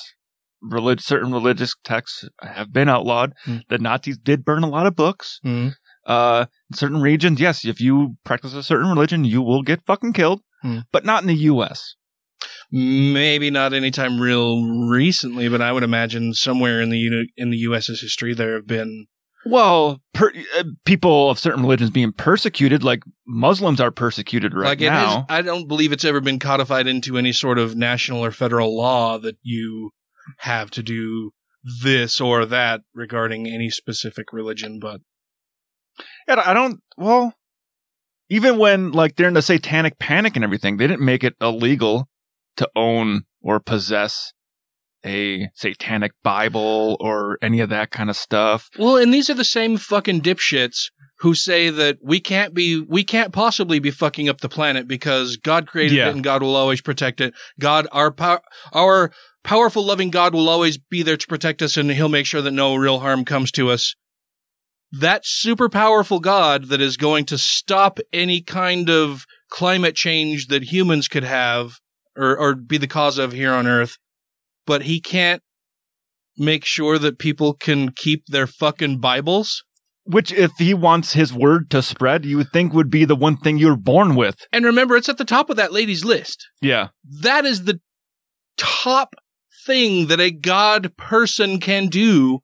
Relig- 0.62 1.02
certain 1.02 1.32
religious 1.32 1.74
texts 1.84 2.28
have 2.42 2.74
been 2.74 2.90
outlawed. 2.90 3.34
Hmm. 3.46 3.58
The 3.70 3.78
Nazis 3.78 4.18
did 4.18 4.44
burn 4.44 4.64
a 4.64 4.70
lot 4.70 4.86
of 4.86 4.96
books. 4.96 5.40
Hmm. 5.44 5.70
Uh, 6.06 6.46
in 6.72 6.78
certain 6.78 7.02
regions, 7.02 7.40
yes, 7.40 7.66
if 7.66 7.80
you 7.80 8.16
practice 8.26 8.54
a 8.54 8.64
certain 8.64 8.90
religion, 8.90 9.26
you 9.26 9.42
will 9.42 9.64
get 9.64 9.86
fucking 9.86 10.14
killed. 10.14 10.42
Hmm. 10.62 10.80
But 10.92 11.06
not 11.06 11.22
in 11.22 11.28
the 11.28 11.36
U.S. 11.36 11.96
Maybe 12.72 13.52
not 13.52 13.74
anytime 13.74 14.20
real 14.20 14.64
recently, 14.90 15.48
but 15.50 15.62
I 15.62 15.72
would 15.72 15.84
imagine 15.84 16.34
somewhere 16.34 16.82
in 16.82 16.90
the 16.90 17.28
in 17.38 17.50
the 17.50 17.58
U.S.'s 17.58 18.02
history 18.02 18.34
there 18.34 18.56
have 18.56 18.68
been. 18.68 19.08
Well, 19.46 20.02
per- 20.14 20.34
uh, 20.58 20.64
people 20.86 21.30
of 21.30 21.38
certain 21.38 21.62
religions 21.62 21.92
being 21.92 22.12
persecuted, 22.12 22.84
like 22.84 23.04
Muslims 23.28 23.80
are 23.80 23.92
persecuted 23.92 24.56
right 24.56 24.66
like 24.66 24.82
is, 24.82 24.88
now. 24.88 25.26
I 25.30 25.44
don't 25.44 25.68
believe 25.68 25.92
it's 25.92 26.04
ever 26.04 26.20
been 26.20 26.40
codified 26.40 26.88
into 26.88 27.18
any 27.18 27.32
sort 27.32 27.60
of 27.60 27.76
national 27.76 28.26
or 28.26 28.32
federal 28.32 28.76
law 28.76 29.20
that 29.20 29.38
you 29.44 29.92
have 30.40 30.72
to 30.72 30.84
do 30.84 31.32
this 31.84 32.22
or 32.22 32.48
that 32.48 32.82
regarding 32.96 33.48
any 33.48 33.70
specific 33.70 34.34
religion. 34.34 34.80
But 34.80 35.02
Yeah, 36.28 36.42
I 36.44 36.54
don't. 36.56 36.80
Well, 36.98 37.32
even 38.30 38.58
when 38.58 38.94
like 38.94 39.16
they're 39.16 39.28
in 39.28 39.36
the 39.36 39.44
Satanic 39.44 40.00
Panic 40.00 40.36
and 40.36 40.44
everything, 40.44 40.78
they 40.78 40.88
didn't 40.88 41.06
make 41.06 41.24
it 41.24 41.36
illegal 41.40 42.08
to 42.58 42.70
own 42.76 43.26
or 43.42 43.60
possess 43.60 44.34
a 45.06 45.50
Satanic 45.54 46.12
Bible 46.24 46.98
or 47.00 47.38
any 47.42 47.60
of 47.60 47.70
that 47.70 47.92
kind 47.92 48.10
of 48.10 48.16
stuff. 48.18 48.70
Well, 48.78 48.98
and 48.98 49.14
these 49.14 49.30
are 49.30 49.36
the 49.36 49.44
same 49.44 49.78
fucking 49.78 50.22
dipshits 50.22 50.90
who 51.20 51.34
say 51.34 51.70
that 51.70 52.00
we 52.02 52.20
can't 52.20 52.54
be, 52.54 52.82
we 52.82 53.04
can't 53.04 53.32
possibly 53.32 53.80
be 53.80 53.92
fucking 53.92 54.28
up 54.28 54.42
the 54.42 54.50
planet 54.50 54.88
because 54.88 55.38
God 55.38 55.68
created 55.68 55.96
Yeah. 55.98 56.10
it 56.10 56.16
and 56.16 56.24
God 56.24 56.42
will 56.42 56.56
always 56.56 56.82
protect 56.82 57.22
it. 57.22 57.34
God, 57.60 57.88
our 57.92 58.12
power, 58.12 58.42
our 58.74 59.12
powerful, 59.44 59.86
loving 59.86 60.10
God 60.10 60.34
will 60.34 60.50
always 60.50 60.78
be 60.78 61.04
there 61.04 61.18
to 61.18 61.28
protect 61.28 61.62
us 61.62 61.78
and 61.78 61.90
he'll 61.90 62.10
make 62.10 62.26
sure 62.26 62.42
that 62.42 62.52
no 62.52 62.76
real 62.76 63.00
harm 63.00 63.24
comes 63.24 63.52
to 63.54 63.70
us. 63.70 63.96
That 65.00 65.26
super 65.26 65.70
powerful 65.70 66.20
God 66.20 66.70
that 66.70 66.82
is 66.82 66.98
going 66.98 67.26
to 67.26 67.38
stop 67.38 68.00
any 68.12 68.42
kind 68.42 68.90
of 68.90 69.26
climate 69.50 69.96
change 69.96 70.48
that 70.48 70.64
humans 70.64 71.08
could 71.08 71.24
have 71.24 71.74
or, 72.18 72.38
or 72.38 72.56
be 72.56 72.78
the 72.78 72.88
cause 72.88 73.18
of 73.18 73.32
here 73.32 73.54
on 73.54 73.68
Earth, 73.68 73.98
but 74.66 74.82
he 74.82 75.02
can't 75.02 75.42
make 76.38 76.66
sure 76.66 76.98
that 76.98 77.20
people 77.20 77.54
can 77.54 77.92
keep 77.92 78.26
their 78.28 78.48
fucking 78.48 79.00
Bibles. 79.00 79.64
Which, 80.08 80.32
if 80.32 80.52
he 80.60 80.76
wants 80.76 81.12
his 81.14 81.34
word 81.34 81.72
to 81.72 81.82
spread, 81.82 82.26
you 82.26 82.38
would 82.38 82.52
think 82.54 82.74
would 82.74 82.92
be 82.92 83.06
the 83.06 83.16
one 83.16 83.38
thing 83.38 83.58
you're 83.58 83.76
born 83.76 84.16
with. 84.16 84.36
And 84.52 84.66
remember, 84.66 84.96
it's 84.96 85.10
at 85.10 85.18
the 85.18 85.26
top 85.26 85.50
of 85.50 85.56
that 85.58 85.74
lady's 85.74 86.06
list. 86.06 86.46
Yeah. 86.62 86.90
That 87.22 87.46
is 87.46 87.64
the 87.64 87.80
top 88.58 89.16
thing 89.66 90.08
that 90.08 90.20
a 90.20 90.30
God 90.30 90.96
person 90.96 91.60
can 91.60 91.88
do 91.88 92.40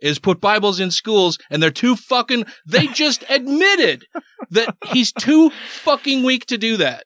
is 0.00 0.20
put 0.20 0.40
Bibles 0.40 0.78
in 0.78 0.92
schools 0.92 1.38
and 1.50 1.60
they're 1.60 1.72
too 1.72 1.96
fucking 1.96 2.44
they 2.66 2.86
just 2.94 3.24
admitted 3.28 4.04
that 4.50 4.76
he's 4.86 5.12
too 5.12 5.50
fucking 5.82 6.22
weak 6.22 6.46
to 6.46 6.58
do 6.58 6.76
that. 6.76 7.04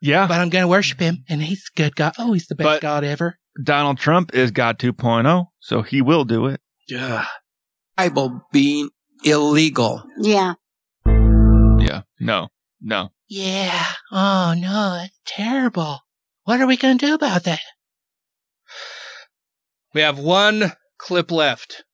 Yeah. 0.00 0.28
But 0.28 0.40
I'm 0.40 0.50
gonna 0.50 0.68
worship 0.68 1.00
him 1.00 1.24
and 1.28 1.42
he's 1.42 1.68
a 1.74 1.76
good 1.76 1.96
God. 1.96 2.12
Oh, 2.16 2.32
he's 2.32 2.46
the 2.46 2.54
best 2.54 2.64
But- 2.66 2.80
God 2.80 3.02
ever. 3.02 3.36
Donald 3.62 3.98
Trump 3.98 4.34
is 4.34 4.50
God 4.50 4.78
2.0, 4.78 5.46
so 5.60 5.82
he 5.82 6.02
will 6.02 6.24
do 6.24 6.46
it. 6.46 6.60
Yeah. 6.88 7.26
Bible 7.96 8.42
being 8.52 8.90
illegal. 9.24 10.02
Yeah. 10.18 10.54
Yeah. 11.06 12.02
No. 12.18 12.48
No. 12.80 13.10
Yeah. 13.28 13.84
Oh 14.10 14.54
no, 14.56 15.02
it's 15.04 15.20
terrible. 15.26 16.00
What 16.44 16.60
are 16.60 16.66
we 16.66 16.76
gonna 16.76 16.96
do 16.96 17.14
about 17.14 17.44
that? 17.44 17.60
We 19.94 20.00
have 20.02 20.18
one 20.18 20.72
clip 20.98 21.30
left. 21.30 21.84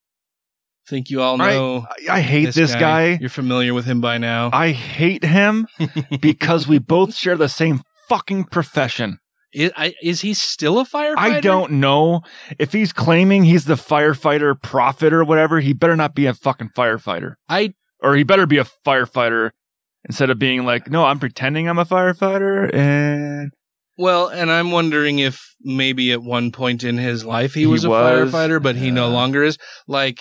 I 0.86 0.90
think 0.90 1.10
you 1.10 1.20
all 1.22 1.40
I- 1.40 1.54
know. 1.54 1.86
I 2.08 2.20
hate 2.20 2.54
this 2.54 2.74
guy. 2.74 3.18
You're 3.20 3.28
familiar 3.30 3.74
with 3.74 3.84
him 3.84 4.00
by 4.00 4.18
now. 4.18 4.50
I 4.52 4.70
hate 4.70 5.24
him 5.24 5.66
because 6.20 6.68
we 6.68 6.78
both 6.78 7.14
share 7.14 7.36
the 7.36 7.48
same 7.48 7.82
fucking 8.08 8.44
profession. 8.44 9.18
Is, 9.52 9.72
I, 9.76 9.94
is 10.02 10.20
he 10.20 10.34
still 10.34 10.80
a 10.80 10.84
firefighter? 10.84 11.16
I 11.16 11.40
don't 11.40 11.72
know. 11.72 12.22
If 12.58 12.72
he's 12.72 12.92
claiming 12.92 13.44
he's 13.44 13.64
the 13.64 13.74
firefighter 13.74 14.60
prophet 14.60 15.12
or 15.12 15.24
whatever, 15.24 15.60
he 15.60 15.72
better 15.72 15.96
not 15.96 16.14
be 16.14 16.26
a 16.26 16.34
fucking 16.34 16.70
firefighter. 16.76 17.36
I 17.48 17.74
Or 18.00 18.14
he 18.16 18.24
better 18.24 18.46
be 18.46 18.58
a 18.58 18.66
firefighter 18.84 19.52
instead 20.04 20.30
of 20.30 20.38
being 20.38 20.64
like, 20.64 20.90
no, 20.90 21.04
I'm 21.04 21.18
pretending 21.18 21.68
I'm 21.68 21.78
a 21.78 21.84
firefighter 21.84 22.72
and 22.74 23.52
Well, 23.96 24.28
and 24.28 24.50
I'm 24.50 24.70
wondering 24.72 25.20
if 25.20 25.54
maybe 25.60 26.12
at 26.12 26.22
one 26.22 26.52
point 26.52 26.84
in 26.84 26.98
his 26.98 27.24
life 27.24 27.54
he 27.54 27.60
He 27.60 27.66
was 27.66 27.84
a 27.84 27.90
was, 27.90 28.32
firefighter, 28.32 28.62
but 28.62 28.76
he 28.76 28.90
no 28.90 29.08
longer 29.08 29.42
is. 29.42 29.58
Like, 29.88 30.20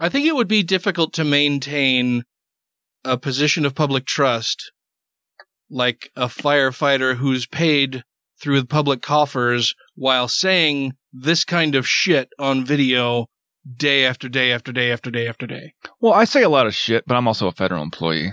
I 0.00 0.08
think 0.08 0.26
it 0.26 0.34
would 0.34 0.48
be 0.48 0.62
difficult 0.62 1.14
to 1.14 1.24
maintain 1.24 2.24
a 3.04 3.16
position 3.16 3.64
of 3.64 3.74
public 3.74 4.04
trust, 4.04 4.72
like 5.70 6.10
a 6.16 6.26
firefighter 6.26 7.14
who's 7.16 7.46
paid 7.46 8.02
through 8.40 8.60
the 8.60 8.66
public 8.66 9.02
coffers 9.02 9.74
while 9.96 10.28
saying 10.28 10.92
this 11.12 11.44
kind 11.44 11.74
of 11.74 11.86
shit 11.88 12.28
on 12.38 12.64
video 12.64 13.26
day 13.76 14.06
after 14.06 14.28
day 14.28 14.52
after 14.52 14.72
day 14.72 14.92
after 14.92 15.10
day 15.10 15.28
after 15.28 15.46
day. 15.46 15.72
well, 16.00 16.14
I 16.14 16.24
say 16.24 16.42
a 16.42 16.48
lot 16.48 16.66
of 16.66 16.74
shit, 16.74 17.04
but 17.06 17.16
I'm 17.16 17.26
also 17.26 17.48
a 17.48 17.52
federal 17.52 17.82
employee, 17.82 18.32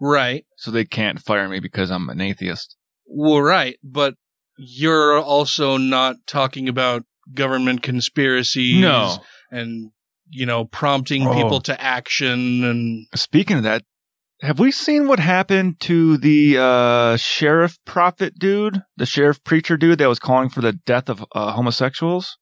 Right. 0.00 0.44
so 0.56 0.70
they 0.70 0.84
can't 0.84 1.20
fire 1.20 1.48
me 1.48 1.60
because 1.60 1.90
I'm 1.90 2.08
an 2.10 2.20
atheist. 2.20 2.76
Well, 3.06 3.40
right, 3.40 3.76
but 3.82 4.14
you're 4.56 5.18
also 5.20 5.78
not 5.78 6.16
talking 6.26 6.68
about 6.68 7.04
government 7.32 7.82
conspiracies 7.82 8.80
No. 8.80 9.18
and 9.50 9.90
you 10.30 10.44
know 10.46 10.64
prompting 10.66 11.26
Oh. 11.26 11.34
people 11.34 11.60
to 11.62 11.80
action 11.80 12.62
and 12.64 13.06
Speaking 13.14 13.56
of 13.56 13.62
that, 13.64 13.82
have 14.40 14.58
we 14.58 14.70
seen 14.72 15.08
what 15.08 15.18
happened 15.18 15.80
to 15.80 16.16
the 16.18 16.58
uh, 16.58 17.16
sheriff 17.16 17.76
prophet 17.84 18.38
dude, 18.38 18.80
the 18.96 19.06
sheriff 19.06 19.42
preacher 19.44 19.76
dude 19.76 19.98
that 19.98 20.08
was 20.08 20.18
calling 20.18 20.48
for 20.48 20.60
the 20.60 20.72
death 20.72 21.08
of 21.08 21.24
uh, 21.34 21.52
homosexuals? 21.52 22.36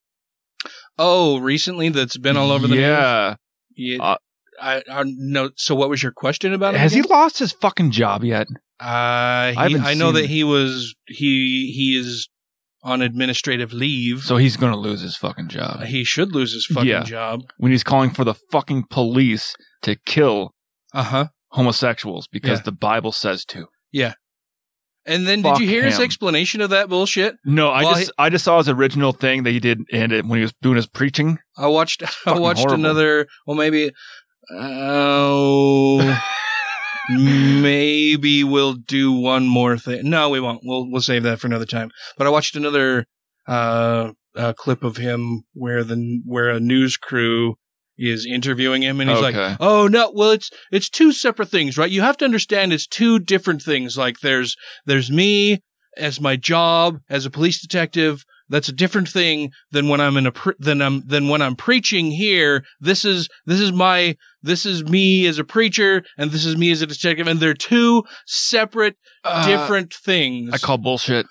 oh 0.98 1.39
recently 1.39 1.90
that's 1.90 2.16
been 2.16 2.36
all 2.36 2.51
over 2.51 2.66
the 2.66 2.77
yeah. 2.77 3.36
news. 3.77 3.98
Yeah. 3.98 4.02
Uh, 4.02 4.16
I, 4.60 4.82
I 4.90 5.05
no. 5.06 5.51
So 5.56 5.74
what 5.74 5.90
was 5.90 6.02
your 6.02 6.12
question 6.12 6.55
about 6.55 6.74
him? 6.74 6.81
Has 6.81 6.93
he 6.93 7.02
lost 7.02 7.39
his 7.39 7.52
fucking 7.52 7.90
job 7.90 8.24
yet? 8.24 8.47
Uh, 8.81 9.52
he, 9.52 9.56
I, 9.56 9.68
haven't 9.70 9.98
know 9.98 10.12
that 10.12 10.24
it. 10.24 10.31
he 10.31 10.44
was 10.44 10.94
he 11.06 11.70
he 11.74 11.98
is 11.98 12.28
on 12.82 13.02
administrative 13.02 13.73
leave. 13.74 14.20
So 14.23 14.36
he's 14.39 14.56
gonna 14.56 14.77
lose 14.78 15.02
his 15.02 15.16
fucking 15.16 15.48
job. 15.48 15.82
he 15.82 16.05
should 16.05 16.32
lose 16.32 16.55
his 16.55 16.64
fucking 16.66 16.89
Yeah. 16.89 17.02
job. 17.02 17.43
when 17.59 17.73
he's 17.73 17.85
calling 17.85 18.10
for 18.10 18.24
the 18.24 18.35
fucking 18.51 18.85
police 18.90 19.55
to 19.82 19.97
kill 20.06 20.52
Uh 20.94 21.02
huh. 21.02 21.27
Homosexuals 21.48 22.28
because 22.28 22.59
Yeah. 22.59 22.64
the 22.64 22.73
Bible 22.73 23.12
says 23.12 23.44
to. 23.47 23.66
Yeah. 23.93 24.14
And 25.09 25.24
then 25.27 25.43
Fuck 25.43 25.59
did 25.59 25.62
you 25.64 25.68
hear 25.70 25.85
his 25.85 26.01
explanation 26.01 26.60
of 26.60 26.70
that 26.70 26.89
bullshit? 26.89 27.36
No, 27.44 27.68
I 27.68 27.85
Well, 27.85 27.94
just 27.94 28.10
I 28.18 28.28
just 28.28 28.44
saw 28.44 28.59
his 28.59 28.68
original 28.68 29.12
thing 29.12 29.44
that 29.44 29.52
he 29.52 29.60
did 29.60 29.82
and 29.93 30.10
it, 30.12 30.24
when 30.27 30.39
he 30.39 30.43
was 30.43 30.52
doing 30.62 30.74
his 30.74 30.89
preaching. 30.89 31.39
I 31.56 31.68
watched. 31.68 32.02
I 32.27 32.39
watched 32.39 32.60
horrible. 32.60 32.74
another. 32.85 33.28
Well, 33.47 33.56
maybe. 33.56 33.93
Oh, 34.51 36.20
maybe 37.09 38.44
we'll 38.44 38.74
do 38.74 39.12
one 39.12 39.47
more 39.47 39.78
thing. 39.78 40.09
No, 40.10 40.31
we 40.31 40.40
won't. 40.40 40.60
We'll 40.64 40.90
we'll 40.90 41.01
save 41.01 41.23
that 41.23 41.39
for 41.40 41.47
another 41.47 41.66
time. 41.66 41.90
But 42.18 42.27
I 42.27 42.31
watched 42.31 42.56
another 42.56 43.06
uh, 43.47 44.10
uh 44.36 44.52
clip 44.55 44.82
of 44.82 44.97
him 44.97 45.43
where 45.55 45.85
the 45.85 46.20
where 46.24 46.51
a 46.51 46.60
news 46.60 46.97
crew 46.97 47.56
is 47.98 48.27
interviewing 48.27 48.82
him 48.82 49.01
and 49.01 49.09
he's 49.10 49.18
Okay. 49.20 49.48
like, 49.48 49.56
"Oh 49.60 49.86
no, 49.89 50.12
well 50.14 50.31
it's 50.32 50.51
it's 50.70 50.89
two 50.90 51.12
separate 51.12 51.48
things, 51.51 51.78
right? 51.78 51.90
You 51.90 52.02
have 52.02 52.16
to 52.18 52.24
understand 52.24 52.73
it's 52.73 52.86
two 52.86 53.18
different 53.18 53.62
things. 53.62 53.97
Like 53.97 54.20
there's 54.20 54.56
there's 54.85 55.10
me 55.10 55.62
as 55.97 56.20
my 56.20 56.36
job 56.36 56.98
as 57.09 57.24
a 57.27 57.31
police 57.31 57.60
detective. 57.60 58.24
That's 58.48 58.68
a 58.68 58.73
different 58.73 59.09
thing 59.09 59.51
than 59.73 59.89
when 59.89 60.01
I'm 60.01 60.16
in 60.16 60.27
a 60.27 60.31
pre- 60.31 60.55
than 60.60 60.81
I'm 60.81 61.02
than 61.06 61.28
when 61.28 61.43
I'm 61.43 61.56
preaching 61.56 62.12
here. 62.12 62.64
This 62.81 63.05
is 63.05 63.28
this 63.44 63.60
is 63.60 63.73
my 63.73 64.16
this 64.43 64.66
is 64.66 64.85
me 64.85 65.27
as 65.27 65.39
a 65.40 65.44
preacher 65.44 66.05
and 66.16 66.31
this 66.31 66.44
is 66.44 66.56
me 66.56 66.70
as 66.70 66.81
a 66.82 66.86
detective 66.86 67.27
and 67.27 67.40
they're 67.40 67.55
two 67.55 68.05
separate 68.27 68.94
Uh, 69.24 69.47
different 69.48 69.93
things. 69.93 70.51
I 70.52 70.59
call 70.59 70.78
bullshit. 70.78 71.27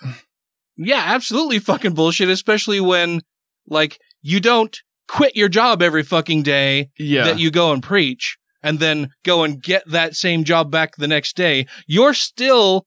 Yeah, 0.77 1.01
absolutely 1.05 1.59
fucking 1.59 1.93
bullshit, 1.93 2.27
especially 2.29 2.81
when 2.81 3.21
like 3.67 3.97
you 4.21 4.41
don't 4.41 4.77
quit 5.07 5.36
your 5.36 5.49
job 5.49 5.82
every 5.82 6.03
fucking 6.03 6.44
day 6.44 6.90
Yeah. 6.98 7.26
that 7.26 7.40
you 7.40 7.52
go 7.52 7.72
and 7.73 7.82
preach 7.84 8.38
and 8.64 8.80
then 8.80 9.10
go 9.23 9.44
and 9.44 9.61
get 9.61 9.84
that 9.91 10.15
same 10.15 10.44
job 10.44 10.72
back 10.72 10.95
the 10.98 11.07
next 11.07 11.36
day. 11.36 11.68
You're 11.88 12.14
still 12.14 12.86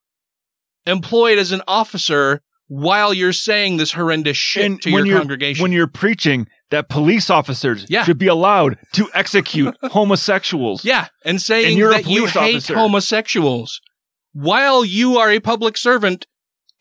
employed 0.87 1.39
as 1.39 1.53
an 1.53 1.63
officer 1.69 2.41
while 2.67 3.15
you're 3.15 3.33
saying 3.33 3.77
this 3.77 3.93
horrendous 3.93 4.37
shit 4.37 4.83
to 4.83 4.91
your 4.91 5.07
congregation. 5.19 5.63
When 5.63 5.73
you're 5.73 5.87
preaching 5.87 6.49
that 6.71 6.89
police 6.89 7.31
officers 7.31 7.87
should 8.05 8.19
be 8.19 8.27
allowed 8.27 8.79
to 8.93 9.09
execute 9.15 9.75
homosexuals. 9.83 10.85
Yeah, 10.85 11.07
and 11.25 11.41
saying 11.41 11.81
And 11.81 11.93
that 11.93 12.07
you 12.07 12.27
police 12.29 12.67
hate 12.67 12.77
homosexuals 12.77 13.81
while 14.33 14.85
you 14.85 15.19
are 15.19 15.31
a 15.31 15.41
public 15.41 15.77
servant 15.79 16.27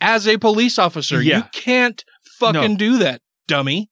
as 0.01 0.27
a 0.27 0.37
police 0.37 0.77
officer. 0.77 1.21
You 1.21 1.43
can't 1.53 2.03
fucking 2.39 2.73
No. 2.73 2.77
do 2.77 2.97
that, 2.99 3.21
dummy. 3.47 3.89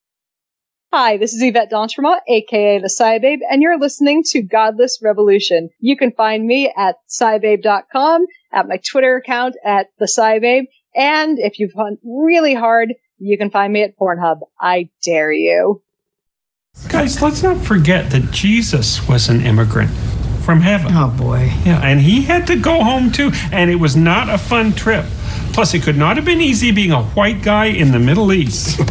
Hi, 0.97 1.17
this 1.17 1.33
is 1.33 1.43
Yvette 1.43 1.69
d'Entremont, 1.69 2.21
aka 2.25 2.79
the 2.79 2.87
SciBabe, 2.87 3.39
and 3.51 3.61
you're 3.61 3.77
listening 3.77 4.23
to 4.27 4.41
Godless 4.41 4.99
Revolution. 5.03 5.67
You 5.81 5.97
can 5.97 6.13
find 6.13 6.47
me 6.47 6.71
at 6.73 6.95
scibabe.com, 7.09 8.25
at 8.53 8.67
my 8.69 8.77
Twitter 8.77 9.17
account 9.17 9.55
at 9.61 9.87
the 9.99 10.05
SciBabe, 10.05 10.67
and 10.95 11.37
if 11.37 11.59
you've 11.59 11.73
hunt 11.73 11.99
really 12.05 12.53
hard, 12.53 12.93
you 13.17 13.37
can 13.37 13.49
find 13.49 13.73
me 13.73 13.83
at 13.83 13.99
Pornhub. 13.99 14.37
I 14.57 14.87
dare 15.03 15.33
you. 15.33 15.81
Guys, 16.87 17.21
let's 17.21 17.43
not 17.43 17.57
forget 17.57 18.09
that 18.11 18.31
Jesus 18.31 19.05
was 19.05 19.27
an 19.27 19.41
immigrant 19.41 19.91
from 20.45 20.61
heaven. 20.61 20.93
Oh 20.95 21.09
boy. 21.09 21.51
Yeah, 21.65 21.81
and 21.83 21.99
he 21.99 22.21
had 22.21 22.47
to 22.47 22.55
go 22.55 22.81
home 22.81 23.11
too, 23.11 23.31
and 23.51 23.69
it 23.69 23.75
was 23.75 23.97
not 23.97 24.29
a 24.29 24.37
fun 24.37 24.71
trip. 24.71 25.03
Plus, 25.51 25.73
it 25.73 25.83
could 25.83 25.97
not 25.97 26.15
have 26.15 26.23
been 26.23 26.39
easy 26.39 26.71
being 26.71 26.93
a 26.93 27.03
white 27.03 27.41
guy 27.41 27.65
in 27.65 27.91
the 27.91 27.99
Middle 27.99 28.31
East. 28.31 28.79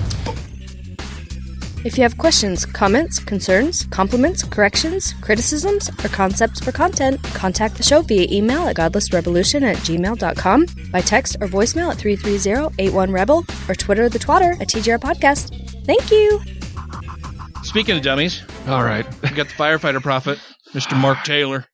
If 1.84 1.98
you 1.98 2.02
have 2.02 2.16
questions, 2.16 2.64
comments, 2.64 3.18
concerns, 3.18 3.84
compliments, 3.90 4.42
corrections, 4.42 5.12
criticisms, 5.20 5.90
or 6.02 6.08
concepts 6.08 6.58
for 6.58 6.72
content, 6.72 7.22
contact 7.22 7.76
the 7.76 7.82
show 7.82 8.00
via 8.00 8.26
email 8.30 8.66
at 8.66 8.76
godlessrevolution 8.76 9.60
at 9.62 9.76
gmail.com, 9.76 10.66
by 10.90 11.02
text 11.02 11.36
or 11.42 11.46
voicemail 11.46 11.92
at 11.92 11.98
330-81-REBEL, 11.98 13.44
or 13.68 13.74
Twitter 13.74 14.08
the 14.08 14.18
twatter 14.18 14.58
at 14.62 14.68
TGR 14.68 14.98
Podcast. 14.98 15.84
Thank 15.84 16.10
you! 16.10 16.40
Speaking 17.62 17.98
of 17.98 18.02
dummies, 18.02 18.42
all 18.66 18.82
right, 18.82 19.06
we 19.22 19.28
got 19.30 19.48
the 19.48 19.54
firefighter 19.54 20.02
prophet, 20.02 20.38
Mr. 20.72 20.98
Mark 20.98 21.22
Taylor. 21.24 21.66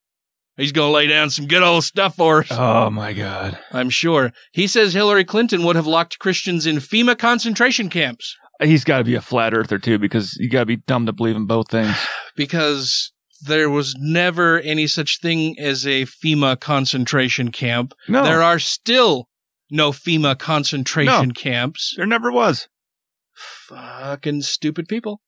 He's 0.56 0.72
going 0.72 0.88
to 0.88 0.92
lay 0.92 1.06
down 1.06 1.30
some 1.30 1.46
good 1.46 1.62
old 1.62 1.84
stuff 1.84 2.16
for 2.16 2.40
us. 2.40 2.48
Oh 2.50 2.90
my 2.90 3.12
god. 3.12 3.58
I'm 3.70 3.90
sure. 3.90 4.32
He 4.52 4.66
says 4.66 4.92
Hillary 4.92 5.24
Clinton 5.24 5.62
would 5.64 5.76
have 5.76 5.86
locked 5.86 6.18
Christians 6.18 6.66
in 6.66 6.78
FEMA 6.78 7.16
concentration 7.16 7.88
camps 7.88 8.36
He's 8.62 8.84
got 8.84 8.98
to 8.98 9.04
be 9.04 9.14
a 9.14 9.20
flat 9.20 9.54
earther 9.54 9.78
too, 9.78 9.98
because 9.98 10.36
you 10.36 10.50
got 10.50 10.60
to 10.60 10.66
be 10.66 10.76
dumb 10.76 11.06
to 11.06 11.12
believe 11.12 11.36
in 11.36 11.46
both 11.46 11.70
things. 11.70 11.94
because 12.36 13.12
there 13.42 13.70
was 13.70 13.94
never 13.98 14.58
any 14.60 14.86
such 14.86 15.20
thing 15.20 15.58
as 15.58 15.86
a 15.86 16.02
FEMA 16.04 16.60
concentration 16.60 17.50
camp. 17.50 17.94
No. 18.08 18.22
There 18.22 18.42
are 18.42 18.58
still 18.58 19.28
no 19.70 19.92
FEMA 19.92 20.38
concentration 20.38 21.28
No. 21.28 21.34
camps. 21.34 21.94
There 21.96 22.06
never 22.06 22.30
was. 22.30 22.68
Fucking 23.34 24.42
stupid 24.42 24.88
people. 24.88 25.20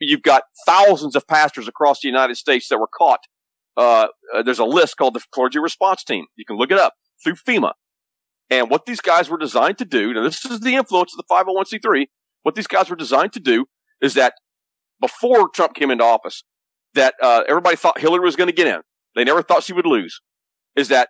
You've 0.00 0.22
got 0.22 0.44
thousands 0.66 1.16
of 1.16 1.26
pastors 1.26 1.68
across 1.68 2.00
the 2.00 2.08
United 2.08 2.36
States 2.36 2.68
that 2.68 2.78
were 2.78 2.88
caught. 2.88 3.20
Uh, 3.76 4.06
uh, 4.34 4.42
there's 4.42 4.58
a 4.58 4.64
list 4.64 4.96
called 4.96 5.14
the 5.14 5.22
Clergy 5.32 5.58
Response 5.58 6.04
Team. 6.04 6.26
You 6.36 6.44
can 6.44 6.56
look 6.56 6.70
it 6.70 6.78
up 6.78 6.94
through 7.22 7.34
FEMA. 7.34 7.72
And 8.50 8.70
what 8.70 8.86
these 8.86 9.00
guys 9.00 9.28
were 9.28 9.38
designed 9.38 9.78
to 9.78 9.84
do, 9.84 10.12
now 10.14 10.22
this 10.22 10.44
is 10.44 10.60
the 10.60 10.74
influence 10.76 11.12
of 11.12 11.18
the 11.18 11.34
501c3, 11.34 12.06
what 12.44 12.54
these 12.54 12.68
guys 12.68 12.88
were 12.88 12.96
designed 12.96 13.32
to 13.32 13.40
do 13.40 13.66
is 14.00 14.14
that 14.14 14.34
before 15.00 15.48
Trump 15.48 15.74
came 15.74 15.90
into 15.90 16.04
office, 16.04 16.44
that 16.94 17.14
uh, 17.20 17.42
everybody 17.48 17.76
thought 17.76 17.98
Hillary 17.98 18.24
was 18.24 18.36
going 18.36 18.48
to 18.48 18.54
get 18.54 18.68
in. 18.68 18.80
They 19.16 19.24
never 19.24 19.42
thought 19.42 19.64
she 19.64 19.72
would 19.72 19.86
lose. 19.86 20.20
Is 20.76 20.88
that 20.88 21.08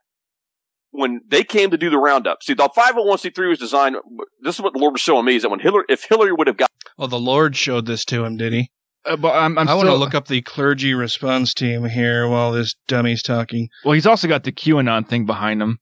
when 0.91 1.21
they 1.29 1.45
came 1.45 1.71
to 1.71 1.77
do 1.77 1.91
the 1.91 1.99
roundup? 1.99 2.43
See, 2.43 2.55
the 2.55 2.69
501c3 2.69 3.49
was 3.49 3.59
designed. 3.59 3.97
This 4.43 4.55
is 4.55 4.61
what 4.61 4.73
the 4.73 4.79
Lord 4.79 4.93
was 4.93 5.01
showing 5.01 5.25
me: 5.27 5.37
is 5.37 5.43
that 5.43 5.51
when 5.51 5.61
Hillary, 5.61 5.85
if 5.89 6.05
Hillary 6.05 6.33
would 6.33 6.47
have 6.47 6.57
got 6.57 6.71
well, 6.97 7.09
the 7.09 7.19
Lord 7.19 7.57
showed 7.57 7.87
this 7.87 8.05
to 8.07 8.25
him, 8.25 8.37
did 8.37 8.53
he? 8.53 8.71
Uh, 9.05 9.17
but 9.17 9.35
I'm, 9.35 9.59
I'm 9.59 9.69
I 9.69 9.75
want 9.75 9.89
to 9.89 9.95
look 9.95 10.15
up 10.15 10.29
the 10.29 10.41
clergy 10.43 10.95
response 10.95 11.53
team 11.53 11.85
here 11.85 12.29
while 12.29 12.53
this 12.53 12.75
dummy's 12.89 13.23
talking. 13.23 13.69
Well, 13.85 13.93
he's 13.93 14.07
also 14.07 14.29
got 14.29 14.45
the 14.45 14.53
QAnon 14.53 15.07
thing 15.09 15.27
behind 15.27 15.61
him, 15.61 15.79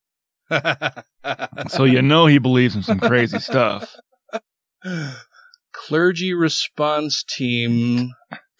so 1.68 1.84
you 1.84 2.02
know 2.02 2.26
he 2.26 2.38
believes 2.38 2.74
in 2.74 2.82
some 2.82 2.98
crazy 2.98 3.38
stuff. 3.38 3.94
Clergy 5.88 6.34
response 6.34 7.24
team. 7.24 8.10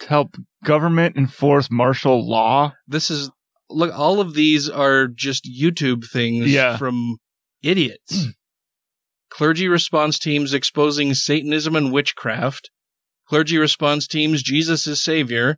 To 0.01 0.09
help 0.09 0.37
government 0.65 1.17
enforce 1.17 1.71
martial 1.71 2.29
law. 2.29 2.73
This 2.89 3.11
is 3.11 3.31
look. 3.71 3.93
All 3.95 4.21
of 4.21 4.35
these 4.35 4.69
are 4.69 5.07
just 5.09 5.45
YouTube 5.45 6.05
things 6.11 6.51
Yeah. 6.53 6.77
from 6.77 7.19
idiots. 7.63 8.25
Hmm. 8.25 8.31
Clergy 9.31 9.69
response 9.69 10.19
teams 10.19 10.53
exposing 10.55 11.15
Satanism 11.15 11.77
and 11.77 11.93
witchcraft. 11.93 12.71
Clergy 13.29 13.59
response 13.59 14.07
teams 14.09 14.43
Jesus 14.43 14.87
is 14.87 15.01
Savior. 15.01 15.57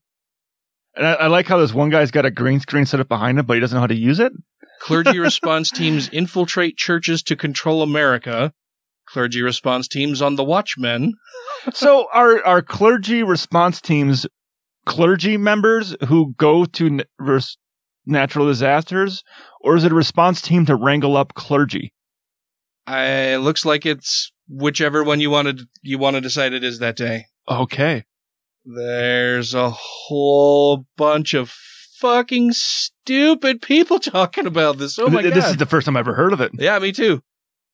And 0.95 1.05
I, 1.07 1.13
I 1.15 1.27
like 1.27 1.47
how 1.47 1.59
this 1.59 1.73
one 1.75 1.91
guy's 1.91 2.13
got 2.13 2.27
a 2.27 2.31
green 2.31 2.61
screen 2.61 2.87
set 2.87 3.01
up 3.01 3.09
behind 3.09 3.39
him, 3.39 3.47
but 3.47 3.55
he 3.55 3.61
doesn't 3.61 3.75
know 3.75 3.81
how 3.81 3.87
to 3.89 3.97
use 3.97 4.21
it. 4.21 4.33
Clergy 4.81 5.19
response 5.19 5.71
teams 5.71 6.09
infiltrate 6.11 6.77
churches 6.77 7.23
to 7.25 7.37
control 7.37 7.83
America. 7.83 8.53
Clergy 9.15 9.43
response 9.43 9.87
teams 9.87 10.21
on 10.23 10.35
the 10.35 10.45
Watchmen. 10.45 11.15
So 11.73 12.07
are 12.13 12.45
are 12.45 12.61
clergy 12.61 13.23
response 13.23 13.81
teams 13.81 14.27
clergy 14.85 15.39
members 15.39 15.97
who 16.09 16.35
go 16.37 16.67
to 16.67 16.87
n- 16.87 17.03
res- 17.19 17.57
natural 18.05 18.49
disasters, 18.49 19.23
or 19.63 19.75
is 19.77 19.85
it 19.85 19.93
a 19.93 19.95
response 19.95 20.43
team 20.43 20.67
to 20.67 20.75
wrangle 20.77 21.17
up 21.17 21.33
clergy? 21.33 21.95
I, 22.87 23.05
it 23.35 23.39
looks 23.39 23.65
like 23.65 23.87
it's 23.87 24.31
whichever 24.47 25.03
one 25.05 25.21
you 25.21 25.31
wanted 25.31 25.63
you 25.81 25.97
want 25.97 26.17
to 26.17 26.21
decide 26.21 26.53
it 26.53 26.65
is 26.65 26.81
that 26.81 26.97
day. 26.97 27.25
Okay. 27.49 28.05
There's 28.67 29.55
a 29.55 29.71
whole 29.71 30.85
bunch 30.99 31.33
of 31.33 31.49
fucking 31.99 32.53
stupid 32.53 33.63
people 33.63 33.99
talking 34.01 34.47
about 34.47 34.77
this. 34.77 34.99
Oh 34.99 35.09
my 35.09 35.23
Th- 35.23 35.33
god. 35.33 35.41
this 35.43 35.51
is 35.51 35.57
the 35.57 35.67
first 35.67 35.87
time 35.87 35.97
I've 35.97 36.07
ever 36.07 36.15
heard 36.15 36.35
of 36.35 36.43
it. 36.43 36.51
yeah, 36.59 36.79
me 36.79 36.93
too. 36.93 37.23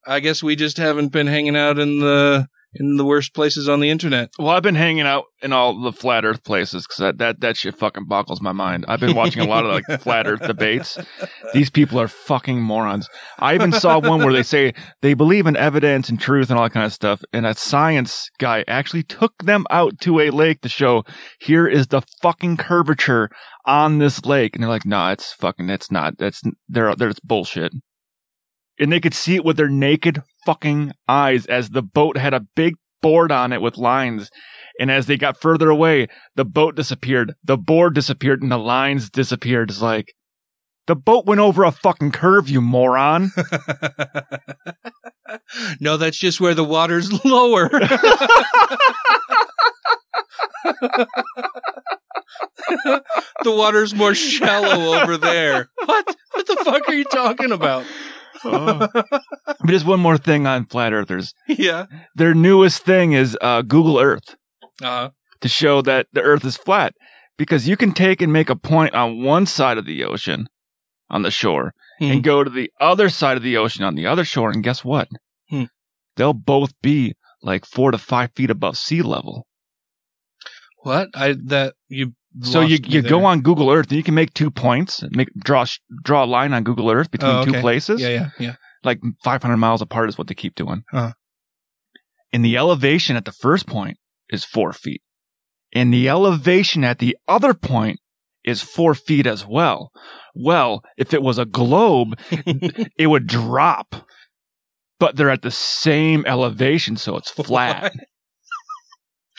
I 0.06 0.20
guess 0.20 0.42
we 0.42 0.56
just 0.56 0.78
haven't 0.78 1.08
been 1.08 1.26
hanging 1.26 1.56
out 1.56 1.78
in 1.78 2.00
the 2.00 2.48
in 2.72 2.96
the 2.96 3.04
worst 3.04 3.34
places 3.34 3.68
on 3.68 3.80
the 3.80 3.90
internet. 3.90 4.30
Well, 4.38 4.50
I've 4.50 4.62
been 4.62 4.76
hanging 4.76 5.06
out 5.06 5.24
in 5.42 5.52
all 5.52 5.80
the 5.82 5.92
flat 5.92 6.24
Earth 6.24 6.44
places 6.44 6.86
because 6.86 6.98
that, 6.98 7.18
that 7.18 7.40
that 7.40 7.56
shit 7.56 7.76
fucking 7.76 8.06
boggles 8.06 8.40
my 8.40 8.52
mind. 8.52 8.84
I've 8.86 9.00
been 9.00 9.16
watching 9.16 9.42
a 9.42 9.46
lot 9.46 9.64
of 9.64 9.72
like 9.72 10.00
flat 10.02 10.28
Earth 10.28 10.46
debates. 10.46 10.96
These 11.52 11.70
people 11.70 12.00
are 12.00 12.08
fucking 12.08 12.60
morons. 12.60 13.08
I 13.38 13.54
even 13.54 13.72
saw 13.72 13.98
one 13.98 14.20
where 14.20 14.32
they 14.32 14.44
say 14.44 14.74
they 15.02 15.14
believe 15.14 15.46
in 15.46 15.56
evidence 15.56 16.10
and 16.10 16.20
truth 16.20 16.50
and 16.50 16.58
all 16.58 16.64
that 16.64 16.72
kind 16.72 16.86
of 16.86 16.92
stuff, 16.92 17.22
and 17.32 17.44
a 17.44 17.54
science 17.54 18.30
guy 18.38 18.64
actually 18.68 19.02
took 19.02 19.32
them 19.42 19.66
out 19.70 19.98
to 20.02 20.20
a 20.20 20.30
lake 20.30 20.60
to 20.62 20.68
show 20.68 21.04
here 21.40 21.66
is 21.66 21.88
the 21.88 22.02
fucking 22.22 22.56
curvature 22.56 23.30
on 23.66 23.98
this 23.98 24.24
lake, 24.24 24.54
and 24.54 24.62
they're 24.62 24.70
like, 24.70 24.86
"Nah, 24.86 25.12
it's 25.12 25.32
fucking, 25.34 25.68
it's 25.70 25.90
not. 25.90 26.18
That's 26.18 26.40
they're 26.68 26.94
there's 26.94 27.18
bullshit." 27.20 27.72
And 28.80 28.90
they 28.90 29.00
could 29.00 29.14
see 29.14 29.36
it 29.36 29.44
with 29.44 29.56
their 29.56 29.68
naked 29.68 30.22
fucking 30.46 30.92
eyes 31.06 31.46
as 31.46 31.68
the 31.68 31.82
boat 31.82 32.16
had 32.16 32.34
a 32.34 32.46
big 32.56 32.74
board 33.02 33.30
on 33.30 33.52
it 33.52 33.62
with 33.62 33.78
lines. 33.78 34.30
And 34.78 34.90
as 34.90 35.06
they 35.06 35.16
got 35.16 35.40
further 35.40 35.68
away, 35.70 36.08
the 36.36 36.44
boat 36.44 36.74
disappeared, 36.74 37.34
the 37.44 37.58
board 37.58 37.94
disappeared, 37.94 38.42
and 38.42 38.50
the 38.50 38.58
lines 38.58 39.10
disappeared. 39.10 39.70
It's 39.70 39.82
like, 39.82 40.14
the 40.86 40.96
boat 40.96 41.26
went 41.26 41.40
over 41.40 41.64
a 41.64 41.70
fucking 41.70 42.12
curve, 42.12 42.48
you 42.48 42.60
moron. 42.60 43.30
No, 45.80 45.96
that's 45.96 46.18
just 46.18 46.40
where 46.40 46.54
the 46.54 46.64
water's 46.64 47.24
lower. 47.24 47.68
the 47.68 47.88
water's 53.46 53.94
more 53.94 54.14
shallow 54.14 55.00
over 55.00 55.16
there. 55.16 55.68
What? 55.84 56.16
What 56.32 56.46
the 56.46 56.56
fuck 56.64 56.88
are 56.88 56.94
you 56.94 57.04
talking 57.04 57.52
about? 57.52 57.84
But 58.42 59.66
just 59.66 59.86
one 59.86 60.00
more 60.00 60.18
thing 60.18 60.46
on 60.46 60.66
flat 60.66 60.92
earthers. 60.92 61.34
yeah. 61.46 61.86
Their 62.14 62.34
newest 62.34 62.82
thing 62.84 63.12
is 63.12 63.36
uh, 63.40 63.62
Google 63.62 63.98
Earth 63.98 64.34
Uh, 64.82 65.10
to 65.40 65.48
show 65.48 65.82
that 65.82 66.06
the 66.12 66.22
Earth 66.22 66.44
is 66.44 66.56
flat 66.56 66.94
because 67.38 67.66
you 67.68 67.76
can 67.76 67.92
take 67.92 68.22
and 68.22 68.32
make 68.32 68.50
a 68.50 68.56
point 68.56 68.94
on 68.94 69.22
one 69.22 69.46
side 69.46 69.78
of 69.78 69.86
the 69.86 70.04
ocean 70.04 70.46
on 71.08 71.22
the 71.22 71.30
shore 71.30 71.72
Hmm. 71.98 72.12
and 72.12 72.22
go 72.24 72.42
to 72.42 72.48
the 72.50 72.70
other 72.80 73.08
side 73.10 73.36
of 73.36 73.42
the 73.42 73.58
ocean 73.58 73.84
on 73.84 73.94
the 73.94 74.06
other 74.06 74.24
shore, 74.24 74.50
and 74.50 74.62
guess 74.64 74.82
what? 74.84 75.08
Hmm. 75.50 75.64
They'll 76.16 76.32
both 76.32 76.72
be 76.80 77.14
like 77.42 77.66
four 77.66 77.90
to 77.90 77.98
five 77.98 78.30
feet 78.34 78.50
above 78.50 78.76
sea 78.78 79.02
level. 79.02 79.46
what? 80.82 81.08
I 81.14 81.34
that 81.46 81.74
you. 81.88 82.14
So 82.42 82.60
you 82.60 82.78
you 82.84 83.02
go 83.02 83.24
on 83.24 83.40
Google 83.40 83.70
Earth 83.70 83.88
and 83.88 83.96
you 83.96 84.02
can 84.04 84.14
make 84.14 84.32
two 84.32 84.50
points, 84.50 85.02
make 85.10 85.28
draw 85.34 85.64
draw 86.02 86.24
a 86.24 86.26
line 86.26 86.52
on 86.52 86.62
Google 86.62 86.90
Earth 86.90 87.10
between 87.10 87.32
Oh, 87.32 87.44
two 87.44 87.50
okay. 87.50 87.60
places. 87.60 88.00
Yeah, 88.00 88.08
yeah, 88.08 88.30
yeah. 88.38 88.54
Like 88.84 89.00
500 89.24 89.56
miles 89.56 89.82
apart 89.82 90.08
is 90.08 90.16
what 90.16 90.28
they 90.28 90.34
keep 90.34 90.54
doing. 90.54 90.84
Uh-huh. 90.92 91.12
And 92.32 92.44
the 92.44 92.56
elevation 92.56 93.16
at 93.16 93.24
the 93.24 93.32
first 93.32 93.66
point 93.66 93.98
is 94.28 94.44
four 94.44 94.72
feet, 94.72 95.02
and 95.74 95.92
the 95.92 96.08
elevation 96.08 96.84
at 96.84 97.00
the 97.00 97.16
other 97.26 97.52
point 97.52 97.98
is 98.44 98.62
four 98.62 98.94
feet 98.94 99.26
as 99.26 99.44
well. 99.44 99.90
Well, 100.34 100.82
if 100.96 101.12
it 101.12 101.22
was 101.22 101.38
a 101.38 101.44
globe, 101.44 102.16
it 102.96 103.06
would 103.08 103.26
drop, 103.26 103.96
but 105.00 105.16
they're 105.16 105.30
at 105.30 105.42
the 105.42 105.50
same 105.50 106.24
elevation, 106.26 106.96
so 106.96 107.16
it's 107.16 107.30
flat. 107.30 107.92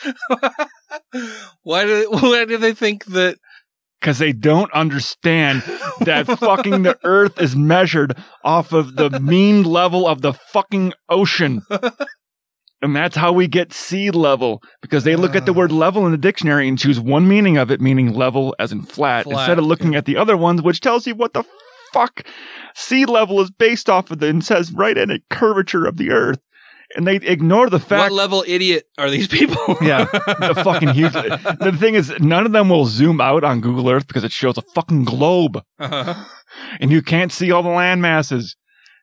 Why 1.62 1.84
do 1.84 2.08
why 2.10 2.44
do 2.44 2.58
they 2.58 2.74
think 2.74 3.04
that? 3.06 3.38
because 4.00 4.18
they 4.18 4.32
don't 4.32 4.72
understand 4.72 5.62
that 6.00 6.26
fucking 6.26 6.82
the 6.82 6.98
earth 7.04 7.40
is 7.40 7.54
measured 7.54 8.16
off 8.42 8.72
of 8.72 8.96
the 8.96 9.10
mean 9.20 9.62
level 9.62 10.08
of 10.08 10.20
the 10.20 10.32
fucking 10.32 10.92
ocean. 11.08 11.62
And 12.82 12.96
that's 12.96 13.14
how 13.14 13.32
we 13.32 13.46
get 13.46 13.72
sea 13.72 14.10
level 14.10 14.60
because 14.80 15.04
they 15.04 15.14
look 15.14 15.36
at 15.36 15.46
the 15.46 15.52
uh. 15.52 15.54
word 15.54 15.70
level 15.70 16.04
in 16.06 16.10
the 16.10 16.18
dictionary 16.18 16.66
and 16.66 16.76
choose 16.76 16.98
one 16.98 17.28
meaning 17.28 17.58
of 17.58 17.70
it, 17.70 17.80
meaning 17.80 18.12
level 18.12 18.56
as 18.58 18.72
in 18.72 18.82
flat, 18.82 19.22
Flat, 19.22 19.38
instead 19.38 19.58
of 19.60 19.66
looking 19.66 19.94
at 19.94 20.04
the 20.04 20.16
other 20.16 20.36
ones, 20.36 20.62
which 20.62 20.80
tells 20.80 21.06
you 21.06 21.14
what 21.14 21.32
the 21.32 21.44
fuck 21.92 22.26
sea 22.74 23.04
level 23.04 23.40
is 23.40 23.52
based 23.52 23.88
off 23.88 24.10
of 24.10 24.18
the, 24.18 24.26
and 24.26 24.44
says 24.44 24.72
right 24.72 24.98
in 24.98 25.10
it 25.10 25.22
curvature 25.30 25.86
of 25.86 25.96
the 25.96 26.10
earth. 26.10 26.40
And 26.94 27.06
they 27.06 27.16
ignore 27.16 27.70
the 27.70 27.80
fact 27.80 28.02
What 28.02 28.12
level 28.12 28.44
idiot 28.46 28.84
are 28.98 29.08
these 29.10 29.26
people? 29.28 29.56
yeah, 29.82 30.04
the 30.04 30.60
fucking 30.62 30.90
huge. 30.90 31.12
The 31.12 31.76
thing 31.78 31.94
is, 31.94 32.12
none 32.20 32.44
of 32.46 32.52
them 32.52 32.68
will 32.68 32.84
zoom 32.84 33.20
out 33.20 33.44
on 33.44 33.60
Google 33.62 33.88
Earth 33.88 34.06
because 34.06 34.24
it 34.24 34.32
shows 34.32 34.58
a 34.58 34.62
fucking 34.74 35.04
globe, 35.04 35.62
Uh-huh. 35.78 36.14
and 36.80 36.90
you 36.92 37.00
can't 37.02 37.32
see 37.32 37.50
all 37.50 37.62
the 37.62 37.70
land 37.70 38.02
masses. 38.02 38.56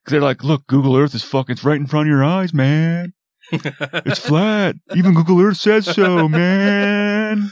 Because 0.04 0.12
they're 0.12 0.22
like, 0.22 0.44
look, 0.44 0.66
Google 0.68 0.96
Earth 0.96 1.16
is 1.16 1.24
fucking, 1.24 1.54
it's 1.54 1.64
right 1.64 1.80
in 1.80 1.88
front 1.88 2.08
of 2.08 2.12
your 2.12 2.24
eyes, 2.24 2.54
man. 2.54 3.12
It's 3.52 4.20
flat. 4.28 4.76
Even 4.96 5.14
Google 5.16 5.42
Earth 5.42 5.58
says 5.58 5.86
so, 5.86 6.28
man. 6.30 7.50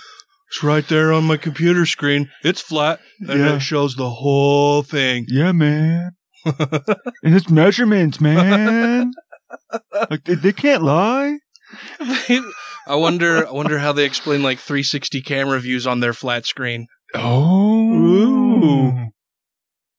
It's 0.50 0.64
right 0.64 0.88
there 0.88 1.12
on 1.14 1.26
my 1.26 1.38
computer 1.38 1.86
screen. 1.86 2.30
It's 2.44 2.62
flat, 2.62 3.00
and 3.20 3.40
Yeah. 3.40 3.56
it 3.56 3.60
shows 3.60 3.96
the 3.96 4.10
whole 4.10 4.82
thing. 4.84 5.26
Yeah, 5.28 5.52
man. 5.52 6.12
and 6.46 7.36
it's 7.36 7.50
measurements, 7.50 8.22
man. 8.22 9.12
Like 10.10 10.24
they, 10.24 10.54
can't 10.54 10.84
lie. 10.84 11.40
I 12.00 12.96
wonder. 12.96 13.48
I 13.48 13.52
wonder 13.52 13.78
how 13.78 13.94
they 13.94 14.06
explain 14.06 14.44
like 14.44 14.60
360 14.60 15.22
camera 15.22 15.60
views 15.60 15.88
on 15.88 16.00
their 16.00 16.14
flat 16.14 16.46
screen. 16.46 16.88
Oh. 17.14 19.08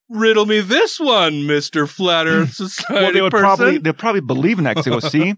Riddle 0.09 0.47
me 0.47 0.61
this 0.61 0.99
one, 0.99 1.47
Mister 1.47 1.87
Flat 1.87 2.27
Earth 2.27 2.55
Society 2.55 2.95
well, 3.03 3.13
they 3.13 3.21
would 3.21 3.31
person. 3.31 3.45
probably 3.45 3.79
they'll 3.79 3.93
probably 3.93 4.23
believe 4.23 4.59
in 4.59 4.65
that 4.65 4.77
because 4.77 4.85
they 4.85 4.91
go, 4.91 5.01
see, 5.01 5.35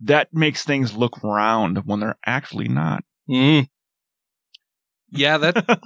that 0.00 0.28
makes 0.32 0.64
things 0.64 0.94
look 0.94 1.22
round 1.22 1.86
when 1.86 2.00
they're 2.00 2.18
actually 2.24 2.68
not. 2.68 3.02
Mm. 3.28 3.66
Yeah, 5.10 5.38
that 5.38 5.80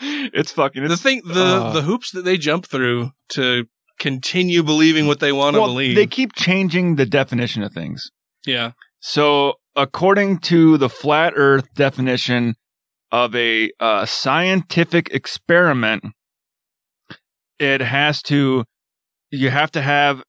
it's 0.00 0.52
fucking 0.52 0.86
the 0.86 0.96
thing. 0.96 1.22
The 1.24 1.44
uh, 1.44 1.72
the 1.72 1.82
hoops 1.82 2.12
that 2.12 2.24
they 2.24 2.38
jump 2.38 2.66
through 2.66 3.10
to 3.30 3.66
continue 4.04 4.62
believing 4.62 5.06
what 5.06 5.18
they 5.18 5.32
want 5.32 5.54
to 5.54 5.60
well, 5.60 5.70
believe. 5.70 5.96
they 5.96 6.06
keep 6.06 6.34
changing 6.34 6.94
the 6.96 7.06
definition 7.06 7.62
of 7.62 7.72
things. 7.72 8.10
yeah. 8.46 8.72
So, 9.00 9.54
according 9.74 10.40
to 10.50 10.76
the 10.76 10.90
flat 10.90 11.32
Earth 11.36 11.66
definition 11.74 12.54
of 13.10 13.34
a 13.34 13.70
uh, 13.80 14.04
scientific 14.04 15.08
experiment, 15.14 16.04
it 17.58 17.80
has 17.80 18.20
to 18.24 18.64
you 19.30 19.48
have 19.48 19.70
to 19.72 19.80
have 19.80 20.22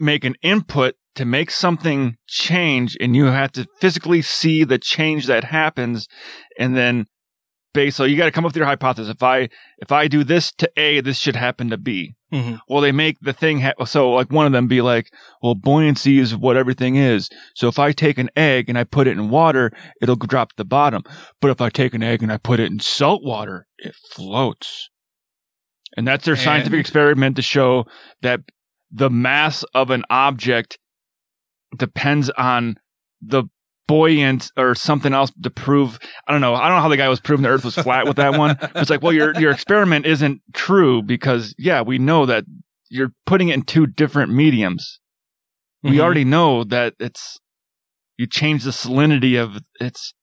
make 0.00 0.24
an 0.24 0.34
input 0.42 0.96
to 1.14 1.24
make 1.24 1.52
something 1.52 2.16
change, 2.26 2.96
and 3.00 3.14
you 3.14 3.26
have 3.26 3.52
to 3.52 3.66
physically 3.80 4.22
see 4.22 4.64
the 4.64 4.78
change 4.78 5.26
that 5.26 5.44
happens, 5.44 6.08
and 6.58 6.76
then 6.76 7.06
base. 7.72 7.96
So 7.96 8.04
you 8.04 8.16
got 8.16 8.26
to 8.26 8.30
come 8.30 8.44
up 8.44 8.50
with 8.50 8.56
your 8.56 8.66
hypothesis. 8.66 9.12
If 9.12 9.22
I 9.22 9.48
if 9.78 9.92
I 9.92 10.08
do 10.08 10.24
this 10.24 10.52
to 10.58 10.70
A, 10.76 11.00
this 11.00 11.18
should 11.18 11.36
happen 11.36 11.70
to 11.70 11.76
B. 11.76 12.14
Mhm. 12.32 12.60
Well, 12.68 12.80
they 12.80 12.92
make 12.92 13.18
the 13.20 13.32
thing 13.32 13.60
ha- 13.60 13.84
so 13.84 14.12
like 14.12 14.30
one 14.30 14.46
of 14.46 14.52
them 14.52 14.68
be 14.68 14.80
like, 14.82 15.12
well, 15.42 15.54
buoyancy 15.54 16.18
is 16.18 16.36
what 16.36 16.56
everything 16.56 16.96
is. 16.96 17.28
So 17.54 17.68
if 17.68 17.78
I 17.78 17.92
take 17.92 18.18
an 18.18 18.30
egg 18.36 18.68
and 18.68 18.78
I 18.78 18.84
put 18.84 19.06
it 19.06 19.12
in 19.18 19.30
water, 19.30 19.72
it'll 20.00 20.16
drop 20.16 20.50
to 20.50 20.56
the 20.56 20.64
bottom. 20.64 21.02
But 21.40 21.50
if 21.50 21.60
I 21.60 21.70
take 21.70 21.94
an 21.94 22.02
egg 22.02 22.22
and 22.22 22.32
I 22.32 22.36
put 22.36 22.60
it 22.60 22.70
in 22.70 22.78
salt 22.80 23.22
water, 23.24 23.66
it 23.78 23.94
floats. 24.12 24.88
And 25.96 26.06
that's 26.06 26.24
their 26.24 26.36
scientific 26.36 26.78
experiment 26.80 27.36
to 27.36 27.42
show 27.42 27.86
that 28.22 28.40
the 28.92 29.10
mass 29.10 29.64
of 29.74 29.90
an 29.90 30.04
object 30.08 30.78
depends 31.76 32.30
on 32.30 32.76
the 33.22 33.44
buoyant 33.90 34.52
or 34.56 34.74
something 34.76 35.12
else 35.12 35.32
to 35.42 35.50
prove. 35.50 35.98
I 36.26 36.32
don't 36.32 36.40
know. 36.40 36.54
I 36.54 36.68
don't 36.68 36.76
know 36.76 36.82
how 36.82 36.88
the 36.88 36.96
guy 36.96 37.08
was 37.08 37.20
proving 37.20 37.42
the 37.42 37.48
Earth 37.48 37.64
was 37.64 37.74
flat 37.74 38.06
with 38.06 38.16
that 38.18 38.38
one. 38.38 38.56
It's 38.76 38.88
like, 38.90 39.02
well, 39.02 39.12
your 39.12 39.38
your 39.38 39.50
experiment 39.50 40.06
isn't 40.06 40.42
true 40.54 41.02
because 41.02 41.54
yeah, 41.58 41.82
we 41.82 41.98
know 41.98 42.26
that 42.26 42.44
you're 42.88 43.12
putting 43.26 43.48
it 43.48 43.54
in 43.54 43.62
two 43.62 43.86
different 43.86 44.32
mediums. 44.32 45.00
We 45.82 45.96
Mhm. 45.96 46.00
already 46.00 46.24
know 46.24 46.64
that 46.64 46.94
it's 47.00 47.38
you 48.16 48.26
change 48.26 48.64
the 48.64 48.70
salinity 48.70 49.42
of 49.42 49.58
it's. 49.80 50.14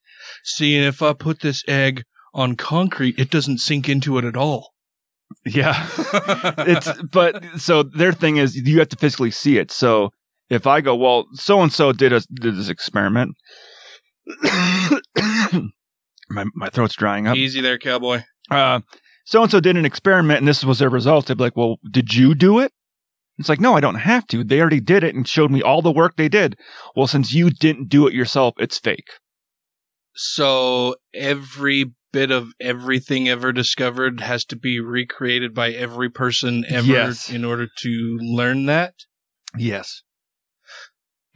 See, 0.44 0.78
if 0.78 1.02
I 1.02 1.14
put 1.14 1.40
this 1.42 1.64
egg 1.68 2.04
on 2.34 2.56
concrete, 2.56 3.20
it 3.20 3.30
doesn't 3.30 3.58
sink 3.60 3.90
into 3.90 4.18
it 4.18 4.26
at 4.26 4.38
all. 4.38 4.72
Yeah. 5.46 5.76
it's 6.60 6.90
but 7.04 7.44
so 7.58 7.84
their 7.84 8.14
thing 8.14 8.38
is 8.38 8.56
you 8.56 8.80
have 8.80 8.90
to 8.90 8.98
physically 8.98 9.32
see 9.32 9.58
it. 9.58 9.72
So 9.72 10.12
if 10.50 10.68
I 10.68 10.82
go, 10.82 10.96
well, 10.96 11.26
so 11.34 11.62
and 11.62 11.72
so 11.72 11.92
did 11.92 12.14
a 12.14 12.22
did 12.22 12.56
this 12.56 12.70
experiment. 12.70 13.36
my 16.30 16.46
my 16.54 16.70
throat's 16.70 16.96
drying 16.96 17.28
up. 17.28 17.36
Easy 17.38 17.62
there, 17.62 17.78
cowboy. 17.78 18.22
Uh, 18.50 18.82
so 19.26 19.42
and 19.42 19.52
so 19.52 19.60
did 19.60 19.78
an 19.78 19.86
experiment, 19.86 20.40
and 20.40 20.48
this 20.48 20.64
was 20.64 20.80
their 20.80 20.90
results. 20.90 21.28
They'd 21.28 21.38
be 21.38 21.44
like, 21.44 21.58
well, 21.58 21.78
did 21.90 22.14
you 22.14 22.36
do 22.36 22.60
it? 22.60 22.72
It's 23.40 23.50
like, 23.50 23.60
no, 23.60 23.76
I 23.76 23.82
don't 23.82 23.96
have 23.96 24.26
to. 24.28 24.44
They 24.44 24.60
already 24.60 24.80
did 24.80 25.04
it 25.04 25.14
and 25.14 25.28
showed 25.28 25.52
me 25.52 25.62
all 25.62 25.84
the 25.84 25.92
work 25.92 26.16
they 26.16 26.30
did. 26.30 26.58
Well, 26.96 27.06
since 27.08 27.32
you 27.32 27.52
didn't 27.52 27.90
do 27.90 28.08
it 28.08 28.14
yourself, 28.14 28.56
it's 28.58 28.80
fake. 28.80 29.10
So 30.16 30.96
every 31.14 31.94
bit 32.12 32.32
of 32.32 32.52
everything 32.60 33.30
ever 33.30 33.52
discovered 33.54 34.22
has 34.22 34.46
to 34.46 34.56
be 34.56 34.80
recreated 34.80 35.54
by 35.54 35.70
every 35.72 36.10
person 36.10 36.66
ever 36.68 36.88
Yes. 36.88 37.30
in 37.30 37.46
order 37.46 37.68
to 37.80 38.18
learn 38.22 38.66
that. 38.68 38.96
Yes. 39.56 40.02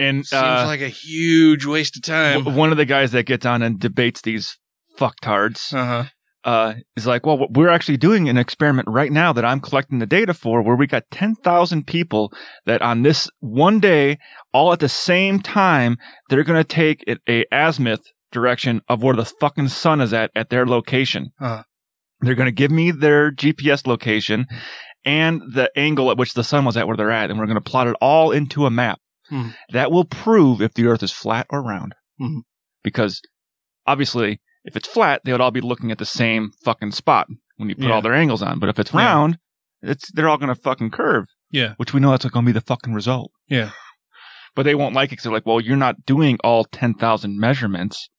And 0.02 0.26
Seems 0.26 0.42
uh, 0.42 0.64
like 0.68 0.82
a 0.82 0.90
huge 0.90 1.66
waste 1.66 1.96
of 1.98 2.04
time. 2.04 2.40
w- 2.44 2.58
one 2.58 2.72
of 2.72 2.78
the 2.78 2.86
guys 2.86 3.12
that 3.12 3.26
gets 3.26 3.46
on 3.46 3.62
and 3.62 3.80
debates 3.80 4.22
these 4.22 4.58
fucktards 5.00 5.74
Uh-huh. 5.74 6.04
uh, 6.44 6.74
is 6.96 7.06
like, 7.08 7.26
well, 7.26 7.48
we're 7.50 7.70
actually 7.70 7.98
doing 7.98 8.30
an 8.30 8.38
experiment 8.38 8.88
right 8.90 9.12
now 9.12 9.34
that 9.34 9.46
I'm 9.46 9.60
collecting 9.60 10.00
the 10.00 10.06
data 10.06 10.34
for 10.34 10.62
where 10.62 10.76
we 10.76 10.88
got 10.88 11.04
10,000 11.12 11.86
people 11.86 12.32
that 12.66 12.82
on 12.82 13.02
this 13.04 13.30
one 13.40 13.80
day, 13.80 14.18
all 14.54 14.74
at 14.74 14.80
the 14.80 14.90
same 14.90 15.40
time, 15.40 15.98
they're 16.30 16.44
going 16.44 16.60
to 16.60 16.64
take 16.68 17.04
it 17.08 17.20
a 17.28 17.46
azimuth 17.52 18.02
direction 18.32 18.82
of 18.88 19.04
where 19.04 19.16
the 19.16 19.26
fucking 19.26 19.68
sun 19.68 20.02
is 20.02 20.14
at 20.14 20.32
at 20.36 20.50
their 20.50 20.66
location. 20.66 21.32
Uh-huh. 21.40 21.64
They're 22.22 22.36
going 22.36 22.46
to 22.48 22.52
give 22.52 22.72
me 22.72 22.92
their 22.92 23.32
GPS 23.32 23.86
location 23.88 24.46
and 25.04 25.42
the 25.54 25.72
angle 25.76 26.12
at 26.12 26.18
which 26.18 26.34
the 26.34 26.44
sun 26.44 26.64
was 26.64 26.78
at 26.78 26.88
where 26.88 26.96
they're 26.96 27.10
at, 27.12 27.32
and 27.32 27.40
we're 27.40 27.48
going 27.48 27.56
to 27.56 27.62
plot 27.72 27.88
it 27.88 27.96
all 28.00 28.32
into 28.32 28.68
a 28.68 28.70
map. 28.70 29.00
Hmm. 29.32 29.50
That 29.72 29.92
will 29.92 30.06
prove 30.06 30.62
if 30.62 30.74
the 30.76 30.86
Earth 30.88 31.02
is 31.04 31.12
flat 31.12 31.48
or 31.50 31.64
round. 31.64 31.96
Hmm. 32.20 32.40
Because 32.84 33.22
obviously, 33.88 34.42
if 34.66 34.76
it's 34.76 34.88
flat, 34.88 35.22
they 35.24 35.32
would 35.32 35.42
all 35.42 35.52
be 35.52 35.62
looking 35.62 35.92
at 35.92 35.98
the 35.98 36.06
same 36.06 36.52
fucking 36.64 36.92
spot 36.92 37.28
when 37.58 37.70
you 37.70 37.76
put 37.76 37.86
Yeah. 37.86 37.94
all 37.94 38.02
their 38.02 38.14
angles 38.14 38.42
on. 38.44 38.60
But 38.60 38.70
if 38.70 38.78
it's 38.78 38.94
Yeah. 38.94 39.00
round, 39.06 39.38
it's 39.82 40.12
they're 40.12 40.30
all 40.30 40.38
going 40.38 40.54
to 40.54 40.62
fucking 40.62 40.92
curve, 40.92 41.26
Yeah. 41.50 41.74
which 41.78 41.94
we 41.94 42.00
know 42.00 42.12
that's 42.12 42.26
going 42.26 42.46
to 42.46 42.50
be 42.50 42.54
the 42.60 42.62
fucking 42.66 42.94
result. 42.94 43.32
Yeah. 43.48 43.72
But 44.54 44.64
they 44.64 44.76
won't 44.76 44.94
like 44.94 45.08
it 45.10 45.12
because 45.12 45.24
they're 45.24 45.34
like, 45.34 45.46
well, 45.46 45.62
you're 45.62 45.78
not 45.78 46.06
doing 46.06 46.38
all 46.44 46.66
10,000 46.66 47.40
measurements. 47.40 48.10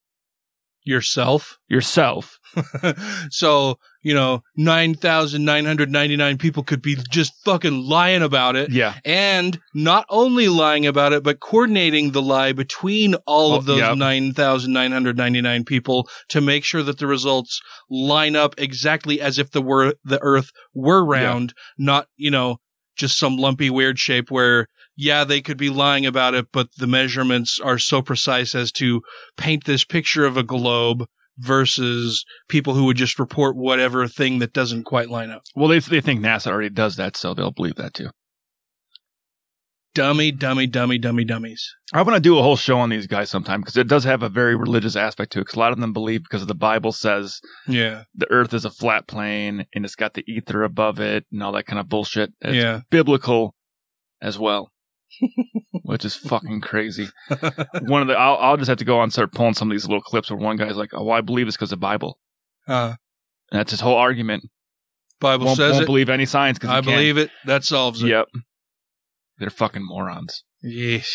Yourself. 0.84 1.58
Yourself. 1.68 2.38
so, 3.30 3.78
you 4.02 4.14
know, 4.14 4.42
9,999 4.56 6.38
people 6.38 6.62
could 6.62 6.82
be 6.82 6.96
just 7.10 7.32
fucking 7.44 7.86
lying 7.88 8.22
about 8.22 8.56
it. 8.56 8.70
Yeah. 8.70 8.94
And 9.04 9.58
not 9.74 10.06
only 10.08 10.48
lying 10.48 10.86
about 10.86 11.12
it, 11.12 11.22
but 11.22 11.40
coordinating 11.40 12.10
the 12.10 12.22
lie 12.22 12.52
between 12.52 13.14
all 13.26 13.54
of 13.54 13.64
oh, 13.64 13.72
those 13.72 13.78
yep. 13.78 13.96
9,999 13.96 15.64
people 15.64 16.08
to 16.30 16.40
make 16.40 16.64
sure 16.64 16.82
that 16.82 16.98
the 16.98 17.06
results 17.06 17.60
line 17.90 18.36
up 18.36 18.54
exactly 18.58 19.20
as 19.20 19.38
if 19.38 19.50
the 19.50 19.62
were 19.62 19.94
the 20.04 20.20
earth 20.20 20.50
were 20.74 21.04
round, 21.04 21.54
not, 21.78 22.08
you 22.16 22.30
know, 22.30 22.58
just 22.96 23.18
some 23.18 23.36
lumpy 23.36 23.70
weird 23.70 23.98
shape 23.98 24.30
where 24.30 24.68
yeah, 24.96 25.24
they 25.24 25.40
could 25.40 25.56
be 25.58 25.70
lying 25.70 26.06
about 26.06 26.34
it, 26.34 26.46
but 26.52 26.68
the 26.76 26.86
measurements 26.86 27.58
are 27.62 27.78
so 27.78 28.02
precise 28.02 28.54
as 28.54 28.72
to 28.72 29.02
paint 29.36 29.64
this 29.64 29.84
picture 29.84 30.24
of 30.26 30.36
a 30.36 30.42
globe 30.42 31.06
versus 31.38 32.24
people 32.48 32.74
who 32.74 32.84
would 32.84 32.96
just 32.96 33.18
report 33.18 33.56
whatever 33.56 34.06
thing 34.06 34.40
that 34.40 34.52
doesn't 34.52 34.84
quite 34.84 35.08
line 35.08 35.30
up. 35.30 35.42
Well, 35.56 35.68
they 35.68 35.78
they 35.78 36.00
think 36.02 36.20
NASA 36.20 36.48
already 36.48 36.68
does 36.70 36.96
that, 36.96 37.16
so 37.16 37.32
they'll 37.34 37.50
believe 37.50 37.76
that 37.76 37.94
too. 37.94 38.10
Dummy, 39.94 40.32
dummy, 40.32 40.66
dummy, 40.66 40.96
dummy, 40.96 41.24
dummies. 41.24 41.74
I 41.92 42.00
want 42.00 42.16
to 42.16 42.20
do 42.20 42.38
a 42.38 42.42
whole 42.42 42.56
show 42.56 42.78
on 42.78 42.88
these 42.88 43.06
guys 43.06 43.28
sometime 43.28 43.60
because 43.60 43.76
it 43.76 43.88
does 43.88 44.04
have 44.04 44.22
a 44.22 44.30
very 44.30 44.56
religious 44.56 44.96
aspect 44.96 45.32
to 45.32 45.38
it. 45.40 45.42
Because 45.42 45.56
a 45.56 45.60
lot 45.60 45.72
of 45.72 45.78
them 45.80 45.92
believe 45.92 46.22
because 46.22 46.46
the 46.46 46.54
Bible 46.54 46.92
says 46.92 47.40
Yeah. 47.68 48.04
the 48.14 48.30
Earth 48.30 48.54
is 48.54 48.64
a 48.64 48.70
flat 48.70 49.06
plane 49.06 49.66
and 49.74 49.84
it's 49.84 49.94
got 49.96 50.14
the 50.14 50.24
ether 50.26 50.62
above 50.62 50.98
it 51.00 51.26
and 51.30 51.42
all 51.42 51.52
that 51.52 51.66
kind 51.66 51.78
of 51.78 51.90
bullshit. 51.90 52.32
It's 52.40 52.54
Yeah. 52.54 52.80
biblical 52.90 53.54
as 54.22 54.38
well, 54.38 54.71
which 55.84 56.04
is 56.04 56.14
fucking 56.14 56.60
crazy. 56.60 57.08
one 57.82 58.02
of 58.02 58.08
the 58.08 58.14
I'll, 58.14 58.36
I'll 58.36 58.56
just 58.56 58.68
have 58.68 58.78
to 58.78 58.84
go 58.84 58.98
on 58.98 59.04
and 59.04 59.12
start 59.12 59.32
pulling 59.32 59.54
some 59.54 59.70
of 59.70 59.74
these 59.74 59.86
little 59.86 60.00
clips 60.02 60.30
where 60.30 60.38
one 60.38 60.56
guy's 60.56 60.76
like, 60.76 60.90
"Oh, 60.92 61.04
well, 61.04 61.16
I 61.16 61.20
believe 61.20 61.46
it's 61.48 61.56
because 61.56 61.72
of 61.72 61.78
the 61.78 61.86
Bible," 61.86 62.18
Uh, 62.68 62.94
and 63.50 63.58
that's 63.60 63.70
his 63.70 63.80
whole 63.80 63.96
argument. 63.96 64.44
Bible 65.20 65.46
won't, 65.46 65.56
says 65.56 65.72
won't 65.72 65.82
it. 65.84 65.86
believe 65.86 66.08
any 66.08 66.26
science 66.26 66.58
because 66.58 66.70
I 66.74 66.80
believe 66.80 67.16
it. 67.18 67.30
That 67.46 67.64
solves 67.64 68.02
it. 68.02 68.08
Yep, 68.08 68.26
they're 69.38 69.50
fucking 69.50 69.84
morons. 69.84 70.42
Yes. 70.62 71.12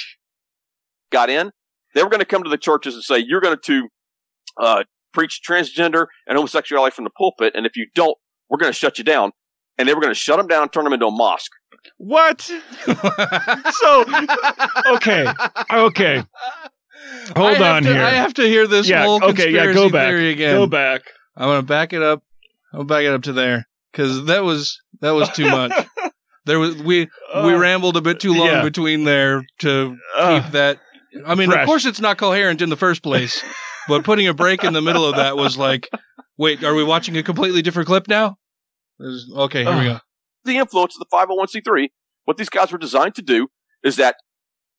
got 1.12 1.30
in, 1.30 1.52
they 1.96 2.04
were 2.04 2.10
going 2.10 2.20
to 2.20 2.26
come 2.26 2.44
to 2.44 2.50
the 2.50 2.58
churches 2.58 2.94
and 2.94 3.04
say, 3.04 3.18
you're 3.18 3.42
going 3.42 3.58
to 3.64 3.88
uh, 4.60 4.84
preach 5.14 5.42
transgender 5.48 6.08
and 6.28 6.38
homosexuality 6.38 6.94
from 6.94 7.04
the 7.06 7.10
pulpit, 7.12 7.54
and 7.56 7.66
if 7.66 7.76
you 7.76 7.88
don't, 7.96 8.18
we're 8.50 8.58
going 8.58 8.72
to 8.72 8.78
shut 8.78 8.98
you 8.98 9.04
down. 9.04 9.32
And 9.78 9.88
they 9.88 9.94
were 9.94 10.02
going 10.02 10.14
to 10.14 10.20
shut 10.20 10.38
them 10.38 10.48
down 10.48 10.64
and 10.64 10.72
turn 10.74 10.84
them 10.84 10.94
into 10.94 11.06
a 11.08 11.12
mosque. 11.12 11.52
What? 11.98 12.42
so, 12.42 14.06
okay, 14.96 15.28
okay. 15.72 16.24
Hold 17.36 17.58
on 17.62 17.84
to- 17.84 17.94
here. 17.94 18.04
I 18.04 18.10
have 18.12 18.34
to 18.36 18.44
hear 18.44 18.68
this 18.68 18.88
Yeah, 18.90 19.04
whole 19.04 19.24
okay, 19.24 19.52
yeah, 19.52 19.66
go 19.66 19.90
conspiracy 19.90 19.92
back. 19.92 20.08
theory 20.10 20.30
again. 20.32 20.56
Go 20.56 20.68
back. 20.68 21.02
I'm 21.36 21.48
gonna 21.48 21.62
back 21.64 21.94
it 21.94 22.02
up. 22.02 22.24
I'm 22.74 22.80
gonna 22.80 22.88
back 22.88 23.04
it 23.04 23.14
up 23.14 23.24
to 23.24 23.34
there 23.34 23.68
because 23.92 24.26
that 24.26 24.44
was 24.44 24.82
that 25.02 25.12
was 25.12 25.30
too 25.30 25.50
much. 25.50 25.72
there 26.46 26.60
was 26.60 26.76
we 26.76 27.06
we 27.06 27.54
Uh, 27.54 27.58
rambled 27.58 27.96
a 27.98 28.02
bit 28.02 28.20
too 28.20 28.34
long 28.34 28.48
yeah. 28.48 28.64
between 28.64 29.04
there 29.04 29.46
to 29.60 29.98
Uh, 30.18 30.42
keep 30.42 30.52
that. 30.54 30.80
I 31.26 31.36
mean, 31.36 31.50
fresh. 31.50 31.62
of 31.64 31.68
course, 31.68 31.86
it's 31.86 32.02
not 32.02 32.18
coherent 32.18 32.62
in 32.62 32.70
the 32.70 32.76
first 32.76 33.02
place, 33.04 33.44
but 33.88 34.04
putting 34.04 34.28
a 34.28 34.34
break 34.34 34.64
in 34.64 34.74
the 34.74 34.82
middle 34.82 35.06
of 35.06 35.16
that 35.16 35.38
was 35.38 35.58
like, 35.58 35.90
wait, 36.38 36.64
are 36.64 36.74
we 36.76 36.84
watching 36.84 37.16
a 37.18 37.24
completely 37.24 37.62
different 37.62 37.88
clip 37.88 38.08
now? 38.08 38.38
There's- 39.00 39.26
Okay, 39.34 39.64
here 39.64 39.78
we 39.78 39.84
go. 39.86 40.00
The 40.46 40.58
influence 40.58 40.96
of 40.96 41.00
the 41.00 41.06
501c3, 41.16 41.90
what 42.26 42.38
these 42.38 42.50
guys 42.50 42.72
were 42.72 42.78
designed 42.78 43.16
to 43.16 43.22
do 43.22 43.48
is 43.84 43.98
that 43.98 44.16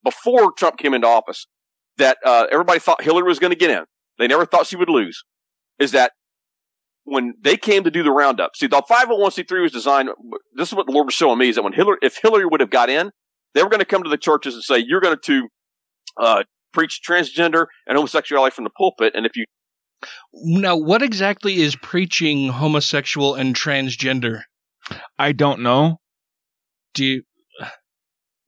before 0.05 0.53
Trump 0.53 0.79
came 0.79 0.95
into 0.95 1.07
office, 1.07 1.47
that 1.99 2.17
uh, 2.25 2.47
everybody 2.51 2.79
thought 2.81 3.03
Hillary 3.03 3.27
was 3.29 3.39
going 3.39 3.51
to 3.53 3.57
get 3.59 3.71
in. 3.71 3.85
They 4.19 4.27
never 4.27 4.47
thought 4.47 4.67
she 4.67 4.77
would 4.77 4.89
lose. 4.89 5.23
Is 5.79 5.93
that 5.93 6.13
when 7.05 7.35
they 7.41 7.57
came 7.57 7.85
to 7.85 7.91
do 7.91 8.03
the 8.03 8.11
roundup? 8.11 8.57
See, 8.57 8.67
the 8.67 8.83
501c3 8.83 9.63
was 9.63 9.73
designed. 9.73 10.09
This 10.55 10.69
is 10.69 10.75
what 10.75 10.87
the 10.87 10.93
Lord 10.93 11.07
was 11.07 11.15
showing 11.15 11.39
me: 11.39 11.49
is 11.49 11.57
that 11.57 11.63
when 11.63 11.73
Hillary, 11.73 11.99
if 12.03 12.19
Hillary 12.21 12.47
would 12.47 12.61
have 12.61 12.71
got 12.71 12.91
in, 12.91 13.11
they 13.55 13.63
were 13.63 13.69
going 13.69 13.81
to 13.81 13.87
come 13.87 14.03
to 14.03 14.11
the 14.11 14.19
churches 14.19 14.55
and 14.55 14.63
say, 14.63 14.79
"You're 14.79 15.01
going 15.01 15.17
to 15.25 15.49
uh, 16.19 16.43
preach 16.73 17.01
transgender 17.07 17.67
and 17.87 17.97
homosexuality 17.97 18.55
from 18.55 18.65
the 18.65 18.71
pulpit, 18.71 19.15
and 19.15 19.27
if 19.27 19.37
you 19.37 19.45
Now, 20.33 20.77
what 20.77 21.03
exactly 21.03 21.61
is 21.61 21.77
preaching 21.77 22.49
homosexual 22.49 23.35
and 23.35 23.55
transgender? 23.55 24.43
I 25.19 25.33
don't 25.33 25.61
know. 25.61 26.01
Do 26.95 27.05
you, 27.05 27.23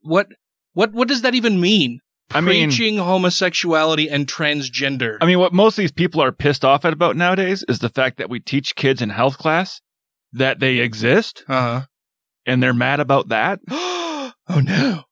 what 0.03 0.29
what 0.73 0.93
what 0.93 1.09
does 1.09 1.23
that 1.23 1.35
even 1.35 1.61
mean? 1.61 2.01
I 2.33 2.41
mean- 2.41 2.69
preaching 2.69 2.97
homosexuality 2.97 4.09
and 4.09 4.27
transgender. 4.27 5.19
I 5.21 5.27
mean, 5.27 5.39
what 5.39 5.53
most 5.53 5.79
of 5.79 5.83
these 5.83 5.93
people 5.93 6.23
are 6.23 6.33
pissed 6.33 6.65
off 6.65 6.85
at 6.85 6.93
about 6.93 7.17
nowadays 7.17 7.65
is 7.69 7.81
the 7.81 7.89
fact 7.89 8.19
that 8.19 8.31
we 8.31 8.41
teach 8.41 8.77
kids 8.77 9.03
in 9.03 9.11
health 9.11 9.37
class 9.37 9.81
that 10.35 10.61
they 10.61 10.79
exist, 10.79 11.45
uh-huh. 11.49 11.83
and 12.47 12.63
they're 12.63 12.73
mad 12.73 13.01
about 13.01 13.29
that. 13.29 13.59
oh 13.71 14.33
no! 14.49 15.03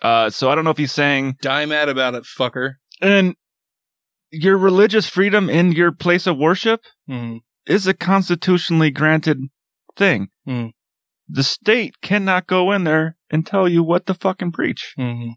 Uh, 0.00 0.30
so 0.30 0.48
I 0.48 0.54
don't 0.54 0.64
know 0.64 0.70
if 0.70 0.78
he's 0.78 0.92
saying 0.92 1.36
Die 1.42 1.66
mad 1.66 1.88
about 1.88 2.14
it, 2.14 2.22
fucker. 2.24 2.74
and 3.00 3.34
your 4.30 4.58
religious 4.58 5.08
freedom 5.08 5.48
in 5.50 5.72
your 5.72 5.92
place 5.92 6.26
of 6.26 6.36
worship 6.36 6.82
Mhm. 7.08 7.40
is 7.66 7.86
a 7.86 7.94
constitutionally 7.94 8.90
granted 8.90 9.38
thing. 9.96 10.28
Mm. 10.46 10.72
The 11.28 11.42
state 11.42 12.00
cannot 12.00 12.46
go 12.46 12.72
in 12.72 12.84
there 12.84 13.16
and 13.30 13.46
tell 13.46 13.68
you 13.68 13.82
what 13.82 14.06
to 14.06 14.14
fucking 14.14 14.52
preach. 14.52 14.94
Mhm. 14.98 15.34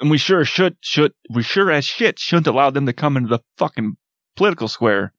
And 0.00 0.10
we 0.10 0.18
sure 0.18 0.44
should 0.44 0.76
should 0.80 1.12
we 1.30 1.42
sure 1.42 1.70
as 1.70 1.84
shit 1.84 2.18
shouldn't 2.18 2.46
allow 2.46 2.70
them 2.70 2.86
to 2.86 2.92
come 2.92 3.16
into 3.16 3.28
the 3.28 3.40
fucking 3.58 3.96
political 4.36 4.68
square 4.68 5.12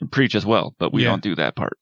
and 0.00 0.10
preach 0.12 0.34
as 0.34 0.44
well. 0.46 0.74
But 0.78 0.92
we 0.92 1.02
Yeah. 1.04 1.10
don't 1.10 1.22
do 1.22 1.34
that 1.36 1.56
part. 1.56 1.78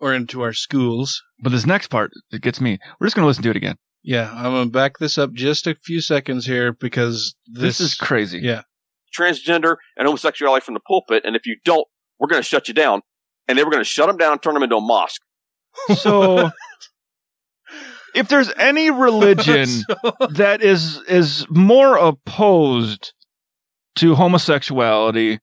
Or 0.00 0.14
into 0.14 0.42
our 0.42 0.52
schools. 0.52 1.22
But 1.42 1.50
this 1.50 1.66
next 1.66 1.88
part 1.88 2.12
it 2.30 2.42
gets 2.42 2.60
me. 2.60 2.78
We're 3.00 3.06
just 3.06 3.16
gonna 3.16 3.26
listen 3.26 3.42
to 3.44 3.50
it 3.50 3.56
again. 3.56 3.76
Yeah, 4.02 4.30
I'm 4.32 4.52
gonna 4.52 4.70
back 4.70 4.98
this 4.98 5.18
up 5.18 5.32
just 5.32 5.66
a 5.66 5.74
few 5.74 6.00
seconds 6.00 6.46
here 6.46 6.72
because 6.72 7.34
this, 7.46 7.78
This, 7.78 7.80
is 7.80 7.94
crazy. 7.94 8.40
yeah. 8.40 8.62
Transgender 9.16 9.76
and 9.96 10.06
homosexuality 10.06 10.64
from 10.64 10.74
the 10.74 10.80
pulpit, 10.80 11.24
and 11.24 11.36
if 11.36 11.46
you 11.46 11.56
don't, 11.64 11.86
we're 12.18 12.28
going 12.28 12.42
to 12.42 12.46
shut 12.48 12.68
you 12.68 12.74
down." 12.74 13.02
And 13.46 13.56
they 13.58 13.64
were 13.64 13.70
going 13.70 13.80
to 13.82 13.88
shut 13.88 14.08
them 14.08 14.16
down 14.18 14.32
and 14.32 14.42
turn 14.42 14.54
them 14.54 14.62
into 14.62 14.76
a 14.76 14.80
mosque. 14.80 15.22
So 15.96 16.50
if 18.14 18.28
there's 18.28 18.50
any 18.56 18.90
religion 19.06 19.68
that 20.30 20.58
is 20.62 20.98
is 21.08 21.46
more 21.48 21.96
opposed 21.96 23.12
to 23.96 24.14
homosexuality, 24.14 25.38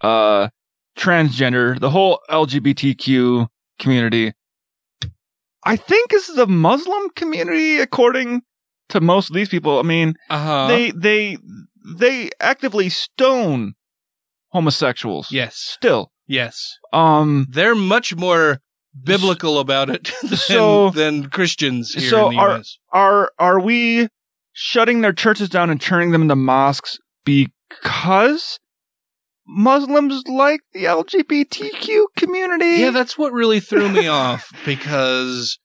uh, 0.00 0.48
transgender, 0.96 1.78
the 1.78 1.90
whole 1.90 2.20
LGBTQ 2.30 3.48
community, 3.78 4.32
I 5.64 5.76
think 5.76 6.12
is 6.12 6.26
the 6.28 6.46
Muslim 6.46 7.10
community, 7.10 7.78
according 7.80 8.42
to 8.90 9.00
most 9.00 9.30
of 9.30 9.34
these 9.34 9.48
people. 9.48 9.78
I 9.78 9.82
mean, 9.82 10.14
Uh-huh. 10.30 10.68
they 10.68 10.90
they 10.92 11.38
they 11.96 12.30
actively 12.40 12.88
stone 12.88 13.74
homosexuals. 14.48 15.30
Yes. 15.30 15.56
Still. 15.56 16.10
Yes. 16.26 16.76
Um 16.92 17.46
They're 17.50 17.74
much 17.74 18.14
more 18.16 18.60
biblical 19.00 19.58
about 19.60 19.90
it 19.90 20.10
than, 20.22 20.36
So- 20.36 20.90
than 20.90 21.30
Christians 21.30 21.92
here 21.94 22.10
so 22.10 22.28
in 22.30 22.34
the 22.36 22.40
are 22.40 22.56
US. 22.58 22.78
are 22.92 23.32
are 23.38 23.60
we 23.60 24.08
shutting 24.52 25.00
their 25.02 25.12
churches 25.12 25.48
down 25.48 25.70
and 25.70 25.80
turning 25.80 26.10
them 26.10 26.22
into 26.22 26.36
mosques 26.36 26.98
because 27.24 28.58
Muslims 29.46 30.24
like 30.26 30.60
the 30.72 30.84
LGBTQ 30.84 32.04
community? 32.16 32.80
Yeah, 32.82 32.90
that's 32.90 33.16
what 33.16 33.32
really 33.32 33.60
threw 33.60 33.88
me 33.88 34.06
off 34.24 34.50
because 34.66 35.58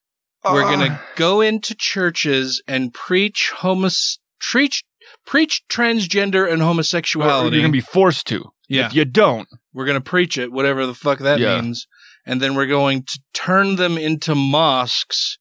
we're 0.45 0.63
Uh. 0.63 0.71
gonna 0.71 1.01
go 1.15 1.41
into 1.41 1.75
churches 1.75 2.61
and 2.67 2.93
preach 2.93 3.51
homos 3.55 4.19
preach 4.39 4.83
preach 5.25 5.63
transgender 5.69 6.51
and 6.51 6.61
homosexuality. 6.61 7.55
you're 7.57 7.63
gonna 7.63 7.71
be 7.71 7.81
forced 7.81 8.27
to. 8.27 8.45
Yeah. 8.69 8.87
If 8.87 8.93
you 8.95 9.05
don't, 9.05 9.47
we're 9.73 9.85
gonna 9.85 10.01
preach 10.01 10.37
it, 10.37 10.51
whatever 10.51 10.85
the 10.85 10.93
fuck 10.95 11.19
that 11.19 11.39
Yeah. 11.39 11.61
means, 11.61 11.87
and 12.25 12.41
then 12.41 12.55
we're 12.55 12.67
going 12.67 13.03
to 13.03 13.19
turn 13.33 13.75
them 13.75 13.97
into 13.97 14.35
mosques. 14.35 15.37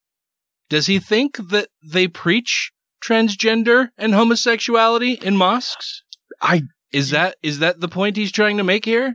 Does 0.69 0.87
he 0.87 0.99
think 0.99 1.37
that 1.51 1.69
they 1.85 2.09
preach 2.09 2.73
transgender 3.05 3.89
and 3.99 4.15
homosexuality 4.15 5.13
in 5.13 5.37
mosques? 5.37 6.03
I 6.41 6.63
Is 6.93 7.11
that 7.11 7.37
is 7.43 7.61
that 7.61 7.81
the 7.81 7.89
point 7.89 8.17
he's 8.17 8.33
trying 8.33 8.59
to 8.59 8.65
make 8.65 8.85
here? 8.85 9.15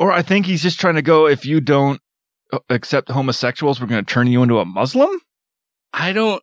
or 0.00 0.12
I 0.12 0.22
think 0.22 0.46
he's 0.46 0.62
just 0.62 0.78
trying 0.78 0.94
to 0.94 1.02
go. 1.02 1.26
If 1.26 1.44
you 1.44 1.60
don't 1.60 2.00
accept 2.70 3.10
homosexuals, 3.10 3.80
we're 3.80 3.88
gonna 3.88 4.04
turn 4.04 4.28
you 4.28 4.42
into 4.44 4.58
a 4.60 4.64
Muslim. 4.64 5.10
I 5.92 6.12
don't 6.12 6.42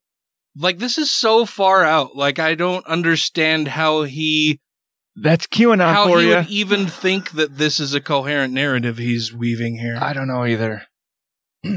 like 0.57 0.77
this 0.77 0.97
is 0.97 1.11
so 1.11 1.45
far 1.45 1.83
out. 1.83 2.15
Like 2.15 2.39
I 2.39 2.55
don't 2.55 2.85
understand 2.85 3.67
how 3.67 4.03
he 4.03 4.59
That's 5.15 5.47
QAnon 5.47 5.93
how 5.93 6.05
for 6.07 6.19
he 6.19 6.29
you. 6.29 6.35
would 6.35 6.49
even 6.49 6.87
think 7.03 7.31
that 7.31 7.57
this 7.57 7.79
is 7.79 7.93
a 7.93 8.01
coherent 8.01 8.53
narrative 8.53 8.97
he's 8.97 9.33
weaving 9.33 9.77
here. 9.77 9.97
I 9.99 10.13
don't 10.13 10.27
know 10.27 10.45
either. 10.45 10.83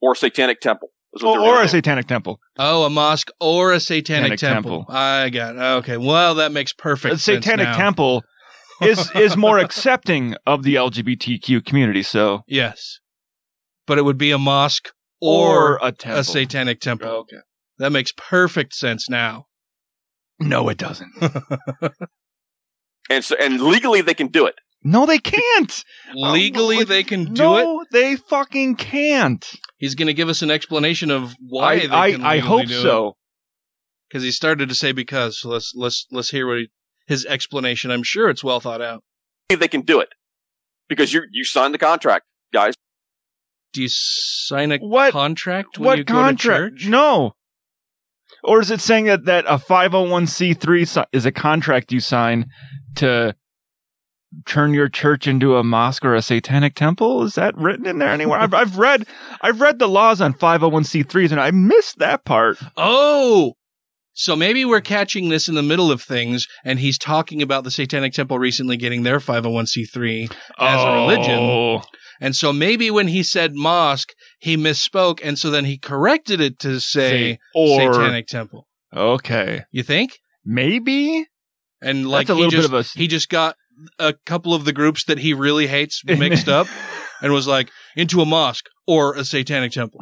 or 0.00 0.14
satanic 0.14 0.60
temple. 0.60 0.88
is 1.14 1.22
Or, 1.22 1.38
or 1.38 1.62
a 1.62 1.68
satanic 1.68 2.06
temple. 2.06 2.40
Oh, 2.58 2.84
a 2.84 2.90
mosque 2.90 3.30
or 3.40 3.72
a 3.72 3.80
satanic 3.80 4.38
Satanic 4.38 4.40
temple. 4.40 4.78
temple. 4.80 4.94
I 4.94 5.30
got 5.30 5.56
it. 5.56 5.58
okay. 5.78 5.96
Well, 5.96 6.36
that 6.36 6.52
makes 6.52 6.72
perfect 6.72 7.14
A 7.14 7.18
sense. 7.18 7.44
satanic 7.44 7.66
now. 7.68 7.76
temple 7.76 8.22
is 8.82 9.10
is 9.14 9.36
more 9.36 9.58
accepting 9.58 10.34
of 10.46 10.62
the 10.62 10.74
LGBTQ 10.76 11.64
community. 11.64 12.02
So 12.02 12.42
Yes. 12.46 12.98
But 13.86 13.98
it 13.98 14.02
would 14.02 14.18
be 14.18 14.30
a 14.30 14.38
mosque 14.38 14.88
or, 15.20 15.74
Or 15.74 15.78
a 15.82 15.92
temple. 15.92 16.24
satanic 16.24 16.80
temple. 16.80 17.08
Okay. 17.08 17.36
That 17.78 17.90
makes 17.90 18.12
perfect 18.16 18.74
sense 18.74 19.08
now. 19.08 19.46
no, 20.38 20.68
it 20.68 20.78
doesn't. 20.78 21.12
And 23.10 23.22
so, 23.24 23.36
and 23.38 23.60
legally 23.60 24.00
they 24.00 24.14
can 24.14 24.28
do 24.28 24.46
it. 24.46 24.54
no, 24.82 25.04
they 25.04 25.18
can't. 25.18 25.84
Legally, 26.14 26.84
they 26.84 27.02
can 27.04 27.34
do 27.34 27.42
no, 27.42 27.56
it. 27.58 27.62
No, 27.64 27.84
they 27.92 28.16
fucking 28.16 28.76
can't. 28.76 29.44
He's 29.76 29.94
going 29.94 30.06
to 30.06 30.14
give 30.14 30.30
us 30.30 30.40
an 30.42 30.50
explanation 30.50 31.10
of 31.10 31.34
why 31.38 31.72
I 31.74 31.78
they 31.80 31.88
I, 31.88 32.10
can 32.12 32.22
I 32.24 32.34
legally 32.36 32.40
hope 32.48 32.66
do 32.68 32.80
so. 32.80 33.16
Because 34.08 34.22
he 34.22 34.30
started 34.30 34.70
to 34.70 34.74
say 34.74 34.92
because. 34.92 35.38
So 35.40 35.50
let's 35.50 35.72
let's 35.76 36.06
let's 36.12 36.30
hear 36.30 36.46
what 36.46 36.58
he, 36.58 36.68
his 37.06 37.26
explanation. 37.26 37.90
I'm 37.90 38.02
sure 38.04 38.30
it's 38.30 38.42
well 38.42 38.60
thought 38.60 38.80
out. 38.80 39.02
They 39.50 39.68
can 39.68 39.82
do 39.82 40.00
it 40.00 40.08
because 40.88 41.12
you 41.12 41.24
you 41.30 41.44
signed 41.44 41.74
the 41.74 41.78
contract, 41.78 42.24
guys. 42.54 42.72
Do 43.74 43.82
you 43.82 43.88
sign 43.90 44.72
a 44.72 44.78
What- 44.78 45.12
contract 45.12 45.78
when 45.78 45.86
what 45.86 45.98
you 45.98 46.04
contract? 46.06 46.42
go 46.42 46.70
to 46.70 46.70
church? 46.76 46.88
No. 46.88 47.34
Or 48.44 48.60
is 48.60 48.70
it 48.70 48.80
saying 48.80 49.06
that, 49.06 49.24
that 49.24 49.46
a 49.46 49.56
501c3 49.56 51.06
is 51.12 51.26
a 51.26 51.32
contract 51.32 51.92
you 51.92 52.00
sign 52.00 52.50
to 52.96 53.34
turn 54.44 54.74
your 54.74 54.88
church 54.88 55.26
into 55.26 55.56
a 55.56 55.64
mosque 55.64 56.04
or 56.04 56.14
a 56.14 56.22
satanic 56.22 56.74
temple? 56.74 57.22
Is 57.22 57.36
that 57.36 57.56
written 57.56 57.86
in 57.86 57.98
there 57.98 58.10
anywhere? 58.10 58.38
I've, 58.38 58.52
I've 58.52 58.78
read 58.78 59.06
I've 59.40 59.60
read 59.60 59.78
the 59.78 59.88
laws 59.88 60.20
on 60.20 60.34
501c3s 60.34 61.30
and 61.30 61.40
I 61.40 61.50
missed 61.52 61.98
that 62.00 62.24
part. 62.24 62.58
Oh, 62.76 63.54
so 64.12 64.36
maybe 64.36 64.64
we're 64.64 64.80
catching 64.80 65.28
this 65.28 65.48
in 65.48 65.56
the 65.56 65.62
middle 65.62 65.90
of 65.90 66.00
things, 66.00 66.46
and 66.64 66.78
he's 66.78 66.98
talking 66.98 67.42
about 67.42 67.64
the 67.64 67.70
Satanic 67.72 68.12
Temple 68.12 68.38
recently 68.38 68.76
getting 68.76 69.02
their 69.02 69.18
501c3 69.18 70.32
as 70.56 70.82
a 70.82 70.92
religion. 70.92 71.82
And 72.20 72.34
so 72.34 72.52
maybe 72.52 72.90
when 72.90 73.08
he 73.08 73.22
said 73.22 73.54
mosque, 73.54 74.12
he 74.38 74.56
misspoke, 74.56 75.20
and 75.22 75.38
so 75.38 75.50
then 75.50 75.64
he 75.64 75.78
corrected 75.78 76.40
it 76.40 76.60
to 76.60 76.80
say 76.80 77.38
or- 77.54 77.92
Satanic 77.94 78.26
Temple. 78.26 78.66
Okay. 78.94 79.64
You 79.72 79.82
think? 79.82 80.18
Maybe? 80.44 81.26
And 81.82 82.08
like 82.08 82.28
That's 82.28 82.34
a 82.34 82.36
he 82.36 82.44
little 82.44 82.50
bit 82.62 82.70
just, 82.70 82.92
of 82.92 82.96
a 82.96 82.98
he 82.98 83.08
just 83.08 83.28
got 83.28 83.56
a 83.98 84.14
couple 84.24 84.54
of 84.54 84.64
the 84.64 84.72
groups 84.72 85.04
that 85.04 85.18
he 85.18 85.34
really 85.34 85.66
hates 85.66 86.02
mixed 86.06 86.48
up, 86.48 86.66
and 87.20 87.32
was 87.32 87.46
like 87.46 87.70
into 87.96 88.20
a 88.20 88.24
mosque 88.26 88.66
or 88.86 89.14
a 89.16 89.24
Satanic 89.24 89.72
Temple. 89.72 90.00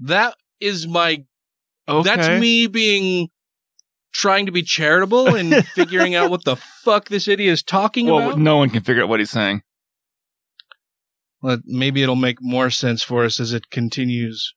That 0.00 0.34
is 0.60 0.86
my 0.86 1.24
Okay. 1.88 2.08
That's 2.08 2.40
me 2.40 2.68
being 2.68 3.28
trying 4.12 4.46
to 4.46 4.52
be 4.52 4.62
charitable 4.62 5.34
and 5.34 5.66
figuring 5.74 6.14
out 6.14 6.30
what 6.30 6.44
the 6.44 6.54
fuck 6.56 7.08
this 7.08 7.26
idiot 7.26 7.52
is 7.52 7.62
talking 7.64 8.06
Well, 8.06 8.18
about. 8.28 8.38
no 8.38 8.58
one 8.58 8.70
can 8.70 8.82
figure 8.82 9.02
out 9.02 9.08
what 9.08 9.18
he's 9.18 9.30
saying. 9.30 9.62
Well, 11.42 11.58
maybe 11.64 12.02
it'll 12.02 12.16
make 12.16 12.38
more 12.40 12.70
sense 12.70 13.02
for 13.02 13.24
us 13.24 13.40
as 13.40 13.52
it 13.52 13.70
continues. 13.70 14.54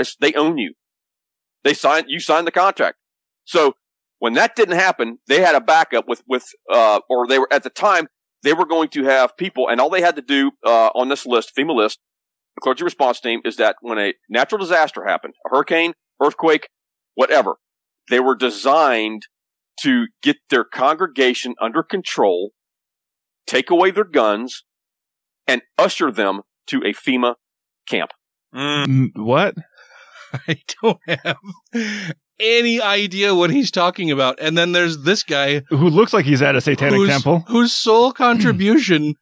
It's- 0.00 0.16
They 0.20 0.34
own 0.34 0.58
you. 0.58 0.74
They 1.64 1.74
signed. 1.74 2.06
You 2.08 2.18
signed 2.18 2.46
the 2.46 2.50
contract. 2.52 2.98
So 3.44 3.74
when 4.18 4.34
that 4.34 4.56
didn't 4.56 4.78
happen, 4.78 5.18
they 5.28 5.40
had 5.40 5.54
a 5.54 5.60
backup 5.60 6.08
with 6.08 6.22
with 6.26 6.44
uh, 6.72 7.00
or 7.08 7.26
they 7.28 7.38
were 7.38 7.48
at 7.52 7.62
the 7.62 7.70
time 7.70 8.08
they 8.42 8.52
were 8.52 8.66
going 8.66 8.88
to 8.90 9.04
have 9.04 9.36
people, 9.36 9.68
and 9.68 9.80
all 9.80 9.90
they 9.90 10.00
had 10.00 10.16
to 10.16 10.22
do 10.22 10.50
uh, 10.66 10.88
on 10.94 11.08
this 11.08 11.24
list, 11.24 11.52
FEMA 11.56 11.74
list, 11.76 12.00
the 12.56 12.60
clergy 12.60 12.82
response 12.82 13.20
team, 13.20 13.40
is 13.44 13.56
that 13.56 13.76
when 13.80 13.98
a 13.98 14.14
natural 14.28 14.58
disaster 14.58 15.04
happened, 15.04 15.34
a 15.46 15.50
hurricane, 15.54 15.92
earthquake, 16.20 16.68
whatever, 17.14 17.54
they 18.10 18.18
were 18.18 18.34
designed 18.34 19.22
to 19.82 20.06
get 20.24 20.36
their 20.50 20.64
congregation 20.64 21.54
under 21.60 21.84
control, 21.84 22.50
take 23.46 23.70
away 23.70 23.92
their 23.92 24.02
guns, 24.04 24.64
and 25.46 25.62
usher 25.78 26.10
them 26.10 26.42
to 26.68 26.78
a 26.78 26.92
FEMA 26.92 27.34
camp. 27.88 28.10
Mm, 28.54 29.10
what? 29.16 29.54
I 30.48 30.56
don't 30.82 30.98
have 31.08 31.36
any 32.40 32.80
idea 32.80 33.34
what 33.34 33.50
he's 33.50 33.70
talking 33.70 34.10
about. 34.10 34.38
And 34.40 34.56
then 34.56 34.72
there's 34.72 34.98
this 35.02 35.22
guy 35.22 35.62
Who 35.68 35.88
looks 35.88 36.12
like 36.12 36.24
he's 36.24 36.42
at 36.42 36.56
a 36.56 36.60
satanic 36.60 36.94
whose, 36.94 37.08
temple 37.08 37.44
whose 37.48 37.72
sole 37.72 38.12
contribution 38.14 39.14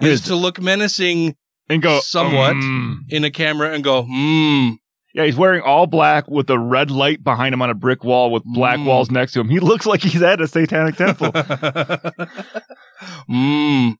is 0.00 0.20
Is- 0.20 0.26
to 0.26 0.36
look 0.36 0.60
menacing 0.60 1.36
and 1.70 1.82
go 1.82 2.00
somewhat 2.00 2.54
"Mm." 2.56 3.00
in 3.10 3.24
a 3.24 3.30
camera 3.30 3.72
and 3.74 3.84
go, 3.84 4.02
hmm. 4.08 4.70
Yeah, 5.14 5.24
he's 5.24 5.36
wearing 5.36 5.62
all 5.62 5.86
black 5.86 6.28
with 6.28 6.48
a 6.50 6.58
red 6.58 6.90
light 6.90 7.24
behind 7.24 7.52
him 7.54 7.62
on 7.62 7.70
a 7.70 7.74
brick 7.74 8.04
wall 8.04 8.30
with 8.30 8.42
black 8.44 8.78
Mm. 8.78 8.84
walls 8.84 9.10
next 9.10 9.32
to 9.32 9.40
him. 9.40 9.48
He 9.48 9.58
looks 9.58 9.84
like 9.86 10.00
he's 10.02 10.22
at 10.22 10.40
a 10.40 10.46
satanic 10.46 10.96
temple. 10.96 11.32
mm. 13.28 13.96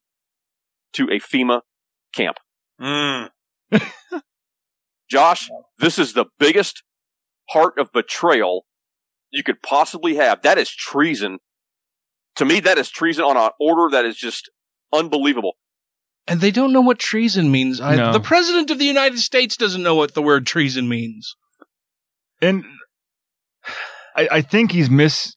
To 0.94 1.04
a 1.04 1.20
FEMA 1.20 1.60
camp. 2.14 2.36
Mm. 2.80 3.30
Josh, 5.10 5.50
this 5.78 5.98
is 5.98 6.12
the 6.12 6.26
biggest 6.38 6.82
heart 7.48 7.78
of 7.78 7.92
betrayal 7.92 8.64
you 9.30 9.42
could 9.42 9.62
possibly 9.62 10.16
have. 10.16 10.42
That 10.42 10.58
is 10.58 10.70
treason. 10.70 11.38
To 12.36 12.44
me, 12.44 12.60
that 12.60 12.78
is 12.78 12.90
treason 12.90 13.24
on 13.24 13.36
an 13.36 13.50
order 13.60 13.96
that 13.96 14.04
is 14.04 14.16
just 14.16 14.50
unbelievable. 14.92 15.54
And 16.26 16.40
they 16.40 16.50
don't 16.50 16.72
know 16.72 16.82
what 16.82 16.98
treason 16.98 17.50
means. 17.50 17.80
I, 17.80 17.96
No. 17.96 18.12
The 18.12 18.20
president 18.20 18.70
of 18.70 18.78
the 18.78 18.84
United 18.84 19.18
States 19.18 19.56
doesn't 19.56 19.82
know 19.82 19.94
what 19.94 20.14
the 20.14 20.22
word 20.22 20.46
treason 20.46 20.88
means. 20.88 21.34
and 22.42 22.64
I, 24.14 24.28
I 24.30 24.42
think 24.42 24.72
he's 24.72 24.90
mis 24.90 25.34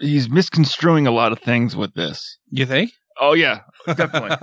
he's 0.00 0.28
misconstruing 0.28 1.06
a 1.06 1.10
lot 1.10 1.32
of 1.32 1.40
things 1.40 1.76
with 1.76 1.94
this. 1.94 2.38
You 2.50 2.66
think? 2.66 2.92
Oh 3.20 3.34
yeah, 3.34 3.60
definitely. 3.86 4.36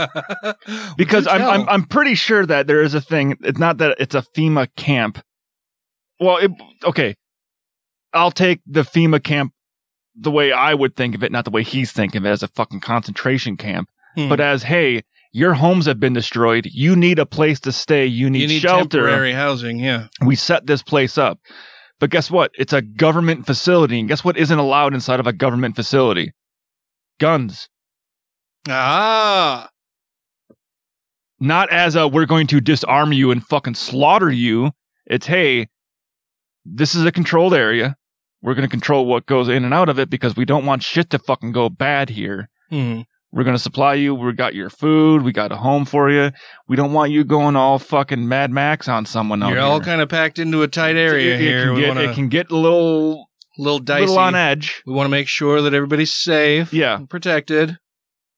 because 0.97 1.27
I'm, 1.27 1.41
I'm. 1.41 1.69
I'm 1.69 1.83
pretty 1.85 2.15
sure 2.15 2.45
that 2.45 2.67
there 2.67 2.81
is 2.81 2.93
a 2.93 3.01
thing. 3.01 3.37
It's 3.41 3.59
not 3.59 3.79
that 3.79 3.97
it's 3.99 4.15
a 4.15 4.21
FEMA 4.35 4.67
camp. 4.75 5.21
Well, 6.19 6.37
it, 6.37 6.51
okay, 6.85 7.15
I'll 8.13 8.31
take 8.31 8.61
the 8.65 8.81
FEMA 8.83 9.23
camp 9.23 9.53
the 10.15 10.31
way 10.31 10.51
I 10.51 10.73
would 10.73 10.95
think 10.95 11.15
of 11.15 11.23
it, 11.23 11.31
not 11.31 11.45
the 11.45 11.51
way 11.51 11.63
he's 11.63 11.91
thinking 11.91 12.19
of 12.21 12.25
it 12.25 12.29
as 12.29 12.43
a 12.43 12.47
fucking 12.49 12.81
concentration 12.81 13.57
camp, 13.57 13.89
Hmm. 14.15 14.29
but 14.29 14.39
as 14.39 14.61
hey, 14.63 15.03
your 15.31 15.53
homes 15.53 15.85
have 15.85 15.99
been 15.99 16.13
destroyed. 16.13 16.67
You 16.69 16.95
need 16.95 17.17
a 17.19 17.25
place 17.25 17.61
to 17.61 17.71
stay. 17.71 18.05
You 18.05 18.29
need, 18.29 18.41
you 18.41 18.47
need 18.47 18.61
shelter. 18.61 18.99
temporary 18.99 19.31
housing, 19.33 19.79
yeah. 19.79 20.07
We 20.25 20.35
set 20.35 20.65
this 20.67 20.83
place 20.83 21.17
up. 21.17 21.39
But 21.99 22.09
guess 22.09 22.29
what? 22.31 22.51
It's 22.55 22.73
a 22.73 22.81
government 22.81 23.45
facility. 23.45 23.99
And 23.99 24.09
guess 24.09 24.23
what 24.23 24.35
isn't 24.35 24.57
allowed 24.59 24.93
inside 24.93 25.19
of 25.19 25.27
a 25.27 25.33
government 25.33 25.75
facility? 25.75 26.33
Guns. 27.19 27.69
Ah. 28.69 29.69
not 31.39 31.71
as 31.71 31.95
a 31.95 32.07
we're 32.07 32.25
going 32.25 32.47
to 32.47 32.61
disarm 32.61 33.11
you 33.11 33.31
and 33.31 33.43
fucking 33.43 33.75
slaughter 33.75 34.31
you. 34.31 34.71
It's 35.05 35.25
hey, 35.25 35.67
this 36.65 36.95
is 36.95 37.05
a 37.05 37.11
controlled 37.11 37.53
area. 37.53 37.95
We're 38.43 38.53
going 38.55 38.67
to 38.67 38.71
control 38.71 39.05
what 39.05 39.25
goes 39.25 39.49
in 39.49 39.65
and 39.65 39.73
out 39.73 39.89
of 39.89 39.99
it 39.99 40.09
because 40.09 40.35
we 40.35 40.45
don't 40.45 40.65
want 40.65 40.83
shit 40.83 41.11
to 41.11 41.19
fucking 41.19 41.51
go 41.51 41.69
bad 41.69 42.09
here. 42.09 42.49
Hmm. 42.69 43.01
We're 43.31 43.43
going 43.43 43.55
to 43.55 43.61
supply 43.61 43.93
you. 43.93 44.13
We 44.13 44.33
got 44.33 44.55
your 44.55 44.69
food. 44.69 45.21
We 45.21 45.31
got 45.31 45.51
a 45.51 45.55
home 45.55 45.85
for 45.85 46.11
you. 46.11 46.31
We 46.67 46.75
don't 46.75 46.91
want 46.91 47.11
you 47.11 47.23
going 47.23 47.55
all 47.55 47.79
fucking 47.79 48.27
Mad 48.27 48.51
Max 48.51 48.89
on 48.89 49.05
someone 49.05 49.41
out 49.41 49.51
You're 49.51 49.61
all 49.61 49.79
kind 49.79 50.01
of 50.01 50.09
packed 50.09 50.37
into 50.37 50.63
a 50.63 50.67
tight 50.67 50.97
area 50.97 51.35
it, 51.35 51.39
here. 51.39 51.61
It 51.61 51.65
can, 51.65 51.75
get, 51.75 51.87
wanna, 51.87 52.01
it 52.01 52.15
can 52.15 52.29
get 52.29 52.51
a 52.51 52.57
little, 52.57 53.29
little 53.57 53.79
dicey. 53.79 54.01
little 54.01 54.19
on 54.19 54.35
edge. 54.35 54.83
We 54.85 54.93
want 54.93 55.05
to 55.05 55.11
make 55.11 55.29
sure 55.29 55.61
that 55.61 55.73
everybody's 55.73 56.13
safe, 56.13 56.73
Yeah. 56.73 56.97
and 56.97 57.09
protected. 57.09 57.77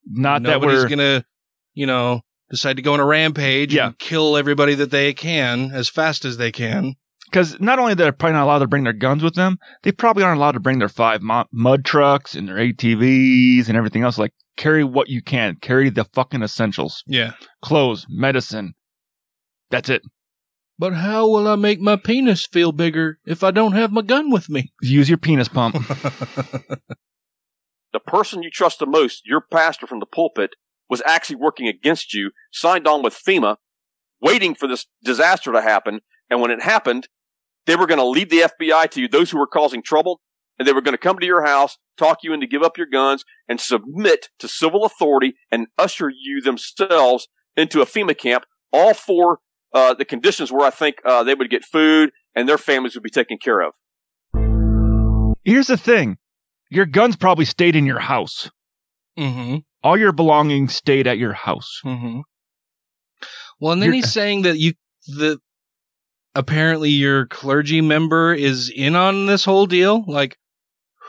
Not 0.06 0.44
that 0.44 0.50
Nobody's 0.50 0.84
we're 0.84 0.90
gonna, 0.90 1.26
you 1.74 1.86
know, 1.86 2.22
decide 2.50 2.76
to 2.78 2.82
go 2.84 2.94
on 2.94 3.00
a 3.00 3.06
rampage 3.06 3.74
Yeah. 3.74 3.88
and 3.88 3.98
kill 4.00 4.38
everybody 4.38 4.76
that 4.76 4.92
they 4.92 5.14
can 5.14 5.72
as 5.72 5.90
fast 5.90 6.26
as 6.26 6.38
they 6.38 6.52
can. 6.52 6.96
because 7.26 7.60
not 7.60 7.80
only 7.80 7.94
are 7.94 7.96
they're 7.96 8.12
probably 8.12 8.34
not 8.34 8.44
allowed 8.44 8.60
to 8.60 8.68
bring 8.68 8.84
their 8.84 8.94
guns 8.94 9.24
with 9.24 9.34
them, 9.34 9.58
they 9.82 9.92
probably 9.92 10.24
aren't 10.24 10.38
allowed 10.38 10.52
to 10.52 10.60
bring 10.60 10.78
their 10.78 10.90
five 10.90 11.22
mud 11.24 11.84
trucks 11.84 12.36
and 12.36 12.48
their 12.48 12.58
ATVs 12.58 13.70
and 13.70 13.78
everything 13.78 14.04
else. 14.04 14.20
Like 14.20 14.34
carry 14.56 14.84
what 14.84 15.10
you 15.10 15.24
can, 15.24 15.56
carry 15.56 15.90
the 15.90 16.06
fucking 16.14 16.44
essentials, 16.44 17.04
Yeah. 17.08 17.32
clothes, 17.64 18.06
medicine. 18.08 18.74
That's 19.72 19.90
it. 19.90 20.04
But 20.78 20.94
how 20.94 21.28
will 21.30 21.48
I 21.48 21.56
make 21.56 21.80
my 21.80 21.96
penis 21.96 22.46
feel 22.46 22.72
bigger 22.72 23.18
if 23.26 23.44
I 23.44 23.50
don't 23.52 23.72
have 23.74 23.92
my 23.92 24.02
gun 24.04 24.30
with 24.30 24.48
me? 24.50 24.72
Use 24.82 25.08
your 25.10 25.18
penis 25.18 25.48
pump. 25.48 25.76
The 27.94 28.00
person 28.00 28.42
you 28.42 28.50
trust 28.50 28.80
the 28.80 28.88
most, 28.88 29.22
your 29.26 29.42
pastor 29.42 29.86
from 29.86 30.00
the 30.00 30.08
pulpit, 30.08 30.56
was 30.90 31.02
actually 31.06 31.38
working 31.38 31.68
against 31.68 32.14
you, 32.14 32.32
signed 32.52 32.88
on 32.88 33.04
with 33.04 33.14
FEMA, 33.14 33.58
waiting 34.20 34.56
for 34.56 34.68
this 34.68 34.88
disaster 35.04 35.52
to 35.54 35.62
happen. 35.62 36.02
And 36.30 36.42
when 36.42 36.52
it 36.52 36.62
happened, 36.62 37.08
they 37.66 37.76
were 37.76 37.88
going 37.88 38.00
to 38.00 38.06
lead 38.06 38.30
the 38.30 38.50
FBI 38.60 38.90
to 38.92 39.02
you, 39.02 39.08
those 39.08 39.30
who 39.30 39.38
were 39.38 39.48
causing 39.48 39.84
trouble, 39.84 40.22
and 40.58 40.68
they 40.68 40.74
were 40.74 40.82
going 40.82 40.94
to 40.94 41.00
come 41.00 41.20
to 41.20 41.26
your 41.26 41.46
house, 41.46 41.78
talk 41.98 42.20
you 42.24 42.34
into 42.34 42.48
give 42.48 42.64
up 42.64 42.78
your 42.78 42.88
guns, 42.88 43.24
and 43.48 43.60
submit 43.60 44.30
to 44.40 44.48
civil 44.48 44.86
authority 44.86 45.36
and 45.52 45.68
usher 45.78 46.10
you 46.10 46.42
themselves 46.42 47.28
into 47.56 47.82
a 47.82 47.86
FEMA 47.86 48.18
camp, 48.18 48.44
all 48.72 48.94
for 48.94 49.40
uh, 49.74 49.94
the 49.94 50.06
conditions 50.06 50.52
where 50.52 50.66
I 50.66 50.72
think 50.72 50.96
uh, 51.06 51.24
they 51.24 51.36
would 51.36 51.50
get 51.50 51.64
food 51.64 52.12
and 52.36 52.50
their 52.50 52.58
families 52.58 52.96
would 52.96 53.04
be 53.04 53.10
taken 53.10 53.38
care 53.38 53.62
of. 53.62 53.74
Here's 55.44 55.68
the 55.68 55.78
thing. 55.78 56.18
Your 56.74 56.86
guns 56.86 57.16
probably 57.16 57.46
stayed 57.46 57.76
in 57.76 57.86
your 57.86 58.00
house. 58.00 58.50
Mm-hmm. 59.18 59.58
All 59.84 59.98
your 59.98 60.12
belongings 60.12 60.76
stayed 60.76 61.08
at 61.08 61.18
your 61.18 61.34
house. 61.34 61.82
Mm-hmm. 61.86 62.22
Well, 63.60 63.74
and 63.74 63.82
then 63.82 63.90
You're- 63.90 63.98
he's 64.02 64.12
saying 64.12 64.44
that 64.44 64.58
you 64.58 64.74
the 65.08 65.40
apparently 66.36 66.90
your 66.90 67.28
clergy 67.28 67.82
member 67.82 68.34
is 68.34 68.72
in 68.74 68.96
on 68.96 69.26
this 69.26 69.46
whole 69.46 69.66
deal. 69.68 70.04
Like, 70.08 70.38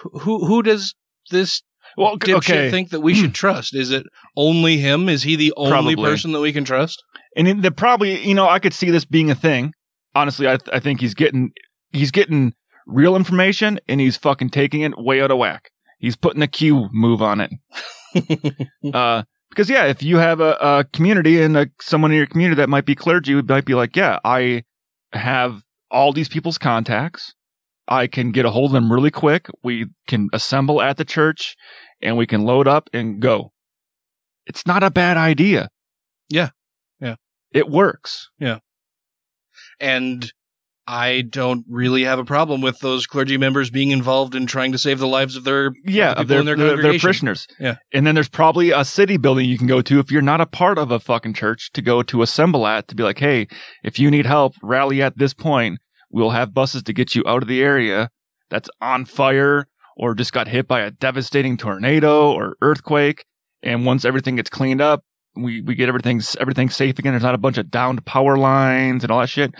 who 0.03 0.45
who 0.45 0.63
does 0.63 0.95
this 1.31 1.63
well, 1.97 2.19
dipshit 2.19 2.35
okay. 2.37 2.71
think 2.71 2.91
that 2.91 3.01
we 3.01 3.15
should 3.15 3.35
trust? 3.43 3.75
Is 3.75 3.91
it 3.91 4.05
only 4.37 4.77
him? 4.77 5.09
Is 5.09 5.23
he 5.23 5.37
the 5.37 5.55
only 5.57 5.71
Probably. 5.71 5.97
person 5.97 6.33
that 6.33 6.41
we 6.41 6.53
can 6.53 6.65
trust? 6.65 7.03
And 7.37 7.49
it, 7.49 7.63
the 7.63 7.71
probably, 7.71 8.21
you 8.27 8.35
know, 8.35 8.49
I 8.49 8.59
could 8.59 8.75
see 8.75 8.91
this 8.91 9.05
being 9.05 9.31
a 9.31 9.35
thing. 9.35 9.73
Honestly, 10.15 10.47
I, 10.47 10.59
I 10.73 10.81
think 10.81 11.01
he's 11.01 11.15
getting 11.15 11.53
he's 11.93 12.11
getting 12.11 12.53
real 12.87 13.17
information 13.17 13.81
and 13.89 14.01
he's 14.01 14.17
fucking 14.17 14.51
taking 14.51 14.83
it 14.83 14.99
way 14.99 15.21
out 15.21 15.31
of 15.31 15.39
whack. 15.39 15.71
He's 15.99 16.17
putting 16.17 16.43
a 16.43 16.47
Q 16.47 16.89
move 16.93 17.23
on 17.23 17.41
it. 17.41 17.51
uh, 18.95 19.23
because 19.49 19.71
yeah, 19.71 19.85
if 19.85 20.03
you 20.03 20.17
have 20.17 20.41
a, 20.41 20.57
a 20.61 20.85
community 20.93 21.41
and 21.41 21.57
a, 21.57 21.71
someone 21.81 22.11
in 22.11 22.19
your 22.19 22.27
community 22.27 22.61
that 22.61 22.69
might 22.69 22.85
be 22.85 22.95
clergy, 22.95 23.35
would 23.35 23.49
might 23.49 23.65
be 23.65 23.75
like, 23.75 23.97
yeah, 23.97 24.19
I 24.25 24.65
have 25.13 25.63
all 25.91 26.13
these 26.13 26.29
people's 26.29 26.59
contacts. 26.59 27.35
I 27.87 28.07
can 28.09 28.33
get 28.33 28.47
a 28.47 28.51
hold 28.51 28.71
of 28.71 28.73
them 28.73 28.93
really 28.93 29.11
quick. 29.11 29.49
We 29.63 29.87
can 30.09 30.29
assemble 30.33 30.83
at 30.83 30.97
the 30.97 31.05
church 31.05 31.57
and 32.03 32.17
we 32.17 32.27
can 32.27 32.45
load 32.45 32.67
up 32.67 32.91
and 32.93 33.21
go. 33.21 33.53
It's 34.47 34.67
not 34.67 34.83
a 34.83 34.91
bad 34.91 35.17
idea. 35.17 35.69
Yeah. 36.29 36.51
Yeah. 37.01 37.17
It 37.53 37.69
works. 37.69 38.31
Yeah. 38.39 38.59
And 39.79 40.31
I 40.87 41.23
don't 41.23 41.65
really 41.69 42.05
have 42.05 42.19
a 42.19 42.25
problem 42.25 42.61
with 42.61 42.79
those 42.79 43.07
clergy 43.07 43.39
members 43.39 43.71
being 43.71 43.91
involved 43.91 44.35
in 44.35 44.47
trying 44.47 44.73
to 44.73 44.79
save 44.79 44.99
the 44.99 45.07
lives 45.07 45.37
of 45.37 45.45
their 45.45 45.73
Yeah, 45.85 46.13
of 46.13 46.17
people 46.17 46.29
their, 46.29 46.41
in 46.41 46.47
their, 46.47 46.57
their, 46.57 46.83
their 46.83 46.99
parishioners. 46.99 47.47
Yeah. 47.59 47.77
And 47.93 48.07
then 48.07 48.15
there's 48.15 48.29
probably 48.29 48.73
a 48.73 48.85
city 48.85 49.17
building 49.17 49.49
you 49.49 49.57
can 49.57 49.67
go 49.67 49.81
to 49.81 49.99
if 49.99 50.11
you're 50.11 50.23
not 50.23 50.43
a 50.43 50.47
part 50.47 50.79
of 50.79 50.91
a 50.91 51.01
fucking 51.01 51.35
church 51.35 51.71
to 51.73 51.83
go 51.83 52.03
to 52.05 52.23
assemble 52.23 52.67
at 52.67 52.89
to 52.89 52.95
be 52.95 53.03
like, 53.03 53.19
hey, 53.19 53.49
if 53.83 53.99
you 53.99 54.11
need 54.11 54.27
help, 54.27 54.55
rally 54.63 55.03
at 55.03 55.17
this 55.17 55.33
point. 55.33 55.79
We'll 56.11 56.31
have 56.31 56.55
buses 56.55 56.85
to 56.85 56.93
get 56.93 57.15
you 57.15 57.25
out 57.27 57.43
of 57.43 57.49
the 57.49 57.63
area 57.63 58.11
that's 58.51 58.69
on 58.81 59.05
fire 59.05 59.67
or 59.97 60.15
just 60.15 60.33
got 60.33 60.49
hit 60.49 60.69
by 60.69 60.83
a 60.83 60.91
devastating 60.91 61.57
tornado 61.57 62.33
or 62.33 62.57
earthquake. 62.61 63.25
And 63.63 63.87
once 63.87 64.05
everything 64.05 64.37
gets 64.37 64.51
cleaned 64.51 64.81
up, 64.81 65.03
we, 65.37 65.61
we 65.63 65.75
get 65.75 65.89
everything 65.89 66.21
everything 66.39 66.71
safe 66.71 66.99
again. 66.99 67.13
There's 67.13 67.23
not 67.23 67.35
a 67.35 67.39
bunch 67.39 67.59
of 67.59 67.71
downed 67.71 68.05
power 68.05 68.37
lines 68.37 69.03
and 69.03 69.11
all 69.11 69.21
that 69.21 69.29
shit. 69.29 69.55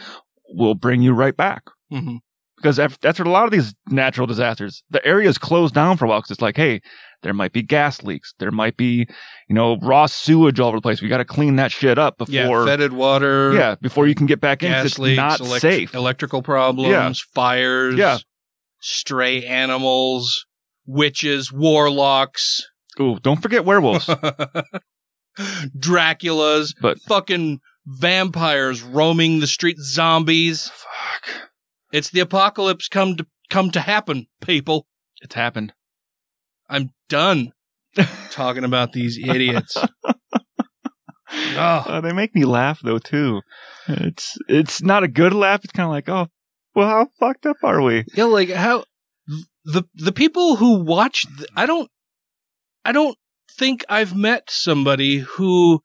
We'll 0.55 0.75
bring 0.75 1.03
you 1.03 1.13
right 1.13 1.37
back 1.37 1.63
Mm-hmm. 1.93 2.17
because 2.57 2.79
af- 2.79 2.99
that's 3.01 3.19
what 3.19 3.29
a 3.29 3.31
lot 3.31 3.45
of 3.45 3.51
these 3.51 3.75
natural 3.89 4.27
disasters. 4.27 4.83
The 4.91 5.05
area 5.07 5.29
is 5.29 5.39
closed 5.39 5.75
down 5.75 5.97
for 5.97 6.05
a 6.07 6.09
while 6.09 6.21
because 6.21 6.31
it's 6.33 6.43
like, 6.43 6.57
hey, 6.57 6.81
there 7.23 7.35
might 7.35 7.53
be 7.53 7.63
gas 7.63 8.03
leaks, 8.03 8.35
there 8.39 8.51
might 8.51 8.77
be, 8.77 9.07
you 9.49 9.55
know, 9.55 9.77
raw 9.81 10.07
sewage 10.07 10.61
all 10.61 10.69
over 10.69 10.77
the 10.77 10.83
place. 10.83 11.01
We 11.01 11.09
got 11.09 11.19
to 11.19 11.25
clean 11.25 11.57
that 11.57 11.73
shit 11.73 11.99
up 11.99 12.19
before, 12.19 12.35
Yeah, 12.35 12.65
fetid 12.65 12.93
water. 12.93 13.53
yeah, 13.55 13.75
before 13.81 14.07
you 14.07 14.15
can 14.15 14.27
get 14.27 14.41
back 14.41 14.63
in. 14.63 14.71
gas 14.71 14.87
It's 14.87 14.99
leaks, 14.99 15.17
not 15.17 15.41
elect- 15.41 15.63
safe. 15.63 15.95
electrical 15.95 16.43
problems, 16.43 16.89
Yeah. 16.91 17.13
fires, 17.35 17.95
Yeah. 17.97 18.19
stray 18.81 19.45
animals, 19.47 20.47
witches, 20.87 21.51
warlocks, 21.53 22.61
Ooh, 23.01 23.19
don't 23.21 23.41
forget 23.43 23.65
werewolves. 23.65 24.07
Draculas, 25.79 26.75
But- 26.81 27.01
fucking 27.09 27.61
vampires 27.87 28.83
roaming 28.83 29.41
the 29.41 29.47
street, 29.47 29.79
zombies. 29.79 30.69
Fuck, 30.69 31.51
It's 31.93 32.11
the 32.11 32.21
apocalypse 32.21 32.89
come 32.89 33.17
to 33.17 33.27
come 33.51 33.71
to 33.73 33.81
happen, 33.81 34.27
people. 34.41 34.87
it's 35.21 35.35
happened. 35.35 35.73
I'm 36.69 36.91
done 37.09 37.53
talking 38.31 38.65
about 38.65 38.93
these 38.93 39.19
idiots. 39.19 39.77
oh, 40.07 41.85
Uh, 41.87 42.01
they 42.01 42.13
make 42.13 42.35
me 42.35 42.45
laugh 42.45 42.81
though 42.83 42.99
too. 42.99 43.41
It's 43.89 44.37
it's 44.49 44.83
not 44.83 45.03
a 45.05 45.09
good 45.09 45.33
laugh. 45.35 45.63
It's 45.65 45.73
kind 45.73 45.87
of 45.87 45.91
like, 45.93 46.09
oh, 46.09 46.29
well, 46.75 46.89
how 46.89 47.09
fucked 47.21 47.47
up 47.47 47.57
are 47.63 47.83
we? 47.83 48.05
yeah, 48.15 48.25
like 48.25 48.51
how 48.51 48.85
the 49.65 49.85
the 49.95 50.13
people 50.13 50.57
who 50.57 50.83
watch 50.85 51.27
th- 51.37 51.49
I 51.57 51.67
don't 51.67 51.91
I 52.85 52.93
don't 52.93 53.17
think 53.59 53.85
I've 53.89 54.15
met 54.17 54.51
somebody 54.51 55.19
who 55.19 55.83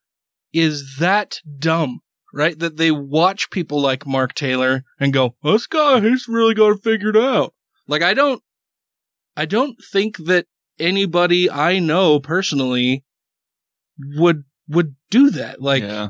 is 0.54 0.98
that 1.00 1.40
dumb, 1.60 2.00
right? 2.34 2.58
That 2.58 2.78
they 2.78 2.92
watch 2.92 3.50
people 3.50 3.82
like 3.82 4.06
Mark 4.08 4.34
Taylor 4.34 4.84
and 5.00 5.14
go, 5.14 5.36
"This 5.44 5.68
guy, 5.68 6.00
he's 6.02 6.28
really 6.28 6.54
got 6.56 6.72
it 6.78 6.84
figured 6.84 7.18
out." 7.18 7.54
Like 7.88 8.02
I 8.02 8.14
don't 8.14 8.42
I 9.36 9.46
don't 9.46 9.78
think 9.92 10.18
that 10.26 10.46
anybody 10.80 11.50
I 11.50 11.80
know 11.80 12.20
personally 12.20 13.04
would 14.16 14.44
would 14.68 14.96
do 15.10 15.32
that. 15.32 15.62
Like 15.62 15.84
yeah, 15.84 16.10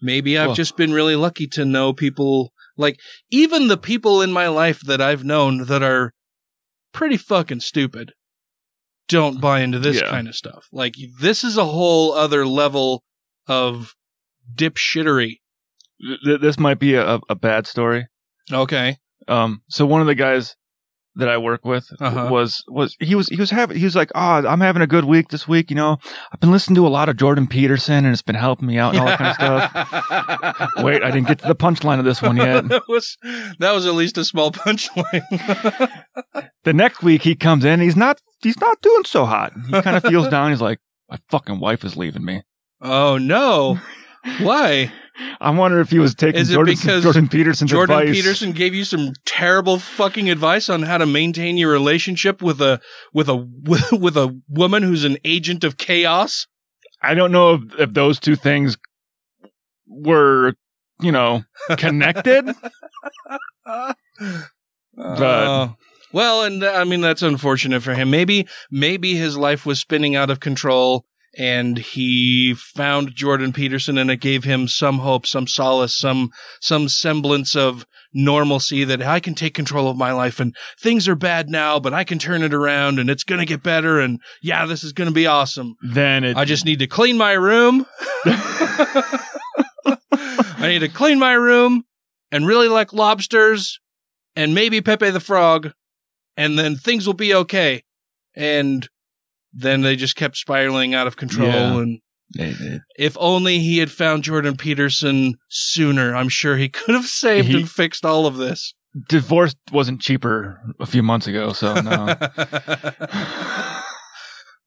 Maybe 0.00 0.38
I've 0.38 0.48
Well- 0.48 0.54
just 0.56 0.76
been 0.76 0.92
really 0.92 1.16
lucky 1.16 1.46
to 1.48 1.64
know 1.64 1.92
people 1.92 2.52
like 2.76 3.00
even 3.30 3.66
the 3.68 3.76
people 3.76 4.22
in 4.22 4.30
my 4.30 4.48
life 4.48 4.80
that 4.82 5.00
I've 5.00 5.24
known 5.24 5.64
that 5.66 5.82
are 5.82 6.12
pretty 6.92 7.16
fucking 7.16 7.60
stupid 7.60 8.12
don't 9.08 9.40
buy 9.40 9.60
into 9.62 9.78
this 9.80 9.96
Yeah. 10.00 10.08
kind 10.10 10.28
of 10.28 10.36
stuff. 10.36 10.66
Like 10.70 10.94
this 11.20 11.42
is 11.42 11.56
a 11.56 11.64
whole 11.64 12.12
other 12.12 12.46
level 12.46 13.02
of 13.48 13.94
dipshittery. 14.54 15.38
Th- 16.00 16.20
th- 16.24 16.40
this 16.40 16.58
might 16.58 16.78
be 16.78 16.94
a, 16.94 17.18
a 17.28 17.34
bad 17.34 17.66
story. 17.66 18.06
Okay. 18.52 18.96
Um, 19.26 19.62
so 19.68 19.84
one 19.86 20.00
of 20.00 20.06
the 20.06 20.14
guys 20.14 20.54
that 21.16 21.28
I 21.28 21.38
work 21.38 21.64
with 21.64 21.84
Uh-huh. 22.00 22.28
was 22.30 22.62
was 22.68 22.94
he 23.00 23.16
was 23.16 23.28
he 23.28 23.36
was 23.36 23.50
having 23.50 23.76
he 23.76 23.84
was 23.84 23.96
like, 23.96 24.12
oh, 24.14 24.46
I'm 24.46 24.60
having 24.60 24.82
a 24.82 24.86
good 24.86 25.04
week 25.04 25.28
this 25.28 25.48
week. 25.48 25.68
You 25.70 25.76
know, 25.76 25.98
I've 26.32 26.38
been 26.38 26.52
listening 26.52 26.76
to 26.76 26.86
a 26.86 26.88
lot 26.88 27.08
of 27.08 27.16
Jordan 27.16 27.48
Peterson, 27.48 28.04
and 28.04 28.12
it's 28.12 28.22
been 28.22 28.36
helping 28.36 28.68
me 28.68 28.78
out 28.78 28.94
and 28.94 29.00
all 29.00 29.06
that 29.06 29.18
kind 29.18 29.30
of 29.30 29.70
stuff. 30.54 30.70
Wait, 30.84 31.02
I 31.02 31.10
didn't 31.10 31.26
get 31.26 31.40
to 31.40 31.48
the 31.48 31.56
punchline 31.56 31.98
of 31.98 32.04
this 32.04 32.22
one 32.22 32.36
yet. 32.36 32.68
that 32.68 32.82
was 32.88 33.18
that 33.58 33.72
was 33.72 33.86
at 33.86 33.94
least 33.94 34.16
a 34.18 34.24
small 34.24 34.52
punchline. 34.52 35.24
The 36.64 36.72
next 36.74 37.02
week 37.02 37.22
he 37.22 37.34
comes 37.34 37.64
in, 37.64 37.80
he's 37.80 37.96
not 37.96 38.20
he's 38.42 38.60
not 38.60 38.80
doing 38.82 39.04
so 39.04 39.24
hot. 39.24 39.52
He 39.70 39.80
kind 39.82 39.96
of 39.96 40.02
feels 40.04 40.28
down. 40.28 40.50
He's 40.50 40.60
like, 40.60 40.78
my 41.08 41.18
fucking 41.30 41.58
wife 41.60 41.82
is 41.84 41.96
leaving 41.96 42.24
me. 42.24 42.42
Oh 42.80 43.18
no. 43.18 43.78
Why? 44.40 44.92
I 45.40 45.50
wonder 45.50 45.80
if 45.80 45.90
he 45.90 45.98
was 45.98 46.14
taking 46.14 46.40
Is 46.40 46.50
it 46.50 46.54
Jordan, 46.54 46.74
because 46.74 47.02
Jordan 47.02 47.28
Peterson's 47.28 47.70
Jordan 47.70 47.98
advice. 47.98 48.14
Peterson 48.14 48.52
gave 48.52 48.74
you 48.74 48.84
some 48.84 49.12
terrible 49.24 49.78
fucking 49.78 50.30
advice 50.30 50.68
on 50.68 50.82
how 50.82 50.98
to 50.98 51.06
maintain 51.06 51.56
your 51.56 51.72
relationship 51.72 52.40
with 52.40 52.60
a 52.60 52.80
with 53.12 53.28
a 53.28 53.36
with 53.92 54.16
a 54.16 54.40
woman 54.48 54.82
who's 54.82 55.04
an 55.04 55.18
agent 55.24 55.64
of 55.64 55.76
chaos. 55.76 56.46
I 57.02 57.14
don't 57.14 57.32
know 57.32 57.54
if, 57.54 57.62
if 57.78 57.92
those 57.92 58.20
two 58.20 58.36
things 58.36 58.76
were, 59.86 60.54
you 61.00 61.12
know, 61.12 61.44
connected. 61.76 62.54
Uh, 63.66 65.68
well, 66.12 66.44
and 66.44 66.62
uh, 66.62 66.72
I 66.74 66.84
mean 66.84 67.00
that's 67.00 67.22
unfortunate 67.22 67.82
for 67.82 67.94
him. 67.94 68.10
Maybe 68.10 68.46
maybe 68.70 69.14
his 69.14 69.36
life 69.36 69.66
was 69.66 69.80
spinning 69.80 70.16
out 70.16 70.30
of 70.30 70.40
control 70.40 71.04
and 71.36 71.76
he 71.76 72.54
found 72.54 73.14
Jordan 73.14 73.52
Peterson 73.52 73.98
and 73.98 74.10
it 74.10 74.20
gave 74.20 74.44
him 74.44 74.68
some 74.68 74.98
hope, 74.98 75.26
some 75.26 75.46
solace, 75.46 75.96
some 75.96 76.30
some 76.60 76.88
semblance 76.88 77.56
of 77.56 77.84
normalcy 78.14 78.84
that 78.84 79.02
I 79.02 79.20
can 79.20 79.34
take 79.34 79.54
control 79.54 79.88
of 79.90 79.96
my 79.96 80.12
life 80.12 80.40
and 80.40 80.56
things 80.80 81.08
are 81.08 81.14
bad 81.14 81.50
now, 81.50 81.78
but 81.78 81.92
I 81.92 82.04
can 82.04 82.18
turn 82.18 82.42
it 82.42 82.54
around 82.54 82.98
and 82.98 83.10
it's 83.10 83.24
going 83.24 83.40
to 83.40 83.46
get 83.46 83.62
better 83.62 84.00
and 84.00 84.20
yeah, 84.42 84.66
this 84.66 84.84
is 84.84 84.92
going 84.92 85.08
to 85.08 85.14
be 85.14 85.26
awesome. 85.26 85.76
then 85.82 86.24
it, 86.24 86.36
I 86.36 86.44
just 86.44 86.64
need 86.64 86.78
to 86.78 86.86
clean 86.86 87.18
my 87.18 87.32
room. 87.32 87.84
I 90.60 90.68
need 90.68 90.80
to 90.80 90.88
clean 90.88 91.18
my 91.18 91.34
room 91.34 91.84
and 92.32 92.46
really 92.46 92.68
like 92.68 92.92
lobsters 92.92 93.78
and 94.36 94.54
maybe 94.54 94.80
Pepe 94.80 95.10
the 95.10 95.20
Frog, 95.20 95.72
and 96.36 96.58
then 96.58 96.76
things 96.76 97.06
will 97.06 97.14
be 97.14 97.34
okay. 97.34 97.82
And 98.36 98.88
then 99.52 99.80
they 99.82 99.96
just 99.96 100.16
kept 100.16 100.36
spiraling 100.36 100.94
out 100.94 101.06
of 101.06 101.16
control. 101.16 101.48
Yeah. 101.48 101.78
And 101.78 102.00
it- 102.34 102.60
it- 102.60 102.82
if 102.98 103.16
only 103.18 103.58
he 103.60 103.78
had 103.78 103.90
found 103.90 104.24
Jordan 104.24 104.56
Peterson 104.56 105.34
sooner, 105.48 106.14
I'm 106.14 106.28
sure 106.28 106.56
he 106.56 106.68
could 106.68 106.94
have 106.94 107.06
saved 107.06 107.48
He- 107.48 107.56
and 107.56 107.70
fixed 107.70 108.04
all 108.04 108.26
of 108.26 108.36
this. 108.36 108.74
divorce 109.08 109.54
wasn't 109.70 110.00
cheaper 110.00 110.60
a 110.80 110.86
few 110.86 111.02
months 111.02 111.26
ago, 111.26 111.52
so 111.52 111.74
no. 111.80 112.06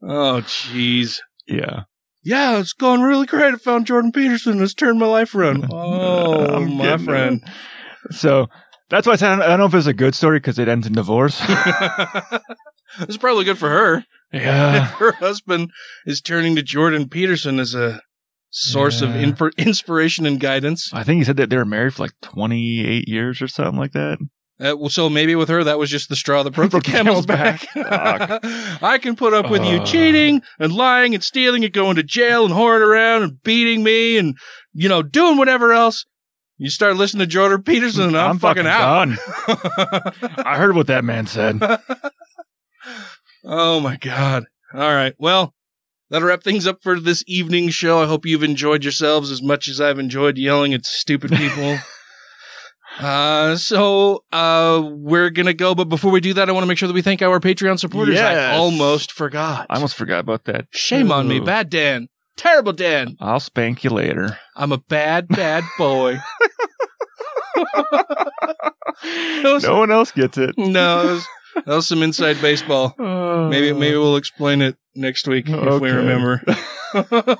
oh, 0.03 0.41
jeez. 0.43 1.19
yeah. 1.47 1.81
Yeah, 2.23 2.59
it's 2.59 2.73
going 2.73 3.01
really 3.01 3.25
great. 3.25 3.53
I 3.55 3.57
found 3.57 3.87
Jordan 3.87 4.11
Peterson. 4.11 4.61
It's 4.61 4.75
turned 4.75 4.99
my 4.99 5.07
life 5.07 5.33
around. 5.33 5.65
Oh, 5.73 6.59
my 6.65 6.97
friend. 6.97 7.43
So 8.11 8.47
that's 8.91 9.07
why 9.07 9.13
I 9.13 9.15
said 9.15 9.31
I 9.31 9.47
don't 9.47 9.59
know 9.59 9.65
if 9.65 9.73
it's 9.73 9.87
a 9.87 9.93
good 9.93 10.13
story 10.13 10.37
because 10.39 10.59
it 10.59 10.67
ends 10.67 10.85
in 10.85 10.93
divorce. 10.93 11.41
It's 12.99 13.17
probably 13.17 13.45
good 13.45 13.57
for 13.57 13.69
her. 13.69 14.05
yeah. 14.33 14.85
her 14.99 15.11
husband 15.13 15.71
is 16.05 16.21
turning 16.21 16.55
to 16.55 16.63
Jordan 16.63 17.09
Peterson 17.09 17.59
as 17.59 17.75
a 17.75 18.01
source 18.49 19.01
of 19.01 19.09
Yeah. 19.15 19.23
inp- 19.23 19.57
inspiration 19.57 20.25
and 20.25 20.39
guidance. 20.39 20.91
I 20.93 21.03
think 21.03 21.19
he 21.19 21.23
said 21.23 21.37
that 21.37 21.49
they 21.49 21.57
were 21.57 21.65
married 21.65 21.93
for 21.93 22.03
like 22.03 22.13
28 22.21 23.07
years 23.07 23.41
or 23.41 23.47
something 23.47 23.79
like 23.79 23.93
that. 23.93 24.17
Uh, 24.59 24.75
well, 24.77 24.89
so 24.89 25.09
maybe 25.09 25.33
with 25.35 25.49
her, 25.49 25.63
that 25.63 25.79
was 25.79 25.89
just 25.89 26.07
the 26.07 26.15
straw 26.15 26.43
that 26.43 26.51
broke 26.51 26.69
the 26.71 26.81
camel's 26.81 27.25
camel's 27.25 27.25
back. 27.25 27.65
I 28.83 28.99
can 29.01 29.15
put 29.15 29.33
up 29.33 29.49
with 29.49 29.63
you 29.65 29.77
Uh. 29.81 29.85
cheating 29.85 30.41
and 30.59 30.71
lying 30.71 31.15
and 31.15 31.23
stealing 31.23 31.63
and 31.63 31.73
going 31.73 31.95
to 31.95 32.03
jail 32.03 32.45
and 32.45 32.53
whoring 32.53 32.85
around 32.85 33.23
and 33.23 33.41
beating 33.41 33.81
me 33.83 34.17
and, 34.19 34.37
you 34.73 34.87
know, 34.87 35.01
doing 35.01 35.37
whatever 35.37 35.73
else. 35.73 36.05
You 36.57 36.69
start 36.69 36.95
listening 36.95 37.21
to 37.21 37.25
Jordan 37.25 37.63
Peterson 37.63 38.03
and 38.09 38.17
I'm, 38.17 38.37
fucking, 38.37 38.67
out. 38.67 39.05
done. 39.05 39.17
I 40.45 40.57
heard 40.57 40.75
what 40.75 40.87
that 40.87 41.03
man 41.03 41.25
said. 41.25 41.59
Oh 43.43 43.79
my 43.79 43.97
God. 43.97 44.45
All 44.73 44.79
right. 44.93 45.13
Well, 45.17 45.53
that'll 46.09 46.27
wrap 46.27 46.43
things 46.43 46.67
up 46.67 46.81
for 46.83 46.99
this 46.99 47.23
evening's 47.27 47.73
show. 47.73 48.01
I 48.01 48.05
hope 48.05 48.25
you've 48.25 48.43
enjoyed 48.43 48.83
yourselves 48.83 49.31
as 49.31 49.41
much 49.41 49.67
as 49.67 49.81
I've 49.81 49.99
enjoyed 49.99 50.37
yelling 50.37 50.73
at 50.73 50.85
stupid 50.85 51.31
people. 51.31 51.77
uh, 52.99 53.55
so, 53.55 54.23
uh, 54.31 54.81
we're 54.85 55.29
gonna 55.29 55.53
go, 55.53 55.75
but 55.75 55.89
before 55.89 56.11
we 56.11 56.21
do 56.21 56.33
that, 56.35 56.49
I 56.49 56.51
want 56.51 56.63
to 56.63 56.67
make 56.67 56.77
sure 56.77 56.87
that 56.87 56.93
we 56.93 57.01
thank 57.01 57.21
our 57.21 57.39
Patreon 57.39 57.79
supporters. 57.79 58.19
I 58.19 58.55
almost 58.55 59.11
forgot. 59.11 59.67
I 59.69 59.75
almost 59.75 59.95
forgot 59.95 60.19
about 60.19 60.45
that. 60.45 60.67
Shame 60.71 61.11
on 61.11 61.27
me. 61.27 61.39
Bad 61.39 61.69
Dan. 61.69 62.07
Terrible 62.37 62.73
Dan. 62.73 63.17
I'll 63.19 63.39
spank 63.39 63.83
you 63.83 63.89
later. 63.89 64.37
I'm 64.55 64.71
a 64.71 64.77
bad, 64.77 65.27
bad 65.27 65.63
boy. 65.77 66.19
No 69.03 69.77
one 69.79 69.91
else 69.91 70.11
gets 70.11 70.37
it. 70.37 70.55
No, 70.57 71.03
that 71.05 71.11
was, 71.13 71.27
that 71.55 71.67
was 71.67 71.87
some 71.87 72.03
inside 72.03 72.41
baseball. 72.41 72.95
Maybe 72.97 73.73
maybe 73.73 73.97
we'll 73.97 74.17
explain 74.17 74.61
it 74.61 74.75
next 74.95 75.27
week 75.27 75.45
if 75.47 75.81
we 75.81 75.89
remember. 75.91 76.41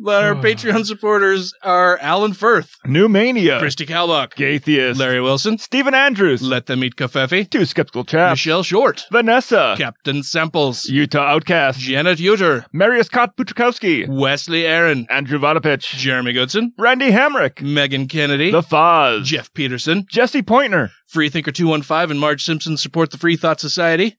but 0.00 0.24
our 0.24 0.34
Patreon 0.42 0.84
supporters 0.86 1.52
are 1.62 1.98
Alan 1.98 2.32
Firth, 2.32 2.70
New 2.86 3.08
Mania. 3.08 3.58
Christy 3.58 3.86
Kalbach, 3.86 4.34
Gaithius. 4.34 4.98
Larry 4.98 5.20
Wilson, 5.20 5.58
Stephen 5.58 5.94
Andrews. 5.94 6.42
Let 6.42 6.66
Them 6.66 6.82
Eat 6.84 6.96
Kafefi, 6.96 7.48
Two 7.50 7.64
skeptical 7.64 8.04
chaps. 8.04 8.32
Michelle 8.32 8.62
Short, 8.62 9.04
Vanessa. 9.10 9.74
Captain 9.78 10.22
Samples, 10.22 10.86
Utah 10.86 11.26
Outcast. 11.34 11.78
Janet 11.80 12.18
Uter, 12.18 12.64
Marius 12.72 13.08
Kot 13.08 13.36
Putrikowski. 13.36 14.08
Wesley 14.08 14.66
Aaron, 14.66 15.06
Andrew 15.10 15.38
Vodopich. 15.38 15.82
Jeremy 15.96 16.32
Goodson, 16.32 16.72
Randy 16.78 17.10
Hamrick. 17.10 17.60
Megan 17.62 18.08
Kennedy, 18.08 18.50
The 18.50 18.62
Foz. 18.62 19.24
Jeff 19.24 19.52
Peterson, 19.52 20.06
Jesse 20.10 20.42
Pointner. 20.42 20.90
Freethinker 21.08 21.52
215 21.52 22.10
and 22.10 22.20
Marge 22.20 22.44
Simpson 22.44 22.76
support 22.76 23.10
the 23.10 23.16
Free 23.18 23.36
Thought 23.36 23.60
Society, 23.60 24.18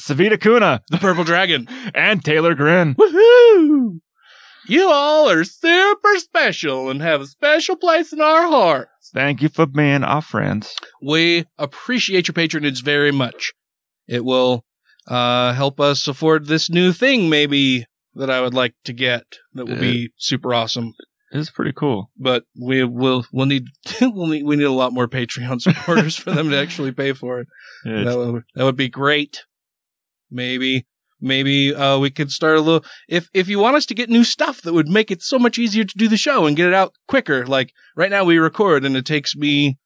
Savita 0.00 0.40
Kuna. 0.40 0.80
the 0.88 0.98
Purple 0.98 1.24
Dragon. 1.24 1.68
And 1.94 2.24
Taylor 2.24 2.54
Grin. 2.54 2.94
Woohoo! 2.94 3.98
You 4.66 4.88
all 4.90 5.28
are 5.30 5.44
super 5.44 6.16
special 6.18 6.90
and 6.90 7.02
have 7.02 7.20
a 7.20 7.26
special 7.26 7.76
place 7.76 8.12
in 8.12 8.20
our 8.20 8.46
hearts. 8.48 9.10
Thank 9.12 9.42
you 9.42 9.48
for 9.48 9.66
being 9.66 10.04
our 10.04 10.22
friends. 10.22 10.74
We 11.02 11.44
appreciate 11.58 12.28
your 12.28 12.34
patronage 12.34 12.82
very 12.82 13.10
much. 13.12 13.52
It 14.06 14.24
will 14.24 14.64
uh, 15.08 15.52
help 15.52 15.80
us 15.80 16.06
afford 16.08 16.46
this 16.46 16.70
new 16.70 16.92
thing, 16.92 17.28
maybe 17.28 17.86
that 18.14 18.30
I 18.30 18.40
would 18.40 18.54
like 18.54 18.74
to 18.84 18.92
get. 18.92 19.24
That 19.54 19.66
will 19.66 19.76
be 19.80 20.12
super 20.16 20.54
awesome. 20.54 20.92
It's 21.32 21.50
pretty 21.50 21.72
cool. 21.72 22.10
But 22.16 22.44
we 22.60 22.84
will 22.84 23.24
we'll 23.32 23.46
need 23.46 23.64
we'll 24.00 24.26
need 24.26 24.44
we 24.44 24.56
need 24.56 24.64
a 24.64 24.70
lot 24.70 24.92
more 24.92 25.08
Patreon 25.08 25.60
supporters 25.62 26.14
for 26.16 26.30
them 26.30 26.50
to 26.50 26.58
actually 26.58 26.92
pay 26.92 27.14
for 27.14 27.40
it. 27.40 27.48
It's- 27.86 28.04
That 28.04 28.18
would 28.18 28.42
that 28.54 28.64
would 28.64 28.76
be 28.76 28.88
great. 28.90 29.42
Maybe 30.30 30.86
maybe 31.22 31.74
uh, 31.74 31.98
we 31.98 32.10
could 32.10 32.30
start 32.30 32.56
a 32.58 32.60
little 32.60 32.84
if 33.08 33.28
if 33.32 33.48
you 33.48 33.58
want 33.58 33.76
us 33.76 33.86
to 33.86 33.94
get 33.94 34.10
new 34.10 34.24
stuff 34.24 34.60
that 34.62 34.72
would 34.74 34.88
make 34.88 35.10
it 35.10 35.22
so 35.22 35.38
much 35.38 35.58
easier 35.58 35.84
to 35.84 35.98
do 35.98 36.08
the 36.08 36.16
show 36.16 36.46
and 36.46 36.56
get 36.56 36.68
it 36.68 36.74
out 36.74 36.94
quicker. 37.08 37.46
Like 37.46 37.72
right 37.96 38.10
now 38.10 38.24
we 38.24 38.38
record 38.38 38.84
and 38.84 38.96
it 38.96 39.06
takes 39.06 39.34
me 39.36 39.78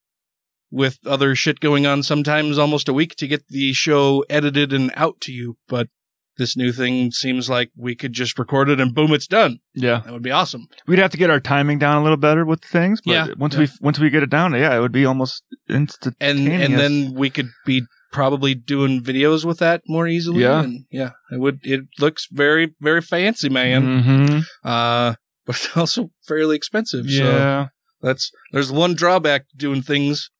with 0.71 0.99
other 1.07 1.35
shit 1.35 1.61
going 1.61 1.87
on 1.87 2.03
sometimes 2.03 2.59
almost 2.59 2.89
a 2.89 2.93
week 2.93 3.15
to 3.17 3.29
get 3.29 3.47
the 3.49 3.73
show 3.73 4.25
edited 4.29 4.73
and 4.73 4.93
out 4.97 5.21
to 5.23 5.33
you, 5.33 5.57
but 5.69 5.89
this 6.39 6.57
new 6.57 6.71
thing 6.73 7.11
seems 7.13 7.49
like 7.49 7.71
we 7.77 7.95
could 7.95 8.13
just 8.13 8.39
record 8.39 8.69
it 8.69 8.79
and 8.81 8.95
boom 8.95 9.13
it's 9.15 9.27
done. 9.27 9.59
Yeah. 9.75 10.01
That 10.05 10.13
would 10.13 10.23
be 10.23 10.33
awesome. 10.33 10.67
We'd 10.87 10.99
have 10.99 11.13
to 11.13 11.17
get 11.17 11.31
our 11.31 11.41
timing 11.41 11.79
down 11.79 11.99
a 11.99 12.03
little 12.03 12.19
better 12.19 12.45
with 12.45 12.63
things, 12.63 13.01
but 13.01 13.13
Yeah, 13.13 13.27
once 13.39 13.55
yeah. 13.55 13.61
we 13.61 13.69
once 13.81 13.99
we 13.99 14.11
get 14.11 14.23
it 14.23 14.29
down, 14.29 14.53
yeah, 14.53 14.77
it 14.77 14.81
would 14.81 14.93
be 14.93 15.07
almost 15.07 15.43
instant. 15.69 16.15
and 16.21 16.47
and 16.49 16.75
then 16.75 17.15
we 17.15 17.31
could 17.31 17.49
be 17.65 17.83
probably 18.17 18.55
doing 18.55 19.03
videos 19.03 19.45
with 19.45 19.59
that 19.59 19.83
more 19.87 20.09
easily. 20.09 20.43
Yeah. 20.43 20.63
and 20.65 20.85
yeah. 20.91 21.11
It 21.31 21.39
would. 21.39 21.61
It 21.63 21.83
looks 21.99 22.27
very 22.33 22.75
very 22.81 23.03
fancy, 23.03 23.49
man. 23.51 23.83
hmm 24.03 24.39
Uh, 24.65 25.15
but 25.47 25.57
it's 25.57 25.77
also 25.83 26.11
fairly 26.27 26.57
expensive. 26.57 27.05
So 27.11 27.25
Yeah. 27.25 27.69
that's 28.01 28.33
there's 28.53 28.73
one 28.73 28.95
drawback 28.95 29.43
to 29.51 29.57
doing 29.57 29.83
things 29.83 30.31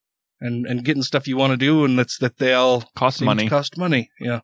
and 0.41 0.67
and 0.67 0.85
getting 0.85 1.03
stuff 1.05 1.29
you 1.29 1.37
want 1.37 1.53
to 1.53 1.57
do, 1.69 1.85
and 1.85 1.99
that's 1.99 2.19
that 2.19 2.37
they 2.39 2.55
all 2.55 2.81
Cost 2.97 3.21
money. 3.23 3.49
Cost 3.49 3.77
money. 3.77 4.09
Yeah. 4.21 4.41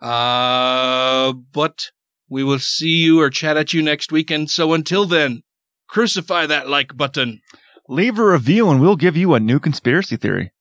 Uh, 0.00 1.32
but 1.52 1.90
we 2.28 2.42
will 2.44 2.58
see 2.58 2.96
you 3.04 3.20
or 3.20 3.30
chat 3.30 3.56
at 3.56 3.72
you 3.74 3.82
next 3.82 4.12
weekend. 4.12 4.50
So 4.50 4.72
until 4.74 5.06
then, 5.06 5.42
crucify 5.88 6.46
that 6.46 6.68
like 6.68 6.96
button. 6.96 7.40
Leave 7.88 8.18
a 8.18 8.24
review 8.24 8.70
and 8.70 8.80
we'll 8.80 8.96
give 8.96 9.16
you 9.16 9.34
a 9.34 9.40
new 9.40 9.58
conspiracy 9.60 10.16
theory. 10.16 10.52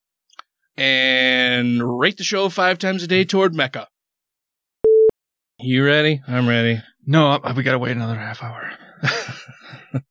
And 0.79 1.99
rate 1.99 2.17
the 2.17 2.23
show 2.23 2.47
five 2.49 2.79
times 2.79 3.03
a 3.03 3.07
day 3.07 3.25
toward 3.25 3.53
Mecca. 3.53 3.87
You 5.59 5.85
ready? 5.85 6.21
I'm 6.25 6.47
ready. 6.47 6.81
No, 7.05 7.37
we 7.55 7.63
gotta 7.63 7.79
wait 7.79 7.91
another 7.91 8.15
half 8.15 8.41
hour. 8.41 8.71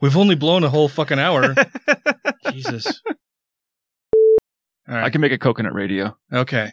We've 0.00 0.16
only 0.16 0.34
blown 0.34 0.64
a 0.64 0.70
whole 0.70 0.88
fucking 0.88 1.18
hour. 1.18 1.54
Jesus. 2.50 3.02
All 4.88 4.94
right. 4.94 5.04
I 5.04 5.10
can 5.10 5.20
make 5.20 5.32
a 5.32 5.38
coconut 5.38 5.74
radio. 5.74 6.16
Okay. 6.32 6.72